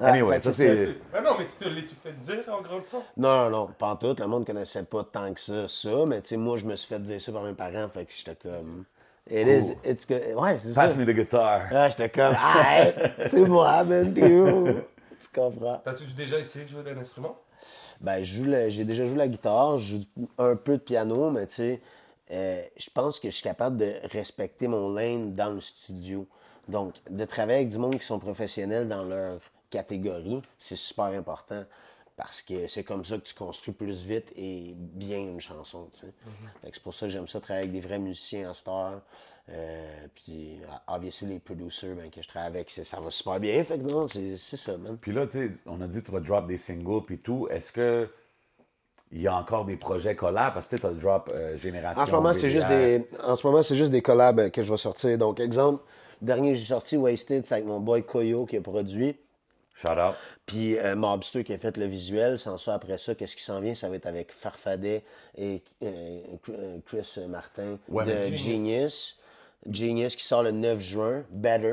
Ah, 0.00 0.12
Anyway, 0.12 0.36
fait 0.38 0.44
ça, 0.44 0.52
c'est... 0.52 0.96
Ah 1.12 1.20
non, 1.22 1.32
mais 1.36 1.46
tu 1.46 1.52
te 1.54 1.68
l'es-tu 1.68 1.96
fait 1.96 2.12
dire 2.12 2.44
en 2.52 2.62
grandissant? 2.62 3.02
Non, 3.16 3.36
non, 3.36 3.50
non, 3.50 3.66
pas 3.76 3.88
en 3.88 3.96
tout. 3.96 4.14
Le 4.16 4.26
monde 4.28 4.46
connaissait 4.46 4.84
pas 4.84 5.02
tant 5.02 5.34
que 5.34 5.40
ça, 5.40 5.66
ça. 5.66 5.90
Mais, 6.06 6.20
tu 6.22 6.28
sais, 6.28 6.36
moi, 6.36 6.56
je 6.56 6.66
me 6.66 6.76
suis 6.76 6.86
fait 6.86 7.00
dire 7.00 7.20
ça 7.20 7.32
par 7.32 7.42
mes 7.42 7.54
parents, 7.54 7.88
fait 7.88 8.04
que 8.04 8.12
j'étais 8.16 8.36
comme... 8.48 8.84
It 9.28 9.48
is, 9.48 9.72
it's 9.84 10.06
good. 10.06 10.22
Ouais, 10.36 10.56
c'est 10.58 10.72
ça. 10.72 10.82
Pass 10.82 10.96
me 10.96 11.04
the 11.04 11.16
guitar. 11.16 11.62
Ah, 11.72 11.88
j'étais 11.88 12.10
comme, 12.10 12.34
ah, 12.38 12.84
c'est 13.26 13.40
moi, 13.40 13.82
man, 13.82 14.14
t'es 14.14 14.38
où? 14.38 14.74
Tu 15.18 15.28
comprends? 15.34 15.80
T'as-tu 15.84 16.04
déjà 16.16 16.38
essayé 16.38 16.64
de 16.66 16.70
jouer 16.70 16.84
d'un 16.84 16.96
instrument? 16.98 17.36
Ben, 18.00 18.22
je 18.22 18.36
joue 18.36 18.44
le- 18.44 18.68
j'ai 18.68 18.84
déjà 18.84 19.06
joué 19.06 19.16
la 19.16 19.26
guitare, 19.28 19.78
je 19.78 19.96
joue 19.96 20.02
un 20.38 20.54
peu 20.56 20.72
de 20.72 20.82
piano, 20.82 21.30
mais 21.30 21.46
tu 21.46 21.54
sais, 21.54 21.80
euh, 22.30 22.62
je 22.76 22.90
pense 22.90 23.20
que 23.20 23.28
je 23.28 23.34
suis 23.34 23.42
capable 23.42 23.76
de 23.76 23.94
respecter 24.12 24.68
mon 24.68 24.92
lane 24.92 25.32
dans 25.32 25.50
le 25.50 25.60
studio. 25.60 26.26
Donc, 26.68 26.94
de 27.10 27.24
travailler 27.24 27.58
avec 27.60 27.68
du 27.70 27.78
monde 27.78 27.98
qui 27.98 28.06
sont 28.06 28.18
professionnels 28.18 28.88
dans 28.88 29.04
leur 29.04 29.40
catégorie, 29.70 30.40
c'est 30.58 30.76
super 30.76 31.06
important. 31.06 31.64
Parce 32.16 32.42
que 32.42 32.68
c'est 32.68 32.84
comme 32.84 33.04
ça 33.04 33.18
que 33.18 33.24
tu 33.24 33.34
construis 33.34 33.74
plus 33.74 34.04
vite 34.04 34.32
et 34.36 34.74
bien 34.76 35.18
une 35.18 35.40
chanson. 35.40 35.90
tu 35.92 36.00
sais. 36.00 36.12
Fait 36.62 36.70
que 36.70 36.76
C'est 36.76 36.82
pour 36.82 36.94
ça 36.94 37.06
que 37.06 37.12
j'aime 37.12 37.26
ça 37.26 37.40
travailler 37.40 37.68
avec 37.68 37.72
des 37.72 37.86
vrais 37.86 37.98
musiciens 37.98 38.50
en 38.50 38.54
star. 38.54 39.00
Euh, 39.50 40.06
puis, 40.14 40.60
obviously, 40.86 41.26
les 41.26 41.38
producers 41.40 41.94
ben, 41.94 42.10
que 42.10 42.22
je 42.22 42.28
travaille 42.28 42.50
avec, 42.50 42.70
ça 42.70 43.00
va 43.00 43.10
super 43.10 43.40
bien. 43.40 43.62
Fait 43.64 43.78
que 43.78 43.82
non, 43.82 44.06
c'est 44.06 44.36
c'est 44.38 44.56
ça, 44.56 44.78
man. 44.78 44.96
Puis 44.96 45.12
là, 45.12 45.26
tu 45.26 45.48
sais, 45.48 45.50
on 45.66 45.80
a 45.80 45.88
dit 45.88 46.00
que 46.00 46.06
tu 46.06 46.12
vas 46.12 46.20
drop 46.20 46.46
des 46.46 46.56
singles 46.56 47.02
puis 47.04 47.18
tout. 47.18 47.48
Est-ce 47.50 47.72
que 47.72 48.08
il 49.12 49.22
y 49.22 49.28
a 49.28 49.34
encore 49.34 49.64
des 49.64 49.76
projets 49.76 50.16
collabs? 50.16 50.54
Parce 50.54 50.66
que 50.66 50.76
tu 50.76 50.86
as 50.86 50.90
le 50.90 50.96
drop 50.96 51.30
euh, 51.32 51.56
Génération. 51.56 52.02
En 52.02 52.06
ce 52.06 52.10
moment, 52.10 52.32
c'est 52.34 52.50
juste 52.50 52.68
des, 52.68 53.06
en 53.22 53.36
ce 53.36 53.46
moment, 53.46 53.62
c'est 53.62 53.76
juste 53.76 53.90
des 53.90 54.02
collabs 54.02 54.40
euh, 54.40 54.48
que 54.50 54.62
je 54.62 54.70
vais 54.70 54.76
sortir. 54.78 55.16
Donc, 55.18 55.40
exemple, 55.40 55.82
le 56.20 56.26
dernier 56.26 56.52
que 56.52 56.58
j'ai 56.58 56.64
sorti, 56.66 56.96
Wasted, 56.96 57.44
c'est 57.46 57.54
avec 57.54 57.66
mon 57.66 57.80
boy 57.80 58.02
Koyo 58.04 58.46
qui 58.46 58.56
a 58.56 58.60
produit. 58.60 59.16
Shout 59.76 59.88
out. 59.88 60.14
Puis 60.46 60.78
euh, 60.78 60.94
Mobster 60.94 61.42
qui 61.42 61.52
a 61.52 61.58
fait 61.58 61.76
le 61.76 61.86
visuel. 61.86 62.38
Sans 62.38 62.58
ça, 62.58 62.74
après 62.74 62.96
ça, 62.96 63.14
qu'est-ce 63.14 63.34
qui 63.34 63.42
s'en 63.42 63.60
vient? 63.60 63.74
Ça 63.74 63.88
va 63.88 63.96
être 63.96 64.06
avec 64.06 64.32
Farfadet 64.32 65.02
et 65.36 65.62
euh, 65.82 66.20
Chris 66.86 67.18
Martin 67.28 67.78
Ouais, 67.88 68.04
de 68.04 68.36
Genius. 68.36 69.18
Genius 69.68 70.14
qui 70.14 70.24
sort 70.24 70.42
le 70.42 70.52
9 70.52 70.78
juin. 70.78 71.24
Better. 71.30 71.70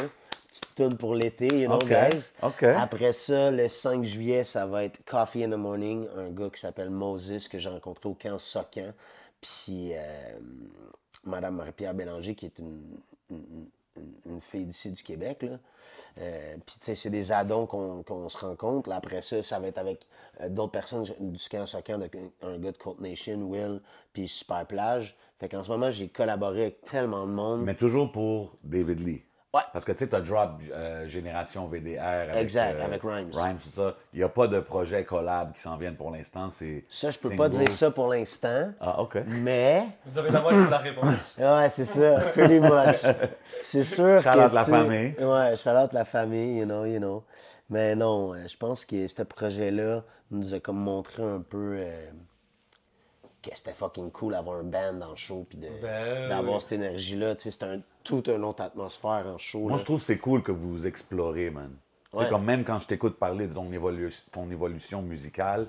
Petite 0.51 0.75
tune 0.75 0.97
pour 0.97 1.15
l'été, 1.15 1.47
you 1.61 1.67
know, 1.67 1.77
OK, 1.77 1.87
guys? 1.87 2.33
Après 2.75 3.13
ça, 3.13 3.49
le 3.51 3.67
5 3.69 4.03
juillet, 4.03 4.43
ça 4.43 4.65
va 4.65 4.83
être 4.83 5.03
Coffee 5.05 5.45
in 5.45 5.49
the 5.49 5.53
Morning, 5.57 6.05
un 6.17 6.29
gars 6.29 6.49
qui 6.49 6.59
s'appelle 6.59 6.89
Moses 6.89 7.47
que 7.47 7.57
j'ai 7.57 7.69
rencontré 7.69 8.09
au 8.09 8.13
camp 8.15 8.37
Socan. 8.37 8.91
Puis 9.39 9.91
euh, 9.93 10.39
Madame 11.23 11.55
Marie-Pierre 11.55 11.93
Bélanger, 11.93 12.35
qui 12.35 12.45
est 12.47 12.59
une, 12.59 12.81
une- 13.29 13.67
une- 14.25 14.41
fille 14.41 14.65
d'ici 14.65 14.91
du 14.91 15.03
Québec. 15.03 15.43
Là. 15.43 15.57
Euh, 16.19 16.55
puis, 16.65 16.75
tu 16.79 16.85
sais, 16.85 16.95
c'est 16.95 17.09
des 17.09 17.31
addons 17.31 17.65
qu'on 17.65 18.27
se 18.29 18.37
rencontre. 18.37 18.89
Là, 18.89 18.95
après 18.97 19.21
ça, 19.21 19.41
ça 19.43 19.59
va 19.59 19.67
être 19.67 19.77
avec 19.77 20.05
euh, 20.41 20.49
d'autres 20.49 20.71
personnes 20.71 21.05
du 21.19 21.49
camp 21.49 21.65
Socan, 21.65 21.99
un 22.41 22.57
gars 22.57 22.71
de 22.71 22.77
Colt 22.77 22.99
Nation, 22.99 23.37
Will, 23.43 23.81
puis 24.13 24.27
Super 24.27 24.65
Plage. 24.65 25.15
Fait 25.39 25.47
qu'en 25.49 25.63
ce 25.63 25.69
moment, 25.69 25.89
j'ai 25.91 26.07
collaboré 26.09 26.61
avec 26.63 26.81
tellement 26.85 27.25
de 27.25 27.31
monde. 27.31 27.61
Mais 27.63 27.75
toujours 27.75 28.11
pour 28.11 28.55
David 28.63 28.99
Lee. 29.05 29.23
Ouais. 29.53 29.61
Parce 29.73 29.83
que 29.83 29.91
tu 29.91 29.97
sais, 29.99 30.07
tu 30.07 30.15
as 30.15 30.21
drop 30.21 30.61
euh, 30.71 31.09
Génération 31.09 31.67
VDR. 31.67 32.01
Avec, 32.01 32.35
Exact, 32.37 32.79
avec 32.79 33.01
Rhymes. 33.01 33.31
Rhymes, 33.33 33.57
tout 33.57 33.69
ça. 33.75 33.95
Il 34.13 34.19
n'y 34.19 34.23
a 34.23 34.29
pas 34.29 34.47
de 34.47 34.61
projet 34.61 35.03
collab 35.03 35.51
qui 35.53 35.59
s'en 35.59 35.75
viennent 35.75 35.97
pour 35.97 36.09
l'instant. 36.09 36.49
C'est 36.49 36.85
Ça, 36.89 37.11
je 37.11 37.19
peux 37.19 37.35
pas 37.35 37.49
dire 37.49 37.69
ça 37.69 37.91
pour 37.91 38.07
l'instant. 38.07 38.71
Ah, 38.79 39.01
OK. 39.01 39.17
Mais, 39.27 39.83
Vous 40.05 40.17
avez 40.17 40.31
la 40.31 40.39
de 40.39 40.71
la 40.71 40.77
réponse. 40.77 41.37
ouais, 41.39 41.69
c'est 41.69 41.85
ça, 41.85 42.15
pretty 42.31 42.61
much. 42.61 43.01
C'est 43.61 43.83
sûr 43.83 44.19
out 44.25 44.53
la 44.53 44.63
famille. 44.63 45.15
Ouais, 45.19 45.53
out 45.67 45.93
la 45.93 46.05
famille, 46.05 46.59
you 46.59 46.65
know, 46.65 46.85
you 46.85 46.99
know. 46.99 47.23
Mais 47.69 47.95
non, 47.95 48.33
euh, 48.33 48.47
je 48.47 48.57
pense 48.57 48.85
que 48.85 49.07
ce 49.07 49.23
projet-là 49.23 50.03
nous 50.29 50.53
a 50.53 50.59
comme 50.59 50.79
montré 50.79 51.23
un 51.23 51.41
peu 51.41 51.75
euh, 51.77 52.09
que 53.41 53.49
c'était 53.55 53.73
fucking 53.73 54.11
cool 54.11 54.33
d'avoir 54.33 54.59
un 54.59 54.63
band 54.63 54.93
dans 54.99 55.09
le 55.11 55.15
show 55.15 55.45
puis 55.49 55.57
de- 55.57 55.67
Ben 55.81 56.29
d'avoir 56.29 56.55
oui. 56.55 56.61
cette 56.61 56.73
énergie-là. 56.73 57.35
Tu 57.35 57.43
sais, 57.43 57.51
c'est 57.51 57.63
un, 57.65 57.79
toute 58.03 58.27
une 58.27 58.43
autre 58.43 58.61
atmosphère 58.61 59.25
en 59.27 59.37
show. 59.37 59.61
Moi, 59.61 59.71
là. 59.71 59.77
je 59.77 59.83
trouve 59.83 59.99
que 59.99 60.05
c'est 60.05 60.17
cool 60.17 60.43
que 60.43 60.51
vous 60.51 60.85
explorez, 60.85 61.49
man. 61.49 61.69
Tu 62.11 62.17
sais, 62.17 62.23
Ouais. 62.23 62.29
comme 62.29 62.43
même 62.43 62.63
quand 62.63 62.77
je 62.79 62.87
t'écoute 62.87 63.17
parler 63.17 63.47
de 63.47 63.53
ton, 63.53 63.71
évolu- 63.71 64.13
ton 64.31 64.49
évolution 64.51 65.01
musicale, 65.01 65.67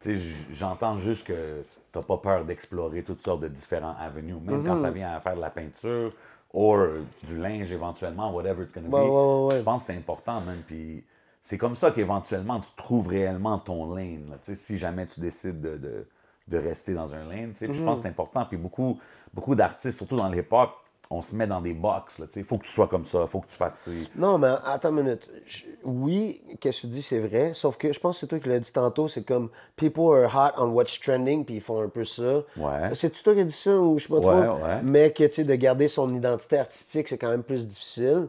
tu 0.00 0.10
sais, 0.10 0.16
j- 0.16 0.34
j'entends 0.52 0.98
juste 0.98 1.26
que 1.26 1.62
t'as 1.92 2.02
pas 2.02 2.18
peur 2.18 2.44
d'explorer 2.44 3.02
toutes 3.02 3.22
sortes 3.22 3.40
de 3.40 3.48
différents 3.48 3.94
avenues, 3.98 4.34
même 4.34 4.64
quand 4.64 4.76
ça 4.76 4.90
vient 4.90 5.14
à 5.14 5.20
faire 5.20 5.36
de 5.36 5.40
la 5.40 5.50
peinture 5.50 6.12
ou 6.52 6.74
du 7.22 7.38
linge 7.38 7.70
éventuellement, 7.72 8.32
whatever 8.32 8.64
it's 8.64 8.74
gonna 8.74 8.88
Ouais, 8.88 9.00
be. 9.00 9.04
ouais, 9.04 9.10
ouais, 9.10 9.44
ouais. 9.52 9.58
Je 9.58 9.62
pense 9.64 9.82
que 9.82 9.86
c'est 9.92 9.98
important, 9.98 10.40
man. 10.40 10.62
Puis 10.66 11.04
c'est 11.40 11.56
comme 11.58 11.76
ça 11.76 11.90
qu'éventuellement 11.92 12.60
tu 12.60 12.68
trouves 12.76 13.06
réellement 13.08 13.58
ton 13.58 13.94
lane. 13.94 14.28
là, 14.30 14.36
tu 14.42 14.54
sais, 14.54 14.56
si 14.56 14.78
jamais 14.78 15.06
tu 15.06 15.20
décides 15.20 15.60
de, 15.60 15.76
de- 15.78 16.06
de 16.48 16.58
rester 16.58 16.94
dans 16.94 17.12
un 17.14 17.24
lane, 17.28 17.52
tu 17.52 17.58
sais, 17.58 17.68
puis 17.68 17.76
je 17.78 17.82
pense 17.82 17.98
que 17.98 18.02
c'est 18.04 18.08
important. 18.10 18.44
Puis 18.48 18.56
beaucoup, 18.56 18.98
beaucoup 19.34 19.54
d'artistes, 19.54 19.98
surtout 19.98 20.16
dans 20.16 20.28
le 20.28 20.38
hip-hop, 20.38 20.70
on 21.08 21.22
se 21.22 21.36
met 21.36 21.46
dans 21.46 21.60
des 21.60 21.72
box. 21.72 22.20
Il 22.34 22.42
faut 22.42 22.58
que 22.58 22.64
tu 22.64 22.72
sois 22.72 22.88
comme 22.88 23.04
ça, 23.04 23.20
il 23.22 23.28
faut 23.28 23.38
que 23.40 23.46
tu 23.46 23.54
fasses. 23.56 23.88
Non, 24.16 24.38
mais 24.38 24.48
attends 24.64 24.88
une 24.88 25.04
minute. 25.04 25.30
Je- 25.46 25.62
oui, 25.84 26.42
qu'est-ce 26.58 26.78
que 26.78 26.86
tu 26.88 26.92
dis, 26.94 27.02
c'est 27.02 27.20
vrai. 27.20 27.52
Sauf 27.54 27.76
que 27.76 27.92
je 27.92 28.00
pense 28.00 28.16
que 28.16 28.20
c'est 28.20 28.26
toi 28.26 28.40
qui 28.40 28.48
l'as 28.48 28.58
dit 28.58 28.72
tantôt. 28.72 29.06
C'est 29.06 29.22
comme 29.22 29.50
people 29.76 30.02
are 30.24 30.34
hot 30.34 30.60
on 30.60 30.70
what's 30.70 30.98
trending, 31.00 31.44
puis 31.44 31.56
ils 31.56 31.60
font 31.60 31.80
un 31.80 31.88
peu 31.88 32.04
ça. 32.04 32.42
Ouais. 32.56 32.92
C'est 32.94 33.10
toi 33.22 33.34
qui 33.34 33.40
as 33.40 33.44
dit 33.44 33.52
ça 33.52 33.76
ou 33.78 33.98
je 33.98 34.08
sais 34.08 34.12
pas 34.12 34.20
trop. 34.20 34.30
Ouais, 34.32 34.48
ouais. 34.48 34.80
Mais 34.82 35.12
que 35.12 35.22
tu 35.24 35.34
sais, 35.34 35.44
de 35.44 35.54
garder 35.54 35.86
son 35.86 36.12
identité 36.12 36.58
artistique, 36.58 37.06
c'est 37.06 37.18
quand 37.18 37.30
même 37.30 37.44
plus 37.44 37.68
difficile. 37.68 38.26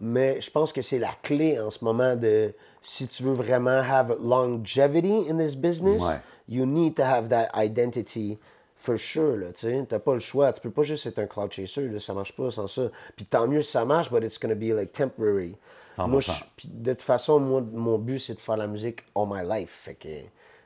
Mais 0.00 0.40
je 0.40 0.50
pense 0.52 0.72
que 0.72 0.82
c'est 0.82 1.00
la 1.00 1.10
clé 1.24 1.58
en 1.58 1.70
ce 1.70 1.84
moment 1.84 2.14
de 2.14 2.52
si 2.82 3.08
tu 3.08 3.24
veux 3.24 3.32
vraiment 3.34 3.70
have 3.82 4.16
longevity 4.22 5.26
in 5.30 5.36
this 5.38 5.56
business, 5.56 6.00
Ouais. 6.00 6.14
You 6.50 6.66
need 6.66 6.96
to 6.96 7.02
have 7.02 7.28
that 7.28 7.48
identity 7.54 8.38
for 8.76 8.98
sure, 8.98 9.36
là, 9.36 9.46
tu 9.52 9.60
sais. 9.68 9.86
T'as 9.88 9.98
pas 9.98 10.14
le 10.14 10.20
choix. 10.20 10.52
Tu 10.52 10.60
peux 10.60 10.70
pas 10.70 10.82
juste 10.82 11.06
être 11.06 11.18
un 11.18 11.26
cloud 11.26 11.52
chaser, 11.52 11.88
là. 11.88 12.00
Ça 12.00 12.12
marche 12.14 12.32
pas 12.34 12.50
sans 12.50 12.66
ça. 12.66 12.90
Puis 13.16 13.24
tant 13.26 13.46
mieux 13.46 13.62
si 13.62 13.70
ça 13.72 13.84
marche, 13.84 14.10
but 14.10 14.22
it's 14.24 14.38
gonna 14.38 14.54
be, 14.54 14.72
like, 14.74 14.92
temporary. 14.92 15.54
100%. 15.96 16.08
Moi, 16.08 16.20
je- 16.20 16.32
puis 16.56 16.68
de 16.72 16.92
toute 16.92 17.02
façon, 17.02 17.40
moi, 17.40 17.62
mon 17.72 17.98
but, 17.98 18.18
c'est 18.20 18.34
de 18.34 18.40
faire 18.40 18.56
la 18.56 18.66
musique 18.66 19.00
all 19.14 19.26
my 19.28 19.42
life. 19.46 19.80
Fait 19.84 19.94
que 19.94 20.08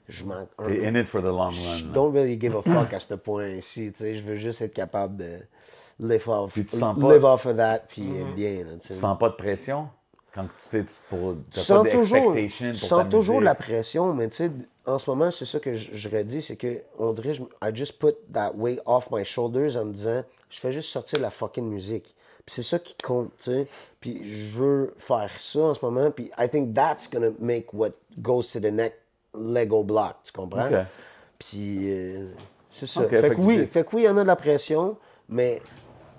je 0.09 0.25
m'en... 0.25 0.47
T'es 0.65 0.87
in 0.87 0.95
it 0.95 1.07
for 1.07 1.21
the 1.23 1.27
long 1.27 1.51
je 1.51 1.61
run. 1.67 1.89
là. 1.89 1.93
don't 1.95 2.13
really 2.13 2.39
give 2.41 2.55
a 2.55 2.63
fuck 2.63 2.93
à 2.93 3.01
ce 3.01 3.15
point 3.15 3.49
ici, 3.49 3.91
tu 3.93 3.99
sais. 3.99 4.15
Je 4.15 4.23
veux 4.23 4.37
juste 4.37 4.61
être 4.63 4.75
capable 4.75 5.17
de 5.17 5.39
live 5.99 6.29
off, 6.29 6.53
Puis 6.53 6.67
tu 6.67 6.79
sens 6.79 6.99
pas- 7.01 7.13
live 7.15 7.25
off 7.25 7.47
of 7.47 7.57
that, 7.57 7.81
puis 7.89 8.03
être 8.17 8.35
bien, 8.35 8.65
là, 8.65 8.77
tu 8.81 8.89
sais. 8.89 8.95
Sens 8.95 9.19
pas 9.19 9.29
de 9.31 9.35
pression? 9.35 9.89
Quand 10.35 10.45
tu 10.45 10.51
sais, 10.69 10.85
tu- 10.85 10.91
pour 11.09 11.35
Tu 11.35 11.41
t'as 11.53 11.61
sens 11.63 11.85
pas 11.85 11.91
toujours, 11.91 12.35
tu 12.35 12.77
sens 12.77 12.89
ta 12.91 13.05
toujours 13.07 13.37
musique? 13.37 13.45
la 13.45 13.55
pression, 13.55 14.13
mais 14.15 14.29
tu 14.29 14.37
sais, 14.37 14.51
en 14.87 14.99
ce 14.99 15.09
moment, 15.11 15.31
c'est 15.31 15.47
ça 15.47 15.59
que 15.61 15.73
je, 15.75 15.95
je 15.95 16.09
redis, 16.09 16.43
c'est 16.43 16.57
que 16.57 16.83
on 16.99 17.13
dirait, 17.13 17.35
je, 17.35 17.43
I 17.63 17.75
just 17.75 17.99
put 17.99 18.15
that 18.33 18.53
weight 18.55 18.81
off 18.87 19.11
my 19.11 19.25
shoulders 19.25 19.77
en 19.77 19.87
me 19.87 19.93
disant, 19.93 20.25
je 20.51 20.61
fais 20.61 20.73
juste 20.73 20.91
sortir 20.91 21.21
la 21.21 21.31
fucking 21.31 21.65
musique. 21.65 22.15
Puis 22.45 22.57
c'est 22.57 22.63
ça 22.63 22.79
qui 22.79 22.95
compte, 23.03 23.31
tu 23.43 23.45
sais. 23.51 23.67
Puis 24.01 24.21
je 24.51 24.59
veux 24.59 24.95
faire 24.99 25.31
ça 25.39 25.61
en 25.61 25.75
ce 25.75 25.83
moment, 25.85 26.11
puis 26.11 26.31
I 26.39 26.49
think 26.49 26.75
that's 26.75 27.09
gonna 27.11 27.31
make 27.39 27.73
what 27.73 27.93
goes 28.19 28.53
to 28.53 28.61
the 28.61 28.65
next 28.73 28.99
Lego 29.35 29.83
block, 29.83 30.17
tu 30.25 30.33
comprends? 30.33 30.67
Ok. 30.69 30.77
Puis 31.39 31.91
euh, 31.91 32.27
c'est 32.73 32.87
ça. 32.87 33.03
Ok, 33.03 33.11
fait, 33.11 33.23
fait 33.23 33.35
que 33.35 33.41
oui, 33.41 33.67
fait 33.67 33.85
que 33.85 33.97
oui, 33.97 34.03
il 34.03 34.05
y 34.05 34.09
en 34.09 34.17
a 34.19 34.23
de 34.23 34.27
la 34.29 34.37
pression, 34.37 34.97
mais 35.29 35.63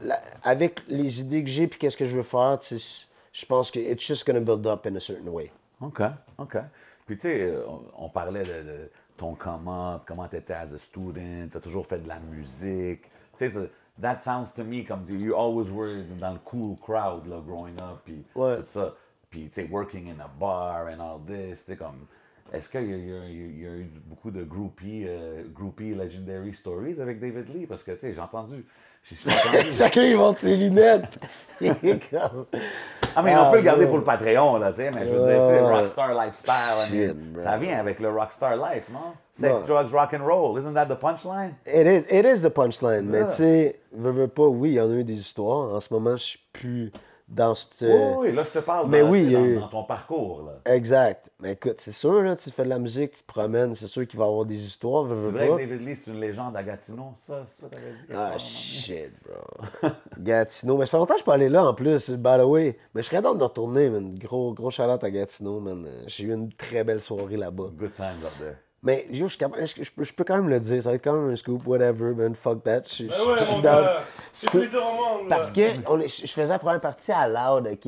la- 0.01 0.20
avec 0.43 0.80
les 0.88 1.22
idées 1.22 1.43
que 1.43 1.49
j'ai 1.49 1.68
puis 1.68 1.78
qu'est-ce 1.80 1.95
que 1.97 2.05
je 2.05 2.16
veux 2.18 2.24
faire, 2.24 2.57
tu 2.59 2.80
sais, 2.80 3.05
je 3.32 3.45
pense 3.45 3.70
que 3.70 3.80
it's 3.80 4.01
just 4.03 4.26
gonna 4.26 4.39
build 4.39 4.66
up 4.66 4.86
in 4.88 4.95
a 4.95 4.99
certain 4.99 5.30
way. 5.30 5.51
OK, 5.82 6.01
OK. 6.39 6.57
Puis, 7.06 7.16
tu 7.18 7.22
sais, 7.28 7.41
euh, 7.41 7.64
on, 7.68 8.06
on 8.06 8.10
parlait 8.10 8.43
de, 8.43 8.64
de 8.68 8.91
ton 9.18 9.36
come-up, 9.36 10.01
comment 10.08 10.28
tu 10.28 10.38
étais 10.38 10.53
as 10.53 10.74
a 10.74 10.78
student, 10.78 11.47
tu 11.51 11.58
as 11.58 11.62
toujours 11.62 11.86
fait 11.86 11.99
de 11.99 12.08
la 12.08 12.20
musique. 12.20 13.03
Tu 13.03 13.10
sais, 13.36 13.49
ça- 13.49 13.68
that 14.01 14.20
sounds 14.20 14.53
to 14.56 14.64
me 14.64 14.84
comme 14.84 15.06
you 15.10 15.34
always 15.36 15.70
were 15.72 16.03
dans 16.20 16.34
le 16.34 16.39
cool 16.43 16.76
crowd, 16.78 17.28
là, 17.28 17.41
growing 17.45 17.76
up, 17.80 17.99
puis 18.03 18.24
Ouais. 18.36 18.58
tout 18.58 18.64
ça. 18.68 18.93
Puis, 19.30 19.47
tu 19.49 19.62
sais, 19.62 19.68
working 19.70 20.10
in 20.10 20.20
a 20.20 20.28
bar 20.39 20.88
and 20.88 20.99
all 20.99 21.20
this, 21.26 21.60
tu 21.66 21.72
sais, 21.72 21.78
comme... 21.78 22.08
Est-ce 22.53 22.70
qu'il 22.70 22.84
y, 22.89 22.93
a- 22.93 22.97
il 22.97 23.10
y 23.10 23.14
a- 23.14 23.26
il 23.28 23.60
y 23.62 23.66
a 23.68 23.72
eu 23.78 23.89
beaucoup 24.06 24.30
de 24.32 24.43
groupie, 24.43 25.03
euh, 25.08 25.43
groupie 25.51 25.93
legendary 25.95 26.53
stories 26.53 27.01
avec 27.01 27.20
David 27.20 27.49
Lee? 27.53 27.66
Parce 27.66 27.84
que, 27.84 27.91
tu 27.91 27.99
sais, 27.99 28.14
j'ai 28.14 28.20
entendu... 28.22 28.66
Entendu... 29.28 29.72
Chacun, 29.78 30.03
ils 30.03 30.16
monte 30.16 30.39
ses 30.39 30.56
lunettes. 30.58 31.20
Ah, 33.16 33.22
mais 33.22 33.36
on 33.36 33.43
Ah, 33.43 33.49
peut 33.51 33.57
le 33.57 33.63
garder 33.63 33.86
pour 33.88 33.97
le 33.97 34.03
Patreon, 34.03 34.57
là, 34.57 34.72
tu 34.72 34.78
sais, 34.78 34.91
mais 34.91 35.07
je 35.07 35.13
veux 35.16 35.26
dire, 35.26 35.41
tu 35.47 35.53
sais. 35.53 35.59
Rockstar 35.61 36.13
Lifestyle, 36.26 37.16
ça 37.39 37.57
vient 37.57 37.80
avec 37.80 37.99
le 37.99 38.09
Rockstar 38.09 38.55
Life, 38.55 38.86
non? 38.91 39.13
Sex, 39.34 39.63
drugs, 39.66 39.91
rock 39.91 40.13
and 40.13 40.26
roll, 40.26 40.57
isn't 40.57 40.74
that 40.74 40.86
the 40.86 40.97
punchline? 40.99 41.51
It 41.66 41.86
is, 41.88 42.05
it 42.09 42.26
is 42.26 42.41
the 42.41 42.49
punchline. 42.49 43.05
Mais 43.05 43.26
tu 43.32 43.34
sais, 43.38 43.80
veux, 43.93 44.11
veux 44.11 44.28
pas, 44.28 44.43
oui, 44.47 44.72
il 44.72 44.76
y 44.76 44.82
en 44.82 44.89
a 44.89 44.93
eu 44.93 45.03
des 45.03 45.13
histoires. 45.20 45.74
En 45.74 45.80
ce 45.80 45.93
moment, 45.93 46.16
je 46.18 46.24
suis 46.24 46.39
plus 46.53 46.91
dans 47.28 47.55
cette. 47.55 47.82
Oui, 47.82 48.28
oui, 48.30 48.32
là, 48.34 48.43
je 48.43 48.51
te 48.51 48.59
parle 48.59 48.89
mais 48.89 49.01
dans, 49.01 49.09
oui, 49.09 49.32
dans, 49.32 49.43
eu- 49.43 49.59
dans 49.59 49.67
ton 49.67 49.84
parcours, 49.84 50.43
là. 50.43 50.73
Exact. 50.73 51.32
Mais 51.39 51.53
écoute, 51.53 51.78
c'est 51.80 51.91
sûr, 51.91 52.21
là, 52.21 52.36
tu 52.36 52.51
fais 52.51 52.63
de 52.63 52.69
la 52.69 52.80
musique, 52.80 53.11
tu 53.13 53.21
te 53.23 53.28
promènes, 53.28 53.76
c'est 53.76 53.88
sûr 53.88 54.07
qu'il 54.07 54.19
va 54.19 54.26
y 54.26 54.28
avoir 54.28 54.45
des 54.45 54.63
histoires. 54.63 55.07
C'est 55.09 55.32
vrai 55.32 55.49
pas. 55.49 55.55
que 55.55 55.61
David 55.61 55.82
Lee, 55.88 55.95
c'est 55.95 56.11
une 56.11 56.19
légende 56.19 56.55
à 56.55 56.63
Gatineau, 56.63 57.13
ça, 57.26 57.43
c'est 57.45 57.61
ça 57.61 57.67
que 57.67 57.76
t'avais 57.76 57.91
dit? 57.93 58.13
Ah, 58.13 58.38
shit, 58.38 59.11
bro. 59.23 59.89
Gatineau. 60.19 60.78
Mais 60.78 60.86
ça 60.86 60.91
fait 60.91 60.97
longtemps 60.97 61.13
que 61.15 61.19
je 61.19 61.26
peux 61.26 61.32
aller 61.32 61.49
là 61.49 61.65
en 61.67 61.73
plus, 61.73 62.11
by 62.11 62.38
the 62.38 62.43
way. 62.45 62.78
Mais 62.93 63.01
je 63.01 63.07
serais 63.07 63.21
dans 63.21 63.36
de 63.36 63.43
retourner, 63.43 63.89
man. 63.89 64.17
Gros, 64.17 64.53
gros 64.53 64.69
shout 64.69 64.84
à 64.84 65.09
Gatineau, 65.09 65.59
man. 65.59 65.88
J'ai 66.07 66.26
eu 66.26 66.34
une 66.34 66.51
très 66.53 66.84
belle 66.84 67.01
soirée 67.01 67.38
là-bas. 67.38 67.69
Good 67.78 67.95
times 67.95 68.23
up 68.23 68.34
there. 68.39 68.57
Mais 68.86 69.07
yo, 69.11 69.27
je, 69.27 69.38
peux- 69.38 70.03
je 70.03 70.13
peux 70.13 70.23
quand 70.23 70.36
même 70.36 70.47
le 70.47 70.59
dire, 70.61 70.81
ça 70.81 70.89
va 70.89 70.95
être 70.95 71.03
quand 71.03 71.13
même 71.13 71.31
un 71.31 71.36
scoop, 71.36 71.65
whatever, 71.67 72.13
man, 72.13 72.36
fuck 72.36 72.63
that. 72.63 72.83
Je- 72.88 73.05
Ben 73.07 73.13
ouais, 73.27 73.39
je 73.39 73.43
suis 73.43 73.55
mon 73.55 73.59
down. 73.61 73.83
gars. 73.83 74.03
C'est 74.31 74.49
plaisir 74.51 74.79
au 74.81 74.93
monde. 75.21 75.27
Parce 75.27 75.51
que 75.51 75.61
on 75.89 75.99
est- 75.99 76.07
je 76.07 76.27
je 76.27 76.31
faisais 76.31 76.53
la 76.53 76.59
première 76.59 76.79
partie 76.79 77.11
à 77.11 77.27
Loud, 77.27 77.67
OK, 77.67 77.88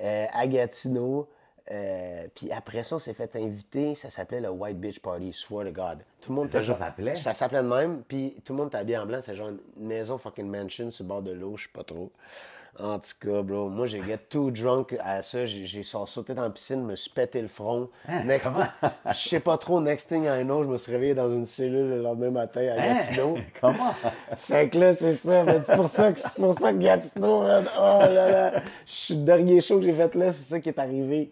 euh, 0.00 0.26
à 0.32 0.46
Gatineau. 0.46 1.28
euh, 1.72 2.28
puis 2.32 2.52
après 2.52 2.84
ça, 2.84 2.94
on 2.94 2.98
s'est 3.00 3.12
fait 3.12 3.34
inviter. 3.34 3.96
Ça 3.96 4.08
s'appelait 4.08 4.40
le 4.40 4.50
White 4.50 4.78
Beach 4.78 5.00
Party, 5.00 5.32
swear 5.32 5.66
to 5.66 5.72
God. 5.72 5.98
Tout 6.20 6.30
le 6.30 6.36
monde 6.36 6.48
Ça, 6.48 6.62
s'appelait? 6.62 7.16
Ça 7.16 7.34
s'appelait 7.34 7.62
de 7.62 7.68
même. 7.68 8.02
Puis 8.06 8.36
tout 8.44 8.52
le 8.52 8.58
monde 8.58 8.68
était 8.68 8.78
habillé 8.78 8.98
en 8.98 9.06
blanc. 9.06 9.18
C'était 9.20 9.34
genre 9.34 9.48
une 9.48 9.58
maison 9.88 10.16
fucking 10.16 10.46
mansion 10.48 10.92
sur 10.92 11.02
le 11.02 11.08
bord 11.08 11.22
de 11.22 11.32
l'eau, 11.32 11.56
je 11.56 11.64
sais 11.64 11.70
pas 11.74 11.82
trop. 11.82 12.12
En 12.78 12.98
tout 12.98 13.08
cas, 13.20 13.42
bro, 13.42 13.68
moi 13.68 13.86
j'ai 13.86 14.02
get 14.02 14.18
too 14.28 14.50
drunk 14.50 14.96
à 15.02 15.22
ça. 15.22 15.44
J'ai 15.46 15.64
j'ai 15.64 15.82
sa- 15.82 16.04
sauté 16.06 16.34
dans 16.34 16.42
la 16.42 16.50
piscine, 16.50 16.84
me 16.84 16.94
suis 16.94 17.10
pété 17.10 17.40
le 17.40 17.48
front. 17.48 17.88
next 18.24 18.50
Je 19.12 19.28
sais 19.28 19.40
pas 19.40 19.56
trop, 19.56 19.80
next 19.80 20.08
thing 20.08 20.24
I 20.26 20.42
know, 20.44 20.62
je 20.62 20.68
me 20.68 20.76
suis 20.76 20.92
réveillé 20.92 21.14
dans 21.14 21.30
une 21.30 21.46
cellule 21.46 21.88
le 21.88 22.02
lendemain 22.02 22.30
matin 22.30 22.60
à 22.60 22.76
Gatineau. 22.76 23.36
Comment? 23.60 23.94
Fait 24.38 24.68
que 24.68 24.78
là, 24.78 24.94
c'est 24.94 25.14
ça. 25.14 25.42
mais 25.44 25.60
C'est 25.64 25.76
pour 25.76 25.88
ça 25.88 26.12
que 26.12 26.20
c'est 26.20 26.34
pour 26.34 26.58
ça 26.58 26.72
que 26.72 26.78
Gatineau, 26.78 27.42
man, 27.44 27.64
oh 27.78 27.98
là 28.02 28.30
là. 28.30 28.52
Je 28.86 28.92
suis 28.92 29.14
le 29.14 29.22
dernier 29.24 29.60
show 29.60 29.78
que 29.78 29.84
j'ai 29.86 29.94
fait 29.94 30.14
là, 30.14 30.30
c'est 30.32 30.48
ça 30.50 30.60
qui 30.60 30.68
est 30.68 30.78
arrivé. 30.78 31.30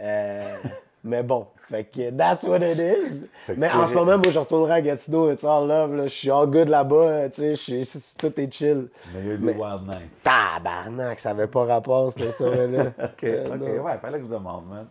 Euh, 0.00 0.56
mais 1.02 1.22
bon, 1.22 1.46
fait 1.70 1.84
que 1.84 2.10
that's 2.10 2.42
what 2.44 2.58
it 2.58 2.78
is. 2.78 3.26
Mais 3.56 3.70
en 3.70 3.86
ce 3.86 3.92
moment, 3.94 4.18
moi, 4.18 4.30
je 4.30 4.38
retournerai 4.38 4.72
à 4.74 4.80
Gatineau, 4.82 5.30
it's 5.32 5.44
all 5.44 5.66
love, 5.66 5.94
là. 5.96 6.04
Je 6.04 6.12
suis 6.12 6.30
all 6.30 6.46
good 6.46 6.68
là-bas, 6.68 7.28
tu 7.30 7.56
sais, 7.56 7.84
tout 8.18 8.32
est 8.40 8.52
chill. 8.52 8.88
Mais 9.14 9.20
il 9.20 9.26
y 9.26 9.30
a 9.30 9.34
eu 9.34 9.38
des 9.38 9.52
Wild 9.52 9.82
Nights. 9.86 10.22
Tabarnak, 10.22 11.20
ça 11.20 11.30
avait 11.30 11.46
pas 11.46 11.64
rapport, 11.64 12.12
cette 12.12 12.30
histoire-là. 12.30 12.84
Ok, 13.02 13.24
Euh, 13.24 13.46
ok, 13.46 13.60
non. 13.60 13.82
ouais, 13.84 13.98
fallait 14.00 14.18
que 14.18 14.24
je 14.26 14.30
demande, 14.30 14.68
man. 14.68 14.86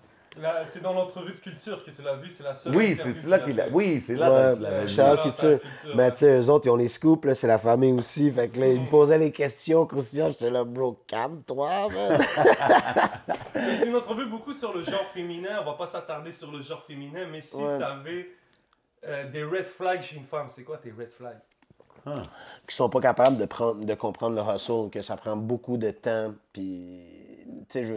C'est 0.66 0.82
dans 0.82 0.94
l'entrevue 0.94 1.34
de 1.34 1.38
culture 1.38 1.84
que 1.86 1.92
tu 1.92 2.02
l'as 2.02 2.16
vu, 2.16 2.30
c'est 2.30 2.44
la 2.44 2.54
seule. 2.54 2.76
Oui, 2.76 2.96
c'est 2.96 3.26
là 3.28 3.40
qu'il 3.40 3.60
a. 3.62 3.68
Oui, 3.72 4.02
c'est 4.02 4.16
là 4.16 4.54
dit. 4.56 4.88
Charles 4.94 5.22
Culture. 5.24 5.60
Mais 5.96 6.04
ouais. 6.04 6.12
tu 6.12 6.18
sais, 6.20 6.40
eux 6.40 6.50
autres, 6.50 6.66
ils 6.68 6.70
ont 6.70 6.76
les 6.76 6.88
scoops, 6.88 7.26
là, 7.26 7.36
c'est 7.36 7.48
la 7.48 7.58
famille 7.60 7.94
aussi. 7.94 8.32
Fait 8.32 8.50
que 8.50 8.60
là, 8.60 8.68
ils 8.68 8.82
me 8.82 8.90
posaient 8.90 9.18
les 9.18 9.32
questions 9.32 9.86
croustillantes. 9.86 10.34
J'étais 10.34 10.50
là, 10.52 10.64
bro, 10.64 11.00
calme-toi. 11.08 11.88
C'est 13.54 13.88
une 13.88 13.96
entrevue 13.96 14.26
beaucoup 14.26 14.54
sur 14.54 14.74
le 14.76 14.84
genre 14.84 15.06
féminin. 15.14 15.60
On 15.62 15.66
va 15.66 15.74
pas 15.74 15.88
s'attarder 15.88 16.32
sur 16.32 16.52
le 16.52 16.62
genre 16.62 16.84
féminin, 16.86 17.28
mais 17.32 17.42
si 17.42 17.56
Ouais. 17.56 17.78
tu 17.78 17.84
avais 17.84 18.28
des 19.32 19.44
red 19.44 19.68
flags 19.68 20.02
chez 20.02 20.16
une 20.18 20.26
femme, 20.26 20.48
c'est 20.50 20.64
quoi 20.64 20.78
tes 20.78 20.92
red 20.92 21.12
flags? 21.12 21.40
Qui 22.68 22.76
sont 22.76 22.90
pas 22.90 23.00
capables 23.02 23.38
de, 23.38 23.46
prendre, 23.46 23.84
de 23.84 23.94
comprendre 23.96 24.36
le 24.36 24.56
hustle, 24.56 24.90
que 24.92 25.02
ça 25.02 25.18
prend 25.18 25.36
beaucoup 25.36 25.78
de 25.78 25.90
temps. 25.92 26.34
Puis, 26.54 27.02
tu 27.68 27.80
sais, 27.80 27.86
je, 27.86 27.94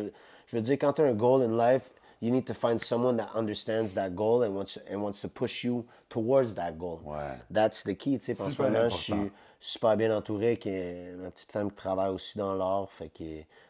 je 0.46 0.56
veux 0.56 0.62
dire, 0.62 0.76
quand 0.80 0.94
tu 0.94 1.02
as 1.02 1.06
un 1.06 1.12
goal 1.12 1.42
in 1.42 1.72
life, 1.72 1.82
you 2.20 2.30
need 2.30 2.44
to 2.46 2.54
find 2.54 2.80
someone 2.80 3.16
that 3.16 3.28
understands 3.34 3.94
that 3.94 4.10
goal 4.14 4.42
and 4.42 4.50
wants, 4.54 4.78
and 4.90 4.98
wants 5.02 5.20
to 5.20 5.28
push 5.28 5.64
you 5.64 5.84
towards 6.08 6.54
that 6.54 6.72
goal. 6.78 7.00
Ouais. 7.04 7.38
That's 7.52 7.82
the 7.84 7.94
key, 7.96 8.18
tu 8.18 8.24
sais. 8.34 8.40
En 8.40 8.50
ce 8.50 8.60
moment, 8.62 8.88
je 8.88 8.96
suis 8.96 9.32
super 9.60 9.96
bien 9.96 10.16
entouré 10.16 10.46
avec 10.48 10.66
euh, 10.66 11.16
ma 11.16 11.30
petite 11.30 11.50
femme 11.52 11.70
qui 11.70 11.76
travaille 11.76 12.10
aussi 12.10 12.38
dans 12.38 12.54
l'art, 12.54 12.88
fait 12.90 13.08
que 13.08 13.24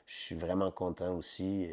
je 0.06 0.14
suis 0.14 0.34
vraiment 0.36 0.70
content 0.70 1.14
aussi. 1.16 1.68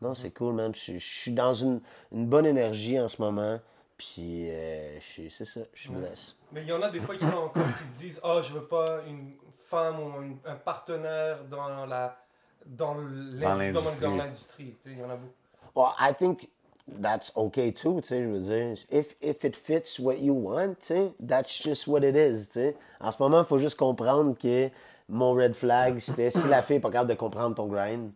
Non, 0.00 0.14
c'est 0.14 0.30
cool, 0.30 0.54
man. 0.54 0.74
Je, 0.74 0.80
suis- 0.80 1.00
je 1.00 1.18
suis 1.20 1.32
dans 1.32 1.54
une, 1.54 1.80
une 2.12 2.26
bonne 2.26 2.46
énergie 2.46 3.00
en 3.00 3.08
ce 3.08 3.20
moment. 3.22 3.58
Puis, 3.96 4.50
euh, 4.50 4.98
c'est 5.00 5.30
ça, 5.30 5.60
je 5.72 5.80
suis 5.80 5.90
blessé. 5.90 6.32
Mais 6.52 6.60
il 6.62 6.68
y 6.68 6.72
en 6.72 6.82
a 6.82 6.90
des 6.90 7.00
fois 7.00 7.16
qui 7.16 7.24
sont 7.24 7.36
encore 7.44 7.66
qui 7.78 7.84
se 7.84 7.98
disent 7.98 8.20
oh 8.22 8.40
je 8.46 8.52
veux 8.52 8.64
pas 8.66 9.00
une 9.08 9.32
femme 9.58 9.98
ou 10.00 10.22
une- 10.22 10.38
un 10.44 10.54
partenaire 10.56 11.42
dans 11.50 11.86
la 11.86 12.18
dans 12.66 12.94
l'industrie. 12.94 13.40
Dans 13.40 13.54
l'industrie. 13.56 14.00
dans 14.00 14.16
l'industrie. 14.16 14.74
Tu 14.82 14.90
sais, 14.90 14.96
Il 14.96 14.98
y 14.98 15.02
en 15.04 15.08
a 15.10 15.16
beaucoup. 15.16 15.32
Well, 15.76 15.94
I 15.98 16.12
think 16.12 16.48
that's 16.88 17.30
okay 17.36 17.70
too, 17.70 18.00
tu 18.00 18.08
sais, 18.08 18.22
je 18.22 18.28
veux 18.28 18.40
dire. 18.40 18.76
If, 18.90 19.14
if 19.20 19.44
it 19.44 19.54
fits 19.54 19.98
what 20.00 20.18
you 20.18 20.32
want, 20.32 20.80
tu 20.80 20.86
sais, 20.86 21.12
that's 21.20 21.54
just 21.62 21.86
what 21.86 22.02
it 22.02 22.16
is, 22.16 22.46
tu 22.46 22.52
sais. 22.60 22.76
En 23.00 23.12
ce 23.12 23.22
moment, 23.22 23.40
il 23.40 23.46
faut 23.46 23.58
juste 23.58 23.76
comprendre 23.76 24.34
que 24.38 24.70
mon 25.08 25.34
red 25.34 25.54
flag, 25.54 25.98
c'était 25.98 26.30
si 26.30 26.48
la 26.48 26.62
fille 26.62 26.76
n'est 26.76 26.80
pas 26.80 26.90
capable 26.90 27.10
de 27.10 27.14
comprendre 27.14 27.54
ton 27.54 27.66
grind. 27.66 28.10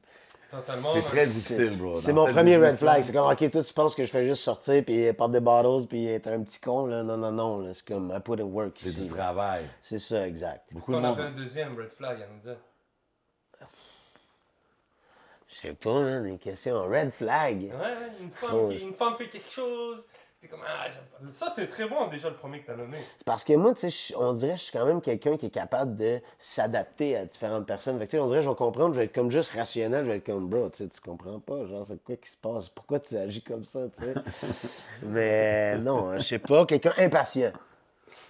Totalement. 0.50 0.88
C'est 0.94 1.02
très 1.02 1.26
difficile, 1.26 1.76
bro. 1.76 1.96
C'est 1.96 2.12
mon 2.12 2.26
premier 2.26 2.56
red 2.56 2.74
flag. 2.74 3.04
C'est 3.04 3.12
comme, 3.12 3.30
OK, 3.30 3.50
toi, 3.50 3.62
tu 3.62 3.72
penses 3.72 3.94
que 3.94 4.02
je 4.02 4.11
fais 4.11 4.24
juste 4.24 4.42
sortir 4.42 4.82
puis 4.84 5.12
pop 5.12 5.30
des 5.30 5.38
bottles 5.38 5.86
puis 5.86 6.08
être 6.08 6.26
un 6.28 6.40
petit 6.40 6.61
con, 6.61 6.86
là. 6.86 7.02
Non, 7.04 7.16
non, 7.16 7.30
non, 7.30 7.58
là. 7.58 7.74
C'est 7.74 7.86
comme, 7.86 8.12
I 8.16 8.20
put 8.20 8.40
in 8.40 8.46
work 8.46 8.72
C'est 8.74 9.02
du 9.02 9.08
travail. 9.08 9.64
C'est 9.80 10.00
ça, 10.00 10.26
exact. 10.26 10.64
Beaucoup 10.72 10.92
de 10.92 10.96
on 10.96 11.04
avait 11.04 11.22
un 11.22 11.26
monde. 11.26 11.36
deuxième 11.36 11.76
red 11.76 11.90
flag 11.90 12.22
à 12.22 12.26
nous 12.26 12.40
dire. 12.42 12.58
Je 15.53 15.55
sais 15.57 15.72
pas, 15.72 16.20
des 16.20 16.38
questions. 16.38 16.82
Red 16.88 17.11
flag. 17.12 17.62
Ouais, 17.62 17.70
ouais, 17.70 17.96
une 18.20 18.30
femme, 18.30 18.51
Oh, 18.55 18.68
qui, 18.70 18.78
c'est- 18.78 18.84
une 18.84 18.94
femme 18.94 19.14
fait 19.18 19.26
quelque 19.28 19.51
chose. 19.51 20.05
C'est 20.40 20.48
comme 20.48 20.61
ah. 20.66 20.86
Ça 21.32 21.51
c'est 21.51 21.66
très 21.66 21.86
bon 21.86 22.07
déjà 22.07 22.30
le 22.30 22.36
premier 22.36 22.61
que 22.62 22.68
t'as 22.68 22.76
nommé. 22.76 22.96
Parce 23.26 23.44
que 23.44 23.53
moi, 23.53 23.74
tu 23.74 23.90
sais, 23.90 24.14
on 24.16 24.32
dirait 24.32 24.53
que 24.55 24.59
je 24.59 24.62
suis 24.64 24.72
quand 24.72 24.86
même 24.86 25.03
quelqu'un 25.03 25.36
qui 25.36 25.46
est 25.46 25.51
capable 25.51 25.96
de 25.96 26.20
s'adapter 26.38 27.14
à 27.14 27.26
différentes 27.26 27.66
personnes. 27.66 27.98
Fait 27.98 28.07
que, 28.07 28.12
tu 28.12 28.16
sais, 28.16 28.22
on 28.22 28.26
dirait 28.26 28.38
que 28.38 28.44
je 28.46 28.48
vais 28.48 28.55
comprendre, 28.57 28.94
je 28.94 29.01
vais 29.01 29.05
être 29.05 29.14
comme 29.14 29.30
juste 29.30 29.51
rationnel, 29.53 30.07
je 30.07 30.11
vais 30.11 30.16
être 30.16 30.24
comme, 30.24 30.48
bro, 30.48 30.70
tu 30.70 30.84
sais, 30.84 30.88
tu 30.88 30.98
comprends 31.03 31.40
pas, 31.40 31.66
genre, 31.66 31.84
c'est 31.86 32.03
quoi 32.03 32.16
qui 32.16 32.30
se 32.30 32.36
passe? 32.38 32.70
Pourquoi 32.70 33.01
tu 33.01 33.18
agis 33.18 33.42
comme 33.42 33.66
ça, 33.66 33.80
tu 33.94 34.03
sais? 34.03 34.14
Mais 35.03 35.76
non, 35.78 36.16
je 36.16 36.22
sais 36.22 36.38
pas, 36.38 36.64
quelqu'un 36.64 36.94
impatient. 36.96 37.53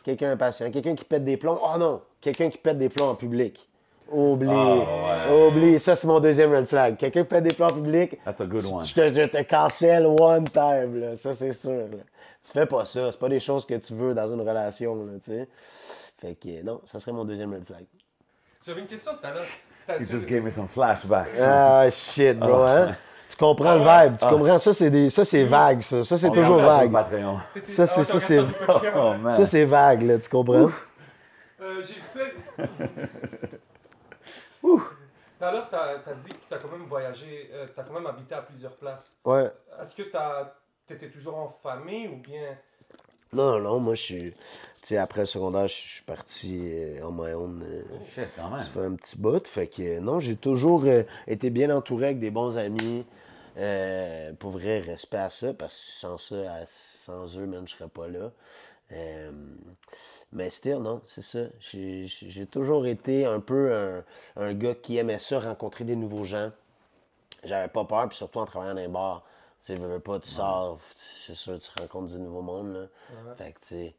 Quelqu'un 0.03 0.33
impatient. 0.33 0.71
Quelqu'un 0.73 0.97
qui 0.97 1.05
pète 1.05 1.25
des 1.25 1.37
plombs. 1.37 1.61
Oh 1.63 1.79
non! 1.79 2.03
Quelqu'un 2.21 2.51
qui 2.51 2.59
pète 2.59 2.77
des 2.79 2.89
plombs 2.89 3.11
en 3.11 3.15
public. 3.15 3.69
Oublie. 4.11 4.49
Ah, 4.51 5.33
Oublie. 5.35 5.79
Ça, 5.79 5.95
c'est 5.97 6.07
mon 6.07 6.19
deuxième 6.21 6.53
red 6.55 6.67
flag. 6.67 6.97
Quelqu'un 6.97 7.23
qui 7.23 7.29
pète 7.29 7.45
des 7.45 7.53
plombs 7.53 7.69
en 7.69 7.73
public. 7.75 8.19
That's 8.25 8.41
a 8.41 8.47
good 8.47 8.65
one. 8.65 8.85
Je 8.85 8.95
te, 8.95 9.13
je 9.15 9.23
te 9.27 9.43
cancelle 9.43 10.07
one 10.07 10.45
time, 10.45 11.01
là. 11.01 11.17
Ça, 11.17 11.33
c'est 11.33 11.53
sûr, 11.53 11.71
là. 11.71 11.99
Tu 12.45 12.53
fais 12.53 12.67
pas 12.67 12.85
ça. 12.85 13.11
C'est 13.13 13.21
pas 13.21 13.29
des 13.29 13.41
choses 13.41 13.65
que 13.67 13.75
tu 13.75 13.95
veux 13.95 14.15
dans 14.15 14.27
une 14.29 14.41
relation, 14.41 14.95
là, 14.97 15.13
tu 15.25 15.31
sais. 15.31 15.49
Fait 16.21 16.35
que, 16.35 16.63
non, 16.65 16.81
ça 16.87 16.99
serait 16.99 17.13
mon 17.13 17.25
deuxième 17.25 17.53
red 17.53 17.65
flag. 17.67 17.85
J'avais 18.67 18.81
une 18.81 18.87
question 18.87 19.13
tout 19.13 19.27
à 19.27 19.33
l'heure. 19.33 19.99
Dit- 20.01 20.11
just 20.11 20.27
gave 20.29 20.43
me 20.43 20.51
some 20.51 20.69
flashbacks. 20.69 21.39
Ah, 21.43 21.87
shit, 21.91 22.39
bro, 22.39 22.63
hein? 22.63 22.97
Tu 23.29 23.37
comprends 23.37 23.75
le 23.75 23.81
vibe, 23.81 24.17
tu 24.19 24.27
comprends? 24.27 24.59
Ça, 24.59 24.75
c'est 24.75 24.91
des... 24.91 25.09
ça, 25.09 25.25
c'est 25.25 25.45
vague, 25.45 25.83
ça. 25.83 26.03
Ça, 26.05 26.19
c'est 26.19 26.31
toujours 26.31 26.59
vague. 26.59 26.93
Ça, 26.93 27.87
c'est- 27.87 28.01
Ah, 28.01 28.05
ça, 28.05 28.21
c'est- 28.21 28.41
Oh. 28.97 29.13
Ça, 29.37 29.47
c'est 29.47 29.65
vague, 29.65 30.03
là, 30.03 30.19
tu 30.19 30.29
comprends? 30.29 30.69
Euh, 31.63 31.83
j'ai 31.87 31.95
fait. 32.21 32.35
Tout 34.61 34.81
à 35.41 35.53
l'heure, 35.53 35.69
t'as 35.71 35.95
as 36.07 36.15
dit 36.15 36.29
que 36.31 36.35
t'as 36.49 36.59
quand 36.59 36.69
même 36.71 36.87
voyagé, 36.87 37.51
euh, 37.53 37.67
t'as 37.75 37.83
quand 37.83 37.95
même 37.95 38.07
habité 38.07 38.35
à 38.35 38.43
plusieurs 38.43 38.77
places. 38.77 39.15
Ouais. 39.25 39.51
Est-ce 39.81 39.95
que 39.97 40.03
t'as- 40.03 40.55
t'étais 40.87 41.09
toujours 41.09 41.37
en 41.39 41.49
famille 41.49 42.09
ou 42.09 42.17
bien? 42.17 42.57
Non, 43.33 43.59
non, 43.59 43.79
moi, 43.81 43.95
je 43.95 44.03
suis... 44.03 44.33
Tu 44.83 44.89
sais, 44.89 44.97
après 44.97 45.21
le 45.21 45.27
secondaire, 45.27 45.69
je 45.69 45.75
suis 45.75 46.03
parti 46.05 46.59
euh, 46.73 47.01
on 47.05 47.13
my 47.13 47.33
own. 47.33 47.63
euh, 47.63 47.83
Shit, 48.07 48.29
quand 48.35 48.49
même. 48.51 48.61
Ça 48.65 48.71
fait 48.71 48.81
un 48.85 48.95
petit 48.95 49.17
bout. 49.19 49.47
Fait 49.47 49.67
que 49.69 49.83
euh, 49.83 50.01
non, 50.01 50.21
j'ai 50.21 50.37
toujours 50.37 50.85
euh, 50.85 51.03
été 51.27 51.51
bien 51.51 51.71
entouré 51.75 52.07
avec 52.07 52.19
des 52.19 52.31
bons 52.31 52.57
amis. 52.59 53.07
Euh, 53.57 54.33
pour 54.35 54.51
vrai, 54.53 54.81
respect 54.81 55.19
à 55.19 55.29
ça, 55.29 55.53
parce 55.55 55.75
que 55.75 55.91
sans 55.93 56.19
ça, 56.19 56.55
à- 56.55 56.67
sans 56.67 57.39
eux, 57.39 57.47
man, 57.47 57.67
je 57.69 57.75
serais 57.77 57.89
pas 57.89 58.09
là. 58.09 58.31
Mais 60.33 60.49
still, 60.51 60.77
non, 60.77 61.01
c'est 61.05 61.23
ça. 61.23 61.41
J'ai 61.61 62.47
toujours 62.47 62.87
été 62.87 63.27
un 63.27 63.41
peu 63.41 64.03
un 64.37 64.55
gars 64.55 64.75
qui 64.75 64.97
aimait 64.97 65.19
ça, 65.19 65.41
rencontrer 65.41 65.85
des 65.85 65.97
nouveaux 65.97 66.25
gens. 66.25 66.51
J'avais 67.43 67.69
pas 67.69 67.85
peur, 67.85 68.09
puis 68.09 68.17
surtout 68.17 68.39
en 68.39 68.47
travaillant 68.47 68.75
dans 68.75 68.81
les 68.81 68.89
bars. 68.89 69.25
Tu 69.67 69.75
sais, 69.77 69.81
veux, 69.81 69.99
pas, 70.01 70.19
tu 70.19 70.29
sors, 70.29 70.79
c'est 70.95 71.35
sûr, 71.35 71.59
tu 71.59 71.69
rencontres 71.81 72.13
du 72.13 72.19
nouveau 72.19 72.41
monde, 72.41 72.73
là. 72.73 72.81
Fait 73.37 73.53
que, 73.53 73.61
tu 73.61 73.67
sais... 73.67 73.95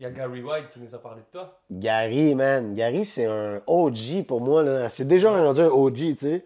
Il 0.00 0.04
y 0.04 0.06
a 0.06 0.10
Gary 0.10 0.40
White 0.42 0.70
qui 0.72 0.78
nous 0.78 0.94
a 0.94 0.98
parlé 0.98 1.22
de 1.22 1.26
toi. 1.32 1.58
Gary, 1.72 2.34
man. 2.36 2.72
Gary, 2.74 3.04
c'est 3.04 3.24
un 3.26 3.60
OG 3.66 4.26
pour 4.28 4.40
moi. 4.40 4.62
là. 4.62 4.88
C'est 4.90 5.08
déjà 5.08 5.28
rendu 5.30 5.60
un 5.60 5.66
OG, 5.70 5.94
tu 5.96 6.16
sais. 6.18 6.44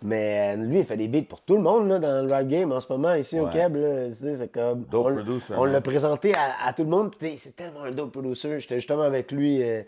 Mais 0.00 0.54
euh, 0.56 0.62
lui, 0.62 0.78
il 0.78 0.84
fait 0.86 0.96
des 0.96 1.08
beats 1.08 1.26
pour 1.28 1.42
tout 1.42 1.56
le 1.56 1.60
monde 1.62 1.86
là, 1.88 1.98
dans 1.98 2.24
le 2.26 2.32
rap 2.32 2.46
game 2.46 2.72
en 2.72 2.80
ce 2.80 2.90
moment, 2.90 3.12
ici 3.14 3.38
au 3.38 3.44
Ouais. 3.44 3.50
Québec. 3.52 3.82
là. 3.82 4.08
Tu 4.08 4.14
sais, 4.14 4.36
C'est 4.36 4.48
comme. 4.48 4.84
Dope 4.84 5.06
on 5.06 5.14
producer, 5.16 5.54
on 5.54 5.64
l'a 5.66 5.80
présenté 5.82 6.34
à, 6.34 6.66
à 6.66 6.72
tout 6.72 6.84
le 6.84 6.88
monde. 6.88 7.10
puis 7.14 7.18
tu 7.28 7.34
sais, 7.34 7.40
C'est 7.44 7.56
tellement 7.56 7.82
un 7.82 7.90
dope 7.90 8.12
producer. 8.12 8.58
J'étais 8.60 8.76
justement 8.76 9.02
avec 9.02 9.30
lui 9.32 9.62
euh, 9.62 9.82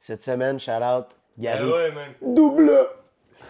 cette 0.00 0.22
semaine. 0.22 0.58
Shout 0.58 0.70
out, 0.72 1.06
Gary. 1.38 1.68
Ah 1.70 1.74
ouais, 1.76 1.90
man. 1.92 2.34
Double! 2.34 2.70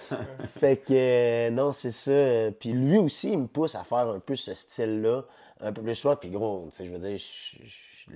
fait 0.60 0.76
que, 0.78 0.92
euh, 0.92 1.50
non, 1.50 1.72
c'est 1.72 1.90
ça. 1.92 2.50
Puis 2.58 2.72
lui 2.72 2.98
aussi, 2.98 3.32
il 3.32 3.38
me 3.38 3.46
pousse 3.46 3.74
à 3.74 3.84
faire 3.84 4.08
un 4.08 4.20
peu 4.20 4.36
ce 4.36 4.54
style-là, 4.54 5.24
un 5.60 5.72
peu 5.72 5.82
plus 5.82 5.94
soir. 5.94 6.18
Puis 6.18 6.30
gros, 6.30 6.68
tu 6.70 6.76
sais, 6.76 6.86
je 6.86 6.90
veux 6.92 6.98
dire, 6.98 7.18
je- 7.18 7.64
je- 7.66 8.10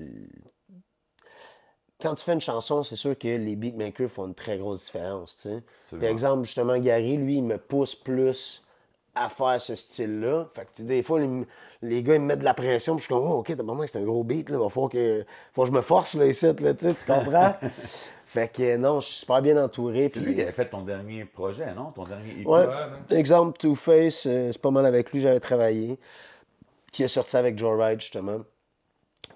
quand 2.00 2.14
tu 2.14 2.24
fais 2.24 2.32
une 2.34 2.40
chanson, 2.40 2.82
c'est 2.82 2.96
sûr 2.96 3.18
que 3.18 3.26
les 3.26 3.56
beatmakers 3.56 4.08
font 4.08 4.26
une 4.26 4.34
très 4.34 4.56
grosse 4.58 4.84
différence, 4.84 5.36
tu 5.36 5.48
sais. 5.48 5.62
Par 5.98 6.08
exemple, 6.08 6.44
justement, 6.44 6.78
Gary, 6.78 7.16
lui, 7.16 7.36
il 7.38 7.42
me 7.44 7.58
pousse 7.58 7.94
plus 7.96 8.64
à 9.16 9.28
faire 9.28 9.60
ce 9.60 9.74
style-là. 9.74 10.48
Fait 10.54 10.68
que, 10.76 10.82
des 10.82 11.02
fois, 11.02 11.18
les, 11.18 11.28
les 11.82 12.02
gars, 12.04 12.14
ils 12.14 12.20
me 12.20 12.26
mettent 12.26 12.38
de 12.38 12.44
la 12.44 12.54
pression, 12.54 12.94
puis 12.94 13.00
je 13.02 13.06
suis 13.06 13.14
comme, 13.14 13.24
oh, 13.28 13.38
OK, 13.38 13.48
t'as 13.48 13.56
pas 13.64 13.86
c'est 13.88 13.98
un 13.98 14.04
gros 14.04 14.22
beat, 14.22 14.48
là. 14.48 14.58
Va 14.58 14.68
falloir 14.68 14.90
que, 14.92 15.26
faut 15.52 15.62
que 15.62 15.68
je 15.68 15.72
me 15.72 15.82
force, 15.82 16.14
là, 16.14 16.26
ici, 16.26 16.46
là, 16.46 16.74
tu 16.74 16.94
comprends? 17.04 17.54
fait 18.40 18.48
que, 18.48 18.76
non, 18.76 19.00
je 19.00 19.06
suis 19.06 19.16
super 19.16 19.42
bien 19.42 19.62
entouré. 19.62 20.04
C'est 20.12 20.20
puis- 20.20 20.28
lui 20.30 20.34
qui 20.34 20.42
avait 20.42 20.52
fait 20.52 20.68
ton 20.68 20.82
dernier 20.82 21.24
projet, 21.24 21.72
non? 21.74 21.92
Ton 21.92 22.04
dernier 22.04 22.30
EP. 22.40 22.46
Ouais. 22.46 22.66
Exemple, 23.10 23.58
Two-Face, 23.58 24.26
euh, 24.26 24.50
c'est 24.52 24.60
pas 24.62 24.70
mal 24.70 24.86
avec 24.86 25.12
lui, 25.12 25.20
j'avais 25.20 25.40
travaillé. 25.40 25.98
Qui 26.92 27.02
est 27.02 27.08
sorti 27.08 27.36
avec 27.36 27.58
Joe 27.58 27.78
Ride, 27.80 28.00
justement. 28.00 28.38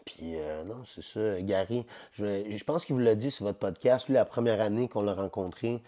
Puis 0.05 0.35
euh, 0.37 0.65
non, 0.65 0.83
c'est 0.85 1.03
ça. 1.05 1.41
Gary, 1.43 1.87
je, 2.13 2.25
je 2.51 2.65
pense 2.65 2.85
qu'il 2.85 2.95
vous 2.97 3.01
l'a 3.03 3.15
dit 3.15 3.31
sur 3.31 3.45
votre 3.47 3.59
podcast, 3.59 4.09
lui, 4.09 4.15
la 4.15 4.25
première 4.25 4.61
année 4.61 4.89
qu'on 4.89 5.03
l'a 5.05 5.15
rencontré. 5.15 5.81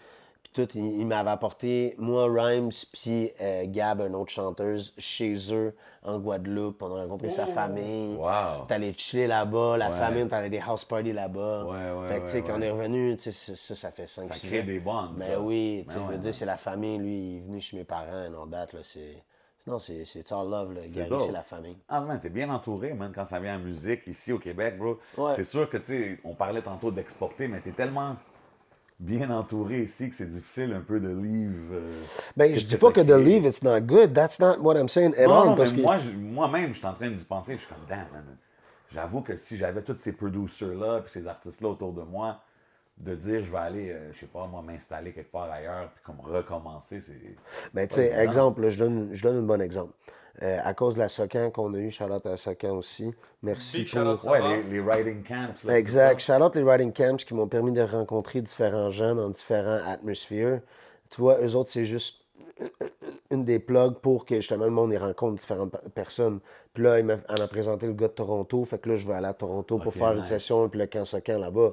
Tout, 0.55 0.69
il, 0.73 1.01
il 1.01 1.05
m'avait 1.05 1.31
apporté, 1.31 1.95
moi, 1.97 2.27
Rhymes, 2.31 2.71
puis 2.93 3.29
euh, 3.41 3.65
Gab, 3.67 3.99
une 3.99 4.15
autre 4.15 4.31
chanteuse, 4.31 4.93
chez 4.97 5.35
eux, 5.53 5.75
en 6.01 6.17
Guadeloupe. 6.17 6.81
On 6.81 6.95
a 6.95 7.01
rencontré 7.01 7.27
sa 7.29 7.45
famille. 7.45 8.15
Wow. 8.15 8.65
Allé 8.69 8.93
chiller 8.93 9.27
là-bas, 9.27 9.75
la 9.77 9.89
Ouais. 9.91 9.97
famille, 9.97 10.27
à 10.31 10.47
des 10.49 10.59
house 10.59 10.85
parties 10.85 11.11
là-bas. 11.11 11.65
Ouais, 11.65 11.91
ouais, 12.01 12.07
fait 12.07 12.19
que, 12.21 12.25
tu 12.25 12.31
sais, 12.31 12.37
ouais, 12.41 12.43
quand 12.47 12.57
on 12.57 12.61
est 12.61 12.71
revenu, 12.71 13.17
tu 13.17 13.31
sais, 13.33 13.55
ça, 13.55 13.75
ça, 13.75 13.91
fait 13.91 14.07
5 14.07 14.27
Ça 14.27 14.33
6 14.33 14.47
crée 14.47 14.63
des 14.63 14.79
bonds. 14.79 15.09
Ben 15.17 15.31
ça. 15.31 15.39
oui, 15.41 15.83
tu 15.85 15.93
sais, 15.93 15.99
Ben 15.99 16.03
je 16.05 16.07
ouais, 16.09 16.15
veux 16.15 16.21
dire, 16.21 16.33
c'est 16.33 16.45
la 16.45 16.55
famille. 16.57 16.97
Lui, 16.99 17.17
il 17.17 17.37
est 17.37 17.41
venu 17.41 17.59
chez 17.59 17.75
mes 17.75 17.83
parents, 17.83 18.29
non 18.31 18.45
date, 18.45 18.71
là, 18.73 18.79
c'est... 18.81 19.21
Non, 19.67 19.79
c'est 19.79 20.05
c'est 20.05 20.31
all 20.31 20.47
love, 20.47 20.73
là. 20.73 20.81
Gary, 20.87 21.19
c'est 21.25 21.31
la 21.33 21.41
famille. 21.43 21.75
Ah, 21.89 21.99
man, 21.99 22.17
t'es 22.21 22.29
bien 22.29 22.49
entouré, 22.49 22.93
man, 22.93 23.11
quand 23.13 23.25
ça 23.25 23.39
vient 23.39 23.55
en 23.57 23.59
musique 23.59 24.07
ici 24.07 24.31
au 24.31 24.37
Québec, 24.39 24.77
bro. 24.77 24.99
Ouais. 25.17 25.33
C'est 25.35 25.43
sûr 25.43 25.67
que, 25.69 25.77
tu 25.77 25.85
sais, 25.85 26.19
on 26.23 26.33
parlait 26.35 26.61
tantôt 26.61 26.91
d'exporter, 26.91 27.47
mais 27.49 27.59
t'es 27.59 27.71
tellement 27.71 28.15
bien 28.99 29.29
entouré 29.29 29.83
ici 29.83 30.09
que 30.09 30.15
c'est 30.15 30.29
difficile 30.29 30.73
un 30.73 30.81
peu 30.81 30.99
de 30.99 31.09
leave. 31.09 31.69
euh, 31.73 32.01
Ben, 32.37 32.55
je 32.55 32.65
dis 32.65 32.77
pas 32.77 32.91
que 32.91 33.01
de 33.01 33.13
leave, 33.15 33.45
it's 33.45 33.61
not 33.63 33.81
good. 33.81 34.13
That's 34.13 34.39
not 34.39 34.57
what 34.59 34.75
I'm 34.77 34.87
saying 34.89 35.13
at 35.17 35.27
Non, 35.27 35.33
all. 35.41 35.45
non, 35.49 35.55
parce 35.55 35.71
mais 35.73 35.77
que... 35.77 35.81
moi, 35.83 35.97
moi-même, 36.15 36.73
je 36.73 36.77
suis 36.79 36.87
en 36.87 36.93
train 36.93 37.09
d'y 37.09 37.25
penser, 37.25 37.53
je 37.53 37.59
suis 37.59 37.67
comme, 37.67 37.85
damn, 37.89 38.07
man. 38.13 38.23
J'avoue 38.93 39.21
que 39.21 39.35
si 39.35 39.57
j'avais 39.57 39.81
tous 39.81 39.97
ces 39.97 40.13
producers-là, 40.13 41.01
puis 41.01 41.11
ces 41.11 41.27
artistes-là 41.27 41.69
autour 41.69 41.91
de 41.93 42.03
moi, 42.03 42.39
de 42.97 43.13
dire, 43.15 43.43
je 43.43 43.51
vais 43.51 43.57
aller, 43.57 43.91
euh, 43.91 44.13
je 44.13 44.19
sais 44.21 44.25
pas, 44.27 44.47
moi, 44.47 44.61
m'installer 44.61 45.11
quelque 45.11 45.31
part 45.31 45.51
ailleurs, 45.51 45.89
puis 45.93 46.03
comme 46.05 46.19
recommencer, 46.21 47.01
c'est. 47.01 47.35
Ben, 47.73 47.87
tu 47.87 47.95
sais, 47.95 48.13
exemple, 48.13 48.61
là, 48.61 48.69
je, 48.69 48.77
donne, 48.79 49.09
je 49.11 49.21
donne 49.21 49.37
un 49.39 49.41
bon 49.41 49.59
exemple. 49.61 49.91
Euh, 50.41 50.59
à 50.63 50.73
cause 50.73 50.95
de 50.95 50.99
la 50.99 51.07
Socan 51.07 51.49
qu'on 51.49 51.73
a 51.75 51.77
eu, 51.77 51.91
Charlotte 51.91 52.25
à 52.25 52.31
la 52.31 52.37
Socan 52.37 52.75
aussi. 52.75 53.09
Merci 53.41 53.83
Big 53.83 53.91
pour... 53.93 54.29
Ouais, 54.31 54.41
les, 54.41 54.63
les 54.63 54.79
writing 54.81 55.23
camps. 55.23 55.47
là, 55.63 55.77
Exact. 55.79 56.19
Charlotte, 56.19 56.53
les 56.55 56.63
Riding 56.63 56.91
Camps 56.91 57.15
qui 57.23 57.33
m'ont 57.33 57.47
permis 57.47 57.71
de 57.71 57.81
rencontrer 57.81 58.41
différents 58.41 58.91
gens 58.91 59.15
dans 59.15 59.29
différents 59.29 59.79
atmosphères. 59.87 60.59
Tu 61.09 61.21
vois, 61.21 61.39
eux 61.41 61.55
autres, 61.55 61.69
c'est 61.71 61.85
juste 61.85 62.25
une 63.31 63.45
des 63.45 63.59
plugs 63.59 63.93
pour 64.01 64.25
que 64.25 64.35
justement 64.35 64.65
le 64.65 64.71
monde 64.71 64.91
y 64.91 64.97
rencontre 64.97 65.39
différentes 65.39 65.71
pe- 65.71 65.89
personnes. 65.89 66.39
Puis 66.73 66.83
là, 66.83 66.99
elle 66.99 67.05
m'a 67.05 67.17
présenté 67.49 67.85
le 67.87 67.93
gars 67.93 68.07
de 68.09 68.13
Toronto. 68.13 68.65
Fait 68.65 68.77
que 68.77 68.89
là, 68.89 68.97
je 68.97 69.07
vais 69.07 69.13
aller 69.13 69.27
à 69.27 69.33
Toronto 69.33 69.77
pour 69.77 69.93
faire 69.93 70.11
une 70.11 70.23
session, 70.23 70.67
puis 70.67 70.79
le 70.79 70.87
camp 70.87 71.05
Socan 71.05 71.39
là-bas. 71.39 71.71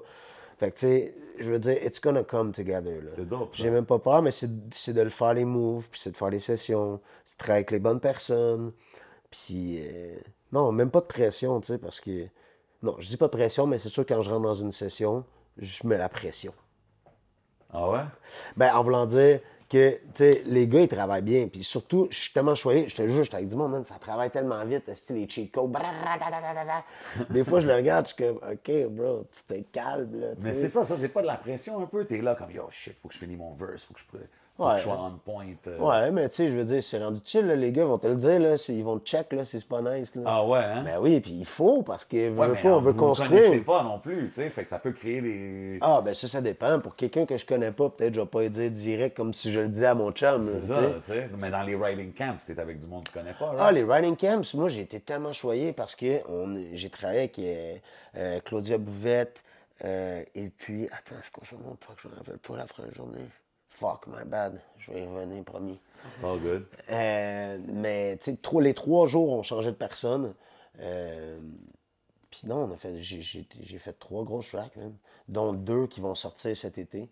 Fait 0.62 0.70
que 0.70 0.78
tu 0.78 0.86
sais, 0.86 1.14
je 1.40 1.50
veux 1.50 1.58
dire, 1.58 1.76
it's 1.84 2.00
gonna 2.00 2.22
come 2.22 2.52
together. 2.52 3.02
C'est 3.16 3.28
dope. 3.28 3.50
J'ai 3.52 3.68
même 3.68 3.84
pas 3.84 3.98
peur, 3.98 4.22
mais 4.22 4.30
c'est 4.30 4.48
c'est 4.72 4.92
de 4.92 5.00
le 5.00 5.10
faire 5.10 5.34
les 5.34 5.44
moves, 5.44 5.88
puis 5.90 5.98
c'est 6.00 6.12
de 6.12 6.16
faire 6.16 6.30
les 6.30 6.38
sessions, 6.38 7.00
c'est 7.24 7.34
de 7.34 7.38
travailler 7.38 7.56
avec 7.56 7.72
les 7.72 7.80
bonnes 7.80 7.98
personnes. 7.98 8.70
Puis, 9.28 9.80
euh, 9.80 10.14
non, 10.52 10.70
même 10.70 10.92
pas 10.92 11.00
de 11.00 11.06
pression, 11.06 11.60
tu 11.60 11.66
sais, 11.66 11.78
parce 11.78 12.00
que. 12.00 12.28
Non, 12.80 12.94
je 13.00 13.08
dis 13.08 13.16
pas 13.16 13.26
de 13.26 13.32
pression, 13.32 13.66
mais 13.66 13.80
c'est 13.80 13.88
sûr 13.88 14.06
que 14.06 14.14
quand 14.14 14.22
je 14.22 14.30
rentre 14.30 14.42
dans 14.42 14.54
une 14.54 14.70
session, 14.70 15.24
je 15.58 15.84
mets 15.84 15.98
la 15.98 16.08
pression. 16.08 16.54
Ah 17.72 17.90
ouais? 17.90 18.04
Ben, 18.56 18.72
en 18.72 18.84
voulant 18.84 19.06
dire 19.06 19.40
que, 19.72 19.98
les 20.44 20.66
gars, 20.68 20.80
ils 20.80 20.88
travaillent 20.88 21.22
bien. 21.22 21.48
Puis 21.48 21.64
surtout, 21.64 22.06
je 22.10 22.18
suis 22.18 22.32
tellement 22.32 22.54
choyé, 22.54 22.88
je 22.88 22.94
te 22.94 23.08
jure, 23.08 23.24
j'étais 23.24 23.36
avec 23.36 23.48
du 23.48 23.56
monde, 23.56 23.72
man, 23.72 23.84
ça 23.84 23.94
travaille 23.98 24.30
tellement 24.30 24.62
vite, 24.64 24.94
style 24.94 25.16
les 25.16 25.28
cheat 25.28 25.50
codes. 25.50 25.72
Des 27.30 27.44
fois, 27.44 27.60
je 27.60 27.66
le 27.66 27.74
regarde, 27.74 28.06
je 28.06 28.14
suis 28.14 28.24
comme, 28.24 28.36
OK, 28.36 28.86
bro, 28.90 29.24
tu 29.32 29.40
t'es 29.48 29.64
calme, 29.72 30.20
là. 30.20 30.26
Mais 30.40 30.52
c'est 30.52 30.68
ça, 30.68 30.84
ça, 30.84 30.96
c'est 30.96 31.08
pas 31.08 31.22
de 31.22 31.26
la 31.26 31.36
pression 31.36 31.82
un 31.82 31.86
peu. 31.86 32.04
T'es 32.04 32.20
là 32.20 32.34
comme, 32.34 32.50
yo, 32.50 32.66
shit, 32.70 32.94
faut 33.00 33.08
que 33.08 33.14
je 33.14 33.18
finisse 33.18 33.38
mon 33.38 33.54
verse, 33.54 33.84
faut 33.84 33.94
que 33.94 34.00
je, 34.00 34.04
faut 34.56 34.64
Ouais. 34.66 34.72
que 34.74 34.78
je 34.78 34.82
sois 34.84 35.12
point. 35.24 35.46
euh. 35.66 35.78
Ouais, 35.78 36.10
mais 36.10 36.28
tu 36.28 36.34
sais, 36.36 36.48
je 36.48 36.52
veux 36.56 36.64
dire, 36.64 36.82
c'est 36.82 37.02
rendu 37.02 37.20
chill, 37.24 37.46
là, 37.46 37.56
les 37.56 37.72
gars 37.72 37.84
vont 37.86 37.96
te 37.98 38.06
le 38.06 38.16
dire, 38.16 38.38
là, 38.38 38.54
ils 38.68 38.84
vont 38.84 38.98
te 38.98 39.06
check, 39.06 39.32
là, 39.32 39.44
si 39.44 39.58
c'est 39.58 39.68
pas 39.68 39.80
nice, 39.80 40.14
là. 40.14 40.22
Ah 40.26 40.44
ouais, 40.46 40.58
hein? 40.58 40.82
Ben 40.84 40.98
oui, 41.00 41.20
puis 41.20 41.32
il 41.32 41.46
faut, 41.46 41.82
parce 41.82 42.04
que, 42.04 42.16
Ouais, 42.30 42.46
veut 42.48 42.54
pas, 42.54 42.68
on 42.68 42.80
veut 42.80 42.92
vous 42.92 42.98
vous 42.98 43.14
connaissez 43.14 43.24
construire. 43.28 43.64
pas 43.64 43.82
non 43.82 43.98
plus, 43.98 44.30
tu 44.34 44.42
sais, 44.42 44.50
fait 44.50 44.64
que 44.64 44.68
ça 44.70 44.78
peut 44.78 44.92
créer 44.92 45.20
des. 45.22 45.78
Ah, 45.80 46.00
ben 46.04 46.12
ça, 46.14 46.28
ça 46.28 46.40
dépend. 46.42 46.78
Pour 46.80 46.94
quelqu'un 46.96 47.24
que 47.24 47.36
je 47.36 47.46
connais 47.46 47.72
pas, 47.72 47.88
peut-être 47.88 48.14
je 48.14 48.20
vais 48.20 48.26
pas 48.26 48.46
dire 48.48 48.70
direct 48.70 49.16
comme 49.16 49.32
si 49.32 49.50
je 49.50 49.60
le 49.60 49.68
disais 49.68 49.86
à 49.86 49.94
mon 49.94 50.12
chum. 50.12 50.44
c'est 50.44 50.66
ça, 50.66 50.80
tu 51.06 51.12
sais. 51.12 51.28
Mais 51.38 51.50
dans 51.50 51.62
les 51.62 51.74
writing 51.74 52.12
camps, 52.12 52.36
t'es 52.46 52.58
avec 52.60 52.78
du 52.80 52.86
monde 52.86 53.04
que 53.04 53.12
tu 53.12 53.18
connais 53.18 53.32
pas, 53.34 53.54
Ah, 53.58 53.64
right? 53.64 53.74
les 53.74 53.84
riding 53.84 54.16
camps, 54.16 54.42
moi, 54.54 54.68
j'ai 54.68 54.82
été 54.82 55.00
tellement 55.00 55.32
choyé 55.32 55.72
parce 55.72 55.94
que 55.96 56.20
on- 56.28 56.62
j'ai 56.74 56.90
travaillé 56.90 57.20
avec 57.20 57.38
euh, 57.38 57.74
euh, 58.16 58.40
Claudia 58.44 58.76
Bouvette 58.78 59.42
euh, 59.84 60.22
et 60.34 60.48
puis, 60.48 60.84
attends, 60.88 61.16
je 61.22 61.48
son 61.48 61.56
nom, 61.56 61.76
fuck, 61.80 61.96
je 62.02 62.08
me 62.08 62.14
rappelle 62.14 62.38
pas 62.38 62.56
la 62.56 62.66
première 62.66 62.94
journée. 62.94 63.24
Fuck, 63.82 64.06
my 64.06 64.24
bad. 64.24 64.60
Je 64.78 64.92
vais 64.92 65.02
y 65.02 65.06
revenir, 65.06 65.42
promis. 65.42 65.80
All 66.22 66.38
good. 66.38 66.66
Euh, 66.88 67.58
mais, 67.66 68.16
tu 68.18 68.30
sais, 68.32 68.60
les 68.60 68.74
trois 68.74 69.06
jours, 69.08 69.30
on 69.32 69.42
changeait 69.42 69.72
de 69.72 69.76
personne. 69.76 70.34
Euh, 70.80 71.36
puis 72.30 72.42
non, 72.46 72.68
on 72.68 72.72
a 72.72 72.76
fait, 72.76 72.96
j'ai, 73.00 73.22
fait 73.78 73.92
trois 73.98 74.22
grosses 74.24 74.50
tracks, 74.50 74.76
même, 74.76 74.94
dont 75.28 75.52
deux 75.52 75.88
qui 75.88 76.00
vont 76.00 76.14
sortir 76.14 76.56
cet 76.56 76.78
été. 76.78 77.10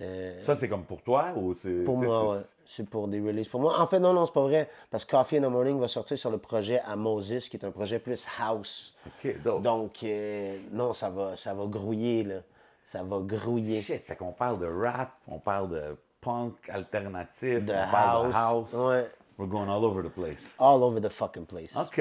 Euh, 0.00 0.42
Ça, 0.42 0.56
c'est 0.56 0.68
comme 0.68 0.84
pour 0.84 1.02
toi 1.02 1.32
ou 1.36 1.54
c'est. 1.54 1.84
Pour 1.84 1.96
moi, 1.98 2.06
c'est- 2.32 2.38
ouais. 2.38 2.44
C'est 2.70 2.86
pour 2.90 3.08
des 3.08 3.20
releases. 3.20 3.48
Pour 3.48 3.60
moi, 3.60 3.80
en 3.80 3.86
fait, 3.86 3.98
non, 4.00 4.12
non, 4.12 4.26
c'est 4.26 4.32
pas 4.34 4.42
vrai. 4.42 4.68
Parce 4.90 5.04
que 5.06 5.12
Coffee 5.12 5.38
in 5.38 5.42
the 5.42 5.50
Morning 5.50 5.78
va 5.80 5.88
sortir 5.88 6.18
sur 6.18 6.30
le 6.30 6.36
projet 6.38 6.80
à 6.80 6.96
Moses, 6.96 7.48
qui 7.48 7.56
est 7.56 7.64
un 7.64 7.70
projet 7.70 7.98
plus 8.00 8.26
house. 8.40 8.94
Ok, 9.06 9.42
dope. 9.42 9.62
Donc, 9.62 10.02
euh, 10.02 10.54
non, 10.72 10.92
ça 10.92 11.08
va, 11.10 11.34
ça 11.36 11.54
va 11.54 11.64
grouiller, 11.66 12.24
là. 12.24 12.40
Ça 12.84 13.02
va 13.02 13.20
grouiller. 13.20 13.80
Shit, 13.80 14.02
fait 14.02 14.16
qu'on 14.16 14.32
parle 14.32 14.58
de 14.58 14.66
rap, 14.66 15.12
on 15.28 15.38
parle 15.38 15.70
de 15.70 15.96
punk 16.20 16.54
alternatif, 16.68 17.64
De 17.64 17.72
on 17.72 17.90
parle 17.90 18.32
house. 18.32 18.70
de 18.72 18.76
house. 18.76 18.88
Ouais. 18.88 19.10
We're 19.38 19.48
going 19.48 19.68
all 19.68 19.84
over 19.84 20.02
the 20.02 20.12
place. 20.12 20.52
All 20.58 20.82
over 20.82 21.00
the 21.00 21.10
fucking 21.10 21.46
place. 21.46 21.76
OK, 21.76 22.00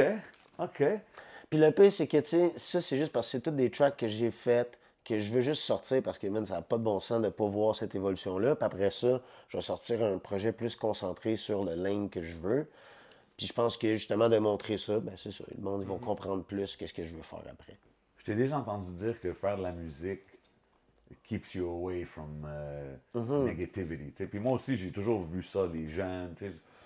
OK. 0.59 0.83
Puis 1.49 1.59
le 1.59 1.71
pire, 1.71 1.91
c'est 1.91 2.07
que, 2.07 2.17
tu 2.17 2.29
sais, 2.29 2.53
ça, 2.55 2.81
c'est 2.81 2.97
juste 2.97 3.11
parce 3.11 3.27
que 3.27 3.31
c'est 3.31 3.41
toutes 3.41 3.55
des 3.55 3.69
tracks 3.69 3.95
que 3.95 4.07
j'ai 4.07 4.31
faites, 4.31 4.79
que 5.05 5.19
je 5.19 5.31
veux 5.31 5.41
juste 5.41 5.61
sortir 5.61 6.01
parce 6.03 6.17
que, 6.17 6.27
man, 6.27 6.45
ça 6.45 6.55
n'a 6.55 6.61
pas 6.61 6.77
de 6.77 6.83
bon 6.83 6.99
sens 6.99 7.21
de 7.21 7.25
ne 7.25 7.29
pas 7.29 7.45
voir 7.45 7.75
cette 7.75 7.95
évolution-là. 7.95 8.55
Puis 8.55 8.65
après 8.65 8.89
ça, 8.89 9.21
je 9.47 9.57
vais 9.57 9.61
sortir 9.61 10.03
un 10.03 10.17
projet 10.17 10.51
plus 10.51 10.75
concentré 10.75 11.35
sur 11.37 11.63
le 11.63 11.75
lane 11.75 12.09
que 12.09 12.21
je 12.21 12.37
veux. 12.37 12.67
Puis 13.37 13.45
je 13.45 13.53
pense 13.53 13.77
que, 13.77 13.95
justement, 13.95 14.27
de 14.29 14.37
montrer 14.39 14.77
ça, 14.77 14.99
ben 14.99 15.13
c'est 15.15 15.31
ça. 15.31 15.43
Le 15.55 15.61
monde, 15.63 15.81
ils 15.83 15.87
vont 15.87 15.99
comprendre 15.99 16.43
plus 16.43 16.75
qu'est-ce 16.75 16.93
que 16.93 17.03
je 17.03 17.15
veux 17.15 17.21
faire 17.21 17.43
après. 17.49 17.77
Je 18.17 18.25
t'ai 18.25 18.35
déjà 18.35 18.57
entendu 18.57 18.91
dire 18.93 19.21
que 19.21 19.31
faire 19.31 19.57
de 19.57 19.63
la 19.63 19.71
musique 19.71 20.23
keeps 21.23 21.55
you 21.55 21.69
away 21.69 22.03
from 22.05 22.45
euh, 22.47 22.95
Mm-hmm. 23.15 23.45
negativity. 23.45 24.25
Puis 24.25 24.39
moi 24.39 24.53
aussi, 24.53 24.75
j'ai 24.77 24.91
toujours 24.91 25.23
vu 25.25 25.43
ça, 25.43 25.67
les 25.71 25.89
jeunes. 25.89 26.35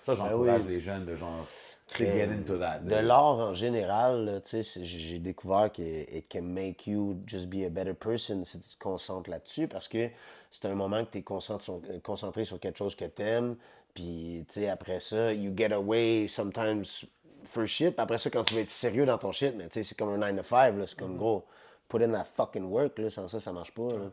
Ça, 0.04 0.14
j'encourage 0.14 0.62
Ben 0.62 0.66
oui. 0.66 0.72
les 0.74 0.80
jeunes 0.80 1.04
de 1.04 1.14
genre 1.14 1.46
to 1.88 1.98
get 2.04 2.24
into 2.24 2.58
that. 2.58 2.80
De 2.80 2.96
l'art 2.96 3.38
en 3.38 3.54
général, 3.54 4.24
là, 4.24 4.40
j'ai 4.82 5.18
découvert 5.20 5.70
que 5.72 5.82
it 5.82 6.26
can 6.28 6.42
make 6.42 6.86
you 6.88 7.16
just 7.26 7.46
be 7.48 7.64
a 7.64 7.68
better 7.68 7.94
person 7.94 8.44
si 8.44 8.58
tu 8.58 8.68
te 8.76 8.82
concentres 8.82 9.30
là-dessus 9.30 9.68
parce 9.68 9.86
que 9.86 10.08
c'est 10.50 10.64
un 10.66 10.74
moment 10.74 11.04
que 11.04 11.10
tu 11.12 11.18
es 11.18 11.22
concentré 11.22 11.62
sur, 11.64 11.80
euh, 11.88 12.00
concentré 12.02 12.44
sur 12.44 12.58
quelque 12.58 12.78
chose 12.78 12.96
que 12.96 13.04
tu 13.04 13.22
aimes. 13.22 13.56
Puis, 13.94 14.44
après 14.70 14.98
ça, 15.00 15.32
you 15.34 15.52
get 15.56 15.72
away 15.72 16.26
sometimes 16.26 17.04
for 17.44 17.66
shit. 17.66 17.94
Après 17.98 18.18
ça, 18.18 18.30
quand 18.30 18.42
tu 18.42 18.54
veux 18.54 18.62
être 18.62 18.70
sérieux 18.70 19.04
dans 19.06 19.18
ton 19.18 19.30
shit, 19.32 19.54
mais 19.56 19.68
c'est 19.70 19.96
comme 19.96 20.08
un 20.20 20.32
9 20.32 20.36
to 20.36 20.42
5, 20.48 20.78
là, 20.78 20.86
c'est 20.86 20.98
comme 20.98 21.16
gros. 21.16 21.44
Put 21.92 22.02
in 22.02 22.12
that 22.12 22.24
fucking 22.24 22.64
work, 22.64 22.98
là, 22.98 23.10
sans 23.10 23.28
ça, 23.28 23.38
ça 23.38 23.52
marche 23.52 23.72
pas. 23.72 23.88
Là. 23.88 24.10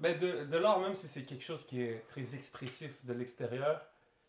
Mais 0.00 0.14
de, 0.14 0.44
de 0.44 0.56
l'art, 0.58 0.78
même 0.80 0.94
si 0.94 1.08
c'est 1.08 1.22
quelque 1.22 1.42
chose 1.44 1.64
qui 1.64 1.80
est 1.82 2.04
très 2.08 2.34
expressif 2.34 2.92
de 3.04 3.12
l'extérieur, 3.14 3.80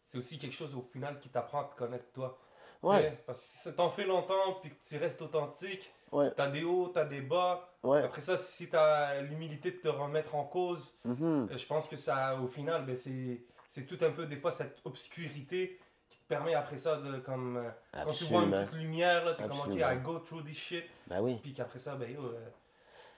c'est 0.08 0.18
aussi 0.18 0.40
quelque 0.40 0.54
chose 0.56 0.74
au 0.76 0.82
final 0.82 1.20
qui 1.20 1.30
t'apprend 1.30 1.62
à 1.62 1.64
te 1.66 1.76
connaître 1.76 2.06
toi. 2.14 2.38
Ouais. 2.84 3.22
Parce 3.26 3.40
que 3.40 3.46
si 3.46 3.58
ça 3.58 3.74
t'en 3.74 3.90
fait 3.90 4.06
longtemps 4.06 4.60
puis 4.62 4.70
que 4.70 4.76
tu 4.88 4.98
restes 4.98 5.22
authentique, 5.22 5.92
Ouais. 6.12 6.32
t'as 6.38 6.48
des 6.50 6.64
hauts, 6.64 6.90
t'as 6.94 7.04
des 7.04 7.20
bas. 7.22 7.68
Ouais. 7.84 8.02
Après 8.04 8.22
ça, 8.22 8.38
si 8.38 8.70
t'as 8.70 9.20
l'humilité 9.22 9.72
de 9.72 9.78
te 9.78 9.88
remettre 9.88 10.36
en 10.36 10.44
cause, 10.46 10.98
Mhm. 11.04 11.50
euh, 11.52 11.58
je 11.58 11.66
pense 11.66 11.88
que 11.90 11.98
ça, 11.98 12.40
au 12.40 12.48
final, 12.48 12.86
ben, 12.86 12.96
c'est 12.96 13.86
tout 13.88 13.98
un 14.06 14.12
peu 14.12 14.26
des 14.28 14.38
fois 14.38 14.52
cette 14.52 14.80
obscurité 14.86 15.80
qui 16.10 16.18
te 16.20 16.28
permet 16.28 16.54
après 16.54 16.78
ça 16.78 16.98
de 16.98 17.18
comme 17.18 17.58
euh, 17.58 17.70
quand 17.92 18.12
tu 18.14 18.24
vois 18.26 18.44
une 18.44 18.52
petite 18.52 18.74
lumière 18.74 19.26
là, 19.26 19.34
t'es 19.34 19.44
comme 19.48 19.60
ok. 19.60 19.80
I 19.80 19.98
go 20.02 20.20
through 20.20 20.46
this 20.46 20.56
shit, 20.58 20.86
Ben 21.08 21.20
oui. 21.22 21.40
puis 21.42 21.54
qu'après 21.54 21.80
ça, 21.80 21.96
ben 21.96 22.10
yo, 22.14 22.22
euh, 22.24 22.40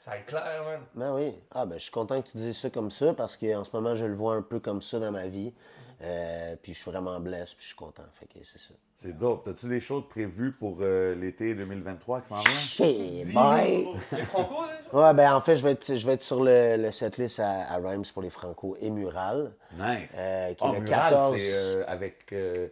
ça 0.08 0.18
éclaire, 0.18 0.64
man. 0.66 0.80
Ben 0.96 1.14
oui. 1.16 1.34
Ah, 1.52 1.66
ben 1.66 1.78
je 1.78 1.84
suis 1.84 1.92
content 1.92 2.22
que 2.22 2.30
tu 2.30 2.38
dises 2.38 2.58
ça 2.58 2.70
comme 2.70 2.92
ça 2.92 3.14
parce 3.14 3.36
qu'en 3.38 3.64
ce 3.64 3.76
moment, 3.76 3.96
je 3.96 4.06
le 4.06 4.16
vois 4.16 4.36
un 4.36 4.42
peu 4.42 4.60
comme 4.60 4.82
ça 4.82 5.00
dans 5.00 5.12
ma 5.12 5.28
vie. 5.28 5.54
Euh, 6.02 6.56
puis 6.62 6.74
je 6.74 6.80
suis 6.80 6.92
vraiment 6.92 7.20
blessé, 7.20 7.54
puis 7.56 7.64
je 7.64 7.68
suis 7.70 7.76
content. 7.76 8.04
Fait 8.14 8.28
que 8.28 8.46
c'est 8.46 8.60
ça. 8.60 8.74
C'est 9.00 9.18
dope. 9.18 9.46
T'as-tu 9.46 9.68
des 9.68 9.80
choses 9.80 10.04
prévues 10.10 10.52
pour 10.52 10.78
euh, 10.82 11.14
l'été 11.16 11.54
2023 11.56 12.22
qui 12.22 12.28
s'en 12.30 12.36
vient? 12.40 12.44
Shit, 12.52 13.34
bye! 13.34 13.88
Les 14.12 14.18
Franco, 14.24 14.64
déjà? 14.66 14.98
Ouais, 15.08 15.14
ben 15.16 15.34
en 15.34 15.42
fait, 15.42 15.56
je 15.56 15.64
vais 15.64 15.72
être, 15.72 15.96
je 15.96 16.06
vais 16.06 16.14
être 16.14 16.22
sur 16.22 16.44
le, 16.44 16.78
le 16.78 16.92
setlist 16.92 17.40
à, 17.40 17.72
à 17.74 17.78
Rhymes 17.78 18.04
pour 18.14 18.22
les 18.24 18.30
Franco 18.30 18.76
et 18.80 18.90
Mural. 18.92 19.54
Nice. 19.78 20.16
Euh, 20.18 20.54
qui 20.54 20.64
est 20.64 20.68
Ah, 20.68 20.72
le 20.74 20.80
Mural, 20.82 21.10
14. 21.12 21.36
c'est 21.38 21.54
euh, 21.54 21.84
avec 21.88 22.32
euh, 22.34 22.68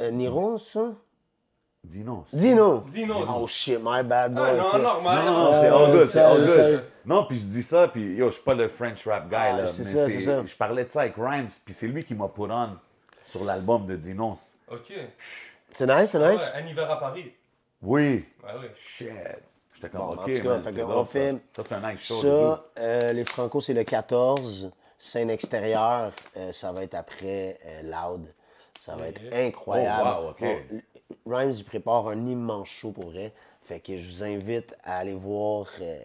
Euh, 0.00 0.10
Niro, 0.10 0.56
ça? 0.58 0.92
Dinos. 1.84 2.24
Dino! 2.32 2.84
Dinos. 2.90 3.28
Oh 3.30 3.46
shit, 3.46 3.78
my 3.82 4.02
bad 4.02 4.34
boy. 4.34 4.42
Ah, 4.48 4.54
non, 4.72 4.78
normal. 4.82 5.24
Non, 5.24 5.24
non, 5.32 5.38
non, 5.44 5.50
Ah, 5.52 5.60
c'est 5.60 5.68
all 5.68 5.92
good, 5.92 6.06
c'est 6.08 6.20
all 6.20 6.46
good. 6.46 6.84
Non, 7.04 7.24
puis 7.26 7.38
je 7.38 7.44
dis 7.44 7.62
ça, 7.62 7.88
puis 7.88 8.14
yo, 8.14 8.26
je 8.28 8.34
suis 8.36 8.42
pas 8.42 8.54
le 8.54 8.68
French 8.68 9.06
rap 9.06 9.28
guy, 9.28 9.36
Ah, 9.36 9.52
là. 9.58 9.66
c'est 9.66 9.84
mais 9.84 9.90
ça, 9.90 10.08
c'est 10.08 10.20
ça. 10.20 10.42
Je 10.46 10.56
parlais 10.56 10.84
de 10.84 10.90
ça 10.90 11.02
avec 11.02 11.14
Rhymes, 11.16 11.50
puis 11.64 11.74
c'est 11.74 11.86
lui 11.86 12.02
qui 12.04 12.14
m'a 12.14 12.28
put 12.28 12.42
on 12.50 12.68
sur 13.26 13.44
l'album 13.44 13.86
de 13.86 13.96
Dinos. 13.96 14.38
Ok. 14.70 14.92
C'est 15.72 15.86
nice, 15.86 16.10
c'est 16.10 16.18
nice. 16.30 16.40
Ouais, 16.54 16.62
un 16.62 16.66
hiver 16.66 16.90
à 16.90 16.98
Paris. 16.98 17.32
Oui. 17.82 18.24
Ouais, 18.42 18.60
ouais. 18.60 18.72
Shit. 18.76 19.08
J'étais 19.74 19.88
comme, 19.90 20.00
Bon, 20.00 20.12
OK, 20.14 20.20
en 20.20 20.24
tout 20.24 20.42
cas, 20.42 20.48
man, 20.48 20.62
fait 20.62 20.72
dope, 20.72 21.08
fait 21.10 21.36
Ça, 21.54 21.62
c'est 21.68 21.74
un 21.74 21.92
nice 21.92 22.00
show. 22.00 22.14
Ça, 22.22 22.64
euh, 22.78 23.12
les 23.12 23.24
Franco, 23.24 23.60
c'est 23.60 23.74
le 23.74 23.84
14. 23.84 24.70
Scène 24.98 25.28
extérieure, 25.28 26.12
euh, 26.38 26.52
ça 26.52 26.72
va 26.72 26.82
être 26.84 26.94
après 26.94 27.58
euh, 27.66 27.82
Loud. 27.82 28.26
Ça 28.80 28.94
va 28.96 29.08
être 29.08 29.20
incroyable. 29.32 30.08
Oh, 30.18 30.22
wow, 30.22 30.30
ok. 30.30 30.38
On- 30.42 30.93
Rhymes, 31.26 31.52
il 31.52 31.64
prépare 31.64 32.08
un 32.08 32.26
immense 32.26 32.68
show 32.68 32.92
pour 32.92 33.10
vrai. 33.10 33.32
Fait 33.62 33.80
que 33.80 33.96
je 33.96 34.08
vous 34.08 34.22
invite 34.24 34.74
à 34.84 34.98
aller 34.98 35.14
voir 35.14 35.66
euh, 35.80 35.98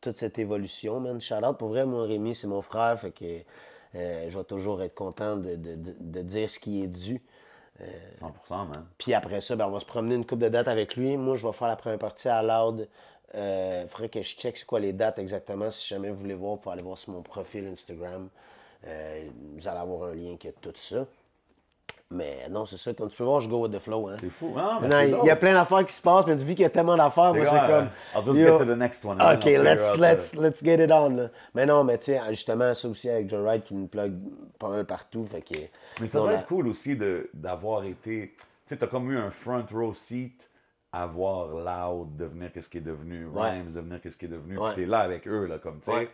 toute 0.00 0.16
cette 0.16 0.38
évolution, 0.38 1.00
man. 1.00 1.20
Shout 1.20 1.44
out, 1.44 1.56
pour 1.58 1.68
vrai, 1.68 1.84
moi, 1.86 2.04
Rémi, 2.04 2.34
c'est 2.34 2.46
mon 2.46 2.62
frère. 2.62 2.98
Fait 2.98 3.10
que 3.12 3.24
euh, 3.96 4.26
je 4.28 4.38
vais 4.38 4.44
toujours 4.44 4.82
être 4.82 4.94
content 4.94 5.36
de, 5.36 5.54
de- 5.56 5.74
de- 5.76 5.96
de 6.00 6.22
dire 6.22 6.48
ce 6.48 6.58
qui 6.58 6.82
est 6.82 6.86
dû. 6.88 7.22
100%, 8.20 8.66
man. 8.66 8.86
Puis 8.98 9.14
après 9.14 9.40
ça, 9.40 9.56
ben, 9.56 9.66
on 9.66 9.70
va 9.70 9.80
se 9.80 9.84
promener 9.84 10.14
une 10.14 10.24
coupe 10.26 10.38
de 10.38 10.48
dates 10.48 10.68
avec 10.68 10.96
lui. 10.96 11.16
Moi, 11.16 11.34
je 11.36 11.46
vais 11.46 11.52
faire 11.52 11.68
la 11.68 11.76
première 11.76 11.98
partie 11.98 12.28
à 12.28 12.42
Loud. 12.42 12.88
Il 13.34 13.86
faudrait 13.88 14.08
que 14.08 14.22
je 14.22 14.36
check 14.36 14.56
c'est 14.56 14.64
quoi 14.66 14.78
les 14.78 14.92
dates 14.92 15.18
exactement. 15.18 15.70
Si 15.70 15.88
jamais 15.88 16.10
vous 16.10 16.16
voulez 16.18 16.34
voir, 16.34 16.58
pour 16.58 16.70
aller 16.70 16.82
voir 16.82 16.96
sur 16.98 17.12
mon 17.12 17.22
profil 17.22 17.66
Instagram. 17.66 18.28
Euh, 18.86 19.28
vous 19.56 19.66
allez 19.66 19.78
avoir 19.80 20.10
un 20.10 20.14
lien 20.14 20.36
qui 20.36 20.48
a 20.48 20.52
tout 20.52 20.72
ça. 20.76 21.06
Mais 22.14 22.48
non, 22.50 22.64
c'est 22.64 22.76
ça. 22.76 22.94
Comme 22.94 23.08
tu 23.10 23.16
peux 23.16 23.24
voir, 23.24 23.40
je 23.40 23.48
go 23.48 23.62
with 23.62 23.72
the 23.72 23.78
flow. 23.80 24.08
Hein. 24.08 24.16
C'est 24.20 24.30
fou. 24.30 24.52
Non, 24.56 24.78
c'est 24.90 25.10
il 25.10 25.26
y 25.26 25.30
a 25.30 25.36
plein 25.36 25.52
d'affaires 25.52 25.84
qui 25.84 25.94
se 25.94 26.00
passent, 26.02 26.26
mais 26.26 26.36
vu 26.36 26.54
qu'il 26.54 26.60
y 26.60 26.64
a 26.64 26.70
tellement 26.70 26.96
d'affaires, 26.96 27.34
moi, 27.34 27.44
c'est 27.44 27.66
comme. 27.66 27.88
I'll 28.14 28.24
just 28.24 28.36
get 28.36 28.58
to 28.58 28.64
the 28.64 28.78
next 28.78 29.04
one, 29.04 29.18
then 29.18 29.36
OK, 29.36 29.44
let's, 29.44 29.56
figure 29.58 29.92
out, 29.92 29.98
let's, 29.98 30.34
let's 30.36 30.64
get 30.64 30.84
it 30.84 30.90
on. 30.92 31.08
là. 31.16 31.28
Mais 31.54 31.66
non, 31.66 31.84
mais 31.84 31.98
tu 31.98 32.04
sais, 32.12 32.20
justement, 32.30 32.72
ça 32.74 32.88
aussi 32.88 33.10
avec 33.10 33.28
Joe 33.28 33.40
Wright 33.42 33.64
qui 33.64 33.74
nous 33.74 33.86
plug 33.88 34.14
pas 34.58 34.68
mal 34.68 34.84
partout. 34.86 35.24
Fait 35.26 35.42
que, 35.42 35.58
Mais 36.00 36.06
ça 36.06 36.18
doit 36.18 36.32
la- 36.32 36.38
être 36.40 36.46
cool 36.46 36.68
aussi 36.68 36.96
de- 36.96 37.28
d'avoir 37.34 37.84
été. 37.84 38.34
Tu 38.36 38.44
sais, 38.66 38.76
t'as 38.76 38.86
comme 38.86 39.10
eu 39.10 39.18
un 39.18 39.30
front 39.30 39.64
row 39.72 39.92
seat 39.92 40.48
à 40.92 41.06
voir 41.06 41.48
Loud 41.48 42.16
devenir 42.16 42.52
qu'est-ce 42.52 42.68
qui 42.68 42.78
est 42.78 42.80
devenu, 42.80 43.26
Ouais. 43.26 43.50
Rhymes 43.50 43.72
devenir 43.74 44.00
qu'est-ce 44.00 44.16
qui 44.16 44.26
est 44.26 44.28
devenu. 44.28 44.56
Ouais. 44.56 44.72
Puis 44.72 44.84
t'es 44.84 44.88
là 44.88 45.00
avec 45.00 45.26
eux, 45.26 45.46
là, 45.46 45.58
comme 45.58 45.80
tu 45.80 45.90
sais. 45.90 45.96
Ouais. 45.96 46.08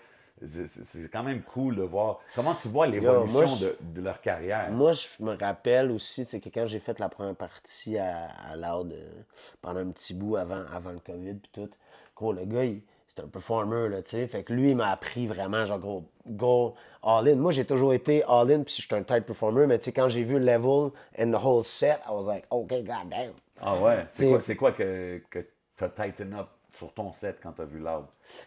C'est- 0.46 1.10
quand 1.10 1.22
même 1.22 1.42
cool 1.42 1.76
de 1.76 1.82
voir. 1.82 2.20
Comment 2.34 2.54
tu 2.54 2.68
vois 2.68 2.86
l'évolution 2.86 3.44
de, 3.66 3.76
de 3.80 4.00
leur 4.00 4.20
carrière? 4.20 4.70
Moi, 4.70 4.92
je 4.92 5.08
me 5.22 5.36
rappelle 5.36 5.90
aussi 5.90 6.24
que 6.26 6.48
quand 6.48 6.66
j'ai 6.66 6.78
fait 6.78 6.98
la 6.98 7.08
première 7.08 7.36
partie 7.36 7.98
à, 7.98 8.28
à 8.50 8.56
Loud 8.56 8.92
euh, 8.92 9.22
pendant 9.60 9.80
un 9.80 9.90
petit 9.90 10.14
bout 10.14 10.36
avant, 10.36 10.64
avant 10.72 10.92
le 10.92 11.00
COVID 11.00 11.34
puis 11.34 11.50
tout, 11.52 11.68
gros, 12.16 12.32
le 12.32 12.44
gars, 12.44 12.64
c'est 13.06 13.20
un 13.22 13.28
performer, 13.28 13.88
là, 13.88 14.02
tu 14.02 14.10
sais. 14.10 14.26
Fait 14.28 14.44
que 14.44 14.52
lui, 14.52 14.70
il 14.70 14.76
m'a 14.76 14.90
appris 14.92 15.26
vraiment, 15.26 15.64
genre, 15.66 15.78
gros, 15.80 16.04
go 16.26 16.74
all-in. 17.02 17.36
Moi, 17.36 17.50
j'ai 17.52 17.64
toujours 17.64 17.92
été 17.92 18.22
all-in, 18.24 18.62
puis 18.62 18.74
je 18.78 18.82
suis 18.82 18.94
un 18.94 19.02
tight 19.02 19.26
performer, 19.26 19.66
mais 19.66 19.78
tu 19.78 19.86
sais, 19.86 19.92
quand 19.92 20.08
j'ai 20.08 20.22
vu 20.22 20.38
le 20.38 20.44
level 20.44 20.90
and 21.18 21.32
the 21.32 21.42
whole 21.44 21.64
set, 21.64 22.00
I 22.08 22.12
was 22.12 22.26
like, 22.26 22.44
OK, 22.50 22.68
goddamn. 22.84 23.32
Ah 23.60 23.76
ouais? 23.78 24.06
C'est 24.10 24.54
quoi, 24.56 24.70
quoi 24.70 24.72
que, 24.72 25.20
que 25.28 25.44
t'as 25.76 25.88
tighten 25.88 26.34
up 26.34 26.48
sur 26.80 26.92
ton 26.94 27.12
set 27.12 27.36
quand 27.42 27.52
t'as 27.52 27.64
vu 27.64 27.78
Loud? 27.78 28.04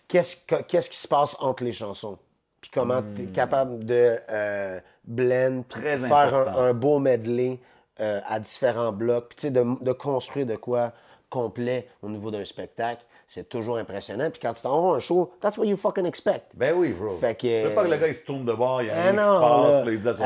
Qu'est-ce 0.08 0.38
que- 0.46 0.62
qu'est-ce 0.64 0.90
qui 0.90 0.98
se 0.98 1.08
passe 1.08 1.38
entre 1.40 1.64
les 1.64 1.72
chansons? 1.72 2.18
Puis 2.62 2.72
comment 2.74 3.02
tu 3.16 3.24
es 3.24 3.26
capable 3.28 3.86
de 3.86 4.18
euh, 4.30 4.80
blend, 5.06 5.64
Très 5.70 5.98
de 5.98 6.06
faire 6.08 6.34
un, 6.36 6.56
un 6.70 6.74
beau 6.74 6.98
medley 6.98 7.60
euh, 8.00 8.20
à 8.26 8.40
différents 8.40 8.92
blocs, 8.92 9.28
puis 9.30 9.36
tu 9.36 9.42
sais, 9.48 9.52
de, 9.52 9.64
de 9.84 9.92
construire 9.92 10.46
de 10.48 10.56
quoi 10.56 10.92
complet 11.30 11.88
au 12.04 12.10
niveau 12.10 12.30
d'un 12.32 12.44
spectacle, 12.46 13.04
c'est 13.28 13.50
toujours 13.50 13.78
impressionnant. 13.78 14.30
Puis 14.32 14.40
quand 14.40 14.54
tu 14.54 14.62
t'en 14.62 14.94
un 14.94 15.00
show, 15.00 15.32
that's 15.42 15.58
what 15.58 15.66
you 15.66 15.76
fucking 15.78 16.06
expect. 16.06 16.46
Ben 16.56 16.76
oui, 16.76 16.90
bro. 16.94 17.18
Fait 17.18 17.36
que- 17.36 17.48
Je 17.48 17.68
veux 17.68 17.74
pas 17.76 17.84
que 17.86 17.90
le 17.90 17.98
gars 17.98 18.08
il 18.08 18.16
se 18.16 18.24
tourne 18.26 18.46
de 18.46 18.54
bord, 18.54 18.82
il 18.82 18.88
y 18.88 18.92
a 18.92 18.94
Ah 18.96 19.02
rien 19.04 19.12
qui 19.12 19.18
se 19.18 19.24
passe, 19.24 19.72
là. 19.74 19.82
puis 19.82 19.86
là, 19.90 19.94
il 19.94 20.00
dit 20.00 20.08
à 20.08 20.14
son 20.14 20.24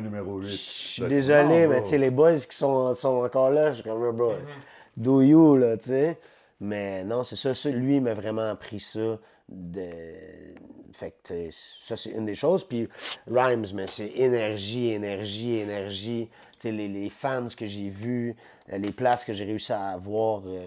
numéro 0.00 0.38
8. 0.38 0.46
Je 0.48 0.52
suis 0.54 1.02
désolé, 1.08 1.66
mais 1.66 1.82
tu 1.82 1.88
sais, 1.90 1.98
les 1.98 2.10
boys 2.10 2.34
qui 2.36 2.56
sont, 2.56 2.94
sont 2.94 3.24
encore 3.24 3.50
là, 3.50 3.70
je 3.70 3.74
suis 3.76 3.84
comme, 3.84 4.10
bro, 4.12 4.34
do 4.96 5.22
you, 5.22 5.56
là, 5.56 5.76
tu 5.78 5.88
sais. 5.88 6.18
Mais 6.64 7.04
non, 7.04 7.22
c'est 7.24 7.36
ça, 7.36 7.54
ça, 7.54 7.70
lui, 7.70 8.00
m'a 8.00 8.14
vraiment 8.14 8.48
appris 8.50 8.80
ça. 8.80 9.18
De... 9.48 9.82
Fait 10.92 11.14
que, 11.22 11.48
ça, 11.80 11.96
c'est 11.96 12.10
une 12.10 12.24
des 12.24 12.34
choses. 12.34 12.64
Puis 12.64 12.88
Rhymes, 13.26 13.66
mais 13.74 13.86
c'est 13.86 14.08
énergie, 14.16 14.90
énergie, 14.92 15.58
énergie. 15.58 16.28
Les, 16.62 16.88
les 16.88 17.10
fans 17.10 17.46
que 17.54 17.66
j'ai 17.66 17.90
vus, 17.90 18.34
euh, 18.72 18.78
les 18.78 18.90
places 18.90 19.26
que 19.26 19.34
j'ai 19.34 19.44
réussi 19.44 19.70
à 19.74 19.88
avoir 19.88 20.40
euh, 20.46 20.66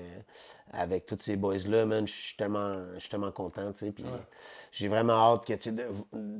avec 0.71 1.07
tous 1.07 1.17
ces 1.19 1.35
boys-là, 1.35 1.87
man, 1.87 2.05
je 2.07 2.13
suis 2.13 2.37
tellement, 2.37 2.85
content. 3.33 3.71
Puis 3.71 4.05
j'ai 4.71 4.89
vraiment 4.89 5.13
hâte 5.13 5.45
que, 5.45 5.69
de- 5.71 5.87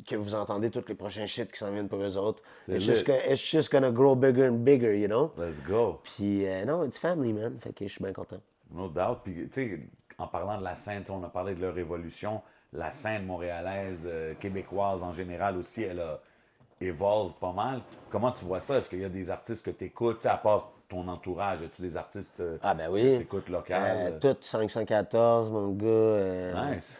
que 0.06 0.16
vous 0.16 0.36
entendez 0.36 0.70
tous 0.70 0.84
les 0.88 0.94
prochains 0.94 1.26
shit 1.26 1.52
qui 1.52 1.58
s'en 1.58 1.72
viennent 1.72 1.88
pour 1.90 2.04
eux 2.04 2.18
autres. 2.18 2.44
It's 2.70 2.84
just, 2.86 3.08
it's 3.28 3.42
just 3.42 3.72
gonna 3.72 3.90
grow 3.90 4.14
bigger 4.14 4.48
and 4.48 4.64
bigger, 4.64 4.94
you 4.96 5.08
know? 5.08 5.32
Let's 5.40 5.60
go. 5.68 6.02
Puis 6.04 6.46
euh, 6.46 6.64
non, 6.64 6.84
it's 6.84 7.00
family, 7.00 7.34
man. 7.34 7.58
Fait 7.60 7.74
que 7.74 7.88
je 7.88 7.94
suis 7.94 8.04
bien 8.04 8.14
content. 8.14 8.40
No 8.72 8.90
doubt. 8.90 9.20
Puis, 9.24 9.48
tu 9.50 9.50
sais, 9.52 9.80
en 10.18 10.28
parlant 10.28 10.58
de 10.58 10.64
la 10.64 10.76
scène, 10.76 11.04
on 11.10 11.24
a 11.24 11.30
parlé 11.30 11.56
de 11.56 11.62
leur 11.62 11.78
évolution. 11.78 12.42
La 12.74 12.92
scène 12.92 13.26
montréalaise, 13.26 14.02
euh, 14.06 14.34
québécoise 14.36 15.04
en 15.04 15.12
général 15.14 15.58
aussi, 15.58 15.84
elle 15.84 16.00
a 16.02 16.20
évolue 16.82 17.32
pas 17.40 17.54
mal. 17.54 17.82
Comment 18.10 18.32
tu 18.32 18.46
vois 18.46 18.60
ça? 18.60 18.78
Est-ce 18.78 18.90
qu'il 18.90 19.00
y 19.00 19.06
a 19.06 19.10
des 19.10 19.30
artistes 19.32 19.66
que 19.66 19.72
tu 19.72 19.86
écoutes, 19.86 20.26
à 20.26 20.38
part 20.38 20.72
ton 20.90 21.08
entourage? 21.08 21.62
As-tu 21.64 21.82
des 21.82 21.98
artistes 21.98 22.40
euh, 22.40 22.58
Ah 22.62 22.76
ben 22.76 22.88
que 22.88 22.94
oui. 22.94 23.16
tu 23.18 23.22
écoutes 23.24 23.50
Euh, 23.50 23.54
local? 23.54 24.20
tout 24.20 24.38
514, 24.42 25.50
mon 25.50 25.72
gars. 25.72 25.86
euh, 25.88 26.76
nice. 26.76 26.96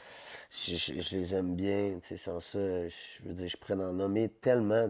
je, 0.50 0.76
je- 0.76 1.02
je 1.02 1.16
les 1.18 1.36
aime 1.36 1.56
bien. 1.56 2.00
tu 2.02 2.08
sais, 2.08 2.18
Sans 2.18 2.40
ça, 2.40 2.88
je 2.88 3.24
veux 3.28 3.34
dire, 3.34 3.50
je 3.50 3.58
pourrais 3.58 3.74
en 3.84 3.94
nommer 3.94 4.30
tellement 4.30 4.90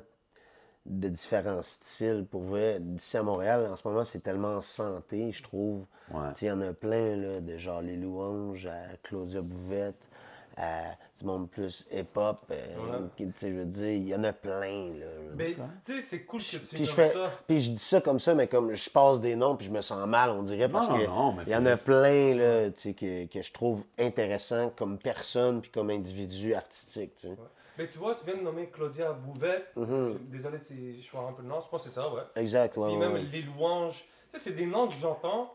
de 0.87 1.09
différents 1.09 1.61
styles. 1.61 2.25
Pour 2.29 2.41
vrai, 2.43 2.77
d'ici 2.79 3.17
à 3.17 3.23
Montréal, 3.23 3.67
en 3.71 3.75
ce 3.75 3.87
moment, 3.87 4.03
c'est 4.03 4.19
tellement 4.21 4.55
en 4.55 4.61
santé, 4.61 5.31
je 5.31 5.43
trouve. 5.43 5.85
Ouais. 6.11 6.29
Il 6.41 6.47
y 6.47 6.51
en 6.51 6.61
a 6.61 6.73
plein, 6.73 7.15
là, 7.15 7.39
de 7.41 7.57
genre 7.57 7.81
Les 7.81 7.97
Louanges, 7.97 8.67
à 8.67 8.95
Claudia 9.03 9.41
Bouvette, 9.41 10.07
à 10.55 10.83
du 11.19 11.25
monde 11.25 11.49
plus 11.49 11.85
hip-hop. 11.91 12.39
euh, 12.51 13.07
qui, 13.15 13.25
tu 13.27 13.33
sais, 13.37 13.49
je 13.51 13.55
veux 13.57 13.65
dire, 13.65 13.89
il 13.91 14.07
y 14.07 14.15
en 14.15 14.23
a 14.23 14.33
plein, 14.33 14.89
là. 14.97 15.05
Mais 15.35 15.55
tu 15.85 15.93
sais, 15.93 16.01
c'est 16.01 16.23
cool 16.23 16.39
que 16.39 16.45
tu 16.45 16.59
Puis 16.75 16.85
je, 16.85 16.91
fais, 16.93 17.09
ça. 17.09 17.31
puis 17.45 17.59
je 17.61 17.71
dis 17.71 17.77
ça 17.77 18.01
comme 18.01 18.19
ça, 18.19 18.33
mais 18.33 18.47
comme 18.47 18.73
je 18.73 18.89
passe 18.89 19.19
des 19.19 19.35
noms, 19.35 19.55
puis 19.55 19.67
je 19.67 19.71
me 19.71 19.81
sens 19.81 20.07
mal, 20.07 20.29
on 20.31 20.41
dirait, 20.43 20.69
parce 20.69 20.89
Non, 20.89 20.97
que 20.97 21.05
non, 21.05 21.33
mais 21.33 21.43
il 21.45 21.51
y 21.51 21.55
en 21.55 21.65
a 21.65 21.77
plein 21.77 22.33
là, 22.35 22.71
tu 22.71 22.79
sais, 22.81 22.93
que, 22.93 23.25
que 23.27 23.41
je 23.41 23.51
trouve 23.53 23.83
intéressants 23.99 24.71
comme 24.75 24.97
personne, 24.97 25.61
puis 25.61 25.69
comme 25.69 25.89
individu 25.91 26.55
artistique. 26.55 27.13
tu 27.15 27.27
sais. 27.27 27.35
Mais 27.77 27.87
tu 27.87 27.97
vois, 27.97 28.15
tu 28.15 28.25
viens 28.25 28.35
de 28.37 28.41
nommer 28.41 28.67
Claudia 28.69 29.11
Bouvette. 29.13 29.71
Mm-hmm. 29.77 30.17
Désolé 30.29 30.59
si 30.59 31.01
je 31.01 31.11
vois 31.11 31.27
un 31.29 31.33
peu 31.33 31.41
le 31.43 31.47
nom, 31.47 31.61
je 31.61 31.69
pense 31.69 31.83
que 31.83 31.89
c'est 31.89 31.95
ça, 31.95 32.11
ouais. 32.11 32.21
Exact, 32.35 32.75
ouais, 32.77 32.87
Puis 32.87 32.97
même 32.97 33.13
ouais. 33.13 33.21
les 33.31 33.41
louanges. 33.43 34.05
Tu 34.33 34.39
sais, 34.39 34.49
c'est 34.49 34.55
des 34.55 34.65
noms 34.65 34.87
que 34.87 34.95
j'entends. 34.95 35.53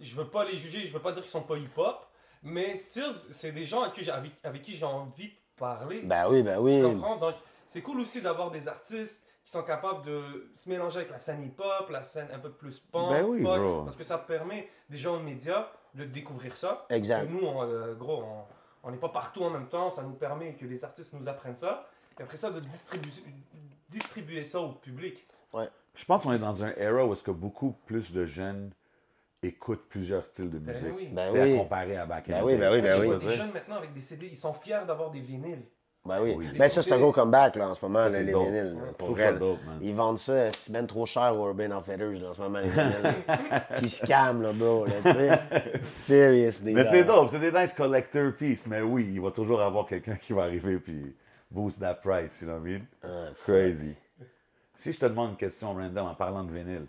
Je 0.00 0.14
veux 0.16 0.26
pas 0.26 0.44
les 0.44 0.56
juger, 0.58 0.80
je 0.86 0.92
veux 0.92 1.00
pas 1.00 1.12
dire 1.12 1.22
qu'ils 1.22 1.30
sont 1.30 1.42
pas 1.42 1.56
hip-hop. 1.56 2.06
Mais 2.42 2.76
still, 2.76 3.12
c'est 3.30 3.52
des 3.52 3.66
gens 3.66 3.82
avec 3.82 3.94
qui 3.94 4.04
j'ai, 4.04 4.10
avec, 4.10 4.32
avec 4.42 4.62
qui 4.62 4.72
j'ai 4.72 4.84
envie 4.84 5.28
de 5.28 5.34
parler. 5.56 6.00
Ben 6.02 6.28
oui, 6.28 6.42
ben 6.42 6.56
Tu 6.56 6.60
oui. 6.62 6.82
comprends? 6.82 7.16
Donc, 7.16 7.34
c'est 7.68 7.82
cool 7.82 8.00
aussi 8.00 8.20
d'avoir 8.20 8.50
des 8.50 8.66
artistes 8.68 9.24
qui 9.44 9.50
sont 9.50 9.62
capables 9.62 10.04
de 10.04 10.50
se 10.56 10.68
mélanger 10.68 10.98
avec 10.98 11.10
la 11.10 11.18
scène 11.18 11.42
hip-hop, 11.44 11.88
la 11.90 12.02
scène 12.02 12.28
un 12.32 12.38
peu 12.38 12.50
plus 12.50 12.78
punk, 12.80 13.10
Ben 13.10 13.24
oui, 13.24 13.42
pop, 13.42 13.58
bro. 13.58 13.82
parce 13.84 13.96
que 13.96 14.04
ça 14.04 14.18
permet 14.18 14.68
des 14.90 14.96
gens 14.98 15.16
aux 15.16 15.20
médias 15.22 15.68
de 15.94 16.04
découvrir 16.04 16.56
ça. 16.56 16.86
Exact. 16.90 17.24
Et 17.24 17.28
nous, 17.28 17.46
on, 17.46 17.62
euh, 17.62 17.94
gros, 17.94 18.22
on- 18.24 18.44
on 18.82 18.90
n'est 18.90 18.96
pas 18.98 19.08
partout 19.08 19.42
en 19.44 19.50
même 19.50 19.68
temps, 19.68 19.90
ça 19.90 20.02
nous 20.02 20.14
permet 20.14 20.54
que 20.54 20.64
les 20.66 20.84
artistes 20.84 21.12
nous 21.12 21.28
apprennent 21.28 21.56
ça. 21.56 21.88
Et 22.18 22.22
après 22.22 22.36
ça, 22.36 22.50
de 22.50 22.60
distribuer, 22.60 23.10
distribuer 23.88 24.44
ça 24.44 24.60
au 24.60 24.72
public. 24.72 25.26
Je 25.94 26.04
pense 26.06 26.22
qu'on 26.22 26.32
est 26.32 26.38
dans 26.38 26.64
un 26.64 26.72
era 26.76 27.04
où 27.04 27.12
est-ce 27.12 27.22
que 27.22 27.30
beaucoup 27.30 27.72
plus 27.84 28.12
de 28.12 28.24
jeunes 28.24 28.70
écoutent 29.42 29.86
plusieurs 29.88 30.24
styles 30.24 30.48
de 30.50 30.58
musique. 30.58 30.86
oui. 30.96 31.08
Ben 31.12 31.26
Tu 31.28 31.32
sais, 31.36 31.42
oui. 31.42 31.54
à 31.54 31.58
comparer 31.58 31.96
à 31.96 32.06
back 32.06 32.28
in 32.30 32.32
Ben 32.32 32.40
the 32.40 32.44
oui, 32.44 32.52
day. 32.52 32.58
ben 32.58 32.72
oui, 32.72 32.80
ben 32.80 32.96
ce 32.96 33.00
oui. 33.06 33.18
dire. 33.18 33.30
jeunes 33.32 33.52
maintenant 33.52 33.76
avec 33.76 33.92
des 33.92 34.00
CD, 34.00 34.28
ils 34.30 34.36
sont 34.36 34.54
fiers 34.54 34.80
d'avoir 34.86 35.10
des 35.10 35.20
vinyles. 35.20 35.62
Ben 36.04 36.20
oui. 36.20 36.34
Oui. 36.36 36.48
Ben 36.58 36.68
ça, 36.68 36.82
c'est 36.82 36.92
un 36.92 36.98
gros 36.98 37.12
comeback 37.12 37.54
là, 37.54 37.68
en 37.70 37.74
ce 37.74 37.84
moment, 37.84 38.00
Ça, 38.00 38.04
là, 38.06 38.10
c'est 38.10 38.24
les 38.24 38.32
dope. 38.32 38.46
vinyles. 38.46 38.76
Pour 38.98 39.10
vrai, 39.12 39.32
là. 39.32 39.38
dope. 39.38 39.58
Ils 39.80 39.94
vendent 39.94 40.18
ça, 40.18 40.50
c'est 40.50 40.72
même 40.72 40.88
trop 40.88 41.06
cher 41.06 41.36
au 41.38 41.46
Urban 41.46 41.70
Outfitters 41.76 42.20
là, 42.20 42.30
en 42.30 42.32
ce 42.32 42.40
moment, 42.40 42.58
les 42.58 42.68
vinyles. 42.70 43.22
qui 43.82 43.88
scam, 43.90 44.42
là, 44.42 44.52
bro. 44.52 44.84
Là, 44.86 44.92
tu 45.04 45.12
sais. 45.12 45.82
Seriously. 45.84 46.74
Mais 46.74 46.84
c'est 46.86 47.04
dope, 47.04 47.30
c'est 47.30 47.38
des 47.38 47.52
nice 47.52 47.72
collector 47.72 48.32
pieces. 48.32 48.66
Mais 48.66 48.80
oui, 48.82 49.10
il 49.12 49.20
va 49.20 49.30
toujours 49.30 49.62
avoir 49.62 49.86
quelqu'un 49.86 50.16
qui 50.16 50.32
va 50.32 50.42
arriver 50.42 50.78
puis 50.78 51.14
boost 51.50 51.78
that 51.78 51.94
price, 52.02 52.40
you 52.40 52.48
know 52.48 52.56
what 52.58 52.68
I 52.68 52.72
mean? 52.72 52.80
Ah, 53.04 53.30
Crazy. 53.44 53.94
Si 54.74 54.92
je 54.92 54.98
te 54.98 55.06
demande 55.06 55.30
une 55.30 55.36
question 55.36 55.72
random 55.72 56.06
en 56.08 56.14
parlant 56.16 56.42
de 56.42 56.50
vinyle, 56.52 56.86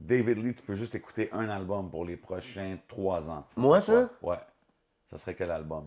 David 0.00 0.38
Lee, 0.42 0.54
tu 0.54 0.62
peux 0.62 0.74
juste 0.74 0.94
écouter 0.94 1.28
un 1.32 1.48
album 1.50 1.90
pour 1.90 2.06
les 2.06 2.16
prochains 2.16 2.78
trois 2.88 3.28
ans. 3.28 3.44
Moi, 3.56 3.80
ça? 3.82 4.08
Ouais. 4.22 4.38
Ça 5.10 5.18
serait 5.18 5.34
quel 5.34 5.50
album? 5.50 5.86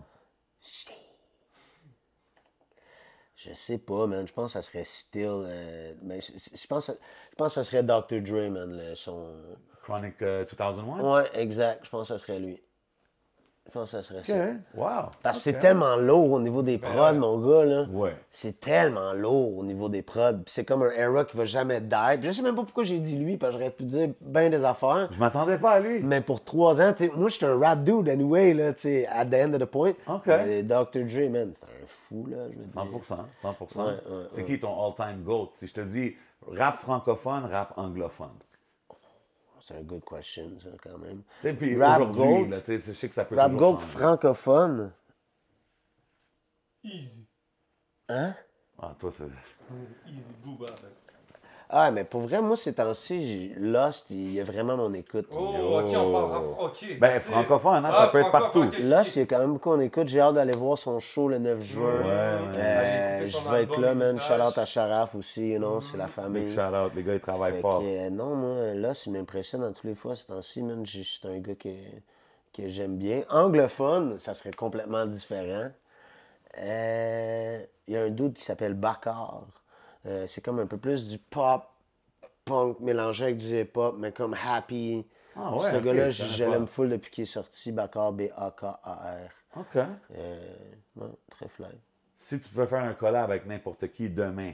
Je 3.44 3.54
sais 3.54 3.78
pas, 3.78 4.06
man. 4.06 4.26
Je 4.26 4.32
pense 4.32 4.52
que 4.52 4.60
ça 4.60 4.62
serait 4.62 4.84
Still. 4.84 5.26
euh, 5.46 5.94
mais 6.02 6.20
je, 6.20 6.32
je 6.56 6.66
pense, 6.66 6.90
je 6.90 7.34
pense 7.36 7.48
que 7.48 7.54
ça 7.54 7.64
serait 7.64 7.82
Dr. 7.82 8.20
Dre, 8.22 8.50
man. 8.50 8.76
le- 8.76 8.94
son... 8.94 9.34
Chronic 9.82 10.22
euh, 10.22 10.44
2001? 10.44 11.00
Ouais, 11.02 11.30
exact. 11.34 11.84
Je 11.84 11.90
pense 11.90 12.08
que 12.08 12.14
ça 12.14 12.18
serait 12.18 12.38
lui. 12.38 12.62
Je 13.66 13.78
pense 13.78 13.90
que 13.92 13.96
ça 13.96 14.02
serait 14.02 14.22
ça. 14.22 14.34
OK. 14.34 14.50
Wow. 14.74 14.86
Parce 15.22 15.38
que 15.38 15.44
c'est 15.44 15.58
tellement 15.58 15.96
lourd 15.96 16.32
au 16.32 16.40
niveau 16.40 16.62
des 16.62 16.78
prods, 16.78 17.14
mon 17.14 17.38
gars, 17.38 17.64
là. 17.64 17.86
Ouais. 17.90 18.14
C'est 18.28 18.60
tellement 18.60 19.12
lourd 19.14 19.56
au 19.56 19.64
niveau 19.64 19.88
des 19.88 20.02
prods. 20.02 20.34
Puis 20.44 20.52
c'est 20.52 20.64
comme 20.64 20.82
un 20.82 20.90
era 20.90 21.24
qui 21.24 21.36
va 21.36 21.44
jamais 21.44 21.80
die. 21.80 22.18
Puis 22.18 22.24
je 22.24 22.32
sais 22.32 22.42
même 22.42 22.54
pas 22.54 22.64
pourquoi 22.64 22.84
j'ai 22.84 22.98
dit 22.98 23.16
lui, 23.16 23.38
parce 23.38 23.54
que 23.54 23.60
j'aurais 23.60 23.70
pu 23.70 23.84
dire 23.84 24.10
bien 24.20 24.50
des 24.50 24.64
affaires. 24.64 25.08
Je 25.12 25.18
m'attendais 25.18 25.58
pas 25.58 25.72
à 25.72 25.80
lui. 25.80 26.02
Mais 26.02 26.20
pour 26.20 26.44
trois 26.44 26.82
ans, 26.82 26.92
tu 26.92 27.06
sais, 27.06 27.12
moi, 27.16 27.28
j'étais 27.30 27.46
un 27.46 27.58
rap 27.58 27.82
dude 27.82 28.08
anyway, 28.08 28.52
là, 28.52 28.74
tu 28.74 28.80
sais, 28.82 29.06
at 29.06 29.26
the 29.26 29.34
end 29.34 29.54
of 29.54 29.60
the 29.60 29.64
point. 29.64 29.94
OK. 30.06 30.26
Mais 30.26 30.62
Dr. 30.62 31.04
Dre, 31.06 31.30
man, 31.30 31.50
c'est 31.52 31.64
un 31.64 31.86
fou, 31.86 32.26
là, 32.26 32.48
je 32.50 32.58
veux 32.58 32.64
dire. 32.64 32.82
100%. 32.82 33.16
100%. 33.42 33.78
Ouais, 33.78 33.84
ouais, 33.84 33.98
c'est 34.32 34.40
ouais. 34.42 34.46
qui 34.46 34.60
ton 34.60 34.86
all-time 34.86 35.22
GOAT? 35.22 35.52
Si 35.54 35.66
je 35.66 35.74
te 35.74 35.80
dis 35.80 36.14
rap 36.46 36.78
francophone, 36.80 37.48
rap 37.50 37.72
anglophone. 37.76 38.36
C'est 39.62 39.76
un 39.76 39.82
good 39.82 40.02
question, 40.04 40.58
ça, 40.58 40.70
quand 40.82 40.98
même. 40.98 41.22
Puis 41.56 41.80
Rap 41.80 42.10
GOAT. 42.10 42.48
là, 42.48 42.58
je 42.66 42.78
sais 42.92 43.08
que 43.08 43.14
ça 43.14 43.24
peut 43.24 43.36
Rap 43.36 43.52
changer. 43.52 43.86
francophone. 43.86 44.92
Easy. 46.82 47.28
Hein? 48.08 48.34
Ah, 48.80 48.96
toi, 48.98 49.12
c'est... 49.16 49.24
Easy, 50.08 50.20
Booba. 50.44 50.66
Ah, 51.74 51.90
mais 51.90 52.04
pour 52.04 52.20
vrai, 52.20 52.42
moi, 52.42 52.54
ces 52.54 52.74
temps-ci, 52.74 53.52
Lost, 53.56 54.10
il 54.10 54.34
y 54.34 54.40
a 54.40 54.44
vraiment 54.44 54.76
mon 54.76 54.92
écoute. 54.92 55.28
Oh, 55.34 55.80
ok, 55.80 55.86
on 55.96 56.12
parle. 56.12 56.44
Ok. 56.60 56.98
Ben, 57.00 57.18
francophone, 57.18 57.86
hein, 57.86 57.90
ça 57.90 58.02
Ah, 58.02 58.08
peut 58.08 58.18
être 58.18 58.30
partout. 58.30 58.64
ok, 58.64 58.74
ok, 58.74 58.78
Lost, 58.80 59.16
il 59.16 59.20
y 59.20 59.22
a 59.22 59.26
quand 59.26 59.38
même 59.38 59.54
beaucoup 59.54 59.70
en 59.70 59.80
écoute. 59.80 60.06
J'ai 60.06 60.20
hâte 60.20 60.34
d'aller 60.34 60.52
voir 60.52 60.76
son 60.76 61.00
show 61.00 61.28
le 61.28 61.38
9 61.38 61.62
juin. 61.62 61.84
Ouais. 61.84 62.58
Euh, 62.58 63.26
je 63.26 63.48
vais 63.50 63.62
être 63.62 63.80
là, 63.80 63.94
man. 63.94 64.20
Shout 64.20 64.34
out 64.34 64.58
à 64.58 64.66
Sharaf 64.66 65.14
aussi, 65.14 65.52
you 65.52 65.58
know, 65.58 65.80
c'est 65.80 65.96
la 65.96 66.04
Big 66.04 66.12
famille. 66.12 66.52
shout 66.54 66.60
out, 66.60 66.92
les 66.94 67.02
gars, 67.02 67.14
ils 67.14 67.20
travaillent 67.20 67.54
Fait 67.54 67.60
fort. 67.62 67.80
que, 67.80 67.86
euh, 67.86 68.10
non, 68.10 68.34
moi, 68.36 68.74
là, 68.74 68.92
il 69.06 69.12
m'impressionne 69.12 69.62
dans 69.62 69.72
tous 69.72 69.86
les 69.86 69.94
fois. 69.94 70.14
Ces 70.14 70.26
temps-ci, 70.26 70.62
man, 70.62 70.84
c'est 70.84 71.26
un 71.28 71.38
gars 71.38 71.54
que, 71.54 71.70
que 72.52 72.68
j'aime 72.68 72.96
bien. 72.98 73.22
Anglophone, 73.30 74.18
ça 74.18 74.34
serait 74.34 74.52
complètement 74.52 75.06
différent. 75.06 75.70
Euh, 76.58 77.62
Il 77.88 77.94
y 77.94 77.96
a 77.96 78.02
un 78.02 78.10
dude 78.10 78.34
qui 78.34 78.44
s'appelle 78.44 78.74
Bakar. 78.74 79.44
Euh, 80.06 80.26
c'est 80.26 80.40
comme 80.40 80.58
un 80.58 80.66
peu 80.66 80.78
plus 80.78 81.08
du 81.08 81.18
pop, 81.18 81.64
punk 82.44 82.80
mélangé 82.80 83.24
avec 83.24 83.36
du 83.36 83.60
hip-hop, 83.60 83.96
mais 83.98 84.12
comme 84.12 84.34
happy. 84.34 85.06
Ah 85.36 85.54
ouais, 85.56 85.70
Ce 85.72 85.76
gars-là, 85.78 86.10
je 86.10 86.44
l'aime 86.44 86.66
full 86.66 86.90
depuis 86.90 87.10
qu'il 87.10 87.22
est 87.22 87.26
sorti. 87.26 87.72
Bakar, 87.72 88.12
B-A-K-A-R. 88.12 89.30
OK. 89.56 89.76
Euh, 90.16 90.54
ouais, 90.96 91.08
très 91.30 91.48
fly. 91.48 91.68
Si 92.16 92.40
tu 92.40 92.48
pouvais 92.48 92.66
faire 92.66 92.82
un 92.84 92.94
collab 92.94 93.30
avec 93.30 93.46
n'importe 93.46 93.90
qui 93.92 94.10
demain, 94.10 94.52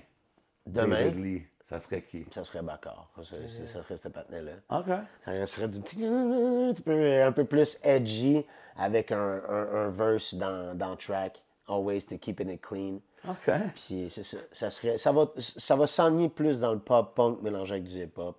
Demain, 0.66 1.05
David 1.05 1.24
Lee, 1.24 1.42
ça 1.64 1.78
serait 1.78 2.03
qui? 2.03 2.26
ça 2.32 2.44
serait 2.44 2.62
Bakar. 2.62 3.11
Ça, 3.16 3.82
serait 3.82 3.96
ce 3.96 4.09
patinet-là. 4.09 4.53
OK. 4.70 4.86
Ça 5.24 5.46
serait 5.46 5.68
du 5.68 5.80
petit, 5.80 6.05
un 6.07 7.32
peu, 7.32 7.44
plus 7.44 7.78
edgy 7.82 8.44
avec 8.76 9.11
un, 9.12 9.42
un, 9.49 9.86
un 9.86 9.88
verse 9.90 10.34
dans, 10.34 10.76
dans 10.76 10.90
le 10.90 10.96
track. 10.96 11.42
Always 11.68 12.03
to 12.07 12.18
keeping 12.18 12.51
it 12.51 12.61
clean. 12.62 13.01
OK. 13.27 13.51
Puis 13.75 14.11
ça. 14.11 14.39
Ça, 14.53 14.71
serait, 14.71 14.99
ça 14.99 15.12
va, 15.12 15.31
ça 15.39 15.77
va 15.77 15.87
s'enligner 15.87 16.29
plus 16.29 16.61
dans 16.61 16.73
le 16.73 16.79
pop 16.79 17.14
punk 17.14 17.41
mélangé 17.43 17.75
avec 17.75 17.85
du 17.85 18.03
hip-hop. 18.03 18.37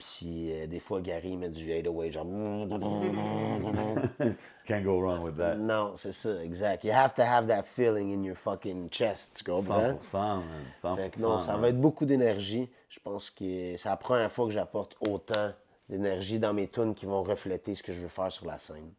Puis 0.00 0.52
euh, 0.52 0.66
des 0.66 0.80
fois, 0.80 1.00
Gary 1.02 1.36
met 1.36 1.50
du 1.50 1.64
808, 1.64 2.12
genre. 2.12 2.24
Can't 4.66 4.82
go 4.82 5.00
wrong 5.00 5.22
with 5.22 5.36
that. 5.36 5.56
Non, 5.56 5.92
c'est 5.94 6.12
ça, 6.12 6.42
exact. 6.42 6.84
You 6.84 6.92
have 6.92 7.12
to 7.14 7.22
have 7.22 7.46
that 7.48 7.64
feeling 7.64 8.14
in 8.14 8.22
your 8.22 8.36
fucking 8.36 8.88
chest, 8.90 9.38
tu 9.38 9.44
comprends? 9.44 9.98
100%, 10.02 10.14
man. 10.14 10.42
100%. 10.82 10.96
Fait 10.96 11.10
que 11.10 11.20
non, 11.20 11.38
ça 11.38 11.58
va 11.58 11.68
être 11.68 11.80
beaucoup 11.80 12.06
d'énergie. 12.06 12.70
Je 12.88 12.98
pense 13.00 13.28
que 13.30 13.76
c'est 13.76 13.88
la 13.88 13.96
première 13.96 14.32
fois 14.32 14.46
que 14.46 14.52
j'apporte 14.52 14.96
autant 15.00 15.52
d'énergie 15.90 16.38
dans 16.38 16.54
mes 16.54 16.68
tunes 16.68 16.94
qui 16.94 17.04
vont 17.04 17.22
refléter 17.22 17.74
ce 17.74 17.82
que 17.82 17.92
je 17.92 18.00
veux 18.00 18.08
faire 18.08 18.32
sur 18.32 18.46
la 18.46 18.56
scène. 18.56 18.90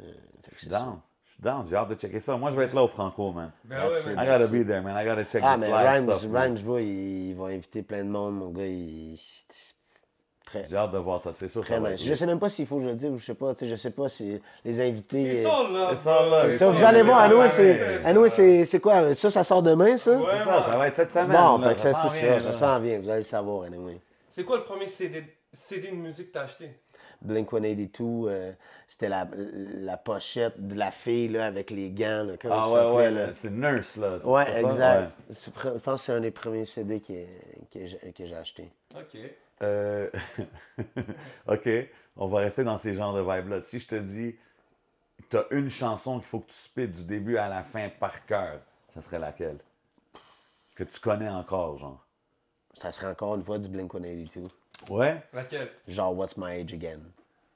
Euh, 0.00 0.04
fait 0.42 0.54
que 0.54 0.60
c'est 0.60 0.70
ça. 0.70 0.96
Down. 1.42 1.66
J'ai 1.68 1.76
hâte 1.76 1.88
de 1.88 1.94
checker 1.96 2.20
ça. 2.20 2.36
Moi, 2.36 2.50
je 2.50 2.56
vais 2.56 2.64
être 2.64 2.74
là 2.74 2.82
au 2.84 2.88
Franco, 2.88 3.32
man. 3.32 3.50
Ben 3.64 3.76
ouais, 3.88 4.14
man. 4.14 4.24
I 4.24 4.28
gotta 4.28 4.46
be 4.46 4.66
there, 4.66 4.80
man. 4.80 4.96
I 4.96 5.04
gotta 5.06 5.24
check 5.24 5.42
Ah, 5.44 5.54
this 5.56 5.64
mais 5.64 5.70
live 5.70 5.86
Rhymes, 6.08 6.12
stuff. 6.18 6.30
Rhymes, 6.32 6.58
bro, 6.62 6.78
il, 6.78 7.28
il 7.30 7.34
va 7.34 7.46
inviter 7.46 7.82
plein 7.82 8.04
de 8.04 8.08
monde, 8.08 8.36
mon 8.36 8.48
gars. 8.50 8.64
Il... 8.64 9.18
Très, 10.44 10.66
J'ai 10.68 10.76
hâte 10.76 10.92
de 10.92 10.98
voir 10.98 11.18
ça, 11.20 11.32
c'est 11.32 11.48
sûr. 11.48 11.62
très 11.64 11.80
ça 11.80 11.90
nice. 11.90 12.04
Je 12.04 12.12
sais 12.14 12.26
même 12.26 12.38
pas 12.38 12.48
s'il 12.50 12.66
faut 12.66 12.76
que 12.76 12.82
je 12.82 12.88
le 12.88 12.94
dise 12.94 13.10
ou 13.10 13.16
je 13.18 13.24
sais 13.24 13.34
pas. 13.34 13.54
tu 13.54 13.60
sais, 13.60 13.70
Je 13.70 13.74
sais 13.76 13.90
pas 13.90 14.08
si 14.08 14.40
les 14.64 14.80
invités. 14.80 15.38
It's 15.40 15.46
all 15.46 15.72
love, 15.72 15.92
It's 15.94 16.06
all 16.06 16.30
ça, 16.30 16.48
It's 16.48 16.62
vous 16.62 16.78
all 16.78 16.84
allez 16.94 17.02
voir, 17.02 17.48
c'est, 17.50 18.28
c'est, 18.28 18.64
c'est 18.66 18.80
quoi? 18.80 19.14
Ça, 19.14 19.30
ça 19.30 19.44
sort 19.44 19.62
demain, 19.62 19.96
ça? 19.96 20.12
Ouais, 20.18 20.24
C'est 20.38 20.44
ça, 20.44 20.62
ça 20.62 20.76
va 20.76 20.88
être 20.88 20.96
cette 20.96 21.12
semaine. 21.12 21.28
Bon, 21.28 21.58
là. 21.58 21.68
fait 21.68 21.74
que 21.76 21.80
ça, 21.80 21.94
c'est 21.94 22.20
ça, 22.20 22.26
là. 22.26 22.40
ça 22.40 22.52
s'en 22.52 22.80
vient, 22.80 22.98
vous 22.98 23.08
allez 23.08 23.18
le 23.20 23.22
savoir, 23.24 23.62
anyway. 23.64 23.98
C'est 24.28 24.44
quoi 24.44 24.58
le 24.58 24.64
premier 24.64 24.88
CD, 24.88 25.24
CD 25.52 25.90
de 25.90 25.96
musique 25.96 26.28
que 26.28 26.32
t'as 26.34 26.42
acheté? 26.42 26.70
Blink 27.22 27.50
182, 27.50 28.28
euh, 28.28 28.52
c'était 28.86 29.08
la, 29.08 29.28
la 29.34 29.96
pochette 29.96 30.60
de 30.66 30.74
la 30.74 30.90
fille 30.90 31.28
là, 31.28 31.46
avec 31.46 31.70
les 31.70 31.90
gants. 31.90 32.24
Là, 32.24 32.34
Ah 32.48 32.62
ça 32.62 32.92
ouais, 32.92 32.96
ouais, 32.96 33.10
là? 33.10 33.32
c'est 33.32 33.50
Nurse, 33.50 33.96
là. 33.96 34.18
c'est 34.20 34.26
Ouais, 34.26 34.44
pas 34.44 34.60
exact. 34.60 35.12
Je 35.30 35.78
pense 35.78 36.00
que 36.00 36.06
c'est 36.06 36.12
un 36.12 36.20
des 36.20 36.30
premiers 36.30 36.64
CD 36.64 37.00
que, 37.00 37.24
que 37.72 37.86
j'ai, 37.86 37.98
que 38.12 38.26
j'ai 38.26 38.36
acheté. 38.36 38.70
Ok. 38.94 39.16
Euh, 39.62 40.10
OK, 41.46 41.68
on 42.16 42.26
va 42.28 42.38
rester 42.40 42.64
dans 42.64 42.76
ces 42.76 42.94
genres 42.94 43.14
de 43.14 43.20
vibes-là. 43.20 43.60
Si 43.60 43.78
je 43.78 43.86
te 43.86 43.94
dis, 43.94 44.36
tu 45.30 45.36
as 45.38 45.46
une 45.50 45.70
chanson 45.70 46.18
qu'il 46.18 46.28
faut 46.28 46.40
que 46.40 46.50
tu 46.50 46.56
spites 46.58 46.92
du 46.92 47.04
début 47.04 47.36
à 47.38 47.48
la 47.48 47.62
fin 47.62 47.88
par 47.88 48.24
cœur, 48.26 48.60
ça 48.88 49.00
serait 49.00 49.18
laquelle? 49.18 49.58
Que 50.74 50.84
tu 50.84 50.98
connais 51.00 51.28
encore, 51.28 51.78
genre. 51.78 52.04
Ça 52.74 52.90
serait 52.92 53.08
encore 53.08 53.34
une 53.36 53.44
fois 53.44 53.58
du 53.58 53.68
Blink 53.68 53.92
182. 53.92 54.48
Ouais? 54.88 55.22
Laquelle? 55.32 55.68
Genre 55.88 56.14
What's 56.14 56.36
My 56.36 56.52
Age 56.60 56.72
Again. 56.72 57.00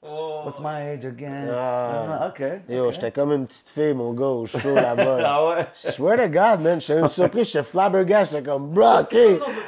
Oh. 0.03 0.43
What's 0.45 0.59
my 0.59 0.91
age 0.91 1.03
again? 1.05 1.49
Ah. 1.51 2.27
OK. 2.29 2.41
Yo, 2.69 2.91
j'étais 2.91 3.11
comme 3.11 3.31
une 3.33 3.47
petite 3.47 3.67
fille, 3.67 3.93
mon 3.95 4.13
gars, 4.13 4.25
au 4.27 4.45
show 4.45 4.73
là-bas. 4.75 5.17
là. 5.17 5.27
Ah 5.27 5.47
ouais? 5.49 5.67
Swear 5.73 6.17
to 6.17 6.29
God, 6.29 6.61
man, 6.61 6.79
j'étais 6.79 7.01
même 7.01 7.09
surpris, 7.09 7.43
j'étais 7.43 7.63
flabbergasted, 7.63 8.37
j'étais 8.37 8.49
comme, 8.49 8.69
bro, 8.69 8.99
OK, 9.01 9.13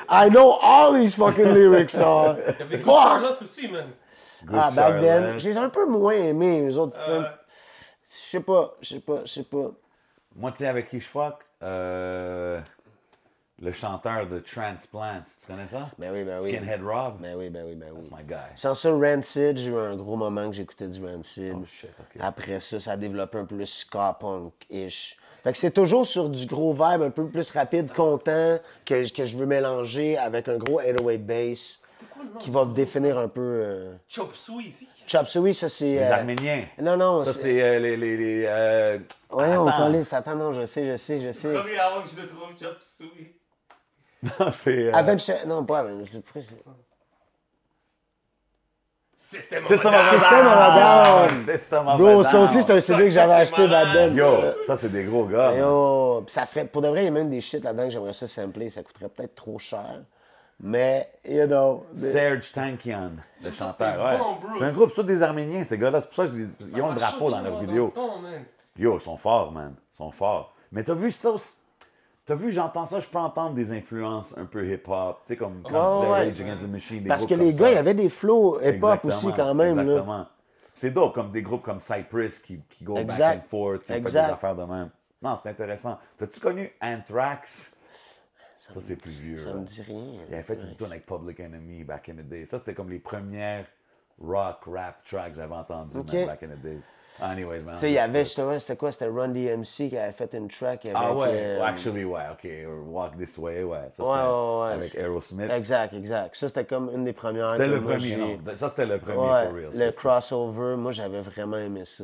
I 0.08 0.30
know 0.30 0.58
all 0.62 0.94
these 0.94 1.16
fucking 1.16 1.52
lyrics, 1.52 1.94
Good 1.96 2.84
Fuck! 2.84 2.86
Charlotte 2.86 3.42
aussi, 3.42 3.68
man. 3.70 3.88
Good 4.46 4.56
Ah, 4.56 4.72
back 4.72 5.02
then, 5.02 5.40
j'ai 5.40 5.58
un 5.58 5.70
peu 5.70 5.86
moins 5.88 6.14
aimé, 6.14 6.62
les 6.62 6.78
autres 6.78 6.96
films. 7.04 7.24
Euh, 7.26 7.30
Je 8.06 8.30
sais 8.30 8.40
pas, 8.40 8.76
je 8.82 8.88
sais 8.94 9.00
pas, 9.02 9.22
je 9.26 9.32
sais 9.34 9.44
pas. 9.44 9.72
Moi, 10.36 10.52
tu 10.52 10.58
sais, 10.60 10.68
avec 10.68 10.90
qui 10.90 11.02
je 11.02 11.08
fuck? 11.08 11.40
Euh, 11.64 12.62
le 13.62 13.72
chanteur 13.72 14.28
de 14.28 14.40
Transplant. 14.40 15.22
Tu 15.42 15.48
connais 15.48 15.68
ça? 15.68 15.90
Ben 15.98 16.12
oui, 16.14 16.24
ben 16.24 16.40
oui. 16.42 16.54
Skinhead 16.56 16.82
Rob? 16.84 17.18
Ben 17.20 17.36
oui, 17.38 17.50
ben 17.50 17.64
oui, 17.66 17.76
ben 17.76 17.90
oui. 17.94 18.10
My 18.16 18.24
guy. 18.24 18.36
Sans 18.56 18.74
ça, 18.76 18.92
Rancid, 18.92 19.58
j'ai 19.58 19.70
eu 19.72 19.78
un 19.78 19.96
gros 19.96 20.16
moment 20.16 20.50
que 20.50 20.56
j'écoutais 20.56 20.88
du 20.88 21.06
Rancid. 21.06 21.56
Oh 21.60 21.66
shit, 21.66 21.90
OK. 22.00 22.22
Après 22.22 22.60
ça, 22.60 22.80
ça 22.80 22.92
a 22.94 22.98
développé 22.98 23.38
un 23.38 23.46
peu 23.46 23.56
plus 23.58 23.66
ska 23.66 24.18
punk-ish. 24.20 25.18
Fait 25.44 25.52
que 25.54 25.58
c'est 25.58 25.72
toujours 25.72 26.06
sur 26.06 26.30
du 26.30 26.46
gros 26.48 26.74
vibe 26.74 27.02
un 27.02 27.10
peu 27.12 27.26
plus 27.28 27.50
rapide, 27.52 27.92
content, 27.94 28.60
que, 28.86 29.10
que 29.14 29.26
je 29.26 29.38
veux 29.38 29.46
mélanger 29.46 30.18
avec 30.18 30.48
un 30.50 30.58
gros 30.58 30.82
808 30.82 31.18
bass 31.26 31.82
qui 32.40 32.50
va 32.52 32.66
me 32.66 32.74
définir 32.74 33.18
un 33.18 33.30
peu. 33.30 33.42
euh, 33.42 33.94
Chop 34.10 34.36
Suey 34.36 34.64
ici. 34.66 34.88
Chop 35.08 35.28
Suey, 35.28 35.54
ça 35.54 35.70
c'est. 35.70 35.86
Les 35.86 35.98
euh, 36.00 36.14
Arméniens. 36.14 36.66
Non, 36.82 36.98
non, 36.98 37.24
Ça, 37.24 37.32
c'est. 37.34 37.62
euh, 37.64 37.80
les. 37.80 37.96
les, 37.98 38.18
les 38.18 38.44
euh, 38.48 38.98
Ouais, 39.32 39.56
on 39.56 39.66
parlait, 39.66 40.02
attends, 40.14 40.36
non, 40.36 40.54
je 40.54 40.66
sais, 40.66 40.86
je 40.92 40.98
sais, 40.98 41.20
je 41.22 41.32
sais. 41.32 41.54
Premier 41.54 41.78
avant 41.80 42.02
que 42.04 42.10
je 42.10 42.22
le 42.22 42.28
trouve, 42.28 42.50
Chop 42.62 42.78
Suey. 42.82 43.34
Non, 44.24 44.52
c'est. 44.54 44.88
euh, 44.88 44.94
Avenged. 44.94 45.48
Non, 45.48 45.64
pas 45.66 45.80
Avenged. 45.80 46.22
System 49.18 49.64
of 49.64 49.68
System 49.70 49.94
of. 49.94 50.10
System 50.10 50.46
of 50.46 50.54
a 50.54 50.76
Down. 50.80 51.28
Down. 51.30 51.46
System 51.46 51.88
of 51.88 51.94
a 51.94 51.98
Bro, 51.98 52.24
ça 52.24 52.32
Down. 52.34 52.44
aussi, 52.44 52.64
c'est 52.64 52.72
un 52.72 52.82
CD 52.82 53.04
que 53.06 53.12
j'avais 53.12 53.34
acheté 53.34 53.68
then. 53.68 54.16
Yo, 54.16 54.32
ça, 54.66 54.76
c'est 54.78 54.90
des 54.90 55.04
gros 55.04 55.26
gars. 55.26 55.54
Yo, 55.56 56.24
pis 56.26 56.34
ça 56.34 56.46
serait, 56.46 56.66
pour 56.66 56.82
de 56.82 56.88
vrai, 56.88 57.02
il 57.02 57.06
y 57.06 57.08
a 57.10 57.12
même 57.12 57.30
des 57.30 57.42
shit 57.42 57.64
là-dedans 57.64 57.84
que 57.86 57.90
j'aimerais 57.92 58.14
ça 58.14 58.28
sampler. 58.28 58.70
Ça 58.70 58.82
coûterait 58.82 59.10
peut-être 59.10 59.36
trop 59.36 59.60
cher. 59.60 60.02
Mais, 60.62 61.10
you 61.28 61.46
know. 61.48 61.86
Serge 61.94 62.52
Tankian, 62.52 63.12
le 63.42 63.52
Ça, 63.52 63.66
chanteur. 63.68 64.04
Ouais. 64.06 64.18
bon, 64.18 64.36
bro. 64.42 64.58
C'est 64.60 64.66
un 64.66 64.72
groupe, 64.72 64.92
c'est 64.96 65.06
des 65.06 65.22
Arméniens, 65.24 65.64
ces 65.64 65.78
gars-là. 65.78 66.02
C'est 66.02 66.08
pour 66.08 66.16
ça 66.18 66.24
que 66.24 66.30
je 66.38 66.44
dis- 66.44 66.56
ils 66.76 66.82
ont 66.82 66.92
le 66.92 67.00
Ça 67.00 67.08
drapeau 67.12 67.30
dans 67.32 67.40
leurs 67.42 67.54
choqué, 67.56 67.66
vidéos. 67.68 67.94
moi, 67.96 68.06
dans 68.08 68.08
le 68.08 68.16
temps, 68.16 68.22
man. 68.22 68.46
Yo, 68.78 68.98
ils 68.98 69.02
sont 69.02 69.18
forts, 69.18 69.52
man. 69.52 69.76
Ils 69.94 69.98
sont 69.98 70.12
forts. 70.12 70.54
Mais 70.72 70.84
t'as 70.84 70.94
vu 70.96 71.12
ça 71.12 71.32
aussi? 71.32 71.52
T'as 72.30 72.36
vu, 72.36 72.52
j'entends 72.52 72.86
ça, 72.86 73.00
je 73.00 73.08
peux 73.08 73.18
entendre 73.18 73.56
des 73.56 73.72
influences 73.72 74.38
un 74.38 74.46
peu 74.46 74.64
hip-hop. 74.72 75.22
Tu 75.24 75.30
sais, 75.30 75.36
comme 75.36 75.64
quand 75.64 75.96
disais 75.96 76.12
ouais. 76.12 76.18
Rage 76.26 76.42
Against 76.42 76.64
the 76.64 76.70
Machine. 76.70 77.02
des 77.02 77.10
Parce 77.10 77.26
que 77.26 77.34
les 77.34 77.56
gars, 77.56 77.72
il 77.72 77.74
y 77.74 77.78
avait 77.78 77.96
des 77.96 78.10
flows 78.10 78.62
hip-hop 78.62 79.04
aussi 79.06 79.34
quand 79.34 79.56
même. 79.56 79.76
Là. 79.76 79.82
Exactement. 79.82 80.28
C'est 80.76 80.92
dope, 80.92 81.16
comme 81.16 81.32
des 81.32 81.42
groupes 81.42 81.64
comme 81.64 81.80
Cypress 81.80 82.38
qui, 82.38 82.62
qui 82.70 82.84
go 82.84 82.94
back 82.94 83.20
and 83.20 83.42
forth, 83.50 83.88
qui 83.88 83.94
Exact. 83.94 84.28
des 84.28 84.34
affaires 84.34 84.56
de 84.56 84.64
même. 84.64 84.92
Non, 85.24 85.40
c'est 85.42 85.50
intéressant. 85.50 85.98
T'as-tu 86.20 86.40
connu 86.40 86.72
Anthrax? 86.80 87.76
Ça, 88.60 88.74
c'est 88.80 88.96
plus 88.96 89.22
vieux. 89.22 89.38
Ça 89.38 89.50
là. 89.50 89.56
me 89.56 89.66
dit 89.66 89.82
rien. 89.82 90.22
Il 90.28 90.34
avait 90.36 90.44
fait 90.44 90.62
une 90.62 90.76
tune 90.76 90.86
avec 90.86 91.08
Public 91.08 91.40
Enemy 91.40 91.84
back 91.84 92.10
in 92.10 92.14
the 92.14 92.30
day. 92.30 92.46
Ça, 92.46 92.60
c'était 92.60 92.76
comme 92.76 92.92
les 92.92 93.00
premières 93.00 93.66
rock, 94.22 94.58
rap 94.68 95.04
tracks 95.04 95.32
que 95.32 95.38
j'avais 95.38 95.56
entendues 95.56 95.98
back 96.28 96.44
in 96.44 96.50
the 96.50 96.62
days. 96.62 96.82
Anyways, 97.22 97.60
man. 97.62 97.76
Tu 97.76 97.82
sais, 97.82 97.90
il 97.92 97.94
y 97.94 98.00
avait 98.00 98.24
justement, 98.24 98.58
c'était 98.60 98.76
quoi? 98.78 98.92
C'était 98.92 99.08
Run 99.08 99.30
DMC 99.30 99.90
qui 99.90 99.98
avait 99.98 100.12
fait 100.12 100.34
une 100.34 100.48
track 100.48 100.86
avec. 100.86 100.96
Ah 100.98 101.14
ouais, 101.14 101.28
euh, 101.32 101.64
actually, 101.64 102.06
ouais, 102.06 102.22
ok. 102.32 102.48
Walk 102.88 103.18
This 103.18 103.38
Way, 103.38 103.64
ouais. 103.64 103.78
Ça, 103.94 104.04
Ouais, 104.04 104.10
ouais, 104.10 104.68
ouais. 104.68 104.74
Avec 104.76 104.96
Aerosmith. 104.96 105.52
Exact, 105.52 105.94
exact. 105.94 106.36
Ça, 106.36 106.48
c'était 106.48 106.66
comme 106.66 106.90
une 106.94 107.04
des 107.04 107.14
premières. 107.14 107.52
C'était 107.52 107.68
le 107.68 107.80
moi, 107.80 107.94
premier, 107.96 108.16
non. 108.16 108.38
Ça, 108.56 108.70
c'était 108.70 108.86
le 108.86 109.00
premier 109.00 109.18
Ouais, 109.18 109.46
for 109.46 109.54
real. 109.54 109.70
le 109.74 109.92
ça, 109.92 109.98
crossover, 109.98 110.76
moi, 110.78 110.92
j'avais 110.92 111.22
vraiment 111.22 111.58
aimé 111.58 111.84
ça. 111.86 112.04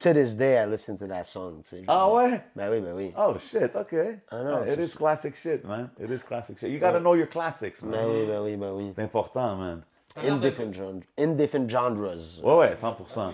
To 0.00 0.12
this 0.12 0.34
day, 0.36 0.62
I 0.62 0.66
listen 0.66 0.98
to 0.98 1.06
that 1.06 1.24
song. 1.24 1.62
tu 1.62 1.68
sais. 1.70 1.82
Ah 1.88 2.10
ouais? 2.12 2.42
Ben 2.54 2.70
oui, 2.70 2.80
ben 2.80 2.92
oui. 2.94 3.14
Oh 3.16 3.34
shit, 3.38 3.74
okay. 3.74 4.18
Ah 4.30 4.42
non, 4.42 4.62
it 4.64 4.78
is 4.78 4.94
classic 4.94 5.34
shit, 5.34 5.64
man. 5.64 5.88
It 5.98 6.10
is 6.10 6.22
classic 6.22 6.58
shit. 6.58 6.68
You 6.68 6.78
gotta 6.78 7.00
know 7.00 7.14
your 7.14 7.26
classics, 7.26 7.82
man. 7.82 7.92
Ben 7.92 8.06
oui, 8.06 8.26
ben 8.26 8.40
oui, 8.42 8.56
ben 8.56 8.72
oui. 8.72 8.92
C'est 8.94 9.02
important, 9.02 9.56
man. 9.56 9.82
In 10.22 10.40
different, 10.40 10.74
gen- 10.74 11.02
in 11.16 11.36
different 11.36 11.70
genres. 11.70 12.40
Ouais, 12.42 12.54
ouais, 12.56 12.74
100%. 12.74 13.32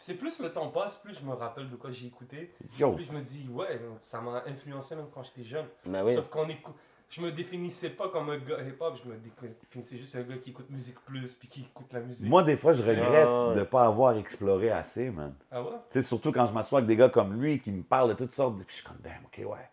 C'est 0.00 0.14
plus 0.14 0.38
le 0.40 0.50
temps 0.50 0.68
passe, 0.68 0.96
plus 0.96 1.14
je 1.14 1.24
me 1.24 1.34
rappelle 1.34 1.68
de 1.68 1.76
quoi 1.76 1.90
j'ai 1.90 2.06
écouté. 2.06 2.52
Yo. 2.78 2.92
Plus 2.92 3.04
je 3.04 3.12
me 3.12 3.20
dis, 3.20 3.46
ouais, 3.52 3.80
ça 4.02 4.20
m'a 4.20 4.42
influencé 4.46 4.96
même 4.96 5.06
quand 5.14 5.22
j'étais 5.22 5.44
jeune. 5.44 5.66
Ben 5.84 6.02
oui. 6.04 6.14
Sauf 6.14 6.28
qu'on 6.28 6.48
écoute. 6.48 6.74
Je 7.10 7.20
me 7.20 7.32
définissais 7.32 7.90
pas 7.90 8.08
comme 8.08 8.30
un 8.30 8.38
gars 8.38 8.62
hip-hop, 8.62 8.96
je 9.04 9.10
me 9.10 9.16
définissais 9.16 9.98
juste 9.98 10.14
un 10.14 10.22
gars 10.22 10.36
qui 10.36 10.50
écoute 10.50 10.70
musique 10.70 11.00
plus, 11.00 11.34
puis 11.34 11.48
qui 11.48 11.62
écoute 11.62 11.92
la 11.92 12.00
musique. 12.00 12.28
Moi, 12.28 12.44
des 12.44 12.56
fois, 12.56 12.72
je 12.72 12.82
regrette 12.82 13.26
Ah 13.28 13.52
de 13.54 13.62
pas 13.64 13.84
avoir 13.84 14.16
exploré 14.16 14.70
assez, 14.70 15.10
man. 15.10 15.34
Ah 15.50 15.60
ouais? 15.60 15.70
Tu 15.90 16.00
sais, 16.00 16.02
surtout 16.02 16.30
quand 16.30 16.46
je 16.46 16.52
m'assois 16.52 16.78
avec 16.78 16.88
des 16.88 16.96
gars 16.96 17.08
comme 17.08 17.34
lui 17.34 17.60
qui 17.60 17.72
me 17.72 17.82
parlent 17.82 18.10
de 18.10 18.14
toutes 18.14 18.34
sortes 18.34 18.56
de. 18.56 18.62
Puis 18.62 18.76
je 18.76 18.82
suis 18.82 18.88
comme, 18.88 19.00
damn, 19.02 19.24
ok, 19.24 19.50
ouais. 19.50 19.68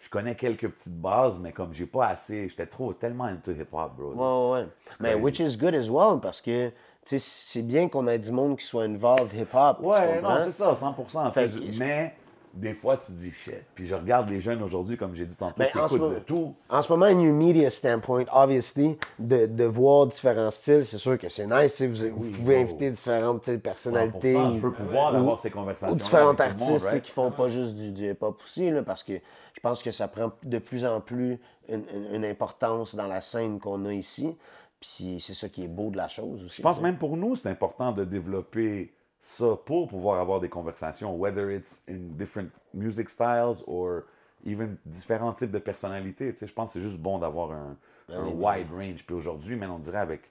Je 0.00 0.10
connais 0.10 0.34
quelques 0.34 0.68
petites 0.68 1.00
bases, 1.00 1.38
mais 1.38 1.52
comme 1.52 1.72
j'ai 1.72 1.86
pas 1.86 2.08
assez, 2.08 2.48
j'étais 2.48 2.66
trop 2.66 2.92
tellement 2.92 3.24
into 3.24 3.52
hip-hop, 3.52 3.94
bro. 3.96 4.12
Ouais, 4.12 4.58
ouais, 4.58 4.64
ouais. 4.64 4.68
Mais 4.98 5.14
which 5.14 5.38
is 5.38 5.56
good 5.56 5.74
as 5.74 5.88
well, 5.88 6.18
parce 6.20 6.40
que 6.40 6.72
c'est 7.18 7.62
bien 7.62 7.88
qu'on 7.88 8.06
ait 8.06 8.18
du 8.18 8.30
monde 8.32 8.56
qui 8.56 8.64
soit 8.64 8.84
involved 8.84 9.32
hip-hop. 9.34 9.78
Ouais, 9.80 10.20
non, 10.22 10.38
c'est 10.44 10.52
ça, 10.52 10.74
100%. 10.74 11.32
Fait 11.32 11.48
que- 11.48 11.78
mais 11.78 12.14
des 12.52 12.74
fois, 12.74 12.96
tu 12.96 13.06
te 13.06 13.12
dis 13.12 13.30
shit. 13.32 13.54
Puis 13.76 13.86
je 13.86 13.94
regarde 13.94 14.28
les 14.28 14.40
jeunes 14.40 14.60
aujourd'hui, 14.62 14.96
comme 14.96 15.14
j'ai 15.14 15.24
dit 15.24 15.36
tantôt, 15.36 15.54
Ben, 15.56 15.68
qui 15.70 15.78
en 15.78 15.86
ce 15.86 15.94
écoutent 15.94 16.08
moment- 16.08 16.14
de 16.18 16.24
tout. 16.24 16.54
En 16.68 16.82
ce 16.82 16.92
moment, 16.92 17.10
new 17.12 17.32
media 17.32 17.70
standpoint, 17.70 18.24
obviously, 18.32 18.98
de, 19.20 19.46
de 19.46 19.64
voir 19.64 20.06
différents 20.08 20.50
styles, 20.50 20.84
c'est 20.84 20.98
sûr 20.98 21.16
que 21.16 21.28
c'est 21.28 21.46
nice. 21.46 21.80
Vous, 21.80 22.08
vous 22.12 22.30
pouvez 22.30 22.56
bro. 22.64 22.74
inviter 22.74 22.90
différentes 22.90 23.56
personnalités 23.58 24.34
100%, 24.34 24.54
je 24.54 24.60
peux 24.60 24.72
pouvoir 24.72 25.12
ou- 25.14 25.16
avoir 25.18 25.38
ces 25.38 25.50
conversations. 25.50 25.94
ou 25.94 25.98
différents 25.98 26.26
monde, 26.26 26.40
artistes 26.40 26.78
sais, 26.78 26.88
right? 26.88 27.02
qui 27.02 27.10
font 27.12 27.30
pas 27.30 27.46
juste 27.46 27.74
du, 27.76 27.92
du 27.92 28.10
hip-hop 28.10 28.40
aussi, 28.44 28.68
là, 28.68 28.82
parce 28.82 29.04
que 29.04 29.12
je 29.14 29.60
pense 29.60 29.80
que 29.80 29.92
ça 29.92 30.08
prend 30.08 30.32
de 30.42 30.58
plus 30.58 30.84
en 30.84 31.00
plus 31.00 31.38
une, 31.68 31.84
une- 31.94 32.14
une 32.16 32.24
importance 32.24 32.96
dans 32.96 33.06
la 33.06 33.20
scène 33.20 33.60
qu'on 33.60 33.84
a 33.86 33.92
ici. 33.92 34.36
Puis 34.80 35.20
c'est 35.20 35.34
ça 35.34 35.48
qui 35.48 35.64
est 35.64 35.68
beau 35.68 35.90
de 35.90 35.96
la 35.96 36.08
chose 36.08 36.44
aussi. 36.44 36.56
Je 36.58 36.62
pense 36.62 36.80
même 36.80 36.96
pour 36.96 37.16
nous, 37.16 37.36
c'est 37.36 37.48
important 37.50 37.92
de 37.92 38.04
développer 38.04 38.92
ça 39.20 39.56
pour 39.66 39.88
pouvoir 39.88 40.18
avoir 40.20 40.40
des 40.40 40.48
conversations, 40.48 41.14
whether 41.14 41.50
it's 41.50 41.82
in 41.88 41.98
different 42.16 42.48
music 42.72 43.10
styles 43.10 43.62
or 43.66 44.02
even 44.46 44.76
différents 44.86 45.34
types 45.34 45.50
de 45.50 45.58
personnalités. 45.58 46.32
Tu 46.32 46.38
sais, 46.38 46.46
je 46.46 46.52
pense 46.54 46.72
que 46.72 46.78
c'est 46.80 46.84
juste 46.86 46.96
bon 46.98 47.18
d'avoir 47.18 47.52
un, 47.52 47.76
un 48.08 48.26
wide 48.28 48.68
range. 48.72 49.04
Puis 49.04 49.14
aujourd'hui, 49.14 49.56
man, 49.56 49.70
on 49.70 49.78
dirait 49.78 49.98
avec 49.98 50.22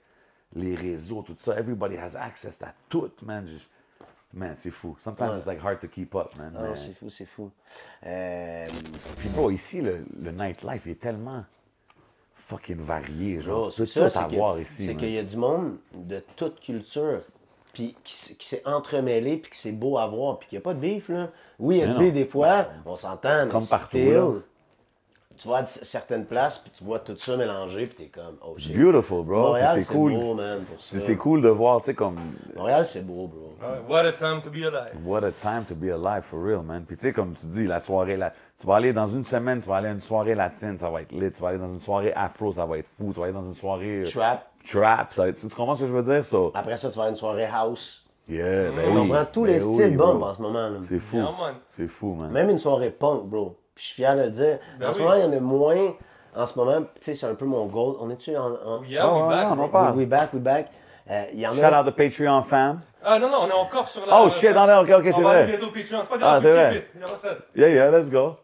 les 0.56 0.74
réseaux, 0.74 1.22
tout 1.22 1.36
ça, 1.38 1.56
everybody 1.56 1.96
has 1.96 2.16
access 2.16 2.60
à 2.62 2.74
tout, 2.88 3.12
man. 3.22 3.46
Man, 4.32 4.54
c'est 4.56 4.70
fou. 4.70 4.96
Sometimes 5.00 5.36
it's 5.36 5.46
like 5.46 5.60
hard 5.64 5.78
to 5.80 5.86
keep 5.86 6.12
up, 6.16 6.34
man. 6.36 6.56
Mais- 6.60 6.74
c'est 6.76 6.94
fou, 6.94 7.08
c'est 7.08 7.24
fou. 7.24 7.50
Euh, 8.04 8.66
Puis 9.18 9.28
bro, 9.28 9.50
ici, 9.52 9.80
le, 9.80 10.04
le 10.20 10.32
nightlife 10.32 10.86
est 10.88 11.00
tellement 11.00 11.44
fucking 12.50 12.80
varié. 12.80 13.40
Genre, 13.40 13.66
peux 13.66 13.72
c'est 13.72 13.86
ça, 13.86 14.04
tout 14.04 14.10
c'est 14.10 14.18
avoir 14.18 14.56
que- 14.56 14.62
ici. 14.62 14.86
C'est 14.86 14.96
qu'il 14.96 15.10
y 15.10 15.18
a 15.18 15.22
du 15.22 15.36
monde 15.36 15.76
de 15.94 16.22
toute 16.36 16.60
culture, 16.60 17.22
puis 17.72 17.96
qui, 18.02 18.36
s'est 18.40 18.62
entremêlé, 18.66 19.36
puis 19.36 19.50
que 19.50 19.56
c'est 19.56 19.72
beau 19.72 19.96
à 19.98 20.06
voir, 20.06 20.38
puis 20.38 20.48
qu'il 20.48 20.58
n'y 20.58 20.62
a 20.62 20.64
pas 20.64 20.74
de 20.74 20.80
bif, 20.80 21.08
là. 21.08 21.30
Oui, 21.58 21.76
il 21.76 21.78
y 21.78 21.82
a 21.82 21.86
Mais 21.86 21.92
du 21.94 21.98
bif 21.98 22.12
des 22.12 22.26
fois, 22.26 22.66
on 22.84 22.96
s'entend, 22.96 23.46
mais 23.46 23.52
Comme 23.52 23.66
partout. 23.66 24.42
Tu 25.40 25.48
vois 25.48 25.58
à 25.60 25.66
certaines 25.66 26.26
places, 26.26 26.58
puis 26.58 26.70
tu 26.76 26.84
vois 26.84 26.98
tout 26.98 27.16
ça 27.16 27.34
mélangé, 27.36 27.86
puis 27.86 27.94
t'es 27.96 28.06
comme, 28.20 28.36
oh 28.46 28.54
shit. 28.58 28.76
Beautiful, 28.76 29.24
bro. 29.24 29.36
Montréal, 29.40 29.82
c'est 29.82 29.92
cool. 29.94 30.12
beau, 30.12 30.34
man, 30.34 30.60
pour 30.64 30.76
C'est 30.78 31.00
ça. 31.00 31.06
c'est 31.06 31.16
cool 31.16 31.40
de 31.40 31.48
voir, 31.48 31.80
tu 31.80 31.86
sais, 31.86 31.94
comme 31.94 32.16
Montréal, 32.54 32.84
c'est 32.84 33.00
beau, 33.06 33.26
bro. 33.26 33.54
Ouais, 33.62 33.78
What 33.88 34.06
a 34.06 34.12
time 34.12 34.42
to 34.42 34.50
be 34.50 34.56
alive. 34.66 34.92
What 35.04 35.24
a 35.24 35.32
time 35.32 35.64
to 35.66 35.74
be 35.74 35.84
alive 35.90 36.24
for 36.24 36.42
real, 36.44 36.62
man. 36.62 36.84
Puis 36.86 36.96
tu 36.98 37.04
sais, 37.04 37.12
comme 37.14 37.32
tu 37.32 37.46
dis, 37.46 37.66
la 37.66 37.80
soirée, 37.80 38.18
la... 38.18 38.32
tu 38.58 38.66
vas 38.66 38.74
aller 38.76 38.92
dans 38.92 39.06
une 39.06 39.24
semaine, 39.24 39.60
tu 39.62 39.68
vas 39.68 39.76
aller 39.76 39.88
à 39.88 39.92
une 39.92 40.02
soirée 40.02 40.34
latine, 40.34 40.76
ça 40.78 40.90
va 40.90 41.00
être 41.02 41.12
lit. 41.12 41.32
Tu 41.32 41.40
vas 41.40 41.48
aller 41.48 41.58
dans 41.58 41.68
une 41.72 41.80
soirée 41.80 42.12
afro, 42.14 42.52
ça 42.52 42.66
va 42.66 42.76
être 42.78 42.88
fou. 42.98 43.12
Tu 43.14 43.18
vas 43.20 43.24
aller 43.24 43.34
dans 43.34 43.46
une 43.46 43.54
soirée 43.54 44.02
euh, 44.02 44.04
Trap. 44.04 44.46
trap, 44.64 45.12
ça 45.14 45.22
va 45.22 45.28
être... 45.28 45.40
Tu 45.40 45.48
comprends 45.48 45.74
ce 45.74 45.80
que 45.80 45.86
je 45.86 45.92
veux 45.92 46.02
dire? 46.02 46.22
So, 46.24 46.52
Après 46.54 46.76
ça, 46.76 46.90
tu 46.90 46.98
vas 46.98 47.04
à 47.04 47.08
une 47.08 47.16
soirée 47.16 47.46
house. 47.50 48.04
yeah, 48.28 48.70
ben 48.72 48.84
Tu 48.84 48.90
oui. 48.90 48.96
comprends? 49.08 49.24
Tous 49.32 49.44
Ben 49.44 49.52
les 49.56 49.64
oui, 49.64 49.74
styles 49.74 49.96
bombes 49.96 50.22
en 50.22 50.34
ce 50.34 50.42
moment, 50.42 50.68
là. 50.68 50.78
C'est 50.82 50.98
fou. 50.98 51.16
Yeah, 51.16 51.30
man. 51.40 51.54
C'est 51.76 51.88
fou, 51.88 52.14
man. 52.14 52.30
Même 52.30 52.50
une 52.50 52.58
soirée 52.58 52.90
punk, 52.90 53.24
bro. 53.24 53.56
Je 53.76 53.82
suis 53.84 53.94
fier 53.94 54.16
de 54.16 54.22
le 54.22 54.30
dire. 54.30 54.58
Ben 54.78 54.88
en 54.88 54.92
ce 54.92 54.98
moment, 54.98 55.14
il 55.14 55.22
y 55.22 55.24
en 55.24 55.32
a 55.32 55.40
moins. 55.40 55.94
En 56.36 56.46
ce 56.46 56.56
moment, 56.58 56.82
tu 56.82 56.88
sais, 57.02 57.14
c'est 57.14 57.26
un 57.26 57.34
peu 57.34 57.44
mon 57.44 57.66
goal. 57.66 57.96
On 58.00 58.10
est-tu 58.10 58.36
en. 58.36 58.52
en... 58.64 58.84
Yeah, 58.84 59.08
Oh, 59.10 59.22
we 59.26 59.28
back, 59.36 59.46
on 59.48 59.52
en 59.52 59.56
bro. 59.56 59.68
parle. 59.68 59.96
We, 59.98 60.06
back, 60.06 60.32
we 60.32 60.40
back. 60.42 60.70
Euh, 61.10 61.24
Il 61.32 61.40
y 61.40 61.46
en 61.46 61.54
Shout 61.54 61.62
a. 61.64 61.80
out 61.80 61.86
the 61.86 61.96
Patreon 61.96 62.42
fam. 62.44 62.80
Ah 63.02 63.18
non, 63.18 63.30
non, 63.30 63.38
on 63.42 63.48
est 63.48 63.52
encore 63.52 63.88
sur 63.88 64.06
la. 64.06 64.20
Oh 64.22 64.28
shit, 64.28 64.54
non, 64.54 64.66
non, 64.66 64.80
ok, 64.82 64.90
ok, 64.90 65.04
On 65.06 65.12
c'est 65.16 65.22
va 65.22 65.30
aller 65.30 65.42
vrai. 65.42 65.46
bientôt 65.56 65.66
au 65.66 65.70
Patreon, 65.72 65.98
c'est 66.02 66.08
pas 66.08 66.14
Ah, 66.16 66.18
grave. 66.18 66.42
c'est 66.42 66.52
vrai. 66.52 66.88
Yeah, 67.56 67.68
yeah, 67.70 67.90
let's 67.90 68.10
go. 68.10 68.36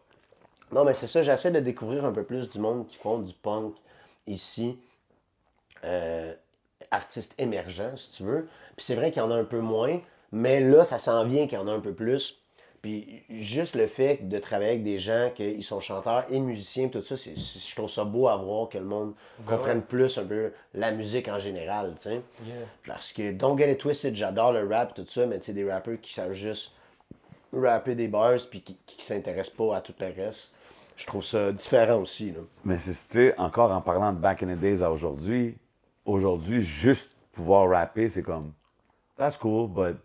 Non, 0.73 0.85
mais 0.85 0.95
c'est 0.95 1.07
ça, 1.07 1.23
j'essaie 1.23 1.51
de 1.53 1.61
découvrir 1.61 2.05
un 2.05 2.13
peu 2.13 2.25
plus 2.25 2.51
du 2.51 2.59
monde 2.59 2.87
qui 2.89 2.97
font 2.97 3.19
du 3.19 3.33
punk 3.35 3.75
ici. 4.27 4.79
Euh, 5.85 6.33
artistes 6.91 7.35
émergents, 7.39 7.97
si 7.97 8.11
tu 8.13 8.23
veux. 8.25 8.49
Puis 8.77 8.85
c'est 8.87 8.95
vrai 8.95 9.11
qu'il 9.13 9.23
y 9.23 9.25
en 9.25 9.31
a 9.31 9.35
un 9.37 9.45
peu 9.45 9.61
moins, 9.61 10.01
mais 10.33 10.61
là, 10.61 10.83
ça 10.85 10.99
s'en 10.99 11.25
vient 11.25 11.47
qu'il 11.47 11.59
y 11.59 11.61
en 11.61 11.69
a 11.69 11.73
un 11.73 11.81
peu 11.81 11.93
plus. 11.93 12.41
Puis 12.87 13.25
juste 13.29 13.75
le 13.75 13.89
fait 13.89 14.29
de 14.29 14.39
travailler 14.39 14.71
avec 14.71 14.85
des 14.85 15.01
gens 15.01 15.33
qui 15.35 15.61
sont 15.65 15.81
chanteurs 15.81 16.25
et 16.31 16.39
musiciens, 16.39 16.87
tout 16.87 17.03
ça, 17.03 17.17
c'est, 17.17 17.35
je 17.37 17.75
trouve 17.75 17.91
ça 17.91 18.05
beau 18.05 18.29
à 18.29 18.37
voir 18.37 18.69
que 18.69 18.79
le 18.79 18.85
monde 18.85 19.15
comprenne 19.45 19.83
plus 19.83 20.17
un 20.19 20.25
peu 20.25 20.53
la 20.73 20.93
musique 20.93 21.27
en 21.27 21.41
général, 21.41 21.97
tu 21.97 22.11
sais. 22.11 22.23
Yeah. 22.47 22.55
Parce 22.87 23.13
que 23.13 23.33
Don't 23.33 23.59
Get 23.59 23.73
It 23.73 23.79
Twisted, 23.79 24.15
j'adore 24.15 24.53
le 24.53 24.69
rap, 24.69 24.95
tout 24.95 25.05
ça, 25.09 25.27
mais 25.27 25.41
tu 25.41 25.47
sais, 25.47 25.53
des 25.53 25.69
rappeurs 25.69 26.01
qui 26.01 26.13
savent 26.13 26.33
juste 26.33 26.75
rapper 27.53 27.97
des 27.97 28.07
bars 28.07 28.39
puis 28.49 28.61
qui, 28.61 28.77
qui 28.87 29.05
s'intéressent 29.05 29.57
pas 29.57 29.79
à 29.79 29.81
tout 29.81 29.95
le 29.99 30.25
reste. 30.25 30.55
Je 30.97 31.07
trouve 31.07 31.25
ça 31.25 31.51
différent 31.51 31.97
aussi, 31.97 32.31
là. 32.31 32.43
Mais 32.65 32.79
c'est, 32.79 32.93
tu 32.93 32.99
sais, 33.09 33.35
encore 33.37 33.73
en 33.73 33.81
parlant 33.81 34.13
de 34.13 34.19
back 34.19 34.45
in 34.45 34.55
the 34.55 34.61
days 34.61 34.85
à 34.85 34.93
aujourd'hui, 34.93 35.59
aujourd'hui, 36.05 36.63
juste 36.63 37.17
pouvoir 37.33 37.69
rapper, 37.69 38.09
c'est 38.11 38.23
comme, 38.23 38.53
that's 39.19 39.37
cool, 39.37 39.67
but 39.67 39.97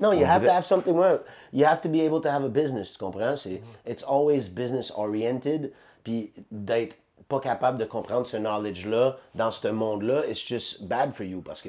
Non, 0.00 0.12
you 0.12 0.24
On 0.24 0.28
have 0.28 0.40
dirait- 0.42 0.46
to 0.48 0.52
have 0.54 0.64
something 0.66 0.94
where 0.96 1.20
you 1.52 1.64
have 1.66 1.80
to 1.82 1.88
be 1.88 2.00
able 2.00 2.20
to 2.22 2.28
have 2.28 2.44
a 2.44 2.48
business, 2.48 2.92
tu 2.92 2.98
comprends? 2.98 3.36
C'est, 3.36 3.60
it's 3.86 4.02
always 4.02 4.48
business 4.48 4.90
oriented, 4.96 5.72
puis 6.02 6.32
d'être 6.50 6.96
pas 7.28 7.38
capable 7.38 7.78
de 7.78 7.84
comprendre 7.84 8.26
ce 8.26 8.36
knowledge-là 8.38 9.16
dans 9.36 9.52
ce 9.52 9.68
monde-là, 9.68 10.22
it's 10.26 10.40
just 10.44 10.82
bad 10.88 11.12
for 11.14 11.24
you 11.24 11.40
parce 11.42 11.62
que 11.62 11.68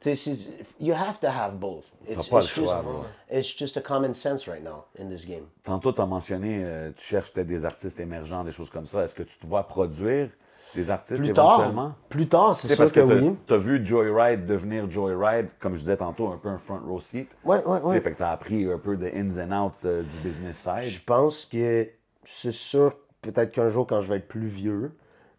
tu 0.00 0.16
sais, 0.16 0.36
you 0.80 0.92
have 0.94 1.20
to 1.20 1.28
have 1.28 1.54
both. 1.60 1.84
It's, 2.08 2.28
pas 2.28 2.38
it's 2.38 2.56
le 2.56 2.62
just, 2.62 2.72
choix, 2.72 2.82
bro. 2.82 3.04
it's 3.30 3.46
just 3.56 3.76
a 3.76 3.80
common 3.80 4.14
sense 4.14 4.48
right 4.48 4.62
now 4.64 4.84
in 4.98 5.08
this 5.08 5.24
game. 5.24 5.46
Tantôt, 5.64 5.92
tu 5.92 6.00
as 6.00 6.06
mentionné, 6.06 6.60
euh, 6.64 6.90
tu 6.96 7.04
cherches 7.04 7.30
peut-être 7.32 7.46
des 7.46 7.64
artistes 7.64 8.00
émergents, 8.00 8.42
des 8.42 8.52
choses 8.52 8.68
comme 8.70 8.86
ça. 8.86 9.02
Est-ce 9.04 9.14
que 9.14 9.22
tu 9.22 9.38
te 9.38 9.46
vois 9.46 9.62
produire 9.68 10.30
des 10.74 10.90
artistes 10.90 11.18
Plus 11.18 11.30
éventuellement? 11.30 11.88
tard, 11.88 11.94
plus 12.08 12.28
tard, 12.28 12.56
c'est 12.56 12.68
sûr 12.68 12.76
parce 12.76 12.92
que, 12.92 13.00
oui. 13.00 13.36
tu 13.46 13.54
as 13.54 13.58
vu 13.58 13.84
Joyride 13.86 14.46
devenir 14.46 14.90
Joyride, 14.90 15.48
comme 15.60 15.74
je 15.74 15.80
disais 15.80 15.96
tantôt, 15.96 16.28
un 16.28 16.36
peu 16.36 16.48
un 16.48 16.58
front 16.58 16.80
row 16.86 17.00
seat. 17.00 17.28
Sais, 17.44 17.66
ouais. 17.66 18.00
Fait 18.00 18.12
que 18.12 18.16
tu 18.16 18.22
as 18.22 18.30
appris 18.30 18.70
un 18.70 18.78
peu 18.78 18.96
de 18.96 19.06
ins 19.06 19.38
and 19.38 19.66
outs 19.66 19.84
euh, 19.84 20.02
du 20.02 20.28
business 20.28 20.56
side. 20.56 20.90
Je 20.90 21.04
pense 21.04 21.44
que 21.46 21.88
c'est 22.24 22.52
sûr, 22.52 22.94
peut-être 23.22 23.52
qu'un 23.52 23.68
jour, 23.68 23.86
quand 23.86 24.00
je 24.00 24.08
vais 24.08 24.16
être 24.16 24.28
plus 24.28 24.48
vieux, 24.48 24.92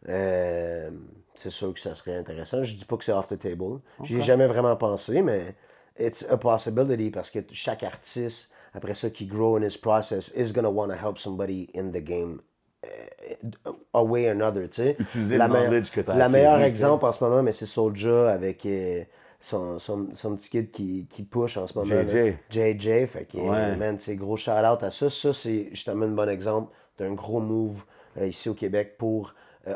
euh, 0.09 0.89
c'est 1.35 1.49
sûr 1.49 1.73
que 1.73 1.79
ça 1.79 1.93
serait 1.95 2.15
intéressant. 2.15 2.63
Je 2.63 2.73
dis 2.75 2.85
pas 2.85 2.97
que 2.97 3.03
c'est 3.03 3.11
off 3.11 3.27
the 3.27 3.37
table. 3.37 3.79
J'y 4.03 4.17
ai 4.17 4.21
jamais 4.21 4.47
vraiment 4.47 4.75
pensé, 4.75 5.21
mais 5.21 5.55
it's 5.99 6.25
a 6.29 6.37
possibility 6.37 7.09
parce 7.11 7.29
que 7.29 7.39
chaque 7.51 7.83
artiste, 7.83 8.49
après 8.73 8.93
ça, 8.93 9.09
qui 9.09 9.25
grow 9.25 9.57
in 9.57 9.63
his 9.63 9.77
process, 9.77 10.31
is 10.35 10.51
gonna 10.53 10.69
want 10.69 10.87
to 10.87 10.95
help 10.95 11.17
somebody 11.17 11.69
in 11.75 11.91
the 11.91 12.03
game 12.03 12.39
a 13.93 14.03
way 14.03 14.27
or 14.27 14.31
another, 14.31 14.68
tu 14.69 14.76
sais. 14.76 14.95
Utiliser 14.99 15.38
La 15.38 15.47
le 15.47 15.53
knowledge 15.53 15.91
que 15.91 16.01
t'as 16.01 16.15
La 16.15 16.26
acquis, 16.26 16.34
meilleure 16.34 16.57
tu 16.57 16.64
exemple 16.64 17.05
en 17.05 17.11
ce 17.11 17.23
moment, 17.23 17.43
mais 17.43 17.51
c'est 17.53 17.65
Soulja 17.65 18.31
avec 18.31 18.65
euh, 18.65 19.03
son, 19.41 19.80
son, 19.80 20.07
son 20.14 20.35
petit 20.35 20.49
kid 20.49 20.72
qui, 20.72 21.07
qui 21.09 21.23
push 21.23 21.57
en 21.57 21.68
ce 21.68 21.77
moment. 21.77 22.03
JJ. 22.07 22.35
JJ, 22.49 23.05
fait 23.07 23.27
que, 23.31 23.38
Ouais. 23.38 23.76
man, 23.76 23.97
c'est 23.99 24.15
gros 24.15 24.38
shout-out 24.38 24.81
à 24.84 24.91
ça. 24.91 25.09
Ça, 25.09 25.34
c'est 25.34 25.69
justement 25.72 26.05
un 26.05 26.09
bon 26.09 26.30
exemple 26.30 26.73
d'un 26.97 27.14
gros 27.14 27.39
move 27.39 27.81
euh, 28.19 28.27
ici 28.27 28.49
au 28.49 28.53
Québec 28.53 28.95
pour 28.97 29.27
euh, 29.27 29.31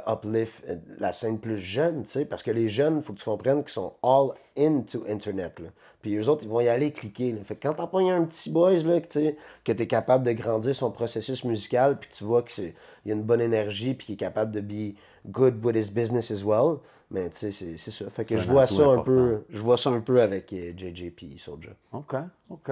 uplift 0.07 0.63
euh, 0.67 0.77
la 0.99 1.11
scène 1.11 1.39
plus 1.39 1.59
jeune, 1.59 2.03
tu 2.03 2.11
sais, 2.11 2.25
parce 2.25 2.43
que 2.43 2.51
les 2.51 2.69
jeunes, 2.69 2.97
il 2.97 3.03
faut 3.03 3.13
que 3.13 3.19
tu 3.19 3.25
comprennes 3.25 3.63
qu'ils 3.63 3.73
sont 3.73 3.93
all 4.03 4.31
into 4.57 5.03
Internet, 5.09 5.59
là. 5.59 5.69
Puis 6.01 6.15
eux 6.15 6.27
autres, 6.29 6.43
ils 6.43 6.49
vont 6.49 6.61
y 6.61 6.67
aller 6.67 6.91
cliquer, 6.91 7.31
là. 7.31 7.43
Fait 7.43 7.55
que 7.55 7.67
quand 7.67 7.73
t'as 7.75 7.87
pas 7.87 7.99
un 7.99 8.23
petit 8.25 8.49
boys, 8.51 8.79
là, 8.83 8.99
que 9.01 9.07
tu 9.07 9.35
que 9.63 9.71
t'es 9.71 9.87
capable 9.87 10.23
de 10.25 10.31
grandir 10.31 10.75
son 10.75 10.91
processus 10.91 11.43
musical, 11.43 11.99
puis 11.99 12.09
que 12.09 12.15
tu 12.15 12.23
vois 12.23 12.41
qu'il 12.43 12.73
y 13.05 13.11
a 13.11 13.13
une 13.13 13.23
bonne 13.23 13.41
énergie, 13.41 13.93
puis 13.93 14.05
qu'il 14.07 14.15
est 14.15 14.17
capable 14.17 14.51
de 14.51 14.61
be 14.61 14.95
good 15.27 15.63
with 15.63 15.75
his 15.75 15.91
business 15.91 16.31
as 16.31 16.43
well, 16.43 16.77
mais 17.11 17.29
tu 17.29 17.37
sais, 17.37 17.51
c'est 17.51 17.77
c'est 17.77 17.91
ça. 17.91 18.09
Fait 18.09 18.25
que 18.25 18.37
je 18.37 18.47
vois 18.47 18.65
ça 18.67 18.83
un 18.83 18.99
peu, 18.99 19.43
je 19.49 19.59
vois 19.59 19.77
ça 19.77 19.89
un 19.89 20.01
peu 20.01 20.21
avec 20.21 20.51
euh, 20.53 20.73
JJP 20.75 21.37
Soulja. 21.37 21.71
OK, 21.91 22.15
OK. 22.49 22.71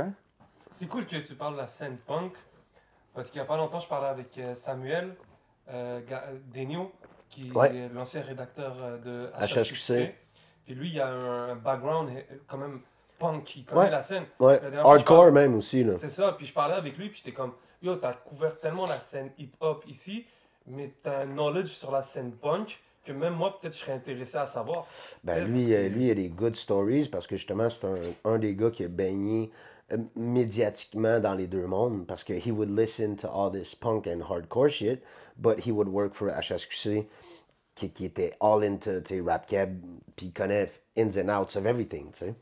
C'est 0.72 0.88
cool 0.88 1.06
que 1.06 1.18
tu 1.18 1.34
parles 1.36 1.54
de 1.54 1.60
la 1.60 1.68
scène 1.68 1.98
punk. 2.08 2.34
Parce 3.14 3.32
qu'il 3.32 3.42
n'y 3.42 3.46
a 3.46 3.48
pas 3.48 3.58
longtemps, 3.58 3.80
je 3.80 3.88
parlais 3.88 4.08
avec 4.08 4.38
euh, 4.38 4.54
Samuel 4.56 5.16
euh, 5.70 6.00
Ga- 6.08 6.26
euh, 6.30 6.38
Daigneault, 6.54 6.92
qui 7.30 7.52
Ouais. 7.52 7.76
est 7.76 7.90
l'ancien 7.94 8.22
rédacteur 8.22 8.76
euh, 8.82 8.98
de 8.98 9.46
HHQC. 9.46 10.14
Puis 10.66 10.76
lui, 10.76 10.90
il 10.90 11.00
a 11.02 11.08
un, 11.08 11.50
un 11.52 11.56
background 11.56 12.10
quand 12.48 12.58
même 12.58 12.82
punk, 13.18 13.44
qui 13.44 13.64
connaît 13.64 13.82
Ouais. 13.82 13.90
la 13.90 14.02
scène. 14.02 14.24
Ouais, 14.40 14.62
La 14.72 14.82
hardcore 14.82 15.32
même 15.32 15.56
aussi. 15.56 15.86
C'est 15.98 16.10
ça, 16.10 16.34
puis 16.34 16.46
je 16.46 16.54
parlais 16.54 16.76
avec 16.76 16.98
lui, 16.98 17.10
puis 17.10 17.18
j'étais 17.24 17.36
comme, 17.36 17.54
yo, 17.82 17.96
t'as 17.96 18.14
couvert 18.14 18.60
tellement 18.60 18.86
la 18.88 19.00
scène 19.00 19.32
hip-hop 19.38 19.84
ici, 19.88 20.26
mais 20.68 20.94
t'as 21.04 21.24
un 21.24 21.26
knowledge 21.26 21.68
sur 21.70 21.92
la 21.92 22.02
scène 22.02 22.32
punk 22.32 22.80
que 23.06 23.12
même 23.12 23.34
moi, 23.34 23.60
peut-être, 23.60 23.74
je 23.74 23.80
serais 23.80 23.94
intéressé 23.94 24.38
à 24.38 24.46
savoir. 24.46 24.86
Ben, 25.24 25.44
lui, 25.46 25.66
que- 25.68 25.72
euh, 25.74 25.90
lui, 25.90 26.08
il 26.08 26.12
a 26.12 26.16
des 26.16 26.30
good 26.30 26.56
stories 26.56 27.08
parce 27.08 27.26
que 27.28 27.36
justement, 27.38 27.70
c'est 27.70 27.86
un, 27.86 27.96
un 28.26 28.38
des 28.38 28.56
gars 28.56 28.70
qui 28.70 28.84
a 28.84 28.88
baigné 28.88 29.52
médiatiquement 30.16 31.20
dans 31.20 31.34
les 31.34 31.48
deux 31.48 31.66
mondes 31.66 32.06
parce 32.08 32.24
que 32.24 32.34
he 32.34 32.52
would 32.52 32.70
listen 32.70 33.16
to 33.18 33.28
all 33.28 33.52
this 33.52 33.76
punk 33.76 34.08
and 34.08 34.22
hardcore 34.30 34.70
shit, 34.70 35.02
but 35.38 35.60
he 35.66 35.72
would 35.72 35.88
work 35.90 36.14
for 36.14 36.30
HSQC 36.30 37.08
qui, 37.76 37.90
qui 37.92 38.06
était 38.06 38.34
all 38.42 38.64
into 38.64 38.92
rap 39.26 39.48
cab, 39.48 39.78
puis 40.16 40.28
il 40.28 40.34
connaît 40.34 40.70
ins 40.98 41.18
and 41.18 41.30
outs 41.30 41.56
of 41.58 41.66
everything, 41.66 42.12
tu 42.12 42.26
sais. 42.26 42.34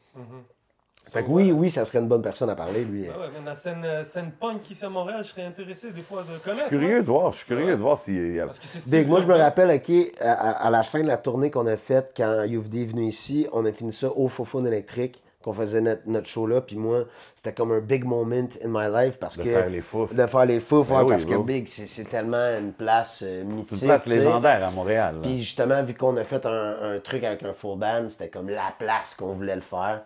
Fait 1.10 1.24
que 1.24 1.30
oui, 1.30 1.54
oui, 1.54 1.72
ça 1.72 1.86
serait 1.86 2.00
une 2.00 2.10
bonne 2.10 2.22
personne 2.22 2.50
à 2.50 2.56
parler, 2.56 2.84
lui. 2.84 3.04
Ouais, 3.04 3.08
ouais, 3.10 3.30
mais 3.34 3.46
la 3.46 3.56
scène, 3.56 3.82
euh, 3.86 4.04
scène 4.04 4.32
punk 4.38 4.70
ici 4.70 4.84
à 4.84 4.90
Montréal, 4.90 5.24
je 5.24 5.30
serais 5.30 5.46
intéressé 5.46 5.92
des 5.92 6.02
fois 6.02 6.24
de 6.24 6.34
Je 6.38 6.44
connaître. 6.44 6.68
suis 6.68 6.78
curieux 6.78 6.96
ouais. 6.96 7.02
de 7.02 7.06
voir, 7.06 7.32
je 7.32 7.38
suis 7.38 7.46
curieux 7.46 7.78
de 7.78 7.82
voir 7.82 7.98
y 8.10 8.40
a... 8.42 8.46
Parce 8.46 8.60
que 8.60 9.06
moi 9.06 9.22
je 9.22 9.28
me 9.28 9.36
rappelle, 9.36 9.72
ok, 9.72 9.90
à, 10.20 10.34
à- 10.34 10.68
à 10.68 10.70
la 10.70 10.84
fin 10.84 11.02
de 11.02 11.08
la 11.08 11.16
tournée 11.18 11.50
qu'on 11.50 11.66
a 11.68 11.78
faite 11.78 12.12
quand 12.18 12.44
UFD 12.46 12.76
est 12.82 12.86
venu 12.86 13.08
ici, 13.08 13.48
on 13.54 13.66
a 13.66 13.72
fini 13.72 13.94
ça 13.94 14.12
au 14.18 14.28
Fofone 14.28 14.68
électrique, 14.68 15.24
qu'on 15.48 15.54
faisait 15.54 15.80
notre, 15.82 16.02
notre 16.06 16.28
show 16.28 16.46
là, 16.46 16.60
puis 16.60 16.76
moi, 16.76 17.04
c'était 17.36 17.54
comme 17.54 17.72
un 17.72 17.80
big 17.80 18.04
moment 18.04 18.48
in 18.64 18.68
my 18.68 18.88
life 18.94 19.18
parce 19.18 19.38
De 19.38 19.44
que. 19.44 19.50
faire 19.50 19.70
les 19.70 19.80
fous. 19.82 20.08
De 20.12 20.28
faire 20.28 20.46
les 20.46 20.60
fous, 20.60 20.84
Ben 20.84 21.04
oui, 21.04 21.10
parce 21.10 21.24
que. 21.26 21.38
Big, 21.38 21.68
c'est 21.68 22.04
tellement 22.10 22.50
une 22.60 22.74
place 22.74 23.24
euh, 23.26 23.44
mythique. 23.46 23.68
C'est 23.78 23.86
une 23.86 23.88
place 23.88 24.06
légendaire 24.06 24.68
à 24.68 24.72
Montréal. 24.72 25.16
là. 25.16 25.22
Puis 25.22 25.38
justement, 25.40 25.82
vu 25.84 25.94
qu'on 25.94 26.18
a 26.18 26.24
fait 26.26 26.46
un, 26.46 26.76
un 26.96 27.00
truc 27.00 27.24
avec 27.24 27.44
un 27.44 27.54
full 27.54 27.78
band, 27.80 28.10
c'était 28.10 28.28
comme 28.28 28.50
la 28.50 28.74
place 28.78 29.16
qu'on 29.16 29.34
voulait 29.34 29.56
le 29.56 29.62
faire. 29.62 30.02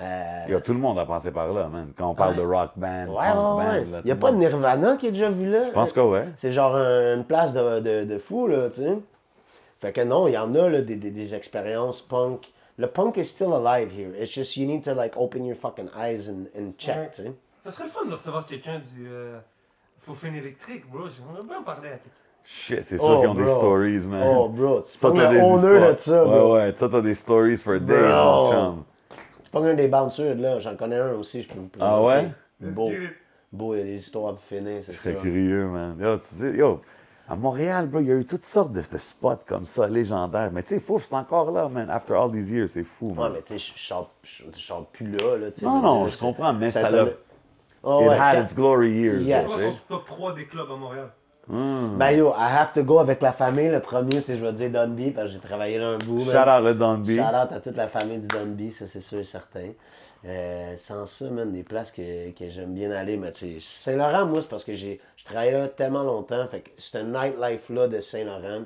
Euh, 0.00 0.44
Yo, 0.48 0.60
tout 0.60 0.72
le 0.72 0.78
monde 0.78 0.98
a 0.98 1.04
passé 1.06 1.30
par 1.30 1.52
là, 1.52 1.68
man. 1.68 1.92
Quand 1.96 2.08
on 2.08 2.14
parle 2.14 2.34
de 2.36 2.40
rock 2.42 2.70
band, 2.76 3.06
ouais, 3.08 3.32
punk 3.32 3.58
ouais, 3.58 3.80
band, 3.84 3.98
Il 4.00 4.06
n'y 4.06 4.10
a 4.12 4.16
pas 4.16 4.32
de 4.32 4.36
Nirvana 4.36 4.96
qui 4.96 5.06
est 5.08 5.12
déjà 5.12 5.28
vu 5.30 5.50
là. 5.50 5.64
Je 5.66 5.70
pense 5.70 5.92
que 5.92 6.00
ouais. 6.00 6.28
C'est 6.36 6.52
genre 6.52 6.74
un- 6.76 7.16
une 7.16 7.24
place 7.24 7.52
de, 7.52 7.80
de, 7.80 8.04
de 8.04 8.18
fou, 8.18 8.46
là, 8.46 8.68
tu 8.70 8.82
sais. 8.82 8.96
Fait 9.80 9.92
que 9.92 10.00
non, 10.02 10.28
il 10.28 10.32
y 10.32 10.38
en 10.38 10.54
a, 10.54 10.68
là, 10.68 10.80
des, 10.80 10.96
des, 10.96 11.10
des 11.10 11.34
expériences 11.34 12.00
punk. 12.02 12.52
Le 12.78 12.86
punk 12.86 13.16
is 13.18 13.26
still 13.26 13.54
alive 13.54 13.90
here. 13.92 14.12
It's 14.18 14.32
just 14.32 14.56
you 14.56 14.66
need 14.66 14.82
to, 14.84 14.94
like, 14.94 15.14
open 15.16 15.44
your 15.44 15.56
fucking 15.56 15.88
eyes 15.96 16.28
and, 16.28 16.46
and 16.56 16.72
check, 16.78 16.96
Ouais. 16.96 17.10
tu 17.14 17.22
sais. 17.22 17.32
Ça 17.64 17.70
serait 17.70 17.84
le 17.84 17.90
fun 17.90 18.04
de 18.06 18.14
recevoir 18.14 18.44
quelqu'un 18.46 18.78
du 18.78 19.06
euh, 19.08 19.38
Fofine 20.00 20.34
électrique, 20.34 20.90
bro. 20.90 21.04
J'aimerais 21.08 21.46
bien 21.46 21.62
parler 21.62 21.88
à 21.90 21.92
quelqu'un. 21.92 22.08
Shit, 22.44 22.84
c'est 22.84 22.96
sûr 22.98 23.06
Oh, 23.08 23.20
qu'ils 23.20 23.28
ont 23.28 23.34
des 23.34 23.44
bro. 23.44 23.52
stories, 23.56 24.08
man. 24.08 24.22
Oh, 24.36 24.48
bro, 24.48 24.80
tu 24.80 24.88
Ça, 24.88 25.12
t'as 25.14 25.30
le 25.30 25.36
des 25.38 25.40
owner 25.44 25.54
histoires. 25.54 25.94
de 25.94 26.00
ça, 26.00 26.24
bro. 26.24 26.54
Ouais, 26.54 26.60
ouais, 26.64 26.74
ça, 26.74 26.88
t'as 26.88 27.00
des 27.00 27.14
stories 27.14 27.56
for 27.58 27.78
days, 27.78 27.94
Bro. 27.96 28.44
mon 28.44 28.50
chum. 28.50 28.84
Tu 29.44 29.50
pognes 29.52 29.66
un 29.68 29.74
des 29.74 29.86
bouncers, 29.88 30.34
là. 30.34 30.58
J'en 30.58 30.74
connais 30.74 30.96
un 30.98 31.12
aussi, 31.12 31.42
je 31.42 31.48
peux 31.48 31.60
vous 31.60 31.68
présenter. 31.68 31.92
Ah 31.94 32.02
ouais? 32.02 32.28
Beau. 32.58 32.90
Beau, 33.52 33.74
il 33.74 33.78
y 33.78 33.80
a 33.82 33.84
des 33.84 33.94
histoires 33.98 34.32
pour 34.34 34.42
finir, 34.42 34.82
c'est 34.82 34.92
Je 34.92 34.98
serais 34.98 35.14
ça. 35.14 35.20
curieux, 35.20 35.66
man. 35.66 35.96
Yo, 36.00 36.16
tu 36.16 36.22
sais, 36.24 36.50
yo, 36.52 36.80
à 37.28 37.36
Montréal, 37.36 37.86
bro, 37.86 38.00
il 38.00 38.08
y 38.08 38.12
a 38.12 38.16
eu 38.16 38.26
toutes 38.26 38.44
sortes 38.44 38.72
de, 38.72 38.80
de 38.80 38.98
spots 38.98 39.44
comme 39.46 39.64
ça, 39.66 39.88
légendaires. 39.88 40.50
Mais 40.52 40.62
tu 40.62 40.74
sais, 40.74 40.80
Fouf, 40.80 41.04
c'est 41.04 41.14
encore 41.14 41.50
là, 41.50 41.68
man. 41.68 41.88
After 41.90 42.14
all 42.14 42.30
these 42.30 42.50
years, 42.50 42.68
c'est 42.70 42.84
fou, 42.84 43.08
Ouais, 43.10 43.14
man. 43.14 43.32
mais 43.34 43.42
tu 43.42 43.58
sais, 43.58 43.58
je 43.58 43.78
chante- 43.78 44.10
je 44.22 44.42
je 44.52 44.58
chante 44.58 44.88
plus 44.92 45.10
là, 45.12 45.36
là. 45.38 45.46
Non, 45.62 45.80
non, 45.80 46.08
je 46.08 46.18
comprends, 46.18 46.52
mais 46.52 46.70
ça 46.70 46.90
l'a- 46.90 47.06
Oh, 47.84 48.02
It 48.02 48.08
ouais, 48.10 48.16
had 48.16 48.50
its 48.50 48.54
glory 48.54 48.90
years, 48.92 49.22
Yes. 49.22 49.50
ton 49.88 49.96
top 49.96 50.06
3 50.06 50.34
des 50.34 50.46
clubs 50.46 50.70
à 50.70 50.76
Montréal? 50.76 51.10
Ben 51.48 52.10
yo, 52.12 52.28
I 52.38 52.46
have 52.56 52.72
to 52.72 52.84
go 52.84 53.00
avec 53.00 53.20
la 53.20 53.32
famille. 53.32 53.68
Le 53.68 53.80
premier, 53.80 54.20
c'est 54.24 54.36
je 54.36 54.44
vais 54.46 54.52
dire 54.52 54.70
Dunby, 54.70 55.10
parce 55.10 55.26
que 55.28 55.32
j'ai 55.34 55.38
travaillé 55.40 55.78
là 55.78 55.88
un 55.88 55.98
bout. 55.98 56.20
Shout 56.20 56.32
man. 56.32 56.48
out 56.60 56.64
le 56.64 56.74
Dunby. 56.74 57.16
Shout 57.16 57.22
out 57.22 57.52
à 57.52 57.60
toute 57.60 57.76
la 57.76 57.88
famille 57.88 58.18
du 58.18 58.28
Dunby, 58.28 58.70
ça 58.70 58.86
c'est 58.86 59.00
sûr 59.00 59.18
et 59.18 59.24
certain. 59.24 59.70
Euh, 60.24 60.76
sans 60.76 61.04
ça, 61.06 61.28
man, 61.30 61.50
des 61.52 61.64
places 61.64 61.90
que, 61.90 62.30
que 62.30 62.48
j'aime 62.48 62.74
bien 62.74 62.92
aller, 62.92 63.16
mais 63.16 63.32
tu 63.32 63.60
sais, 63.60 63.66
Saint-Laurent, 63.90 64.24
moi, 64.26 64.40
c'est 64.40 64.48
parce 64.48 64.62
que 64.64 64.74
j'ai 64.74 65.00
je 65.16 65.24
travaillé 65.24 65.50
là 65.52 65.66
tellement 65.68 66.04
longtemps, 66.04 66.46
fait 66.48 66.60
que 66.60 66.70
ce 66.78 66.98
nightlife-là 66.98 67.88
de 67.88 68.00
Saint-Laurent, 68.00 68.62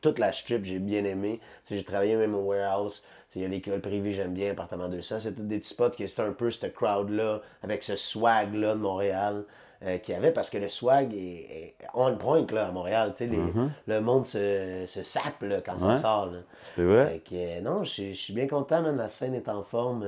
toute 0.00 0.20
la 0.20 0.30
strip, 0.30 0.64
j'ai 0.64 0.78
bien 0.78 1.04
aimé. 1.04 1.40
Tu 1.64 1.70
sais, 1.70 1.76
j'ai 1.76 1.84
travaillé 1.84 2.14
même 2.14 2.34
au 2.36 2.42
warehouse. 2.42 3.02
Tu 3.02 3.32
sais, 3.32 3.38
Il 3.40 3.42
y 3.42 3.44
a 3.46 3.48
l'école 3.48 3.80
privée, 3.80 4.12
j'aime 4.12 4.32
bien, 4.34 4.52
appartement 4.52 4.88
200. 4.88 5.18
C'est 5.18 5.34
tous 5.34 5.42
des 5.42 5.58
petits 5.58 5.68
spots 5.70 5.90
que 5.90 6.06
c'est 6.06 6.22
un 6.22 6.32
peu 6.32 6.50
ce 6.50 6.66
crowd-là, 6.66 7.40
avec 7.64 7.82
ce 7.82 7.96
swag-là 7.96 8.74
de 8.74 8.80
Montréal 8.80 9.44
euh, 9.82 9.98
qu'il 9.98 10.14
y 10.14 10.16
avait, 10.16 10.30
parce 10.32 10.50
que 10.50 10.58
le 10.58 10.68
swag 10.68 11.12
est, 11.14 11.18
est 11.18 11.74
on 11.94 12.14
point 12.16 12.46
là, 12.52 12.68
à 12.68 12.70
Montréal. 12.70 13.10
Tu 13.16 13.18
sais, 13.18 13.26
les- 13.26 13.38
Le 13.88 14.00
monde 14.00 14.26
se, 14.26 14.84
se 14.86 15.02
sape 15.02 15.42
là, 15.42 15.60
quand 15.60 15.78
ça 15.78 15.86
sort. 15.96 16.30
C'est 16.76 16.82
vrai? 16.84 17.06
Fait 17.08 17.18
que, 17.18 17.34
euh, 17.34 17.60
non, 17.60 17.82
je 17.82 18.12
suis- 18.12 18.32
bien 18.32 18.46
content, 18.46 18.82
man. 18.82 18.96
La 18.96 19.08
scène 19.08 19.34
est 19.34 19.48
en 19.48 19.64
forme. 19.64 20.04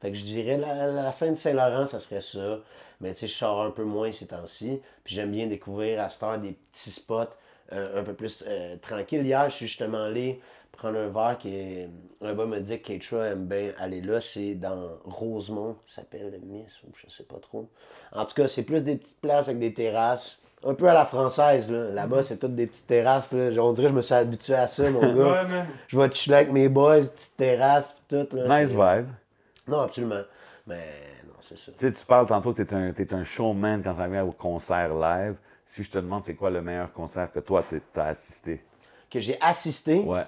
Fait 0.00 0.10
que 0.10 0.16
je 0.16 0.24
dirais 0.24 0.58
la, 0.58 0.86
la 0.88 1.12
scène 1.12 1.36
Saint-Laurent, 1.36 1.86
ça 1.86 1.98
serait 1.98 2.20
ça. 2.20 2.58
Mais 3.00 3.12
tu 3.12 3.20
sais, 3.20 3.26
je 3.26 3.34
sors 3.34 3.62
un 3.62 3.70
peu 3.70 3.84
moins 3.84 4.12
ces 4.12 4.26
temps-ci. 4.26 4.80
Puis 5.04 5.14
j'aime 5.14 5.30
bien 5.30 5.46
découvrir 5.46 6.00
à 6.00 6.08
cette 6.08 6.22
heure 6.22 6.38
des 6.38 6.52
petits 6.52 6.90
spots 6.90 7.24
euh, 7.72 8.00
un 8.00 8.04
peu 8.04 8.14
plus 8.14 8.44
euh, 8.46 8.76
tranquilles. 8.80 9.24
Hier, 9.24 9.48
je 9.48 9.56
suis 9.56 9.66
justement 9.66 10.02
allé 10.02 10.40
prendre 10.72 10.98
un 10.98 11.08
verre 11.08 11.36
qui 11.38 11.54
est. 11.54 11.88
Un 12.22 12.34
gars 12.34 12.46
me 12.46 12.60
dit 12.60 12.78
que 12.78 12.86
Keitra 12.86 13.28
aime 13.28 13.46
bien 13.46 13.72
aller 13.78 14.00
là. 14.00 14.20
C'est 14.20 14.54
dans 14.54 14.90
Rosemont. 15.04 15.76
Ça 15.84 16.02
s'appelle 16.02 16.30
le 16.30 16.38
Miss 16.38 16.82
ou 16.82 16.88
je 16.94 17.10
sais 17.10 17.24
pas 17.24 17.38
trop. 17.40 17.68
En 18.12 18.24
tout 18.24 18.34
cas, 18.34 18.48
c'est 18.48 18.62
plus 18.62 18.82
des 18.82 18.96
petites 18.96 19.20
places 19.20 19.48
avec 19.48 19.58
des 19.58 19.74
terrasses. 19.74 20.42
Un 20.64 20.74
peu 20.74 20.88
à 20.88 20.94
la 20.94 21.04
française, 21.04 21.70
là. 21.70 21.90
Là-bas, 21.90 22.22
c'est 22.22 22.38
toutes 22.38 22.54
des 22.54 22.66
petites 22.66 22.86
terrasses, 22.86 23.32
là. 23.32 23.50
On 23.62 23.72
dirait 23.72 23.88
que 23.88 23.92
je 23.92 23.96
me 23.96 24.02
suis 24.02 24.14
habitué 24.14 24.54
à 24.54 24.66
ça, 24.66 24.90
mon 24.90 25.00
gars. 25.14 25.42
Ouais. 25.42 25.64
Je 25.88 25.98
vais 25.98 26.10
chiller 26.12 26.36
avec 26.36 26.50
mes 26.52 26.68
boys, 26.68 27.00
petite 27.00 27.36
terrasse, 27.36 27.92
pis 27.92 28.16
tout. 28.16 28.36
Là, 28.36 28.60
Nice 28.62 28.70
vibe. 28.70 29.08
Non, 29.66 29.80
absolument. 29.80 30.22
Mais 30.66 30.84
non, 31.26 31.34
c'est 31.40 31.56
ça. 31.56 31.72
Tu 31.72 31.78
sais, 31.78 31.92
tu 31.92 32.04
parles 32.04 32.26
tantôt 32.26 32.52
que 32.52 32.62
tu 32.62 32.74
es 32.74 32.76
un, 32.76 32.92
t'es 32.92 33.12
un 33.14 33.24
showman 33.24 33.82
quand 33.82 33.94
ça 33.94 34.08
vient 34.08 34.24
au 34.24 34.32
concert 34.32 34.94
live. 34.94 35.36
Si 35.64 35.82
je 35.82 35.90
te 35.90 35.98
demande 35.98 36.24
c'est 36.24 36.34
quoi 36.34 36.50
le 36.50 36.62
meilleur 36.62 36.92
concert 36.92 37.30
que 37.32 37.40
toi 37.40 37.62
tu 37.68 37.80
as 37.96 38.04
assisté? 38.04 38.64
Que 39.10 39.20
j'ai 39.20 39.36
assisté? 39.40 40.00
Ouais. 40.00 40.24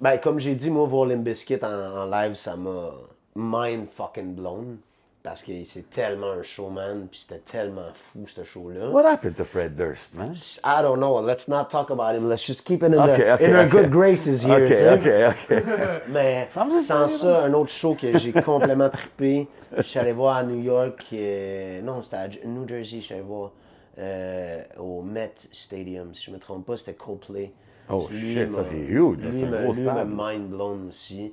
Ben, 0.00 0.18
comme 0.18 0.38
j'ai 0.40 0.54
dit, 0.54 0.70
moi, 0.70 0.86
voir 0.86 1.06
Limp 1.06 1.22
Bizkit 1.22 1.62
en, 1.62 1.68
en 1.68 2.04
live, 2.06 2.34
ça 2.34 2.56
m'a 2.56 2.90
mind 3.36 3.88
fucking 3.92 4.34
blown. 4.34 4.78
Parce 5.22 5.42
que 5.44 5.52
c'est 5.64 5.88
tellement 5.88 6.32
un 6.32 6.42
showman, 6.42 7.06
puis 7.08 7.20
c'était 7.20 7.40
tellement 7.40 7.92
fou, 7.94 8.26
ce 8.26 8.42
show-là. 8.42 8.88
What 8.90 9.04
happened 9.06 9.36
to 9.36 9.44
Fred 9.44 9.76
Durst, 9.76 10.12
man? 10.14 10.32
I 10.64 10.82
don't 10.82 10.98
know. 10.98 11.20
Let's 11.24 11.46
not 11.46 11.66
talk 11.70 11.90
about 11.90 12.16
him. 12.16 12.28
Let's 12.28 12.44
just 12.44 12.64
keep 12.64 12.82
it 12.82 12.92
in, 12.92 12.98
Ok, 12.98 13.16
the, 13.18 13.34
ok, 13.34 13.40
in 13.40 13.54
our 13.54 13.66
ok. 13.66 13.70
good 13.70 13.90
graces 13.92 14.42
here. 14.42 14.64
Ok, 14.64 15.00
ok, 15.00 15.34
ok. 15.52 15.64
Mais 16.08 16.48
sans 16.82 17.06
ça, 17.06 17.44
un 17.44 17.52
autre 17.52 17.70
show 17.70 17.94
que 17.94 18.18
j'ai 18.18 18.32
complètement 18.32 18.90
trippé, 18.90 19.46
je 19.76 19.82
suis 19.82 20.00
allé 20.00 20.10
voir 20.10 20.38
à 20.38 20.42
New 20.42 20.60
York, 20.60 21.04
euh, 21.12 21.80
non, 21.82 22.02
c'était 22.02 22.16
à 22.16 22.26
New 22.44 22.66
Jersey, 22.66 22.98
je 22.98 23.04
suis 23.04 23.14
allé 23.14 23.22
voir 23.22 23.52
euh, 23.98 24.60
au 24.80 25.02
Met 25.02 25.34
Stadium, 25.52 26.12
si 26.16 26.24
je 26.24 26.30
ne 26.30 26.36
me 26.36 26.40
trompe 26.40 26.66
pas, 26.66 26.76
c'était 26.76 26.94
Coldplay. 26.94 27.52
Oh, 27.88 28.08
Lui 28.10 28.34
shit, 28.34 28.52
ça, 28.52 28.64
c'est 28.68 28.76
huge, 28.76 29.18
Lui 29.18 29.30
c'est 29.30 29.44
un 29.44 29.62
gros 29.62 29.72
lui 29.72 29.82
stade. 29.82 30.08
mind 30.10 30.48
blown 30.48 30.88
aussi. 30.88 31.32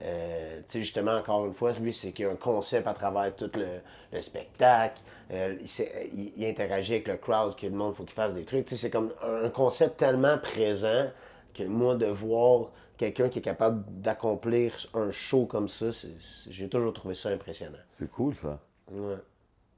Euh, 0.00 0.58
tu 0.60 0.64
sais, 0.72 0.80
justement, 0.80 1.12
encore 1.16 1.44
une 1.46 1.52
fois, 1.52 1.72
lui, 1.72 1.92
c'est 1.92 2.12
qu'il 2.12 2.24
y 2.24 2.28
a 2.28 2.30
un 2.32 2.36
concept 2.36 2.86
à 2.86 2.94
travers 2.94 3.34
tout 3.34 3.50
le, 3.54 3.66
le 4.12 4.20
spectacle. 4.22 5.00
Euh, 5.32 5.56
il, 6.14 6.32
il- 6.36 6.44
interagit 6.46 6.94
avec 6.94 7.08
le 7.08 7.16
crowd, 7.16 7.56
que 7.56 7.66
le 7.66 7.72
monde, 7.72 7.94
faut 7.94 8.04
qu'il 8.04 8.14
fasse 8.14 8.32
des 8.32 8.44
trucs. 8.44 8.66
Tu 8.66 8.76
sais, 8.76 8.82
c'est 8.82 8.90
comme 8.90 9.12
un 9.22 9.48
concept 9.50 9.96
tellement 9.98 10.38
présent 10.38 11.06
que 11.52 11.64
moi, 11.64 11.96
de 11.96 12.06
voir 12.06 12.68
quelqu'un 12.96 13.28
qui 13.28 13.40
est 13.40 13.42
capable 13.42 13.82
d'accomplir 14.00 14.72
un 14.94 15.10
show 15.10 15.46
comme 15.46 15.68
ça, 15.68 15.86
j'ai 16.48 16.68
toujours 16.68 16.92
trouvé 16.92 17.14
ça 17.14 17.30
impressionnant. 17.30 17.78
C'est 17.98 18.10
cool, 18.10 18.34
ça. 18.40 18.58
Ouais. 18.90 19.16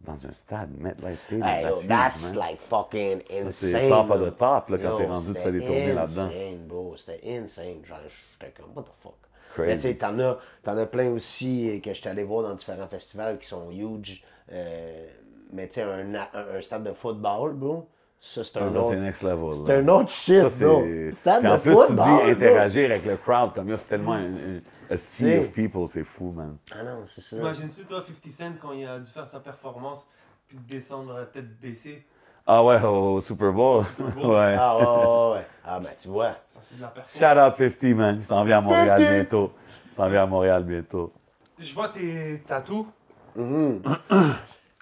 Dans 0.03 0.27
un 0.27 0.33
stade, 0.33 0.71
MetLife 0.79 1.21
Stadium, 1.25 1.47
Hey, 1.47 1.63
yo, 1.67 1.83
that's 1.87 2.33
man. 2.35 2.39
like 2.49 2.61
fucking 2.61 3.23
insane. 3.31 3.53
c'est 3.53 3.89
top 3.91 4.09
là. 4.09 4.17
the 4.17 4.37
top, 4.37 4.69
là, 4.71 4.79
quand 4.79 4.97
t'es 4.97 5.07
rendu, 5.07 5.27
tu 5.35 5.41
fais 5.41 5.53
des 5.53 5.61
c'était 5.61 5.67
tournées 5.67 5.93
là-dedans. 5.93 6.27
insane, 6.27 6.67
bro. 6.67 6.95
C'était 6.97 7.21
insane. 7.39 7.85
Genre, 7.85 7.99
j'étais 8.39 8.53
comme, 8.53 8.73
what 8.75 8.85
the 8.85 8.93
fuck? 9.03 9.13
Crazy. 9.55 9.69
Mais 9.69 9.77
tu 9.77 9.83
sais, 9.83 9.95
t'en 9.97 10.19
as, 10.21 10.39
t'en 10.63 10.77
as 10.77 10.87
plein 10.87 11.11
aussi 11.11 11.69
euh, 11.71 11.81
que 11.81 11.93
je 11.93 12.01
suis 12.01 12.09
allé 12.09 12.23
voir 12.25 12.43
dans 12.43 12.55
différents 12.55 12.87
festivals 12.89 13.39
qui 13.39 13.47
sont 13.49 13.71
huge. 13.71 14.23
Euh, 14.53 15.07
mais 15.53 15.67
tu 15.69 15.75
sais, 15.75 15.83
un, 15.83 16.15
un, 16.15 16.29
un 16.57 16.61
stade 16.61 16.85
de 16.85 16.93
football, 16.93 17.55
bro, 17.55 17.89
ça 18.21 18.45
c'est 18.45 18.59
Ah, 18.59 18.65
un 18.65 18.73
ça, 18.73 18.79
autre. 18.79 18.89
c'est 18.91 18.97
next 19.01 19.23
level. 19.23 19.55
C'est 19.67 19.73
là. 19.73 19.79
un 19.79 19.89
autre 19.89 20.11
shit, 20.11 20.49
Ça, 20.49 20.67
bro. 20.67 20.83
c'est. 20.85 21.15
Stade 21.15 21.41
Puis 21.43 21.49
en 21.51 21.55
de 21.57 21.61
plus, 21.61 21.71
tu 21.73 21.77
football, 21.87 21.97
dis 22.05 22.11
bro. 22.21 22.31
interagir 22.31 22.91
avec 22.91 23.07
le 23.07 23.17
crowd, 23.17 23.55
comme 23.55 23.69
là, 23.69 23.77
c'est 23.77 23.89
tellement 23.89 24.13
un, 24.15 24.25
un- 24.35 24.61
a 24.91 24.97
sea 24.97 25.39
of 25.39 25.51
people, 25.53 25.87
c'est 25.89 26.03
fou, 26.05 26.33
man. 26.33 26.57
Ah 26.73 26.83
non, 26.83 27.03
c'est 27.05 27.21
ça. 27.21 27.37
Imagine-tu, 27.37 27.85
toi, 27.85 28.03
50 28.05 28.33
Cent, 28.33 28.53
quand 28.61 28.73
il 28.73 28.87
a 28.87 28.99
dû 28.99 29.09
faire 29.11 29.27
sa 29.29 29.39
performance, 29.41 30.09
puis 30.49 30.59
descendre 30.69 31.15
la 31.15 31.27
tête 31.27 31.59
baissée. 31.61 32.05
Ah 32.53 32.65
ouais, 32.65 32.83
au 32.83 33.21
Super 33.21 33.53
Bowl. 33.53 33.85
Bowl. 33.97 34.27
ouais. 34.33 34.57
Ah 34.59 34.77
ouais, 34.77 34.85
ouais, 34.85 35.33
ouais. 35.39 35.47
Ah 35.65 35.79
ben 35.79 35.91
tu 36.03 36.09
vois. 36.09 36.35
Ça. 36.49 36.93
Shout 37.09 37.39
out 37.39 37.55
50, 37.57 37.83
man. 37.95 38.17
Il 38.19 38.25
s'en 38.25 38.43
vient 38.45 38.59
à 38.59 38.61
Montréal 38.61 38.99
50. 38.99 39.13
bientôt. 39.15 39.53
Il 39.93 39.95
s'en 39.95 40.09
vient 40.09 40.23
à 40.25 40.27
Montréal 40.27 40.65
bientôt. 40.65 41.13
Je 41.61 41.73
vois 41.73 41.91
tes 41.91 42.43
tatous. 42.49 42.87
Mhm. 43.37 43.83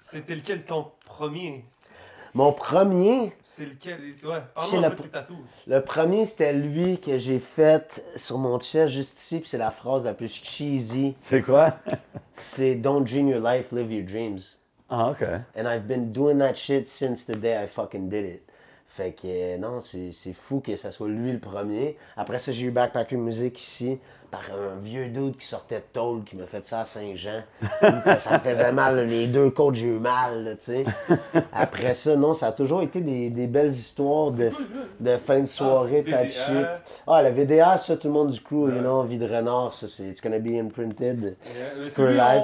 C'était 0.03 0.33
lequel 0.33 0.63
ton 0.63 0.87
premier? 1.05 1.63
Mon 2.33 2.51
premier, 2.53 3.33
C'est 3.43 3.65
lequel? 3.65 3.99
Ouais, 4.23 4.37
parle-moi 4.55 4.81
la 4.81 4.87
un 4.87 4.89
peu 4.91 4.95
de 4.95 5.01
pr- 5.01 5.03
tes 5.03 5.09
tatous. 5.09 5.37
le 5.67 5.81
premier, 5.81 6.25
c'était 6.25 6.53
lui 6.53 6.99
que 6.99 7.17
j'ai 7.19 7.37
fait 7.39 8.03
sur 8.15 8.39
mon 8.39 8.59
chest 8.59 8.93
juste 8.93 9.19
ici, 9.21 9.39
puis 9.41 9.49
c'est 9.49 9.57
la 9.59 9.69
phrase 9.71 10.03
la 10.05 10.13
plus 10.15 10.31
cheesy. 10.33 11.13
C'est 11.19 11.43
quoi? 11.43 11.73
C'est 12.37 12.73
Don't 12.75 13.03
dream 13.03 13.27
your 13.29 13.41
life, 13.41 13.71
live 13.71 13.91
your 13.91 14.05
dreams. 14.05 14.39
Ah, 14.89 15.11
OK. 15.11 15.23
And 15.55 15.67
I've 15.67 15.87
been 15.87 16.11
doing 16.11 16.39
that 16.39 16.55
shit 16.55 16.87
since 16.87 17.25
the 17.25 17.35
day 17.35 17.61
I 17.63 17.67
fucking 17.67 18.09
did 18.09 18.25
it. 18.25 18.41
Fait 18.87 19.11
que 19.11 19.57
non, 19.57 19.81
c'est 19.81 20.33
fou 20.33 20.61
que 20.61 20.75
ça 20.75 20.89
soit 20.89 21.09
lui 21.09 21.31
le 21.31 21.39
premier. 21.39 21.95
Après 22.17 22.39
ça, 22.39 22.51
j'ai 22.51 22.65
eu 22.65 22.71
Backpacker 22.71 23.17
Music 23.17 23.61
ici 23.61 23.99
par 24.31 24.41
un 24.41 24.79
vieux 24.81 25.07
dude 25.09 25.37
qui 25.37 25.45
sortait 25.45 25.77
de 25.77 25.83
Toll 25.93 26.23
qui 26.23 26.35
m'a 26.35 26.45
fait 26.47 26.65
ça 26.65 26.81
à 26.81 26.85
Saint-Jean. 26.85 27.43
ça 28.17 28.33
me 28.33 28.39
faisait 28.39 28.71
mal, 28.71 29.07
les 29.07 29.27
deux 29.27 29.51
côtes, 29.51 29.75
j'ai 29.75 29.87
eu 29.87 29.99
mal, 29.99 30.43
là, 30.43 30.55
tu 30.55 30.65
sais. 30.65 30.85
Après 31.53 31.93
ça, 31.93 32.15
non, 32.15 32.33
ça 32.33 32.47
a 32.47 32.51
toujours 32.51 32.81
été 32.81 33.01
des, 33.01 33.29
des 33.29 33.45
belles 33.47 33.71
histoires 33.71 34.31
de, 34.31 34.51
de 34.99 35.17
fin 35.17 35.41
de 35.41 35.45
soirée, 35.45 36.03
Ah, 36.07 36.11
tas 36.11 36.25
de 36.25 36.31
shit. 36.31 36.67
Ah, 37.07 37.23
le 37.23 37.29
VDA, 37.29 37.77
ça, 37.77 37.95
tout 37.95 38.07
le 38.07 38.13
monde 38.13 38.31
du 38.31 38.41
crew, 38.41 38.69
you 38.69 38.81
know, 38.81 39.03
Vie 39.03 39.19
de 39.19 39.27
renard, 39.27 39.73
ça, 39.73 39.87
c'est 39.87 40.03
It's 40.03 40.21
gonna 40.21 40.39
be 40.39 40.51
imprinted. 40.59 41.35
Mais 41.79 41.89
For 41.91 42.07
life. 42.09 42.43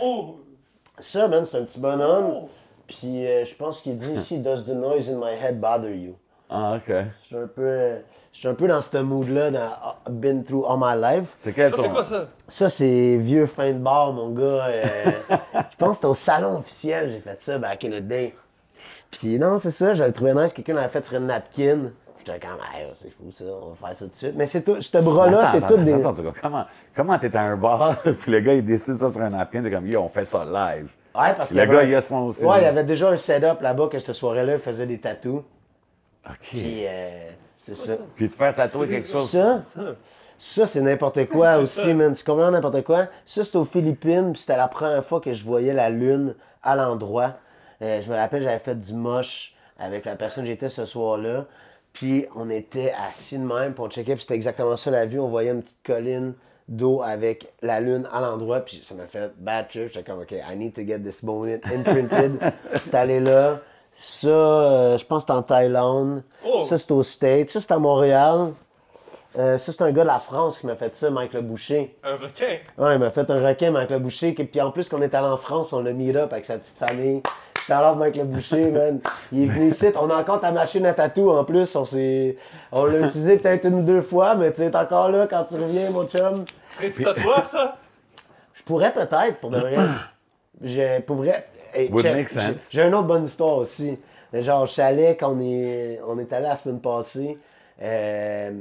Ça, 1.00 1.28
man, 1.28 1.46
c'est 1.50 1.58
un 1.58 1.64
petit 1.64 1.80
bonhomme. 1.80 2.32
Oh. 2.44 2.50
Puis 2.88 3.26
euh, 3.28 3.46
je 3.46 3.56
pense 3.56 3.82
qu'il 3.82 3.98
dit 3.98 4.12
ici, 4.16 4.40
Does 4.40 4.64
the 4.66 4.70
noise 4.70 5.10
in 5.10 5.18
my 5.18 5.34
head 5.34 5.60
bother 5.60 5.92
you? 5.94 6.16
Ah, 6.50 6.76
OK. 6.78 6.94
Je 7.22 7.26
suis 7.26 7.36
un 7.36 7.48
peu, 7.48 7.62
euh, 7.64 8.00
je 8.32 8.38
suis 8.38 8.48
un 8.48 8.54
peu 8.54 8.68
dans 8.68 8.82
ce 8.82 8.98
mood-là, 8.98 9.50
dans 9.50 9.60
uh, 10.08 10.12
Been 10.12 10.44
through 10.44 10.66
all 10.70 10.78
my 10.80 10.96
life. 10.96 11.26
C'est 11.38 11.54
quel 11.54 11.72
Ça, 11.72 11.78
ton? 11.78 11.84
c'est 11.84 11.90
quoi 11.90 12.06
ça? 12.06 12.28
Ça, 12.48 12.70
c'est 12.70 13.18
vieux 13.18 13.48
fin 13.48 13.72
de 13.74 13.80
bar, 13.80 14.14
mon 14.14 14.30
gars. 14.30 14.68
euh, 14.68 14.84
je 15.72 15.76
pense 15.78 15.90
que 15.90 15.96
c'était 15.96 16.08
au 16.08 16.14
salon 16.14 16.58
officiel, 16.60 17.10
j'ai 17.10 17.20
fait 17.20 17.42
ça 17.42 17.58
back 17.58 17.84
in 17.84 17.90
the 17.90 18.02
day. 18.08 18.36
Puis 19.10 19.40
non, 19.40 19.58
c'est 19.58 19.72
ça, 19.72 19.94
j'avais 19.96 20.12
trouvé 20.12 20.34
nice, 20.36 20.54
quelqu'un 20.54 20.74
l'avait 20.76 20.90
fait 20.90 21.04
sur 21.04 21.16
une 21.18 21.26
napkin. 21.28 21.92
J'étais 22.26 22.40
comme, 22.40 22.58
hey, 22.74 22.88
c'est 22.96 23.12
fou 23.12 23.30
ça, 23.32 23.46
on 23.46 23.70
va 23.70 23.88
faire 23.88 23.96
ça 23.96 24.06
tout 24.06 24.12
de 24.12 24.16
suite. 24.16 24.34
Mais 24.36 24.48
c'est 24.48 24.64
tout, 24.64 24.82
ce 24.82 24.98
bras-là, 24.98 25.50
c'est 25.52 25.66
tout 25.68 25.78
des. 25.78 25.94
attends, 25.94 26.14
comment, 26.42 26.66
comment 26.96 27.20
t'es 27.20 27.36
à 27.36 27.42
un 27.42 27.56
bar, 27.56 27.98
puis 28.22 28.32
le 28.32 28.40
gars, 28.40 28.54
il 28.54 28.66
décide 28.66 28.98
ça 28.98 29.10
sur 29.10 29.22
un 29.22 29.30
napkin, 29.30 29.62
t'es 29.62 29.70
comme, 29.70 29.88
yo, 29.88 30.02
on 30.02 30.10
fait 30.10 30.26
ça 30.26 30.44
live. 30.44 30.90
Ouais, 31.14 31.34
parce 31.36 31.52
Le 31.52 31.62
qu'il 31.62 31.72
y 31.72 31.76
gars, 31.76 31.84
il 31.84 31.96
a 31.96 32.02
son... 32.02 32.28
Ouais, 32.28 32.58
il 32.60 32.64
y 32.64 32.66
avait 32.66 32.84
déjà 32.84 33.10
un 33.10 33.18
setup 33.18 33.62
là-bas 33.62 33.88
que 33.92 34.00
cette 34.00 34.16
soirée-là, 34.16 34.54
il 34.54 34.60
faisait 34.60 34.86
des 34.86 35.00
tatous. 35.00 35.44
OK. 36.28 36.38
Puis 36.42 36.86
euh, 36.86 37.30
c'est 37.58 37.76
ça. 37.76 37.94
Puis 38.16 38.30
te 38.30 38.36
faire 38.36 38.54
tatouer 38.56 38.88
quelque 38.88 39.08
chose. 39.08 39.30
Ça, 39.30 39.62
ça 40.38 40.68
c'est 40.68 40.82
n'importe 40.82 41.26
quoi 41.30 41.58
aussi, 41.58 41.94
man. 41.94 42.16
C'est 42.16 42.26
complètement 42.26 42.52
n'importe 42.52 42.84
quoi? 42.84 43.08
Ça, 43.26 43.44
c'était 43.44 43.58
aux 43.58 43.66
Philippines, 43.66 44.34
puis 44.34 44.42
c'était 44.42 44.58
la 44.58 44.68
première 44.68 45.06
fois 45.06 45.22
que 45.22 45.32
je 45.32 45.46
voyais 45.46 45.74
la 45.74 45.90
lune 45.90 46.36
à 46.64 46.76
l'endroit. 46.76 47.36
Euh, 47.82 48.02
je 48.02 48.12
me 48.12 48.16
rappelle, 48.16 48.42
j'avais 48.42 48.60
fait 48.60 48.76
du 48.76 48.94
moche 48.94 49.54
avec 49.80 50.06
la 50.06 50.16
personne 50.16 50.44
que 50.44 50.50
j'étais 50.50 50.70
ce 50.70 50.86
soir-là. 50.86 51.46
Puis 51.96 52.26
on 52.36 52.50
était 52.50 52.94
assis 53.08 53.38
de 53.40 53.46
même, 53.46 53.74
puis 53.74 53.82
on 53.84 53.90
checkait, 53.90 54.14
puis 54.16 54.22
c'était 54.22 54.36
exactement 54.36 54.76
ça 54.78 54.92
la 54.92 55.06
vue. 55.06 55.20
On 55.20 55.30
voyait 55.30 55.52
une 55.52 55.62
petite 55.64 55.82
colline 55.84 56.34
d'eau 56.68 57.02
avec 57.02 57.54
la 57.62 57.80
lune 57.80 58.08
à 58.12 58.20
l'endroit, 58.22 58.60
puis 58.60 58.82
ça 58.84 58.94
m'a 58.96 59.06
fait 59.08 59.32
bad 59.38 59.70
trip. 59.70 59.88
J'étais 59.94 60.04
comme, 60.04 60.20
OK, 60.22 60.32
I 60.32 60.56
need 60.58 60.74
to 60.74 60.82
get 60.86 61.00
this 61.00 61.24
moment 61.24 61.58
imprinted. 61.74 62.38
T'es 62.92 62.98
allé 62.98 63.20
là. 63.22 63.60
Ça, 63.94 64.28
euh, 64.28 64.98
je 64.98 65.06
pense 65.06 65.24
que 65.24 65.32
c'est 65.32 65.38
en 65.38 65.42
Thaïlande. 65.44 66.24
Oh! 66.46 66.66
Ça, 66.66 66.78
c'est 66.78 66.92
au 66.92 67.02
States. 67.02 67.50
Ça, 67.50 67.62
c'est 67.62 67.72
à 67.72 67.80
Montréal. 67.80 68.52
Euh, 69.38 69.58
ça, 69.58 69.72
c'est 69.72 69.82
un 69.84 69.92
gars 69.94 70.04
de 70.04 70.08
la 70.08 70.20
France 70.20 70.60
qui 70.60 70.66
m'a 70.68 70.76
fait 70.76 70.94
ça, 70.96 71.10
Mike 71.10 71.34
Le 71.34 71.42
Boucher. 71.42 71.96
Un 72.04 72.16
requin? 72.18 72.58
Ouais, 72.78 72.96
il 72.96 73.00
m'a 73.00 73.12
fait 73.12 73.30
un 73.30 73.46
requin, 73.48 73.72
Mike 73.72 73.90
Le 73.92 74.00
Boucher. 74.00 74.34
qui- 74.36 74.44
Puis 74.44 74.60
en 74.60 74.72
plus, 74.72 74.90
qu'on 74.90 75.02
est 75.02 75.14
allé 75.14 75.28
en 75.28 75.38
France, 75.38 75.72
on 75.72 75.82
l'a 75.82 75.94
mis 75.94 76.10
up 76.16 76.34
avec 76.34 76.44
sa 76.46 76.58
petite 76.58 76.78
famille. 76.78 77.22
Shout-out 77.66 77.98
Mike 77.98 78.16
Le 78.16 78.24
Boucher, 78.26 78.70
man. 78.70 79.00
Il 79.32 79.44
est 79.44 79.48
venu 79.48 79.68
ici. 79.70 79.88
On 80.00 80.10
a 80.12 80.18
encore 80.18 80.40
ta 80.40 80.52
machine 80.52 80.86
à 80.86 80.94
tatou 80.94 81.32
en 81.32 81.44
plus. 81.44 81.76
On 81.76 81.84
s'est... 81.84 82.38
On 82.72 82.86
l'a 82.86 83.08
utilisé 83.08 83.38
peut-être 83.38 83.66
une 83.66 83.76
ou 83.76 83.82
deux 83.82 84.02
fois, 84.02 84.36
mais 84.36 84.52
tu 84.52 84.62
es 84.62 84.76
encore 84.76 85.10
là 85.10 85.26
quand 85.28 85.46
tu 85.46 85.56
reviens, 85.56 85.90
mon 85.90 86.08
chum. 86.08 86.46
Serais-tu 86.70 87.04
tatoueur, 87.04 87.50
toi? 87.50 87.76
Je 88.54 88.62
pourrais 88.64 88.94
peut-être, 88.94 89.40
pour 89.40 89.50
de 89.50 89.58
vrai. 89.58 89.76
Je 90.62 91.00
pour 91.02 91.18
vrai. 91.18 91.48
Hey, 91.74 91.90
Would 91.92 92.04
check, 92.04 92.14
make 92.16 92.30
sense. 92.30 92.70
J'ai 92.70 92.82
j'ai 92.82 92.88
une 92.88 92.94
autre 92.94 93.08
bonne 93.08 93.26
histoire 93.26 93.58
aussi. 93.58 94.00
Mais 94.32 94.44
Genre, 94.44 94.62
au 94.62 94.68
chalet, 94.68 95.18
quand 95.20 95.36
on 95.36 95.40
est, 95.40 96.00
on 96.08 96.20
est 96.20 96.32
allé 96.32 96.48
la 96.48 96.56
semaine 96.56 96.80
passée, 96.80 97.38
euh, 97.82 98.52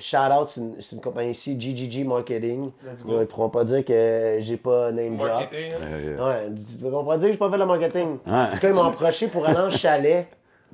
shout 0.00 0.16
out, 0.16 0.48
c'est 0.48 0.60
une, 0.60 0.74
c'est 0.80 0.96
une 0.96 1.00
compagnie 1.02 1.30
ici, 1.30 1.58
GGG 1.60 2.04
Marketing. 2.06 2.70
Ils 3.06 3.26
pourront 3.26 3.50
pas 3.50 3.64
dire 3.64 3.84
que 3.84 4.38
j'ai 4.40 4.56
pas 4.56 4.90
name 4.90 5.16
drop. 5.16 5.28
Marketing. 5.28 5.72
hein? 6.18 6.24
Ouais, 6.26 6.48
ils 6.56 6.78
pourront 6.80 7.04
pas 7.04 7.16
dire 7.18 7.26
que 7.28 7.32
j'ai 7.32 7.38
pas 7.38 7.50
fait 7.50 7.58
le 7.58 7.66
marketing. 7.66 8.18
Ouais. 8.26 8.32
En 8.32 8.50
tout 8.52 8.58
cas, 8.60 8.68
ils 8.68 8.74
m'ont 8.74 8.84
approché 8.84 9.28
pour 9.28 9.46
aller 9.46 9.58
en 9.58 9.70
chalet 9.70 10.26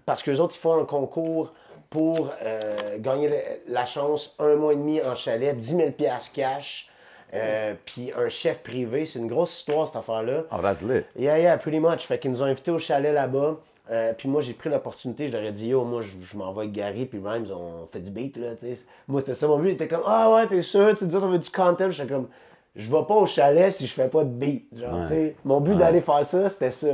parce 0.04 0.22
qu'eux 0.22 0.36
autres, 0.38 0.54
ils 0.56 0.60
font 0.60 0.80
un 0.80 0.84
concours 0.84 1.52
pour 1.90 2.30
euh, 2.42 2.96
gagner 2.98 3.28
le- 3.28 3.72
la 3.72 3.84
chance 3.84 4.34
un 4.38 4.54
mois 4.56 4.72
et 4.72 4.76
demi 4.76 5.00
en 5.02 5.14
chalet, 5.14 5.56
10 5.56 5.76
000 5.76 5.90
piastres 5.92 6.32
cash, 6.32 6.88
euh, 7.34 7.74
puis 7.84 8.12
un 8.16 8.28
chef 8.28 8.60
privé. 8.62 9.04
C'est 9.06 9.18
une 9.18 9.28
grosse 9.28 9.56
histoire, 9.58 9.86
cette 9.86 9.96
affaire-là. 9.96 10.42
Oh, 10.52 10.56
that's 10.62 10.82
lit. 10.82 11.02
Yeah, 11.16 11.38
yeah, 11.38 11.56
pretty 11.58 11.78
much. 11.80 12.06
Fait 12.06 12.18
qu'ils 12.18 12.30
nous 12.32 12.42
ont 12.42 12.46
invités 12.46 12.70
au 12.70 12.78
chalet 12.78 13.12
là-bas. 13.14 13.56
Euh, 13.90 14.12
puis 14.18 14.28
moi, 14.28 14.40
j'ai 14.42 14.52
pris 14.52 14.68
l'opportunité, 14.68 15.28
je 15.28 15.32
leur 15.32 15.42
ai 15.42 15.52
dit, 15.52 15.68
yo, 15.68 15.84
moi, 15.84 16.02
je, 16.02 16.16
je 16.20 16.36
m'en 16.36 16.52
vais 16.52 16.62
avec 16.62 16.72
Gary, 16.72 17.06
puis 17.06 17.20
Rhymes, 17.24 17.46
on 17.52 17.86
fait 17.86 18.00
du 18.00 18.10
beat, 18.10 18.36
là, 18.36 18.56
tu 18.58 18.74
sais. 18.74 18.80
Moi, 19.06 19.20
c'était 19.20 19.34
ça 19.34 19.46
mon 19.46 19.58
but. 19.58 19.68
Il 19.68 19.74
était 19.74 19.86
comme, 19.86 20.02
ah 20.06 20.32
ouais, 20.34 20.46
t'es 20.48 20.62
sûr, 20.62 20.92
tu 20.98 21.06
dis, 21.06 21.14
on 21.14 21.28
veut 21.28 21.38
du 21.38 21.50
content. 21.50 21.88
J'étais 21.90 22.12
comme, 22.12 22.26
je 22.74 22.90
vais 22.90 23.04
pas 23.06 23.14
au 23.14 23.26
chalet 23.26 23.72
si 23.72 23.86
je 23.86 23.92
fais 23.94 24.08
pas 24.08 24.24
de 24.24 24.30
beat. 24.30 24.66
Genre, 24.76 24.92
Ouais. 24.92 25.02
tu 25.02 25.08
sais. 25.08 25.36
Mon 25.44 25.60
but 25.60 25.76
d'aller 25.76 26.00
faire 26.00 26.24
ça, 26.24 26.48
c'était 26.48 26.72
ça. 26.72 26.88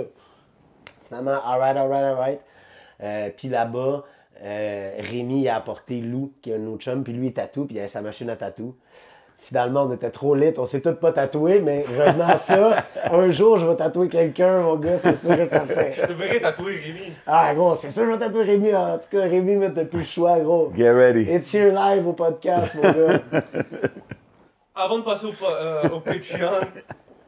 Finalement, 1.09 1.41
alright, 1.45 1.77
alright, 1.77 2.05
alright. 2.05 2.41
Euh, 3.03 3.31
puis 3.37 3.49
là-bas, 3.49 4.05
euh, 4.43 4.91
Rémi 4.99 5.49
a 5.49 5.57
apporté 5.57 6.01
Lou, 6.01 6.33
qui 6.43 6.51
est 6.51 6.57
un 6.57 6.67
autre 6.67 6.83
chum, 6.83 7.03
puis 7.05 7.13
lui, 7.13 7.29
il 7.29 7.33
tatoue, 7.33 7.65
puis 7.67 7.77
il 7.77 7.79
avait 7.79 7.89
sa 7.89 8.03
machine 8.03 8.29
à 8.31 8.37
tatou. 8.37 8.75
Finalement, 9.45 9.83
on 9.83 9.93
était 9.93 10.11
trop 10.11 10.35
lit, 10.37 10.55
on 10.57 10.67
s'est 10.67 10.81
tous 10.81 10.95
pas 10.95 11.13
tatoués, 11.13 11.61
mais 11.61 11.83
revenant 11.83 12.29
à 12.29 12.37
ça, 12.37 12.85
un 13.05 13.29
jour, 13.31 13.57
je 13.59 13.67
vais 13.67 13.75
tatouer 13.75 14.09
quelqu'un, 14.09 14.61
mon 14.61 14.77
gars, 14.77 14.99
c'est 14.99 15.17
sûr 15.17 15.33
et 15.33 15.47
certain. 15.47 15.91
Je 15.97 16.07
devrais 16.07 16.41
tatouer 16.41 16.77
Rémi. 16.77 17.13
Ah, 17.27 17.53
gros, 17.53 17.75
c'est 17.75 17.91
sûr, 17.91 18.05
je 18.05 18.11
vais 18.13 18.19
tatouer 18.19 18.45
Rémi. 18.45 18.75
En 18.75 18.99
tout 18.99 19.09
cas, 19.11 19.23
Rémi, 19.23 19.57
mais 19.57 19.73
t'as 19.73 19.85
plus 19.85 19.99
le 19.99 20.05
choix, 20.05 20.39
gros. 20.39 20.73
Get 20.75 20.93
ready. 20.93 21.23
It's 21.23 21.53
here 21.53 21.73
live 21.73 22.07
au 22.07 22.13
podcast, 22.13 22.75
mon 22.77 22.83
gars. 22.83 23.21
Avant 24.75 24.99
de 24.99 25.05
passer 25.05 25.27
au, 25.27 25.33
euh, 25.45 25.89
au 25.91 26.01
Patreon, 26.01 26.61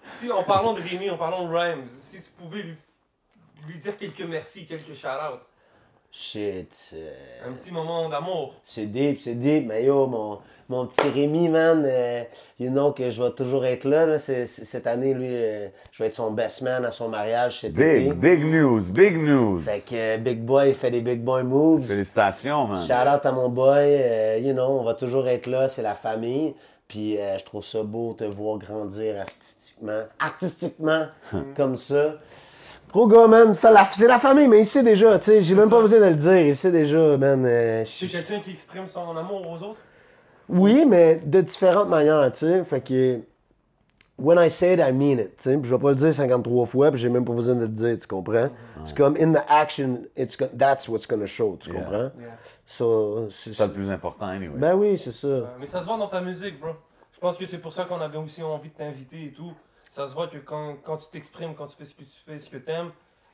si 0.06 0.30
en 0.30 0.44
parlant 0.44 0.72
de 0.72 0.80
Rémi, 0.80 1.10
en 1.10 1.16
parlant 1.16 1.46
de 1.48 1.54
Rhymes, 1.54 1.86
si 1.98 2.20
tu 2.20 2.30
pouvais 2.30 2.62
lui, 2.62 2.76
lui 3.68 3.78
dire 3.78 3.96
quelques 3.96 4.24
merci, 4.26 4.66
quelques 4.66 4.94
shout-outs, 4.94 5.40
Shit. 6.16 6.72
euh, 6.94 7.10
un 7.48 7.52
petit 7.54 7.72
moment 7.72 8.08
d'amour. 8.08 8.54
C'est 8.62 8.86
deep, 8.86 9.20
c'est 9.20 9.34
deep, 9.34 9.66
mais 9.66 9.82
yo, 9.82 10.06
mon, 10.06 10.38
mon 10.68 10.86
petit 10.86 11.08
Rémi, 11.08 11.48
man, 11.48 11.82
euh, 11.84 12.22
you 12.60 12.70
know 12.70 12.92
que 12.92 13.10
je 13.10 13.20
vais 13.20 13.32
toujours 13.32 13.66
être 13.66 13.82
là. 13.84 14.06
là. 14.06 14.20
C'est- 14.20 14.46
c'est- 14.46 14.64
cette 14.64 14.86
année, 14.86 15.12
lui, 15.12 15.26
euh, 15.28 15.66
je 15.90 16.00
vais 16.00 16.06
être 16.08 16.14
son 16.14 16.30
best 16.30 16.62
man 16.62 16.84
à 16.84 16.92
son 16.92 17.08
mariage 17.08 17.58
cet 17.62 17.72
Big, 17.74 18.06
été. 18.06 18.12
big 18.12 18.44
news, 18.44 18.80
big 18.92 19.16
news. 19.16 19.60
Fait 19.62 19.80
que 19.80 19.94
euh, 19.96 20.16
Big 20.18 20.38
Boy 20.40 20.72
fait 20.74 20.92
des 20.92 21.00
Big 21.00 21.20
Boy 21.20 21.42
moves. 21.42 21.84
Félicitations, 21.84 22.68
man. 22.68 22.86
Shout 22.86 22.92
out 22.92 23.26
à 23.26 23.32
mon 23.32 23.48
boy, 23.48 23.74
euh, 23.84 24.38
you 24.38 24.52
know, 24.52 24.66
on 24.78 24.84
va 24.84 24.94
toujours 24.94 25.26
être 25.26 25.48
là, 25.48 25.66
c'est 25.68 25.82
la 25.82 25.96
famille. 25.96 26.54
Puis 26.86 27.18
euh, 27.18 27.38
je 27.38 27.44
trouve 27.44 27.64
ça 27.64 27.82
beau 27.82 28.12
de 28.12 28.18
te 28.18 28.24
voir 28.32 28.58
grandir 28.58 29.20
artistiquement, 29.20 30.02
artistiquement 30.20 31.06
comme 31.56 31.76
ça. 31.76 32.14
Gros 32.94 33.08
gars, 33.08 33.26
man, 33.26 33.56
c'est 33.90 34.06
la 34.06 34.20
famille, 34.20 34.46
mais 34.46 34.60
il 34.60 34.66
sait 34.66 34.84
déjà, 34.84 35.18
tu 35.18 35.24
sais, 35.24 35.42
j'ai 35.42 35.56
même 35.56 35.68
pas 35.68 35.80
besoin 35.80 35.98
de 35.98 36.04
le 36.04 36.14
dire, 36.14 36.38
il 36.46 36.56
sait 36.56 36.70
déjà, 36.70 37.16
man. 37.16 37.44
euh, 37.44 37.84
C'est 37.86 38.06
quelqu'un 38.06 38.38
qui 38.38 38.52
exprime 38.52 38.86
son 38.86 39.16
amour 39.16 39.44
aux 39.50 39.56
autres? 39.64 39.80
Oui, 40.48 40.84
mais 40.86 41.16
de 41.24 41.40
différentes 41.40 41.88
manières, 41.88 42.30
tu 42.32 42.38
sais. 42.46 42.62
Fait 42.62 42.80
que. 42.80 43.18
When 44.16 44.38
I 44.38 44.48
say 44.48 44.74
it, 44.74 44.78
I 44.78 44.92
mean 44.92 45.18
it. 45.18 45.36
tu 45.38 45.42
sais. 45.50 45.58
Je 45.60 45.74
vais 45.74 45.80
pas 45.82 45.88
le 45.88 45.96
dire 45.96 46.14
53 46.14 46.66
fois, 46.66 46.92
puis 46.92 47.00
j'ai 47.00 47.08
même 47.08 47.24
pas 47.24 47.32
besoin 47.32 47.56
de 47.56 47.62
le 47.62 47.66
dire, 47.68 47.96
tu 48.00 48.06
comprends? 48.06 48.48
C'est 48.84 48.96
comme 48.96 49.16
in 49.20 49.32
the 49.32 49.42
action, 49.48 50.02
it's 50.16 50.36
go- 50.36 50.46
that's 50.56 50.86
what's 50.86 51.08
gonna 51.08 51.26
show, 51.26 51.56
tu 51.60 51.70
Yeah. 51.70 51.80
comprends? 51.80 52.10
So, 52.64 53.28
c'est 53.30 53.54
ça 53.54 53.66
le 53.66 53.72
plus 53.72 53.90
important, 53.90 54.26
anyway. 54.26 54.54
Ben 54.56 54.76
oui, 54.76 54.96
c'est 54.98 55.10
ça. 55.10 55.56
Mais 55.58 55.66
ça 55.66 55.80
se 55.80 55.86
voit 55.86 55.96
dans 55.98 56.06
ta 56.06 56.20
musique, 56.20 56.60
bro. 56.60 56.70
Je 57.12 57.18
pense 57.18 57.36
que 57.36 57.44
c'est 57.44 57.58
pour 57.60 57.72
ça 57.72 57.86
qu'on 57.86 58.00
avait 58.00 58.18
aussi 58.18 58.40
envie 58.44 58.68
de 58.68 58.74
t'inviter 58.74 59.24
et 59.24 59.32
tout. 59.32 59.52
Ça 59.94 60.08
se 60.08 60.14
voit 60.14 60.26
que 60.26 60.38
quand, 60.38 60.74
quand 60.82 60.96
tu 60.96 61.06
t'exprimes, 61.12 61.54
quand 61.54 61.66
tu 61.66 61.76
fais 61.76 61.84
ce 61.84 61.94
que 61.94 62.02
tu 62.02 62.18
fais, 62.26 62.36
ce 62.36 62.50
que 62.50 62.56
t'aimes, 62.56 62.90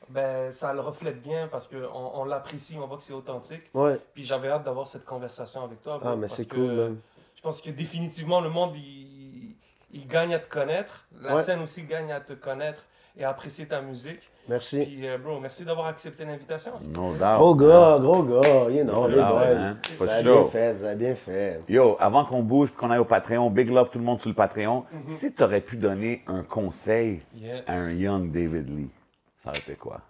ben 0.09 0.51
ça 0.51 0.75
le 0.75 0.79
reflète 0.81 1.19
bien 1.19 1.47
parce 1.47 1.65
qu'on 1.65 1.77
on, 1.91 2.23
l'apprécie, 2.23 2.77
on 2.79 2.85
voit 2.85 2.97
que 2.97 3.03
c'est 3.03 3.13
authentique. 3.13 3.63
Ouais. 3.73 3.99
Puis 4.13 4.23
j'avais 4.23 4.47
hâte 4.49 4.63
d'avoir 4.63 4.85
cette 4.85 5.03
conversation 5.03 5.63
avec 5.63 5.81
toi. 5.81 5.99
Ah, 6.03 6.15
mais 6.15 6.29
c'est 6.29 6.47
cool. 6.47 6.97
Je 7.35 7.41
pense 7.41 7.63
que 7.63 7.71
définitivement 7.71 8.41
le 8.41 8.49
monde, 8.49 8.75
il, 8.75 9.55
il 9.91 10.05
gagne 10.05 10.35
à 10.35 10.39
te 10.39 10.47
connaître. 10.47 11.07
La 11.19 11.33
Ouais. 11.37 11.41
scène 11.41 11.63
aussi 11.63 11.81
gagne 11.81 12.11
à 12.11 12.21
te 12.21 12.33
connaître 12.33 12.83
et 13.17 13.23
apprécier 13.23 13.65
ta 13.65 13.81
musique. 13.81 14.21
Merci. 14.47 14.83
Puis, 14.85 15.07
euh, 15.07 15.17
bro, 15.17 15.39
merci 15.39 15.63
d'avoir 15.63 15.87
accepté 15.87 16.25
l'invitation. 16.25 16.71
No 16.87 17.13
doubt. 17.13 17.37
Gros 17.37 17.55
gars, 17.55 17.97
gros 18.01 18.23
gars, 18.23 18.69
you 18.69 18.83
know, 18.83 19.07
No 19.07 19.07
les 19.07 19.15
boys. 19.17 19.75
Vous 19.99 20.03
avez 20.09 20.23
sure. 20.23 20.41
bien 20.43 20.51
fait, 20.51 20.73
vous 20.73 20.83
avez 20.85 20.95
bien 20.95 21.15
fait. 21.15 21.61
Yo, 21.69 21.95
avant 21.99 22.25
qu'on 22.25 22.41
bouge 22.41 22.69
et 22.69 22.73
qu'on 22.73 22.89
aille 22.89 22.99
au 22.99 23.05
Patreon, 23.05 23.49
big 23.49 23.69
love 23.69 23.89
tout 23.91 23.99
le 23.99 24.05
monde 24.05 24.19
sur 24.19 24.29
le 24.29 24.35
Patreon. 24.35 24.85
Si 25.07 25.33
tu 25.33 25.43
aurais 25.43 25.61
pu 25.61 25.77
donner 25.77 26.23
un 26.27 26.43
conseil 26.43 27.21
Yeah. 27.35 27.61
à 27.67 27.73
un 27.75 27.91
young 27.91 28.31
David 28.31 28.69
Lee, 28.75 28.89
ça 29.37 29.49
aurait 29.49 29.59
été 29.59 29.75
quoi? 29.75 30.01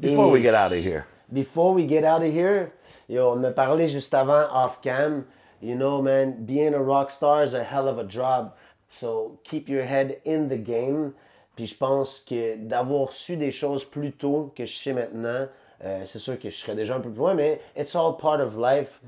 Before 0.00 0.30
we 0.30 0.40
Et- 0.40 0.44
get 0.44 0.54
out 0.54 0.72
of 0.72 0.84
here. 0.84 1.04
Before 1.30 1.74
we 1.74 1.86
get 1.88 2.04
out 2.04 2.22
of 2.22 2.34
here, 2.34 2.70
yo, 3.08 3.32
on 3.36 3.44
a 3.44 3.50
parlé 3.50 3.86
juste 3.86 4.14
avant 4.14 4.46
off 4.52 4.80
cam. 4.80 5.24
You 5.60 5.76
know, 5.76 6.00
man, 6.02 6.36
being 6.44 6.72
a 6.74 6.78
rock 6.80 7.10
star 7.10 7.44
is 7.44 7.54
a 7.54 7.62
hell 7.62 7.86
of 7.88 7.98
a 7.98 8.04
job. 8.08 8.52
So 8.90 9.38
keep 9.44 9.68
your 9.68 9.82
head 9.82 10.18
in 10.24 10.48
the 10.48 10.56
game. 10.56 11.12
Puis 11.58 11.66
je 11.66 11.76
pense 11.76 12.20
que 12.20 12.54
d'avoir 12.54 13.10
su 13.10 13.36
des 13.36 13.50
choses 13.50 13.84
plus 13.84 14.12
tôt 14.12 14.52
que 14.54 14.64
je 14.64 14.78
sais 14.78 14.92
maintenant, 14.92 15.48
euh, 15.82 16.02
c'est 16.06 16.20
sûr 16.20 16.38
que 16.38 16.50
je 16.50 16.56
serais 16.56 16.76
déjà 16.76 16.94
un 16.94 17.00
peu 17.00 17.10
plus 17.10 17.18
loin, 17.18 17.34
mais 17.34 17.60
it's 17.76 17.96
all 17.96 18.16
part 18.16 18.38
of 18.38 18.56
life. 18.56 19.00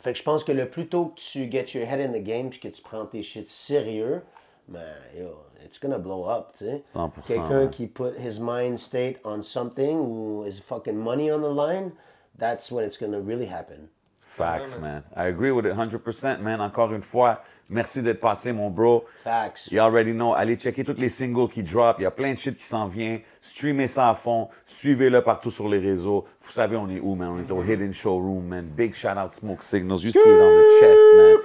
Fait 0.00 0.12
que 0.12 0.18
je 0.18 0.24
pense 0.24 0.42
que 0.42 0.50
le 0.50 0.68
plus 0.68 0.88
tôt 0.88 1.14
que 1.14 1.20
tu 1.20 1.48
get 1.48 1.66
your 1.78 1.86
head 1.86 2.00
in 2.00 2.12
the 2.12 2.24
game 2.24 2.50
puis 2.50 2.58
que 2.58 2.66
tu 2.66 2.82
prends 2.82 3.06
tes 3.06 3.22
shit 3.22 3.48
sérieux, 3.48 4.20
ben, 4.66 4.80
yo, 5.16 5.44
it's 5.64 5.78
gonna 5.78 5.98
blow 5.98 6.28
up, 6.28 6.54
tu 6.58 6.64
sais. 6.64 6.82
100%, 6.92 7.10
Quelqu'un 7.28 7.60
ouais. 7.60 7.70
qui 7.70 7.86
put 7.86 8.18
his 8.18 8.40
mind 8.40 8.76
state 8.76 9.20
on 9.24 9.40
something 9.40 9.96
ou 9.96 10.44
his 10.44 10.58
fucking 10.58 10.96
money 10.96 11.30
on 11.30 11.38
the 11.38 11.54
line, 11.54 11.92
that's 12.36 12.72
when 12.72 12.84
it's 12.84 12.98
gonna 12.98 13.20
really 13.20 13.46
happen. 13.46 13.88
Facts, 14.18 14.76
man. 14.76 15.04
I 15.14 15.26
agree 15.26 15.52
with 15.52 15.66
it 15.66 15.76
100%, 15.76 16.40
man. 16.40 16.60
Encore 16.60 16.92
une 16.92 17.02
fois, 17.02 17.44
merci 17.70 18.02
d'être 18.02 18.20
passé, 18.20 18.52
mon 18.52 18.68
bro. 18.68 19.04
Facts. 19.24 19.70
You 19.72 19.80
already 19.80 20.12
know. 20.12 20.34
Allez 20.34 20.56
checker 20.56 20.84
tous 20.84 20.98
les 20.98 21.08
singles 21.08 21.48
qui 21.48 21.62
drop. 21.62 21.96
Il 21.98 22.02
y 22.02 22.06
a 22.06 22.10
plein 22.10 22.34
de 22.34 22.38
shit 22.38 22.56
qui 22.56 22.64
s'en 22.64 22.88
vient. 22.88 23.18
Streamez 23.40 23.88
ça 23.88 24.10
à 24.10 24.14
fond. 24.14 24.48
Suivez-le 24.66 25.22
partout 25.22 25.50
sur 25.50 25.68
les 25.68 25.78
réseaux. 25.78 26.26
Vous 26.42 26.50
savez, 26.50 26.76
on 26.76 26.88
est 26.90 27.00
où, 27.00 27.14
man? 27.14 27.28
On 27.30 27.38
est 27.38 27.50
au 27.50 27.62
Hidden 27.62 27.94
Showroom, 27.94 28.44
man. 28.44 28.66
Big 28.66 28.94
shout 28.94 29.16
out 29.16 29.32
Smoke 29.32 29.62
Signals. 29.62 30.02
You 30.02 30.10
see 30.10 30.18
it 30.18 30.26
on 30.26 30.50
the 30.50 30.80
chest, 30.80 31.02
man. 31.16 31.36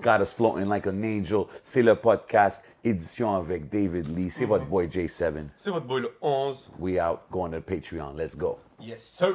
Got 0.00 0.22
us 0.22 0.32
floating 0.32 0.68
like 0.68 0.86
an 0.86 1.02
angel. 1.02 1.46
C'est 1.62 1.82
le 1.82 1.94
podcast. 1.94 2.64
Édition 2.84 3.36
avec 3.36 3.68
David 3.68 4.08
Lee. 4.16 4.30
C'est 4.30 4.46
votre 4.46 4.64
boy 4.64 4.88
J7. 4.88 5.44
C'est 5.54 5.70
votre 5.70 5.86
boy 5.86 6.00
le 6.02 6.12
11. 6.20 6.72
We 6.78 6.98
out. 6.98 7.20
Going 7.30 7.50
to 7.52 7.60
Patreon. 7.60 8.14
Let's 8.16 8.36
go. 8.36 8.58
Yes, 8.80 9.02
sir. 9.02 9.34